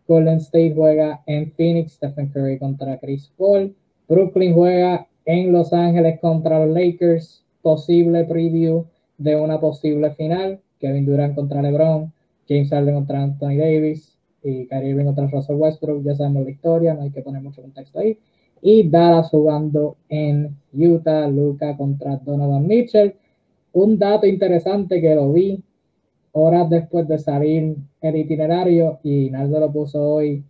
Golden 0.06 0.38
State 0.38 0.74
juega 0.74 1.22
en 1.26 1.52
Phoenix. 1.52 1.92
Stephen 1.92 2.28
Curry 2.28 2.58
contra 2.58 2.98
Chris 2.98 3.30
Paul. 3.36 3.74
Brooklyn 4.08 4.54
juega 4.54 5.06
en 5.24 5.52
Los 5.52 5.72
Ángeles 5.72 6.18
contra 6.20 6.64
los 6.64 6.74
Lakers. 6.74 7.44
Posible 7.62 8.24
preview 8.24 8.86
de 9.18 9.36
una 9.36 9.60
posible 9.60 10.10
final. 10.12 10.60
Kevin 10.80 11.06
Durant 11.06 11.34
contra 11.34 11.62
LeBron. 11.62 12.12
James 12.48 12.70
Harden 12.70 12.94
contra 12.94 13.22
Anthony 13.22 13.56
Davis. 13.56 14.16
Y 14.42 14.66
Kyrie 14.66 14.90
Irving 14.90 15.04
contra 15.04 15.28
Russell 15.28 15.56
Westbrook. 15.56 16.02
Ya 16.02 16.16
sabemos 16.16 16.44
la 16.44 16.50
historia. 16.50 16.94
No 16.94 17.02
hay 17.02 17.10
que 17.10 17.22
poner 17.22 17.42
mucho 17.42 17.62
contexto 17.62 18.00
ahí. 18.00 18.18
Y 18.62 18.88
Dallas 18.88 19.30
jugando 19.30 19.96
en 20.08 20.56
Utah. 20.72 21.28
Luca 21.28 21.76
contra 21.76 22.16
Donovan 22.16 22.66
Mitchell. 22.66 23.14
Un 23.72 23.98
dato 23.98 24.26
interesante 24.26 25.00
que 25.00 25.14
lo 25.14 25.32
vi 25.32 25.62
horas 26.32 26.68
después 26.70 27.08
de 27.08 27.18
salir 27.18 27.76
el 28.00 28.16
itinerario 28.16 28.98
y 29.02 29.30
Naldo 29.30 29.60
lo 29.60 29.72
puso 29.72 30.00
hoy 30.00 30.44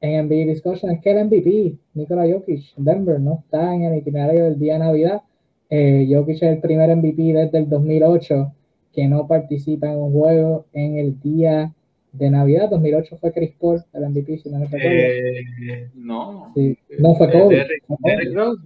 en 0.00 0.26
NBA 0.26 0.52
Discussion 0.52 0.90
es 0.90 1.00
que 1.00 1.12
el 1.12 1.26
MVP, 1.26 1.76
Nikola 1.94 2.26
Jokic, 2.30 2.74
Denver, 2.76 3.20
no 3.20 3.42
está 3.44 3.72
en 3.74 3.84
el 3.84 3.98
itinerario 3.98 4.44
del 4.44 4.58
día 4.58 4.74
de 4.74 4.78
Navidad. 4.80 5.22
Eh, 5.70 6.08
Jokic 6.10 6.36
es 6.36 6.42
el 6.42 6.58
primer 6.58 6.94
MVP 6.96 7.32
desde 7.32 7.58
el 7.58 7.68
2008 7.68 8.52
que 8.92 9.06
no 9.06 9.26
participa 9.26 9.90
en 9.90 9.98
un 9.98 10.12
juego 10.12 10.66
en 10.72 10.96
el 10.98 11.20
día 11.20 11.72
de 12.12 12.30
Navidad. 12.30 12.68
2008 12.70 13.16
fue 13.18 13.32
Chris 13.32 13.52
Paul, 13.58 13.82
el 13.92 14.04
MVP, 14.10 14.38
si 14.38 14.50
no 14.50 14.58
me 14.58 14.66
recuerdo. 14.66 14.88
Eh, 14.88 15.90
no. 15.94 16.52
Sí. 16.54 16.78
No 16.98 17.14
fue 17.14 17.30
Kobe. 17.30 17.56
Derrick- 17.56 17.84
fue 17.86 17.96
Kobe. 17.96 18.12
Derrick 18.16 18.34
Rose. 18.34 18.62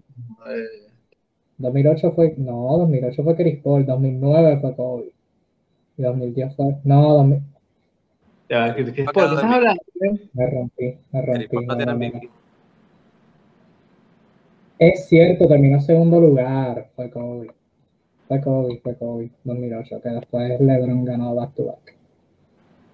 Eh, 0.50 0.88
2008 1.58 2.12
fue, 2.12 2.34
no, 2.36 2.76
2008 2.78 3.22
fue 3.24 3.34
Chris 3.36 3.58
Paul, 3.62 3.86
2009 3.86 4.58
fue 4.60 4.74
Kobe. 4.76 5.12
Y 5.96 6.02
2010 6.02 6.54
fue, 6.56 6.76
no, 6.84 7.02
2000 7.14 7.40
ya, 8.48 8.74
¿qué, 8.76 8.84
qué- 8.84 8.92
qué- 8.92 9.02
Ha 9.02 9.04
¿por 9.06 9.14
qué 9.14 9.20
quedado 9.20 9.34
estás 9.36 9.50
de- 9.50 9.56
hablando? 9.56 9.82
me 10.34 10.46
rompí, 10.50 10.84
me 11.10 11.22
Chris 11.22 11.26
rompí. 11.26 11.46
Paul 11.48 11.66
no 11.66 11.74
no, 11.76 11.98
no. 11.98 12.20
Es 14.78 15.06
cierto, 15.08 15.48
terminó 15.48 15.80
segundo 15.80 16.20
lugar, 16.20 16.90
fue 16.94 17.10
Kobe. 17.10 17.48
Fue 18.28 18.40
Kobe, 18.40 18.78
fue 18.82 18.94
Kobe, 18.96 19.30
2008, 19.44 20.00
que 20.02 20.08
después 20.10 20.60
LeBron 20.60 21.04
ganó 21.04 21.34
back 21.34 21.54
to 21.54 21.64
back. 21.66 21.95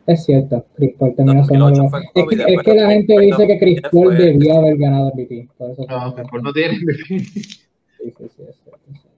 Es 0.07 0.25
cierto, 0.25 0.65
Chris 0.75 0.95
Paul 0.99 1.15
terminó 1.15 1.45
segundo 1.45 1.67
2008 1.67 1.83
lugar. 1.85 1.91
fue 2.13 2.23
Es 2.23 2.29
que, 2.29 2.35
es 2.35 2.47
después 2.47 2.67
que 2.67 2.75
la 2.75 2.91
gente 2.91 3.13
2009 3.15 3.27
dice 3.27 3.47
que 3.47 3.59
Chris 3.59 3.81
Paul 3.83 3.91
fue- 4.07 4.17
debió 4.17 4.57
haber 4.59 4.77
ganado 4.79 5.13
MVP. 5.15 5.49
Por 5.57 5.71
eso 5.71 5.85
No, 5.89 6.15
que 6.15 6.23
Paul 6.25 6.43
no 6.43 6.53
tiene 6.53 6.75
MVP. 6.79 7.05
Sí, 7.05 7.21
sí, 7.21 8.13
sí, 8.19 8.23
es 8.27 8.33
cierto, 8.35 8.81
es 8.93 9.01
cierto. 9.01 9.09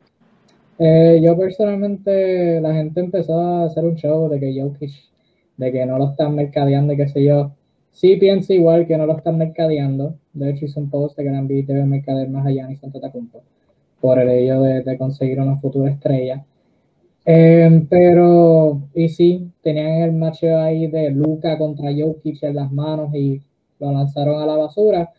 Eh, 0.79 1.21
yo 1.23 1.37
personalmente, 1.39 2.61
la 2.61 2.75
gente 2.75 3.01
empezó 3.01 3.39
a 3.41 3.65
hacer 3.65 3.85
un 3.85 3.95
show 3.97 4.29
de 4.29 4.39
que 4.41 4.61
Jokic, 4.61 4.93
de 5.57 5.73
que 5.73 5.87
no 5.87 5.97
lo 5.99 6.11
están 6.11 6.35
mercadeando 6.35 6.93
y 6.93 6.97
qué 6.97 7.09
sé 7.09 7.25
yo. 7.25 7.53
Sí 7.93 8.17
pienso 8.17 8.53
igual 8.53 8.87
que 8.87 8.99
no 8.99 9.07
lo 9.07 9.17
están 9.17 9.39
mercadeando. 9.39 10.17
De 10.33 10.51
hecho, 10.51 10.65
hice 10.67 10.81
un 10.81 10.91
post 10.91 11.17
de 11.17 11.23
que 11.25 11.31
NBA 11.31 11.63
debe 11.67 11.85
mercadear 11.87 12.29
más 12.29 12.45
a 12.47 12.51
Giannis 12.51 12.83
Antetokounmpo 12.83 13.41
por 14.01 14.19
el 14.19 14.29
hecho 14.29 14.61
de, 14.63 14.83
de 14.83 14.99
conseguir 14.99 15.41
una 15.41 15.57
futura 15.57 15.91
estrella. 15.91 16.45
Eh, 17.27 17.87
pero, 17.89 18.83
y 18.95 19.09
sí, 19.09 19.51
tenían 19.63 20.03
el 20.03 20.13
matchup 20.13 20.57
ahí 20.59 20.89
de 20.89 21.11
Luca 21.11 21.57
contra 21.57 21.91
Jokic 21.91 22.43
en 22.43 22.57
las 22.57 22.71
manos 22.71 23.15
y 23.15 23.41
lo 23.79 23.93
lanzaron 23.93 24.43
a 24.43 24.47
la 24.47 24.57
basura. 24.57 25.11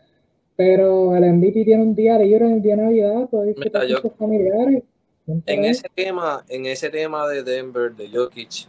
Pero 0.55 1.15
el 1.15 1.33
MVP 1.33 1.65
tiene 1.65 1.83
un 1.83 1.95
día 1.95 2.17
libre 2.17 2.45
en 2.45 2.53
el 2.53 2.61
día 2.61 2.75
de 2.75 2.83
Navidad, 2.83 3.29
puede 3.29 3.55
sus 4.01 4.13
familiares. 4.17 4.83
En 5.27 5.65
ese 5.65 5.87
tema, 5.93 6.45
en 6.47 6.67
ese 6.67 6.89
tema 6.89 7.27
de 7.27 7.43
Denver, 7.43 7.93
de 7.95 8.09
Jokic, 8.09 8.67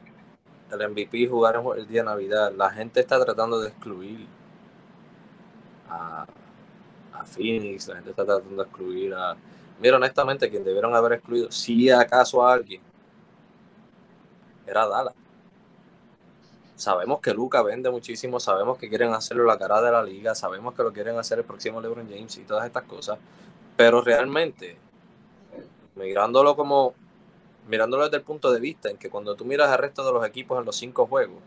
el 0.72 0.90
MVP 0.90 1.26
jugar 1.28 1.62
el 1.76 1.86
día 1.86 2.00
de 2.00 2.06
Navidad, 2.06 2.52
la 2.56 2.70
gente 2.70 3.00
está 3.00 3.22
tratando 3.22 3.60
de 3.60 3.68
excluir 3.68 4.26
a, 5.88 6.26
a 7.12 7.24
Phoenix, 7.24 7.88
la 7.88 7.96
gente 7.96 8.10
está 8.10 8.24
tratando 8.24 8.62
de 8.62 8.68
excluir 8.68 9.14
a. 9.14 9.36
Mira, 9.80 9.96
honestamente, 9.96 10.48
quien 10.48 10.64
debieron 10.64 10.94
haber 10.94 11.12
excluido, 11.12 11.50
si 11.52 11.90
acaso 11.90 12.44
a 12.44 12.54
alguien, 12.54 12.80
era 14.66 14.86
Dallas. 14.86 15.14
sabemos 16.74 17.20
que 17.20 17.32
Luca 17.32 17.62
vende 17.62 17.90
muchísimo, 17.90 18.38
sabemos 18.40 18.78
que 18.78 18.88
quieren 18.88 19.14
hacerlo 19.14 19.44
la 19.44 19.58
cara 19.58 19.80
de 19.80 19.90
la 19.90 20.02
liga, 20.02 20.34
sabemos 20.34 20.74
que 20.74 20.82
lo 20.82 20.92
quieren 20.92 21.18
hacer 21.18 21.38
el 21.38 21.44
próximo 21.44 21.80
LeBron 21.80 22.08
James 22.08 22.36
y 22.36 22.44
todas 22.44 22.66
estas 22.66 22.84
cosas, 22.84 23.18
pero 23.76 24.02
realmente, 24.02 24.76
mirándolo 25.94 26.56
como, 26.56 26.94
mirándolo 27.68 28.04
desde 28.04 28.18
el 28.18 28.22
punto 28.22 28.52
de 28.52 28.60
vista 28.60 28.90
en 28.90 28.98
que 28.98 29.08
cuando 29.08 29.34
tú 29.34 29.44
miras 29.44 29.70
al 29.70 29.78
resto 29.78 30.04
de 30.04 30.12
los 30.12 30.26
equipos 30.26 30.58
en 30.58 30.66
los 30.66 30.76
cinco 30.76 31.06
juegos, 31.06 31.38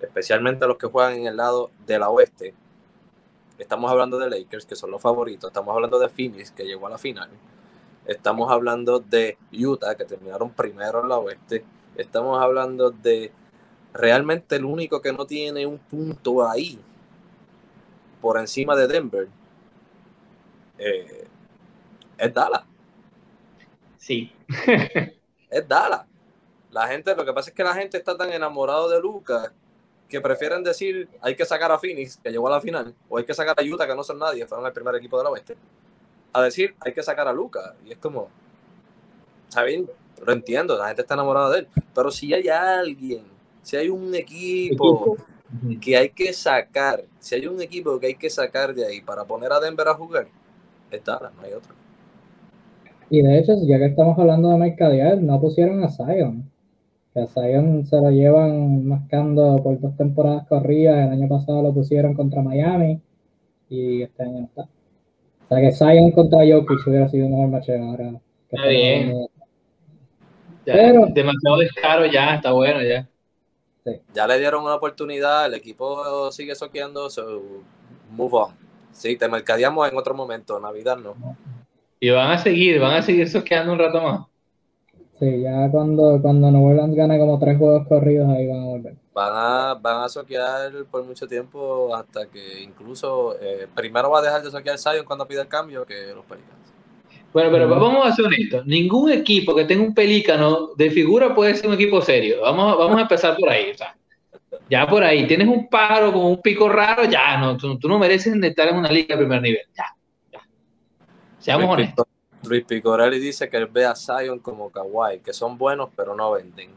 especialmente 0.00 0.66
los 0.66 0.78
que 0.78 0.86
juegan 0.86 1.14
en 1.14 1.26
el 1.26 1.36
lado 1.36 1.70
de 1.86 1.98
la 1.98 2.08
oeste, 2.08 2.54
estamos 3.58 3.90
hablando 3.90 4.18
de 4.18 4.30
Lakers, 4.30 4.64
que 4.64 4.76
son 4.76 4.90
los 4.90 5.02
favoritos, 5.02 5.50
estamos 5.50 5.74
hablando 5.74 5.98
de 5.98 6.08
Phoenix, 6.08 6.52
que 6.52 6.64
llegó 6.64 6.86
a 6.86 6.90
la 6.90 6.98
final, 6.98 7.28
estamos 8.06 8.50
hablando 8.50 9.00
de 9.00 9.36
Utah, 9.52 9.94
que 9.94 10.04
terminaron 10.04 10.50
primero 10.50 11.02
en 11.02 11.08
la 11.08 11.18
oeste, 11.18 11.64
estamos 11.98 12.40
hablando 12.40 12.90
de 12.90 13.32
realmente 13.92 14.56
el 14.56 14.64
único 14.64 15.02
que 15.02 15.12
no 15.12 15.26
tiene 15.26 15.66
un 15.66 15.78
punto 15.78 16.48
ahí 16.48 16.78
por 18.20 18.38
encima 18.38 18.74
de 18.76 18.86
Denver 18.86 19.28
eh, 20.78 21.26
es 22.16 22.34
Dallas. 22.34 22.62
Sí. 23.96 24.32
es 25.50 25.68
Dallas. 25.68 26.06
La 26.70 26.86
gente, 26.86 27.14
lo 27.14 27.24
que 27.24 27.32
pasa 27.32 27.50
es 27.50 27.56
que 27.56 27.64
la 27.64 27.74
gente 27.74 27.96
está 27.96 28.16
tan 28.16 28.32
enamorado 28.32 28.88
de 28.88 29.00
Lucas 29.00 29.52
que 30.08 30.20
prefieren 30.20 30.62
decir 30.62 31.08
hay 31.20 31.34
que 31.34 31.44
sacar 31.44 31.70
a 31.70 31.78
Phoenix, 31.78 32.16
que 32.16 32.30
llegó 32.30 32.48
a 32.48 32.52
la 32.52 32.60
final, 32.60 32.94
o 33.08 33.18
hay 33.18 33.24
que 33.24 33.34
sacar 33.34 33.56
a 33.58 33.62
Utah, 33.62 33.86
que 33.86 33.94
no 33.94 34.02
son 34.02 34.18
nadie, 34.18 34.46
fueron 34.46 34.66
el 34.66 34.72
primer 34.72 34.94
equipo 34.94 35.18
de 35.18 35.24
la 35.24 35.30
oeste, 35.30 35.56
a 36.32 36.42
decir 36.42 36.74
hay 36.80 36.92
que 36.92 37.02
sacar 37.02 37.28
a 37.28 37.32
Lucas. 37.32 37.74
Y 37.84 37.92
es 37.92 37.98
como, 37.98 38.28
¿saben? 39.48 39.88
Lo 40.24 40.32
entiendo, 40.32 40.76
la 40.76 40.88
gente 40.88 41.02
está 41.02 41.14
enamorada 41.14 41.50
de 41.50 41.58
él. 41.60 41.68
Pero 41.94 42.10
si 42.10 42.32
hay 42.32 42.48
alguien 42.48 43.38
si 43.68 43.76
hay 43.76 43.90
un 43.90 44.14
equipo 44.14 45.18
que 45.78 45.94
hay 45.94 46.08
que 46.08 46.32
sacar, 46.32 47.04
si 47.18 47.34
hay 47.34 47.46
un 47.46 47.60
equipo 47.60 48.00
que 48.00 48.06
hay 48.06 48.14
que 48.14 48.30
sacar 48.30 48.74
de 48.74 48.86
ahí 48.86 49.02
para 49.02 49.24
poner 49.24 49.52
a 49.52 49.60
Denver 49.60 49.86
a 49.88 49.92
jugar, 49.92 50.26
es 50.90 51.04
Dallas, 51.04 51.32
no 51.36 51.42
hay 51.42 51.52
otro. 51.52 51.74
Y 53.10 53.20
de 53.20 53.38
hecho, 53.38 53.52
ya 53.66 53.76
que 53.76 53.84
estamos 53.84 54.18
hablando 54.18 54.48
de 54.48 54.56
mercadear, 54.56 55.18
no 55.18 55.38
pusieron 55.38 55.84
a 55.84 55.90
Zion. 55.90 56.50
Que 57.12 57.20
a 57.20 57.26
Zion 57.26 57.84
se 57.84 57.96
lo 57.96 58.10
llevan 58.10 58.86
mascando 58.86 59.62
por 59.62 59.78
dos 59.78 59.94
temporadas 59.98 60.46
corridas. 60.46 61.06
El 61.06 61.12
año 61.12 61.28
pasado 61.28 61.62
lo 61.62 61.74
pusieron 61.74 62.14
contra 62.14 62.40
Miami 62.40 63.02
y 63.68 64.00
este 64.00 64.22
año 64.22 64.40
no 64.40 64.44
está. 64.46 64.62
O 64.62 65.48
sea 65.48 65.60
que 65.60 65.72
Zion 65.72 66.10
contra 66.12 66.38
Jokic 66.38 66.86
hubiera 66.86 67.06
sido 67.10 67.26
un 67.26 67.32
mejor 67.32 67.48
match 67.48 67.68
ahora. 67.68 68.18
Está 68.50 68.66
bien. 68.66 69.28
Pero, 70.72 71.06
demasiado 71.06 71.58
descaro 71.58 72.06
ya, 72.06 72.34
está 72.34 72.52
bueno 72.52 72.82
ya. 72.82 73.08
Ya 74.14 74.26
le 74.26 74.38
dieron 74.38 74.64
una 74.64 74.74
oportunidad, 74.74 75.46
el 75.46 75.54
equipo 75.54 76.30
sigue 76.30 76.54
soqueando, 76.54 77.08
so 77.08 77.42
move 78.10 78.34
on. 78.34 78.54
Sí, 78.92 79.16
te 79.16 79.28
mercadeamos 79.28 79.88
en 79.88 79.96
otro 79.96 80.14
momento, 80.14 80.58
Navidad 80.58 80.98
no. 80.98 81.14
Y 82.00 82.10
van 82.10 82.32
a 82.32 82.38
seguir, 82.38 82.80
van 82.80 82.94
a 82.94 83.02
seguir 83.02 83.28
soqueando 83.28 83.72
un 83.72 83.78
rato 83.78 84.02
más. 84.02 84.26
Sí, 85.18 85.40
ya 85.42 85.68
cuando, 85.70 86.20
cuando 86.22 86.50
New 86.50 86.64
Orleans 86.64 86.94
gane 86.94 87.18
como 87.18 87.38
tres 87.40 87.58
juegos 87.58 87.88
corridos, 87.88 88.28
ahí 88.28 88.46
van 88.46 88.60
a 88.60 88.66
volver. 88.66 88.94
Van 89.12 89.32
a, 89.34 89.74
van 89.74 90.04
a 90.04 90.08
soquear 90.08 90.72
por 90.90 91.04
mucho 91.04 91.26
tiempo 91.26 91.94
hasta 91.94 92.26
que 92.26 92.60
incluso 92.62 93.36
eh, 93.40 93.66
primero 93.74 94.10
va 94.10 94.20
a 94.20 94.22
dejar 94.22 94.42
de 94.42 94.50
soquear 94.50 94.78
Zion 94.78 95.04
cuando 95.04 95.26
pida 95.26 95.42
el 95.42 95.48
cambio 95.48 95.84
que 95.84 96.12
los 96.14 96.24
Pelicans. 96.24 96.67
Bueno, 97.32 97.50
pero 97.50 97.68
vamos 97.68 98.06
a 98.06 98.14
ser 98.14 98.26
honestos. 98.26 98.66
Ningún 98.66 99.10
equipo 99.10 99.54
que 99.54 99.64
tenga 99.64 99.84
un 99.84 99.94
pelícano 99.94 100.74
de 100.76 100.90
figura 100.90 101.34
puede 101.34 101.54
ser 101.54 101.68
un 101.68 101.74
equipo 101.74 102.00
serio. 102.00 102.40
Vamos, 102.40 102.78
vamos 102.78 102.96
a 102.96 103.02
empezar 103.02 103.36
por 103.36 103.50
ahí. 103.50 103.70
O 103.70 103.76
sea, 103.76 103.94
ya 104.70 104.86
por 104.86 105.04
ahí. 105.04 105.26
Tienes 105.26 105.46
un 105.46 105.68
pájaro 105.68 106.12
con 106.12 106.24
un 106.24 106.40
pico 106.40 106.68
raro, 106.68 107.04
ya 107.04 107.38
no. 107.38 107.56
Tú, 107.56 107.78
no 107.86 107.98
mereces 107.98 108.34
estar 108.34 108.68
en 108.68 108.76
una 108.76 108.90
liga 108.90 109.14
de 109.14 109.18
primer 109.18 109.42
nivel. 109.42 109.62
Ya, 109.76 109.84
ya. 110.32 110.40
Seamos 111.38 111.68
honestos. 111.68 112.06
Luis 112.44 112.64
Picorelli 112.64 113.18
dice 113.18 113.48
que 113.50 113.56
él 113.56 113.66
ve 113.66 113.84
a 113.84 113.94
Zion 113.94 114.38
como 114.38 114.70
Kawhi, 114.70 115.20
que 115.20 115.32
son 115.32 115.58
buenos 115.58 115.90
pero 115.94 116.14
no 116.14 116.30
venden. 116.32 116.70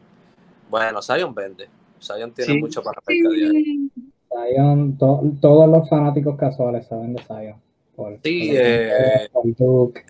Bueno, 0.68 1.00
Zion 1.00 1.34
vende. 1.34 1.68
Zion 2.00 2.32
tiene 2.32 2.58
mucho 2.58 2.82
para 2.82 3.00
mercadear. 3.06 3.52
Zion, 4.28 4.98
todos 4.98 5.68
los 5.68 5.88
fanáticos 5.88 6.36
casuales 6.36 6.86
saben 6.86 7.14
de 7.14 7.22
Zion 7.22 7.71
sí, 8.22 8.50
eh, 8.54 9.28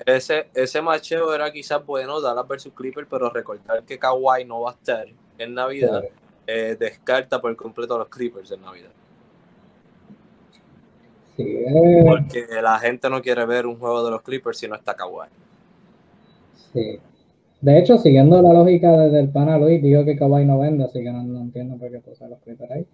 ese, 0.06 0.46
ese 0.54 0.82
macheo 0.82 1.34
era 1.34 1.52
quizás 1.52 1.84
bueno, 1.84 2.20
Dallas 2.20 2.46
versus 2.46 2.72
Clippers, 2.72 3.06
pero 3.10 3.30
recordar 3.30 3.82
que 3.84 3.98
Kawhi 3.98 4.44
no 4.44 4.60
va 4.60 4.70
a 4.70 4.74
estar 4.74 5.06
en 5.38 5.54
Navidad, 5.54 6.04
eh, 6.46 6.76
descarta 6.78 7.40
por 7.40 7.54
completo 7.56 7.94
a 7.94 7.98
los 7.98 8.08
Clippers 8.08 8.50
en 8.50 8.62
Navidad. 8.62 8.90
Eh. 11.38 12.04
Porque 12.06 12.46
la 12.62 12.78
gente 12.78 13.08
no 13.08 13.22
quiere 13.22 13.44
ver 13.46 13.66
un 13.66 13.78
juego 13.78 14.04
de 14.04 14.10
los 14.10 14.22
Clippers 14.22 14.58
si 14.58 14.68
no 14.68 14.74
está 14.74 14.94
Kawhi. 14.94 15.28
Sí. 16.72 16.98
De 17.60 17.78
hecho, 17.78 17.96
siguiendo 17.96 18.42
la 18.42 18.52
lógica 18.52 18.90
del 19.08 19.28
pana 19.28 19.56
Luis, 19.56 19.80
digo 19.82 20.04
que 20.04 20.16
Kawhi 20.16 20.44
no 20.44 20.58
vende, 20.58 20.84
así 20.84 21.02
que 21.02 21.12
no, 21.12 21.20
entiendo 21.40 21.76
por 21.76 21.90
qué 21.90 22.00
puse 22.00 22.28
los 22.28 22.38
Clippers 22.40 22.70
ahí. 22.70 22.86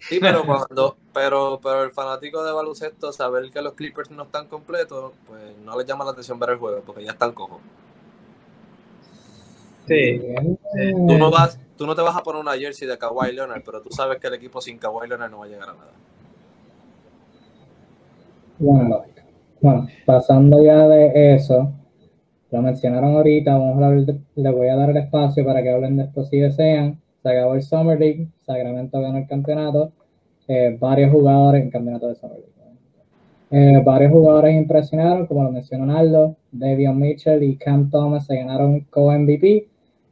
Sí, 0.00 0.18
pero 0.20 0.44
cuando, 0.44 0.96
pero, 1.12 1.60
pero 1.62 1.84
el 1.84 1.90
fanático 1.90 2.42
de 2.42 2.52
baloncesto, 2.52 3.12
saber 3.12 3.50
que 3.50 3.60
los 3.60 3.74
Clippers 3.74 4.10
no 4.10 4.24
están 4.24 4.46
completos, 4.46 5.12
pues 5.26 5.40
no 5.64 5.78
les 5.78 5.86
llama 5.86 6.04
la 6.04 6.12
atención 6.12 6.38
ver 6.38 6.50
el 6.50 6.58
juego, 6.58 6.82
porque 6.84 7.04
ya 7.04 7.12
están 7.12 7.32
cojos. 7.32 7.58
Sí. 9.86 10.20
Tú 11.06 11.18
no 11.18 11.30
vas, 11.30 11.58
tú 11.76 11.86
no 11.86 11.94
te 11.94 12.02
vas 12.02 12.16
a 12.16 12.22
poner 12.22 12.40
una 12.40 12.52
jersey 12.52 12.88
de 12.88 12.96
Kawhi 12.96 13.32
Leonard, 13.32 13.62
pero 13.64 13.82
tú 13.82 13.90
sabes 13.90 14.18
que 14.18 14.28
el 14.28 14.34
equipo 14.34 14.60
sin 14.60 14.78
Kawhi 14.78 15.08
Leonard 15.08 15.30
no 15.30 15.38
va 15.40 15.44
a 15.44 15.48
llegar 15.48 15.68
a 15.68 15.72
nada. 15.72 15.92
Bueno, 18.58 19.04
bueno, 19.60 19.88
pasando 20.06 20.62
ya 20.62 20.86
de 20.86 21.34
eso, 21.34 21.72
lo 22.50 22.62
mencionaron 22.62 23.16
ahorita, 23.16 23.52
vamos 23.52 23.82
a 23.82 23.86
hablar, 23.86 24.16
le 24.34 24.50
voy 24.50 24.68
a 24.68 24.76
dar 24.76 24.90
el 24.90 24.96
espacio 24.96 25.44
para 25.44 25.62
que 25.62 25.70
hablen 25.70 25.96
de 25.96 26.04
esto 26.04 26.24
si 26.24 26.38
desean 26.38 27.00
se 27.22 27.28
acabó 27.28 27.54
el 27.54 27.62
Summer 27.62 27.98
League, 27.98 28.28
Sacramento 28.40 29.00
ganó 29.00 29.18
el 29.18 29.26
campeonato, 29.26 29.92
eh, 30.48 30.76
varios 30.80 31.12
jugadores, 31.12 31.62
en 31.62 31.70
campeonato 31.70 32.08
de 32.08 32.14
Summer 32.14 32.38
League, 32.38 32.50
eh, 33.52 33.82
varios 33.84 34.12
jugadores 34.12 34.54
impresionaron, 34.54 35.26
como 35.26 35.42
lo 35.42 35.50
mencionó 35.50 35.96
Aldo, 35.96 36.36
Davion 36.52 36.96
Mitchell 36.98 37.42
y 37.42 37.56
Cam 37.56 37.90
Thomas 37.90 38.26
se 38.26 38.36
ganaron 38.36 38.86
co-MVP. 38.90 39.66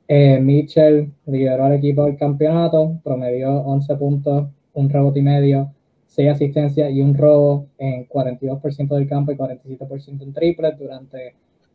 Eh, 0.08 0.40
Mitchell 0.40 1.12
lideró 1.26 1.64
al 1.64 1.74
equipo 1.74 2.04
del 2.04 2.16
campeonato, 2.16 2.98
promedió 3.04 3.60
11 3.60 3.94
puntos, 3.96 4.48
un 4.74 4.90
rebote 4.90 5.20
y 5.20 5.22
medio, 5.22 5.70
6 6.08 6.30
asistencias 6.30 6.90
y 6.90 7.00
un 7.00 7.14
robo 7.14 7.66
en 7.78 8.08
42% 8.08 8.96
del 8.96 9.08
campo 9.08 9.30
y 9.30 9.36
47% 9.36 10.22
en 10.22 10.32
triples 10.32 10.76
durante 10.76 11.34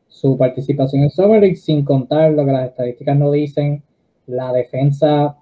su 0.09 0.37
participación 0.37 1.03
en 1.03 1.11
Summer 1.11 1.39
League, 1.39 1.55
sin 1.55 1.85
contar 1.85 2.31
lo 2.31 2.45
que 2.45 2.51
las 2.51 2.69
estadísticas 2.69 3.17
no 3.17 3.31
dicen, 3.31 3.83
la 4.27 4.51
defensa 4.53 5.37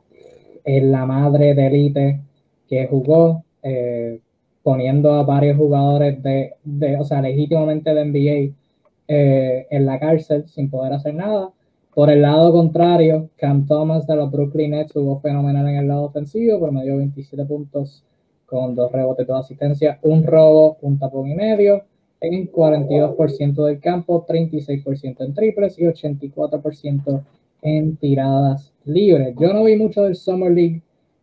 es 0.64 0.84
la 0.84 1.06
madre 1.06 1.54
de 1.54 1.68
élite 1.68 2.22
que 2.68 2.88
jugó, 2.88 3.44
eh, 3.64 4.20
poniendo 4.64 5.14
a 5.14 5.24
varios 5.24 5.58
jugadores 5.58 6.22
de, 6.24 6.56
o 7.00 7.04
sea, 7.04 7.22
legítimamente 7.22 7.94
de 7.94 8.06
NBA 8.06 8.56
eh, 9.08 9.68
en 9.70 9.86
la 9.86 10.00
cárcel 10.00 10.48
sin 10.48 10.70
poder 10.70 10.94
hacer 10.94 11.16
nada. 11.16 11.52
Por 11.94 12.10
el 12.10 12.22
lado 12.22 12.54
contrario, 12.54 13.30
Cam 13.36 13.66
Thomas 13.66 14.08
de 14.08 14.16
los 14.16 14.32
Brooklyn 14.32 14.72
Nets 14.72 14.94
jugó 14.94 15.20
fenomenal 15.20 15.68
en 15.68 15.76
el 15.76 15.88
lado 15.88 16.04
ofensivo, 16.04 16.60
promedió 16.60 16.98
27 16.98 17.44
puntos 17.46 18.06
con 18.46 18.76
dos 18.76 18.92
rebotes, 18.92 19.28
dos 19.28 19.46
asistencias, 19.46 19.98
un 20.04 20.24
robo, 20.24 20.78
un 20.82 20.98
tapón 21.00 21.30
y 21.30 21.36
medio, 21.36 21.84
en 22.22 22.52
42% 22.52 23.66
del 23.66 23.80
campo, 23.80 24.26
36% 24.26 25.26
en 25.26 25.34
triples 25.34 25.78
y 25.80 25.84
84% 25.84 27.24
en 27.64 27.96
tiradas 27.98 28.71
libres. 28.86 29.36
Yo 29.40 29.54
no 29.54 29.64
vi 29.64 29.76
mucho 29.76 30.04
del 30.04 30.16
Summer 30.16 30.52
League, 30.52 30.82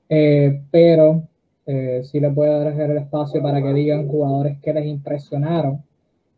eh, 0.09 0.63
pero 0.71 1.23
eh, 1.67 2.01
sí 2.05 2.21
les 2.21 2.35
voy 2.35 2.49
a 2.49 2.59
dejar 2.61 2.91
el 2.91 2.99
espacio 2.99 3.43
para 3.43 3.63
que 3.63 3.73
digan 3.73 4.09
jugadores 4.09 4.59
que 4.61 4.73
les 4.73 4.87
impresionaron, 4.87 5.83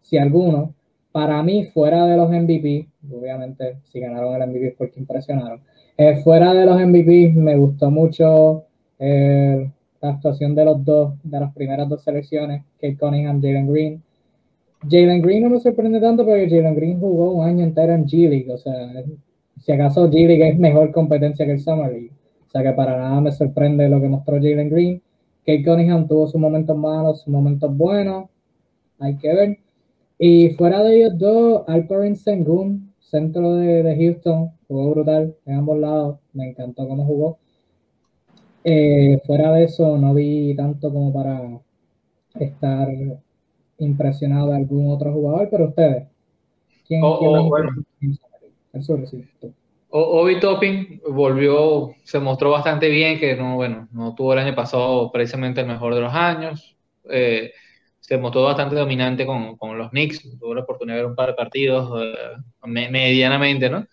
si 0.00 0.18
alguno. 0.18 0.74
Para 1.12 1.42
mí, 1.42 1.64
fuera 1.64 2.06
de 2.06 2.16
los 2.16 2.30
MVP, 2.30 2.88
obviamente 3.12 3.78
si 3.84 3.98
ganaron 3.98 4.40
el 4.40 4.48
MVP 4.48 4.76
porque 4.78 5.00
impresionaron, 5.00 5.60
eh, 5.96 6.20
fuera 6.22 6.54
de 6.54 6.64
los 6.64 6.80
MVP 6.80 7.32
me 7.34 7.56
gustó 7.56 7.90
mucho 7.90 8.64
la 8.98 10.10
actuación 10.10 10.54
de 10.54 10.64
los 10.64 10.84
dos, 10.84 11.14
de 11.22 11.40
las 11.40 11.52
primeras 11.54 11.88
dos 11.88 12.02
selecciones, 12.02 12.62
Kate 12.74 12.96
Cunningham, 12.98 13.40
Jalen 13.40 13.72
Green. 13.72 14.02
Jalen 14.88 15.20
Green 15.20 15.42
no 15.42 15.50
me 15.50 15.60
sorprende 15.60 16.00
tanto 16.00 16.24
porque 16.24 16.48
Jalen 16.48 16.74
Green 16.74 17.00
jugó 17.00 17.32
un 17.32 17.46
año 17.46 17.64
entero 17.64 17.94
en 17.94 18.06
G 18.06 18.28
League, 18.28 18.52
o 18.52 18.56
sea, 18.56 18.74
si 19.60 19.72
acaso 19.72 20.08
G-League 20.10 20.48
es 20.48 20.58
mejor 20.58 20.90
competencia 20.92 21.46
que 21.46 21.52
el 21.52 21.60
Summer 21.60 21.92
League. 21.92 22.10
O 22.46 22.50
sea 22.50 22.62
que 22.62 22.72
para 22.72 22.98
nada 22.98 23.20
me 23.20 23.30
sorprende 23.32 23.88
lo 23.88 24.00
que 24.00 24.08
mostró 24.08 24.36
Jalen 24.36 24.70
Green. 24.70 25.02
Kate 25.46 25.64
Cunningham 25.64 26.08
tuvo 26.08 26.26
sus 26.26 26.40
momentos 26.40 26.76
malos, 26.76 27.20
sus 27.20 27.28
momentos 27.32 27.74
buenos. 27.76 28.28
Hay 28.98 29.16
que 29.16 29.32
ver. 29.34 29.58
Y 30.18 30.50
fuera 30.50 30.82
de 30.82 30.96
ellos 30.96 31.18
dos, 31.18 31.62
Alperin 31.68 32.16
Sengun, 32.16 32.92
centro 32.98 33.54
de, 33.54 33.96
Houston, 33.96 34.50
jugó 34.68 34.90
brutal 34.90 35.34
en 35.46 35.54
ambos 35.54 35.78
lados. 35.78 36.18
Me 36.32 36.50
encantó 36.50 36.86
cómo 36.88 37.04
jugó. 37.04 37.38
Eh, 38.64 39.18
fuera 39.26 39.52
de 39.52 39.64
eso, 39.64 39.96
no 39.96 40.12
vi 40.12 40.54
tanto 40.54 40.92
como 40.92 41.12
para 41.12 41.60
estar 42.38 42.88
impresionado 43.78 44.48
de 44.50 44.56
algún 44.56 44.90
otro 44.90 45.12
jugador, 45.12 45.48
pero 45.50 45.68
ustedes, 45.68 46.06
¿quién, 46.86 47.02
O- 47.02 47.18
quién 47.18 47.30
o, 47.30 47.36
les 47.36 47.44
bueno. 47.48 47.70
El 48.72 48.82
sur, 48.82 49.06
sí, 49.06 49.24
tú. 49.40 49.52
O- 49.88 50.20
Obi 50.22 50.38
Topping 50.38 51.00
volvió, 51.10 51.94
se 52.04 52.20
mostró 52.20 52.50
bastante 52.50 52.88
bien, 52.88 53.18
que 53.18 53.34
no, 53.36 53.56
bueno, 53.56 53.88
no 53.92 54.14
tuvo 54.14 54.32
el 54.34 54.38
año 54.40 54.54
pasado 54.54 55.10
precisamente 55.10 55.60
el 55.60 55.66
mejor 55.66 55.94
de 55.94 56.00
los 56.00 56.14
años. 56.14 56.76
Eh, 57.10 57.52
se 57.98 58.16
mostró 58.18 58.42
bastante 58.44 58.76
dominante 58.76 59.26
con, 59.26 59.56
con 59.56 59.76
los 59.76 59.90
Knicks, 59.90 60.22
tuvo 60.38 60.54
la 60.54 60.62
oportunidad 60.62 60.96
de 60.96 61.02
ver 61.02 61.10
un 61.10 61.16
par 61.16 61.28
de 61.30 61.34
partidos 61.34 61.90
eh, 62.02 62.14
me- 62.66 62.88
medianamente, 62.90 63.68
¿no? 63.68 63.86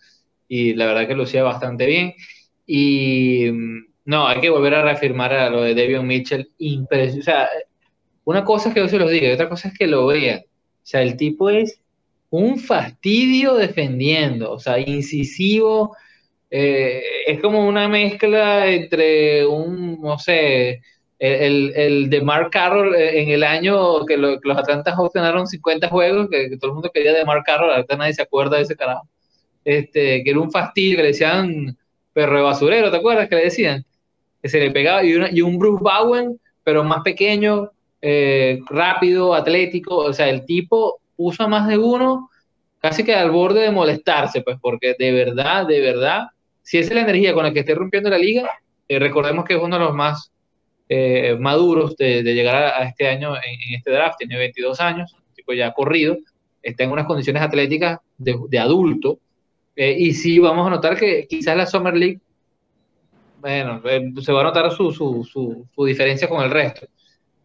Y 0.48 0.74
la 0.74 0.86
verdad 0.86 1.06
que 1.08 1.14
lucía 1.14 1.42
bastante 1.42 1.86
bien. 1.86 2.14
Y 2.66 3.50
mm, 3.50 3.78
no, 4.06 4.26
hay 4.28 4.40
que 4.40 4.50
volver 4.50 4.74
a 4.74 4.82
reafirmar 4.82 5.32
a 5.32 5.50
lo 5.50 5.62
de 5.62 5.74
Devion 5.74 6.06
Mitchell. 6.06 6.50
impres- 6.58 7.18
O 7.18 7.22
sea, 7.22 7.48
una 8.24 8.44
cosa 8.44 8.68
es 8.68 8.74
que 8.74 8.80
yo 8.80 8.88
se 8.88 8.98
los 8.98 9.10
diga 9.10 9.28
y 9.28 9.32
otra 9.32 9.48
cosa 9.48 9.68
es 9.68 9.78
que 9.78 9.86
lo 9.86 10.06
vean. 10.06 10.40
O 10.40 10.86
sea, 10.90 11.02
el 11.02 11.16
tipo 11.16 11.50
es 11.50 11.80
un 12.30 12.58
fastidio 12.58 13.54
defendiendo, 13.54 14.52
o 14.52 14.58
sea, 14.60 14.78
incisivo. 14.78 15.96
eh, 16.50 17.02
es 17.26 17.40
como 17.40 17.66
una 17.68 17.88
mezcla 17.88 18.66
entre 18.68 19.46
un, 19.46 20.00
no 20.00 20.18
sé, 20.18 20.82
el, 21.18 21.72
el 21.76 22.10
de 22.10 22.22
Mark 22.22 22.50
Carroll 22.50 22.94
eh, 22.94 23.22
en 23.22 23.30
el 23.30 23.44
año 23.44 24.06
que, 24.06 24.16
lo- 24.16 24.38
los 24.42 24.58
Atlanta 24.58 24.94
Hawks 24.94 25.14
ganaron 25.14 25.46
50 25.46 25.88
juegos, 25.88 26.28
que, 26.30 26.48
que 26.50 26.56
todo 26.58 26.70
el 26.70 26.74
mundo 26.76 26.90
quería 26.94 27.12
de 27.14 27.24
Mark 27.24 27.42
Carroll, 27.46 27.70
ahorita 27.72 27.96
nadie 27.96 28.14
se 28.14 28.22
acuerda 28.22 28.56
de 28.58 28.62
ese 28.64 28.76
carajo. 28.76 29.08
Este, 29.64 30.22
que 30.24 30.30
era 30.30 30.40
un 30.40 30.50
fastidio, 30.50 30.96
que 30.96 31.02
le 31.02 31.08
decían 31.08 31.76
perro 32.12 32.36
de 32.38 32.42
basurero, 32.42 32.90
¿te 32.90 32.96
acuerdas 32.98 33.28
que 33.28 33.36
le 33.36 33.44
decían? 33.44 33.84
Que 34.42 34.48
se 34.48 34.60
le 34.60 34.70
pegaba, 34.70 35.04
y, 35.04 35.14
una- 35.14 35.30
y 35.32 35.42
un 35.42 35.58
Bruce 35.58 35.82
Bowen, 35.82 36.40
pero 36.64 36.84
más 36.84 37.02
pequeño, 37.02 37.70
eh, 38.02 38.60
rápido, 38.70 39.34
atlético, 39.34 39.96
o 39.98 40.12
sea, 40.12 40.28
el 40.30 40.44
tipo 40.46 41.00
puso 41.18 41.42
a 41.42 41.48
más 41.48 41.66
de 41.66 41.76
uno 41.76 42.30
casi 42.78 43.02
que 43.02 43.12
al 43.12 43.32
borde 43.32 43.62
de 43.62 43.72
molestarse, 43.72 44.40
pues, 44.42 44.56
porque 44.62 44.94
de 44.96 45.10
verdad, 45.10 45.66
de 45.66 45.80
verdad, 45.80 46.28
si 46.62 46.78
es 46.78 46.94
la 46.94 47.00
energía 47.00 47.34
con 47.34 47.42
la 47.42 47.52
que 47.52 47.60
esté 47.60 47.74
rompiendo 47.74 48.08
la 48.08 48.18
liga, 48.18 48.48
eh, 48.86 49.00
recordemos 49.00 49.44
que 49.44 49.54
es 49.54 49.60
uno 49.60 49.76
de 49.76 49.84
los 49.84 49.94
más 49.94 50.30
eh, 50.88 51.36
maduros 51.38 51.96
de, 51.96 52.22
llegar 52.22 52.54
a, 52.54 52.84
este 52.84 53.08
año 53.08 53.34
en, 53.34 53.74
este 53.74 53.90
draft, 53.90 54.18
tiene 54.18 54.38
22 54.38 54.80
años, 54.80 55.16
tipo 55.34 55.52
ya 55.52 55.72
corrido, 55.72 56.16
está 56.62 56.84
en 56.84 56.92
unas 56.92 57.06
condiciones 57.06 57.42
atléticas 57.42 57.98
de, 58.16 58.58
adulto, 58.60 59.18
eh, 59.74 59.96
y 59.98 60.12
sí 60.12 60.38
vamos 60.38 60.68
a 60.68 60.70
notar 60.70 60.96
que 60.96 61.26
quizás 61.28 61.56
la 61.56 61.66
Summer 61.66 61.96
League, 61.96 62.20
bueno, 63.40 63.82
se 64.20 64.32
va 64.32 64.40
a 64.40 64.44
notar 64.44 64.70
su, 64.70 64.92
su, 64.92 65.66
su 65.74 65.84
diferencia 65.84 66.28
con 66.28 66.44
el 66.44 66.50
resto. 66.50 66.86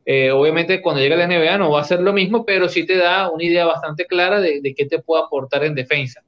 Eh, 0.06 0.32
obviamente 0.32 0.82
cuando 0.82 1.02
llega 1.02 1.16
la 1.16 1.28
NBA 1.28 1.58
no 1.58 1.72
va 1.72 1.82
a 1.82 1.86
ser 1.86 2.02
lo 2.02 2.14
mismo, 2.14 2.46
pero 2.46 2.68
sí 2.68 2.86
te 2.86 2.98
da 2.98 3.30
una 3.30 3.44
idea 3.44 3.66
bastante 3.66 4.06
clara 4.06 4.42
de, 4.42 4.60
de 4.62 4.76
qué 4.76 4.86
te 4.86 5.00
puede 5.00 5.24
aportar 5.24 5.64
en 5.64 5.76
defensa. 5.76 6.22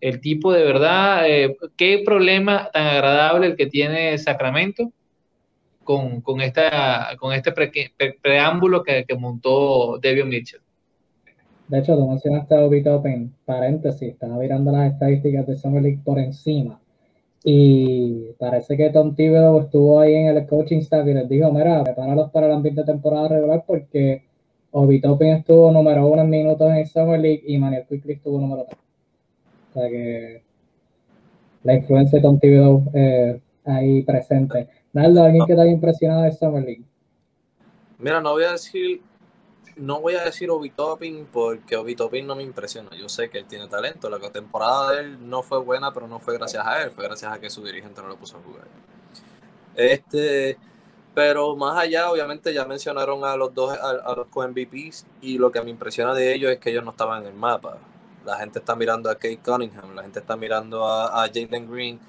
El 0.00 0.20
tipo 0.20 0.52
de 0.52 0.64
verdad, 0.64 1.28
eh, 1.28 1.56
qué 1.76 2.02
problema 2.04 2.70
tan 2.72 2.86
agradable 2.86 3.48
el 3.48 3.56
que 3.56 3.66
tiene 3.66 4.16
Sacramento 4.16 4.92
con, 5.84 6.20
con, 6.20 6.40
esta, 6.40 7.16
con 7.18 7.32
este 7.32 7.52
pre, 7.52 7.70
pre, 7.96 8.16
preámbulo 8.20 8.82
que, 8.82 9.04
que 9.04 9.14
montó 9.14 9.98
Devion 9.98 10.28
Mitchell. 10.28 10.60
De 11.66 11.80
hecho, 11.80 11.96
mencionaste 12.06 12.54
a 12.54 12.64
Obi 12.64 12.82
Toppin, 12.82 13.34
paréntesis, 13.44 14.12
estaba 14.12 14.38
mirando 14.38 14.72
las 14.72 14.92
estadísticas 14.92 15.46
de 15.46 15.56
Summer 15.56 15.82
League 15.82 16.00
por 16.02 16.18
encima. 16.18 16.80
Y 17.44 18.32
parece 18.38 18.76
que 18.76 18.90
Tom 18.90 19.14
Thibodeau 19.14 19.60
estuvo 19.60 20.00
ahí 20.00 20.14
en 20.14 20.36
el 20.36 20.46
coaching 20.46 20.78
staff 20.78 21.06
y 21.06 21.14
les 21.14 21.28
dijo, 21.28 21.52
mira, 21.52 21.84
prepáralos 21.84 22.30
para 22.30 22.46
el 22.46 22.52
ambiente 22.52 22.80
de 22.80 22.86
temporada 22.86 23.28
regular 23.28 23.64
porque 23.66 24.24
Obi 24.72 25.00
Toppin 25.00 25.28
estuvo 25.28 25.70
número 25.70 26.06
uno 26.06 26.22
en 26.22 26.30
minutos 26.30 26.70
en 26.70 26.86
Summer 26.86 27.20
League 27.20 27.42
y 27.46 27.58
Manuel 27.58 27.86
Quickly 27.88 28.14
estuvo 28.14 28.40
número 28.40 28.64
tres. 28.64 28.78
O 29.70 29.80
sea 29.80 29.88
que 29.88 30.42
la 31.62 31.74
influencia 31.74 32.18
de 32.18 32.22
Tom 32.22 32.38
Thibodeau 32.38 32.84
eh, 32.92 33.40
ahí 33.64 34.02
presente. 34.02 34.68
Naldo, 34.92 35.22
¿alguien 35.22 35.46
que 35.46 35.54
te 35.54 35.68
impresionado 35.68 36.22
de 36.22 36.32
Summer 36.32 36.62
League? 36.62 36.84
Mira, 37.98 38.20
no 38.20 38.32
voy 38.32 38.44
a 38.44 38.52
decir, 38.52 39.00
no 39.78 40.00
voy 40.00 40.14
a 40.14 40.24
decir 40.24 40.50
Obi 40.50 40.70
Toppin 40.70 41.26
porque 41.32 41.76
Obi 41.76 41.96
Toppin 41.96 42.26
no 42.26 42.36
me 42.36 42.42
impresiona. 42.42 42.90
Yo 42.96 43.08
sé 43.08 43.30
que 43.30 43.38
él 43.38 43.46
tiene 43.46 43.68
talento. 43.68 44.10
La 44.10 44.18
temporada 44.32 44.92
de 44.92 45.00
él 45.00 45.28
no 45.28 45.42
fue 45.42 45.58
buena, 45.60 45.92
pero 45.92 46.06
no 46.08 46.20
fue 46.20 46.34
gracias 46.34 46.66
a 46.66 46.82
él, 46.82 46.90
fue 46.90 47.04
gracias 47.04 47.32
a 47.32 47.40
que 47.40 47.50
su 47.50 47.64
dirigente 47.64 48.02
no 48.02 48.08
lo 48.08 48.16
puso 48.18 48.38
a 48.38 48.42
jugar. 48.42 48.68
Este, 49.74 50.58
pero 51.14 51.56
más 51.56 51.78
allá, 51.78 52.10
obviamente 52.10 52.52
ya 52.54 52.64
mencionaron 52.64 53.24
a 53.24 53.36
los 53.36 53.54
dos, 53.54 53.72
a, 53.78 53.90
a 53.90 54.16
los 54.16 54.28
co-MVPs 54.28 55.06
y 55.20 55.38
lo 55.38 55.50
que 55.52 55.62
me 55.62 55.70
impresiona 55.70 56.14
de 56.14 56.34
ellos 56.34 56.50
es 56.52 56.58
que 56.58 56.70
ellos 56.70 56.84
no 56.84 56.90
estaban 56.92 57.22
en 57.22 57.28
el 57.28 57.34
mapa. 57.34 57.78
La 58.24 58.36
gente 58.38 58.58
está 58.60 58.76
mirando 58.76 59.10
a 59.10 59.14
Kate 59.14 59.40
Cunningham, 59.44 59.94
la 59.94 60.02
gente 60.02 60.20
está 60.20 60.36
mirando 60.36 60.84
a, 60.86 61.24
a 61.24 61.28
Jalen 61.28 61.70
Green, 61.70 62.00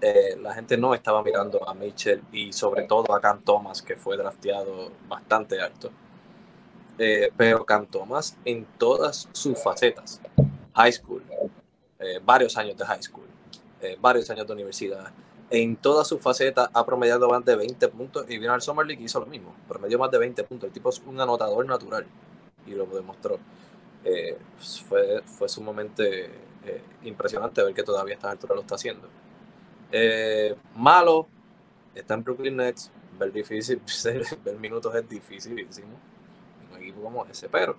eh, 0.00 0.36
la 0.40 0.54
gente 0.54 0.76
no 0.76 0.94
estaba 0.94 1.22
mirando 1.22 1.68
a 1.68 1.74
Mitchell 1.74 2.22
y 2.32 2.52
sobre 2.52 2.84
todo 2.84 3.14
a 3.14 3.20
Cam 3.20 3.42
Thomas, 3.42 3.82
que 3.82 3.96
fue 3.96 4.16
drafteado 4.16 4.92
bastante 5.08 5.60
alto. 5.60 5.90
Eh, 6.98 7.30
pero 7.36 7.64
Cam 7.64 7.86
Thomas 7.86 8.36
en 8.44 8.66
todas 8.78 9.28
sus 9.32 9.62
facetas, 9.62 10.20
high 10.74 10.92
school, 10.92 11.22
eh, 11.98 12.20
varios 12.24 12.56
años 12.56 12.76
de 12.76 12.86
high 12.86 13.02
school, 13.02 13.26
eh, 13.80 13.96
varios 14.00 14.30
años 14.30 14.46
de 14.46 14.52
universidad, 14.54 15.12
en 15.50 15.76
todas 15.76 16.08
sus 16.08 16.20
facetas 16.20 16.68
ha 16.72 16.84
promediado 16.84 17.28
más 17.28 17.44
de 17.44 17.54
20 17.54 17.88
puntos 17.88 18.26
y 18.28 18.38
vino 18.38 18.52
al 18.52 18.62
Summer 18.62 18.86
League 18.86 19.02
y 19.02 19.06
hizo 19.06 19.20
lo 19.20 19.26
mismo, 19.26 19.54
promedió 19.68 19.98
más 19.98 20.10
de 20.10 20.18
20 20.18 20.44
puntos. 20.44 20.66
El 20.66 20.72
tipo 20.72 20.88
es 20.88 21.00
un 21.06 21.20
anotador 21.20 21.64
natural 21.66 22.06
y 22.66 22.72
lo 22.72 22.86
demostró. 22.86 23.38
Eh, 24.04 24.36
fue, 24.88 25.22
fue 25.22 25.48
sumamente 25.48 26.26
eh, 26.64 26.82
impresionante 27.04 27.62
ver 27.62 27.74
que 27.74 27.82
todavía 27.82 28.14
a 28.14 28.16
esta 28.16 28.30
altura 28.30 28.54
lo 28.54 28.62
está 28.62 28.74
haciendo. 28.74 29.08
Eh, 29.92 30.54
malo, 30.74 31.28
está 31.94 32.14
en 32.14 32.24
Brooklyn 32.24 32.56
Nets, 32.56 32.90
ver 33.18 33.32
difícil, 33.32 33.80
ver 34.44 34.56
minutos 34.58 34.94
es 34.94 35.08
dificilísimo 35.08 36.15
equipo 36.86 37.02
como 37.02 37.24
ese, 37.26 37.48
pero 37.48 37.76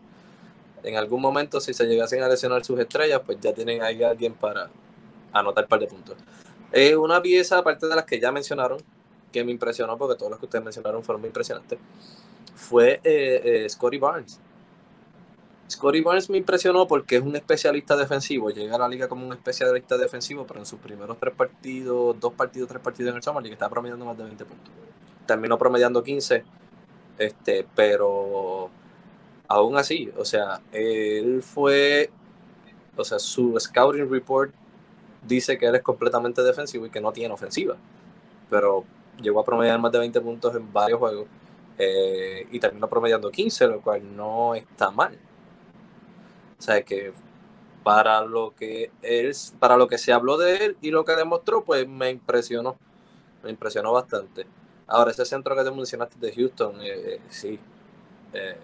en 0.83 0.95
algún 0.95 1.21
momento 1.21 1.59
si 1.59 1.73
se 1.73 1.85
llegasen 1.85 2.23
a 2.23 2.27
lesionar 2.27 2.63
sus 2.63 2.79
estrellas, 2.79 3.21
pues 3.25 3.39
ya 3.41 3.53
tienen 3.53 3.81
ahí 3.81 4.03
a 4.03 4.09
alguien 4.09 4.33
para 4.33 4.69
anotar 5.33 5.65
un 5.65 5.69
par 5.69 5.79
de 5.79 5.87
puntos. 5.87 6.15
Eh, 6.71 6.95
una 6.95 7.21
pieza, 7.21 7.57
aparte 7.57 7.87
de 7.87 7.95
las 7.95 8.05
que 8.05 8.19
ya 8.19 8.31
mencionaron, 8.31 8.79
que 9.31 9.43
me 9.43 9.51
impresionó, 9.51 9.97
porque 9.97 10.17
todos 10.17 10.31
los 10.31 10.39
que 10.39 10.45
ustedes 10.45 10.63
mencionaron 10.63 11.03
fueron 11.03 11.21
muy 11.21 11.27
impresionantes, 11.27 11.79
fue 12.55 12.99
eh, 13.03 13.41
eh, 13.65 13.69
Scotty 13.69 13.97
Barnes. 13.97 14.39
Scotty 15.69 16.01
Barnes 16.01 16.29
me 16.29 16.37
impresionó 16.37 16.87
porque 16.87 17.17
es 17.17 17.21
un 17.21 17.35
especialista 17.35 17.97
defensivo, 17.97 18.49
llega 18.49 18.75
a 18.75 18.79
la 18.79 18.87
liga 18.87 19.07
como 19.07 19.25
un 19.25 19.33
especialista 19.33 19.97
defensivo, 19.97 20.45
pero 20.47 20.61
en 20.61 20.65
sus 20.65 20.79
primeros 20.79 21.17
tres 21.19 21.33
partidos, 21.35 22.17
dos 22.19 22.33
partidos, 22.33 22.69
tres 22.69 22.81
partidos 22.81 23.11
en 23.11 23.17
el 23.17 23.23
Summer 23.23 23.43
League, 23.43 23.53
está 23.53 23.69
promediando 23.69 24.05
más 24.05 24.17
de 24.17 24.23
20 24.23 24.45
puntos. 24.45 24.73
Terminó 25.25 25.57
promediando 25.57 26.01
15, 26.01 26.43
este, 27.17 27.67
pero 27.75 28.69
aún 29.47 29.77
así, 29.77 30.11
o 30.17 30.25
sea, 30.25 30.61
él 30.71 31.41
fue, 31.43 32.09
o 32.95 33.03
sea, 33.03 33.19
su 33.19 33.57
scouting 33.59 34.09
report 34.09 34.53
dice 35.27 35.57
que 35.57 35.67
él 35.67 35.75
es 35.75 35.81
completamente 35.81 36.41
defensivo 36.43 36.85
y 36.85 36.89
que 36.89 37.01
no 37.01 37.11
tiene 37.11 37.33
ofensiva, 37.33 37.75
pero 38.49 38.85
llegó 39.21 39.39
a 39.39 39.45
promediar 39.45 39.79
más 39.79 39.91
de 39.91 39.99
20 39.99 40.21
puntos 40.21 40.55
en 40.55 40.71
varios 40.71 40.99
juegos 40.99 41.27
eh, 41.77 42.47
y 42.51 42.59
terminó 42.59 42.87
promediando 42.87 43.31
15, 43.31 43.67
lo 43.67 43.81
cual 43.81 44.15
no 44.15 44.55
está 44.55 44.91
mal. 44.91 45.17
O 46.59 46.61
sea 46.61 46.81
que 46.81 47.13
para 47.83 48.21
lo 48.21 48.53
que 48.55 48.91
él, 49.01 49.33
para 49.59 49.77
lo 49.77 49.87
que 49.87 49.97
se 49.97 50.11
habló 50.11 50.37
de 50.37 50.65
él 50.65 50.77
y 50.81 50.91
lo 50.91 51.05
que 51.05 51.15
demostró, 51.15 51.63
pues 51.63 51.87
me 51.87 52.09
impresionó, 52.09 52.77
me 53.43 53.49
impresionó 53.49 53.93
bastante. 53.93 54.45
Ahora 54.87 55.11
ese 55.11 55.25
centro 55.25 55.55
que 55.55 55.63
te 55.63 55.71
mencionaste 55.71 56.17
de 56.19 56.33
Houston, 56.33 56.75
eh, 56.81 57.19
sí, 57.29 57.59
eh, 58.33 58.57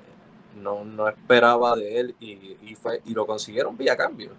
no, 0.61 0.83
no 0.83 1.07
esperaba 1.07 1.75
de 1.75 1.99
él 1.99 2.15
y, 2.19 2.57
y, 2.61 2.75
fue, 2.75 3.01
y 3.05 3.13
lo 3.13 3.25
consiguieron 3.25 3.77
vía 3.77 3.95
cambio. 3.97 4.31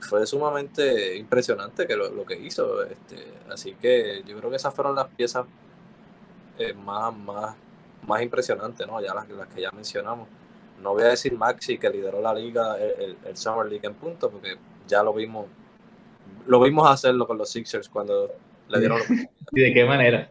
Fue 0.00 0.26
sumamente 0.26 1.16
impresionante 1.16 1.86
que 1.86 1.96
lo, 1.96 2.10
lo 2.10 2.24
que 2.24 2.38
hizo. 2.38 2.82
Este, 2.84 3.16
así 3.50 3.74
que 3.74 4.22
yo 4.26 4.38
creo 4.38 4.50
que 4.50 4.56
esas 4.56 4.74
fueron 4.74 4.94
las 4.94 5.08
piezas 5.08 5.46
eh, 6.58 6.72
más, 6.72 7.16
más, 7.16 7.56
más 8.06 8.22
impresionantes, 8.22 8.86
¿no? 8.86 9.00
Ya 9.00 9.14
las, 9.14 9.26
que 9.48 9.60
ya 9.60 9.70
mencionamos. 9.72 10.28
No 10.82 10.92
voy 10.92 11.02
a 11.02 11.08
decir 11.08 11.36
Maxi 11.36 11.78
que 11.78 11.90
lideró 11.90 12.20
la 12.20 12.32
liga, 12.32 12.76
el 12.78 13.36
Summer 13.36 13.66
League 13.66 13.84
en 13.84 13.94
puntos, 13.94 14.30
porque 14.30 14.56
ya 14.86 15.02
lo 15.02 15.12
vimos, 15.12 15.46
lo 16.46 16.60
vimos 16.60 16.88
hacerlo 16.88 17.26
con 17.26 17.36
los 17.36 17.50
Sixers 17.50 17.88
cuando 17.88 18.30
le 18.68 18.78
dieron. 18.78 19.00
¿Y 19.52 19.60
de 19.60 19.74
qué 19.74 19.84
manera? 19.84 20.30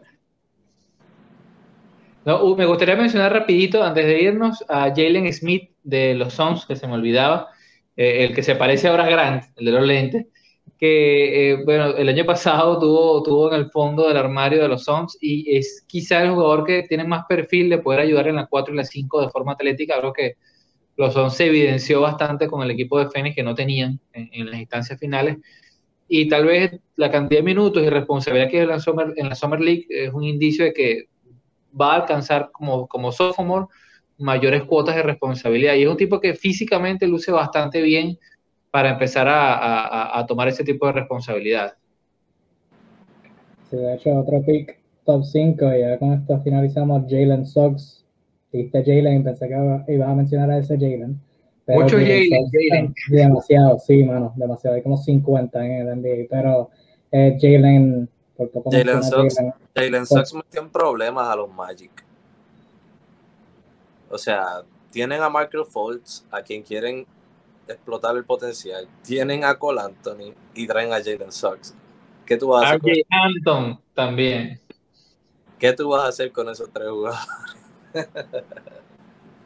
No, 2.28 2.44
uh, 2.44 2.54
me 2.54 2.66
gustaría 2.66 2.94
mencionar 2.94 3.32
rapidito, 3.32 3.82
antes 3.82 4.04
de 4.04 4.20
irnos, 4.20 4.62
a 4.68 4.90
Jalen 4.94 5.32
Smith 5.32 5.70
de 5.82 6.14
los 6.14 6.34
Suns, 6.34 6.66
que 6.66 6.76
se 6.76 6.86
me 6.86 6.92
olvidaba, 6.92 7.48
eh, 7.96 8.26
el 8.26 8.34
que 8.34 8.42
se 8.42 8.54
parece 8.54 8.86
ahora 8.86 9.04
a 9.06 9.08
Grant, 9.08 9.44
el 9.56 9.64
de 9.64 9.72
los 9.72 9.86
lentes. 9.86 10.26
que, 10.78 11.52
eh, 11.52 11.64
bueno, 11.64 11.96
el 11.96 12.06
año 12.06 12.26
pasado 12.26 12.78
tuvo, 12.78 13.22
tuvo 13.22 13.50
en 13.50 13.60
el 13.60 13.70
fondo 13.70 14.06
del 14.06 14.18
armario 14.18 14.60
de 14.60 14.68
los 14.68 14.84
Suns 14.84 15.16
y 15.22 15.56
es 15.56 15.86
quizá 15.88 16.22
el 16.22 16.32
jugador 16.32 16.64
que 16.66 16.82
tiene 16.82 17.04
más 17.04 17.24
perfil 17.26 17.70
de 17.70 17.78
poder 17.78 18.00
ayudar 18.00 18.28
en 18.28 18.36
la 18.36 18.46
4 18.46 18.74
y 18.74 18.76
la 18.76 18.84
5 18.84 19.22
de 19.22 19.30
forma 19.30 19.52
atlética. 19.52 19.96
Creo 19.98 20.12
que 20.12 20.34
los 20.98 21.14
Suns 21.14 21.34
se 21.34 21.46
evidenció 21.46 22.02
bastante 22.02 22.46
con 22.46 22.62
el 22.62 22.70
equipo 22.70 22.98
de 22.98 23.08
Phoenix 23.08 23.36
que 23.36 23.42
no 23.42 23.54
tenían 23.54 24.00
en, 24.12 24.50
las 24.50 24.60
instancias 24.60 25.00
finales. 25.00 25.38
Y 26.08 26.28
tal 26.28 26.44
vez 26.44 26.78
la 26.96 27.10
cantidad 27.10 27.40
de 27.40 27.44
minutos 27.44 27.82
y 27.82 27.88
responsabilidad 27.88 28.50
que 28.50 28.60
en 28.62 28.68
la 28.68 28.80
Summer, 28.80 29.14
en 29.16 29.30
la 29.30 29.34
Summer 29.34 29.60
League 29.60 29.86
es 29.88 30.12
un 30.12 30.24
indicio 30.24 30.66
de 30.66 30.74
que 30.74 31.08
va 31.80 31.92
a 31.92 31.96
alcanzar 31.96 32.50
como, 32.52 32.86
como 32.86 33.12
sophomore 33.12 33.66
mayores 34.18 34.64
cuotas 34.64 34.96
de 34.96 35.02
responsabilidad. 35.02 35.74
Y 35.74 35.82
es 35.82 35.88
un 35.88 35.96
tipo 35.96 36.20
que 36.20 36.34
físicamente 36.34 37.06
luce 37.06 37.30
bastante 37.32 37.80
bien 37.80 38.18
para 38.70 38.90
empezar 38.90 39.26
a, 39.30 40.24
tomar 40.28 40.48
ese 40.48 40.64
tipo 40.64 40.86
de 40.86 40.92
responsabilidad. 40.92 41.74
Sí, 43.70 43.76
de 43.76 43.94
hecho, 43.94 44.10
otro 44.18 44.42
pick 44.42 44.78
top 45.04 45.24
5, 45.24 45.74
y 45.74 45.80
ya 45.80 45.98
con 45.98 46.12
esto 46.12 46.40
finalizamos 46.40 47.04
Jalen 47.08 47.46
Suggs. 47.46 48.04
Viste 48.52 48.82
Jalen, 48.84 49.24
pensé 49.24 49.48
que 49.48 49.92
iba 49.92 50.10
a 50.10 50.14
mencionar 50.14 50.50
a 50.50 50.58
ese 50.58 50.74
Jalen. 50.74 51.18
Mucho 51.66 51.96
Jalen, 51.96 52.94
Demasiado, 53.10 53.78
sí, 53.78 54.02
mano, 54.02 54.32
demasiado. 54.36 54.76
Hay 54.76 54.82
como 54.82 54.96
50 54.96 55.64
en 55.64 55.88
el 55.88 55.96
NBA, 55.98 56.26
pero 56.30 56.70
eh, 57.12 57.36
Jalen, 57.40 58.08
Jalen 58.70 59.02
Suggs, 59.02 59.36
Jalen 59.74 60.06
Suggs 60.06 60.34
metió 60.34 60.60
en 60.60 60.70
problemas 60.70 61.28
a 61.28 61.36
los 61.36 61.52
Magic. 61.52 62.04
O 64.10 64.16
sea, 64.16 64.62
tienen 64.90 65.20
a 65.20 65.28
Michael 65.28 65.64
Fultz, 65.64 66.24
a 66.30 66.40
quien 66.42 66.62
quieren 66.62 67.06
explotar 67.66 68.16
el 68.16 68.24
potencial. 68.24 68.88
Tienen 69.02 69.44
a 69.44 69.58
Cole 69.58 69.80
Anthony 69.80 70.32
y 70.54 70.66
traen 70.66 70.92
a 70.92 71.02
Jalen 71.02 71.32
Suggs. 71.32 71.74
¿Qué 72.24 72.36
tú 72.36 72.48
vas 72.48 72.64
a 72.64 72.74
hacer? 72.74 73.04
Anton 73.10 73.80
también. 73.94 74.60
¿Qué 75.58 75.72
tú 75.72 75.88
vas 75.88 76.04
a 76.04 76.08
hacer 76.08 76.30
con 76.30 76.48
esos 76.48 76.70
tres 76.72 76.88
jugadores? 76.88 77.26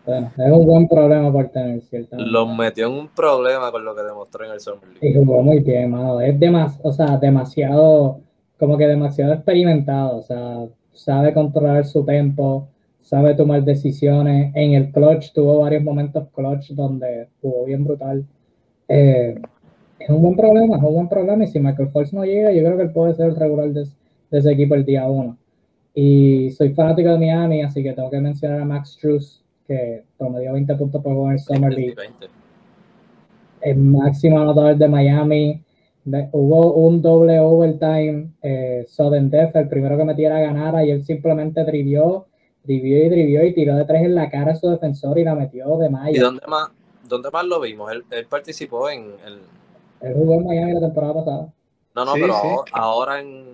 Bueno, 0.04 0.32
es 0.36 0.52
un 0.52 0.66
buen 0.66 0.88
problema 0.88 1.30
por 1.30 1.48
tener, 1.50 1.80
¿cierto? 1.82 2.16
Los 2.18 2.48
metió 2.56 2.88
en 2.88 2.92
un 2.92 3.08
problema 3.08 3.70
con 3.70 3.84
lo 3.84 3.94
que 3.94 4.02
demostró 4.02 4.44
en 4.44 4.50
el 4.50 4.60
Summer 4.60 4.88
League. 4.88 5.08
Y 5.08 5.14
jugó 5.14 5.42
muy 5.42 5.60
bien, 5.60 5.92
mano. 5.92 6.20
Es 6.20 6.38
demasiado, 6.40 6.88
o 6.88 6.92
sea, 6.92 7.16
demasiado, 7.18 8.20
como 8.62 8.78
que 8.78 8.86
demasiado 8.86 9.32
experimentado. 9.32 10.18
O 10.18 10.22
sea, 10.22 10.68
sabe 10.92 11.34
controlar 11.34 11.84
su 11.84 12.04
tempo, 12.04 12.68
sabe 13.00 13.34
tomar 13.34 13.64
decisiones. 13.64 14.52
En 14.54 14.74
el 14.74 14.92
clutch 14.92 15.32
tuvo 15.32 15.58
varios 15.58 15.82
momentos 15.82 16.28
clutch 16.32 16.70
donde 16.70 17.26
jugó 17.40 17.64
bien 17.64 17.82
brutal. 17.82 18.24
Eh, 18.86 19.34
es 19.98 20.08
un 20.08 20.22
buen 20.22 20.36
problema, 20.36 20.76
es 20.76 20.82
un 20.84 20.94
buen 20.94 21.08
problema. 21.08 21.42
Y 21.42 21.48
si 21.48 21.58
Michael 21.58 21.88
Fultz 21.88 22.12
no 22.12 22.24
llega, 22.24 22.52
yo 22.52 22.62
creo 22.62 22.76
que 22.76 22.84
él 22.84 22.92
puede 22.92 23.14
ser 23.14 23.30
el 23.30 23.36
regular 23.36 23.68
de, 23.70 23.84
ese 24.30 24.52
equipo 24.52 24.76
el 24.76 24.84
día 24.84 25.08
uno. 25.08 25.36
Y 25.92 26.50
soy 26.50 26.72
fanático 26.72 27.10
de 27.10 27.18
Miami, 27.18 27.62
así 27.62 27.82
que 27.82 27.94
tengo 27.94 28.10
que 28.10 28.20
mencionar 28.20 28.60
a 28.60 28.64
Max 28.64 28.90
Struz, 28.90 29.42
que 29.66 30.04
promedió 30.16 30.52
20 30.52 30.72
puntos 30.76 31.02
por 31.02 31.14
juego 31.14 31.26
en 31.26 31.32
el 31.32 31.40
Summer 31.40 31.72
League. 31.72 31.96
El 33.60 33.76
máximo 33.78 34.38
anotador 34.38 34.76
de 34.76 34.86
Miami. 34.86 35.60
Hubo 36.04 36.74
un 36.74 37.00
doble 37.02 37.38
overtime, 37.40 38.32
eh, 38.42 38.86
Death, 38.96 39.56
el 39.56 39.68
primero 39.68 39.96
que 39.96 40.04
metiera 40.04 40.40
ganara 40.40 40.84
y 40.84 40.90
él 40.90 41.04
simplemente 41.04 41.64
trivió 41.64 42.26
Drivió 42.64 43.04
y 43.04 43.08
drivió 43.08 43.44
y 43.44 43.54
tiró 43.54 43.74
de 43.74 43.84
tres 43.84 44.02
en 44.02 44.14
la 44.14 44.30
cara 44.30 44.52
a 44.52 44.56
su 44.56 44.68
defensor 44.68 45.18
y 45.18 45.24
la 45.24 45.34
metió 45.34 45.76
de 45.78 45.90
Maya. 45.90 46.16
¿Y 46.16 46.20
dónde 46.20 46.46
más, 46.46 46.70
dónde 47.02 47.30
más 47.30 47.44
lo 47.44 47.60
vimos? 47.60 47.90
Él, 47.90 48.04
él 48.10 48.26
participó 48.26 48.88
en 48.88 49.16
el... 49.26 49.40
Él 50.00 50.14
jugó 50.14 50.34
en 50.34 50.46
Miami 50.46 50.74
la 50.74 50.80
temporada 50.80 51.14
pasada. 51.14 51.52
No, 51.94 52.04
no, 52.04 52.12
pero 52.14 52.64
Ahora, 52.72 53.20
en 53.20 53.44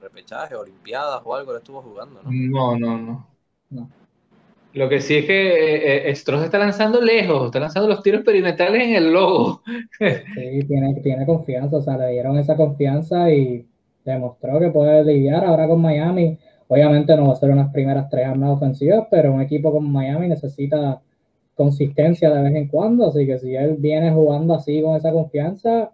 repechaje, 0.00 0.54
olimpiadas 0.54 1.20
o 1.24 1.34
algo, 1.34 1.52
él 1.52 1.58
estuvo 1.58 1.82
jugando, 1.82 2.22
¿no? 2.22 2.30
No, 2.30 2.78
no, 2.78 3.26
no. 3.68 3.90
Lo 4.72 4.88
que 4.88 5.00
sí 5.00 5.16
es 5.16 5.26
que 5.26 5.76
eh, 5.76 6.10
eh 6.10 6.14
Stross 6.14 6.44
está 6.44 6.58
lanzando 6.58 7.00
lejos, 7.00 7.46
está 7.46 7.58
lanzando 7.58 7.88
los 7.88 8.02
tiros 8.02 8.20
experimentales 8.20 8.82
en 8.82 8.94
el 8.94 9.12
logo. 9.12 9.62
Sí, 9.98 10.64
tiene, 10.66 10.94
tiene 11.02 11.26
confianza, 11.26 11.76
o 11.76 11.82
sea, 11.82 11.96
le 11.96 12.12
dieron 12.12 12.38
esa 12.38 12.56
confianza 12.56 13.30
y 13.30 13.66
demostró 14.04 14.58
que 14.60 14.70
puede 14.70 15.04
lidiar 15.04 15.44
ahora 15.44 15.66
con 15.66 15.80
Miami 15.82 16.38
Obviamente 16.72 17.16
no 17.16 17.26
va 17.26 17.32
a 17.32 17.36
ser 17.36 17.50
unas 17.50 17.72
primeras 17.72 18.08
tres 18.08 18.28
armas 18.28 18.50
ofensivas, 18.50 19.08
pero 19.10 19.32
un 19.32 19.40
equipo 19.40 19.72
como 19.72 19.88
Miami 19.88 20.28
necesita 20.28 21.02
consistencia 21.56 22.30
de 22.30 22.42
vez 22.44 22.54
en 22.54 22.68
cuando, 22.68 23.08
así 23.08 23.26
que 23.26 23.40
si 23.40 23.56
él 23.56 23.74
viene 23.76 24.12
jugando 24.12 24.54
así 24.54 24.80
con 24.80 24.94
esa 24.94 25.10
confianza, 25.10 25.90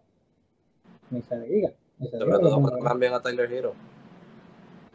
ni 1.08 1.22
se 1.22 1.40
diga. 1.40 1.72
Ni 1.98 2.08
se 2.08 2.18
diga 2.18 2.38
también 2.84 3.14
a 3.14 3.22
Tyler 3.22 3.50
Hero. 3.50 3.72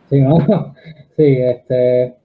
Sí, 0.07 0.21
¿no? 0.21 0.37
sí, 1.17 1.37
este, 1.39 2.03
eh, 2.03 2.15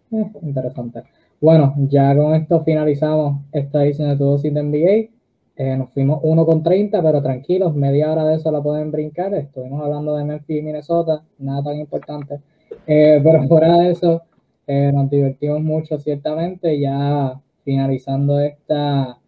interesante. 0.42 1.04
Bueno, 1.40 1.74
ya 1.90 2.16
con 2.16 2.34
esto 2.34 2.64
finalizamos 2.64 3.42
esta 3.52 3.84
edición 3.84 4.08
de 4.08 4.16
Todo 4.16 4.38
Sin 4.38 4.54
NBA. 4.54 5.10
Eh, 5.56 5.76
nos 5.76 5.90
fuimos 5.92 6.20
1 6.22 6.46
con 6.46 6.62
30, 6.62 7.02
pero 7.02 7.22
tranquilos, 7.22 7.74
media 7.74 8.10
hora 8.10 8.24
de 8.24 8.36
eso 8.36 8.50
la 8.50 8.62
pueden 8.62 8.90
brincar. 8.90 9.34
Estuvimos 9.34 9.82
hablando 9.82 10.16
de 10.16 10.24
Memphis 10.24 10.60
y 10.60 10.62
Minnesota, 10.62 11.22
nada 11.38 11.62
tan 11.64 11.76
importante. 11.76 12.40
Eh, 12.86 13.20
pero 13.22 13.42
fuera 13.48 13.76
de 13.78 13.90
eso, 13.90 14.22
eh, 14.66 14.90
nos 14.94 15.10
divertimos 15.10 15.60
mucho, 15.60 15.98
ciertamente. 15.98 16.80
Ya 16.80 17.38
finalizando 17.64 18.40
esta 18.40 19.18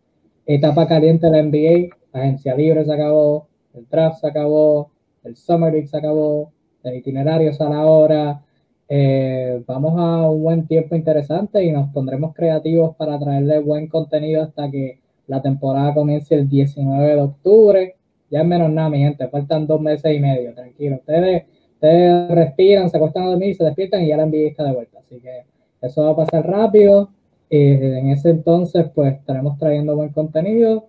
etapa 0.47 0.87
caliente 0.87 1.27
de 1.27 1.33
la 1.33 1.43
NBA, 1.43 1.95
la 2.15 2.21
agencia 2.21 2.55
libre 2.55 2.87
se 2.87 2.93
acabó, 2.93 3.49
el 3.75 3.87
draft 3.87 4.21
se 4.21 4.29
acabó, 4.29 4.91
el 5.25 5.37
Summer 5.37 5.73
League 5.73 5.89
se 5.89 5.99
acabó, 5.99 6.53
el 6.85 6.97
itinerario 6.97 7.53
a 7.59 7.69
la 7.69 7.85
hora. 7.85 8.43
Eh, 8.89 9.63
vamos 9.67 9.95
a 9.99 10.31
un 10.31 10.43
buen 10.43 10.67
tiempo 10.67 10.97
interesante 10.97 11.63
y 11.63 11.73
nos 11.73 11.91
pondremos 11.93 12.35
creativos 12.35 12.97
para 12.97 13.19
traerle 13.19 13.59
buen 13.61 13.89
contenido 13.89 14.43
hasta 14.43 14.71
que 14.71 14.99
la 15.27 15.43
temporada 15.43 15.95
comience 15.95 16.35
el 16.35 16.49
19 16.49 17.15
de 17.15 17.21
octubre. 17.21 17.97
Ya 18.31 18.41
es 18.41 18.47
menos 18.47 18.71
nada, 18.71 18.91
mi 18.91 18.99
gente, 18.99 19.29
faltan 19.29 19.67
dos 19.67 19.81
meses 19.81 20.15
y 20.15 20.21
medio, 20.21 20.55
tranquilo. 20.55 20.97
Ustedes 20.97 21.45
Ustedes 21.81 22.29
respiran, 22.33 22.91
se 22.91 22.97
acuestan 22.97 23.23
a 23.23 23.27
dormir, 23.27 23.55
se 23.55 23.63
despiertan 23.63 24.03
y 24.03 24.09
ya 24.09 24.17
la 24.17 24.25
envidia 24.25 24.49
está 24.49 24.65
de 24.65 24.73
vuelta. 24.73 24.99
Así 24.99 25.21
que 25.21 25.45
eso 25.81 26.03
va 26.03 26.11
a 26.11 26.17
pasar 26.17 26.45
rápido. 26.45 27.11
Eh, 27.51 27.99
en 28.01 28.09
ese 28.09 28.31
entonces, 28.31 28.87
pues 28.93 29.15
estaremos 29.15 29.57
trayendo 29.59 29.95
buen 29.95 30.09
contenido. 30.09 30.89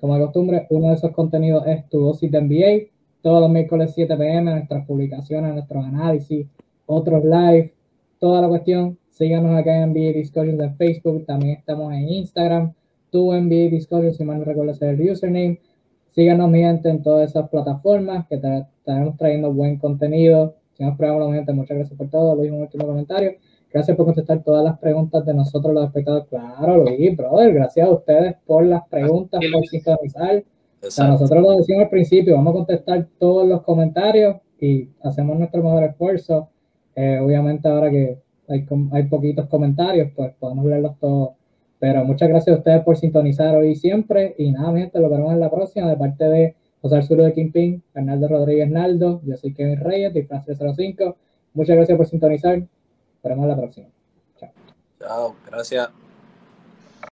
Como 0.00 0.14
de 0.14 0.20
costumbre, 0.24 0.66
uno 0.70 0.90
de 0.90 0.94
esos 0.94 1.10
contenidos 1.10 1.66
es 1.66 1.88
tu 1.88 2.02
dosis 2.02 2.30
de 2.30 2.40
NBA. 2.40 2.92
Todos 3.20 3.40
los 3.40 3.50
miércoles 3.50 3.90
7 3.96 4.16
pm, 4.16 4.52
nuestras 4.52 4.86
publicaciones, 4.86 5.54
nuestros 5.54 5.84
análisis, 5.84 6.46
otros 6.92 7.24
live, 7.24 7.72
toda 8.18 8.42
la 8.42 8.48
cuestión. 8.48 8.98
Síganos 9.10 9.58
acá 9.58 9.76
en 9.76 9.90
NBA 9.90 10.12
Discussions 10.12 10.60
en 10.60 10.76
Facebook. 10.76 11.26
También 11.26 11.58
estamos 11.58 11.92
en 11.92 12.08
Instagram. 12.08 12.72
Tu 13.10 13.32
NBA 13.32 13.70
Discussions, 13.70 14.16
si 14.16 14.24
mal 14.24 14.38
no 14.38 14.44
recuerdo, 14.44 14.72
es 14.72 14.82
el 14.82 15.10
username. 15.10 15.60
Síganos, 16.06 16.50
mi 16.50 16.60
gente, 16.60 16.88
en 16.88 17.02
todas 17.02 17.30
esas 17.30 17.48
plataformas 17.48 18.26
que 18.26 18.34
estaremos 18.34 19.16
trayendo 19.16 19.52
buen 19.52 19.78
contenido. 19.78 20.56
Si 20.74 20.84
nos 20.84 20.96
probamos, 20.96 21.30
mi 21.30 21.36
gente, 21.36 21.52
muchas 21.52 21.76
gracias 21.76 21.96
por 21.96 22.08
todo. 22.10 22.34
Luis, 22.36 22.50
un 22.50 22.62
último 22.62 22.86
comentario. 22.86 23.32
Gracias 23.72 23.96
por 23.96 24.04
contestar 24.04 24.42
todas 24.42 24.62
las 24.62 24.78
preguntas 24.78 25.24
de 25.24 25.32
nosotros, 25.32 25.72
los 25.72 25.86
espectadores. 25.86 26.28
Claro, 26.28 26.84
Luis, 26.84 27.16
brother, 27.16 27.54
gracias 27.54 27.88
a 27.88 27.90
ustedes 27.90 28.36
por 28.46 28.66
las 28.66 28.86
preguntas, 28.88 29.40
por 29.50 29.66
sintonizar. 29.66 30.44
O 30.82 31.04
nosotros 31.04 31.42
lo 31.42 31.56
decimos 31.56 31.84
al 31.84 31.88
principio, 31.90 32.34
vamos 32.34 32.50
a 32.50 32.56
contestar 32.56 33.08
todos 33.18 33.48
los 33.48 33.62
comentarios 33.62 34.36
y 34.60 34.88
hacemos 35.02 35.38
nuestro 35.38 35.62
mejor 35.62 35.84
esfuerzo. 35.84 36.48
Eh, 36.94 37.18
obviamente 37.20 37.68
ahora 37.68 37.90
que 37.90 38.18
hay, 38.48 38.66
hay 38.92 39.02
poquitos 39.04 39.48
comentarios, 39.48 40.10
pues 40.14 40.32
podemos 40.38 40.64
leerlos 40.66 40.98
todos 40.98 41.30
pero 41.82 42.04
muchas 42.04 42.28
gracias 42.28 42.54
a 42.54 42.58
ustedes 42.60 42.84
por 42.84 42.96
sintonizar 42.96 43.56
hoy 43.56 43.70
y 43.70 43.74
siempre. 43.74 44.36
Y 44.38 44.52
nada, 44.52 44.72
gente, 44.78 45.00
lo 45.00 45.10
veremos 45.10 45.32
en 45.32 45.40
la 45.40 45.50
próxima. 45.50 45.88
De 45.88 45.96
parte 45.96 46.24
de 46.26 46.54
José 46.80 46.94
Arturo 46.94 47.24
de 47.24 47.32
Kingpin, 47.32 47.82
Arnaldo 47.92 48.28
Rodríguez 48.28 48.70
Naldo, 48.70 49.20
yo 49.24 49.36
soy 49.36 49.52
Kevin 49.52 49.80
Reyes, 49.80 50.12
France 50.28 50.46
305. 50.46 51.16
Muchas 51.54 51.74
gracias 51.74 51.96
por 51.98 52.06
sintonizar. 52.06 52.60
Nos 52.60 53.32
en 53.32 53.48
la 53.48 53.56
próxima. 53.56 53.88
Chao. 54.38 54.50
Chao, 55.00 55.36
gracias. 55.44 56.01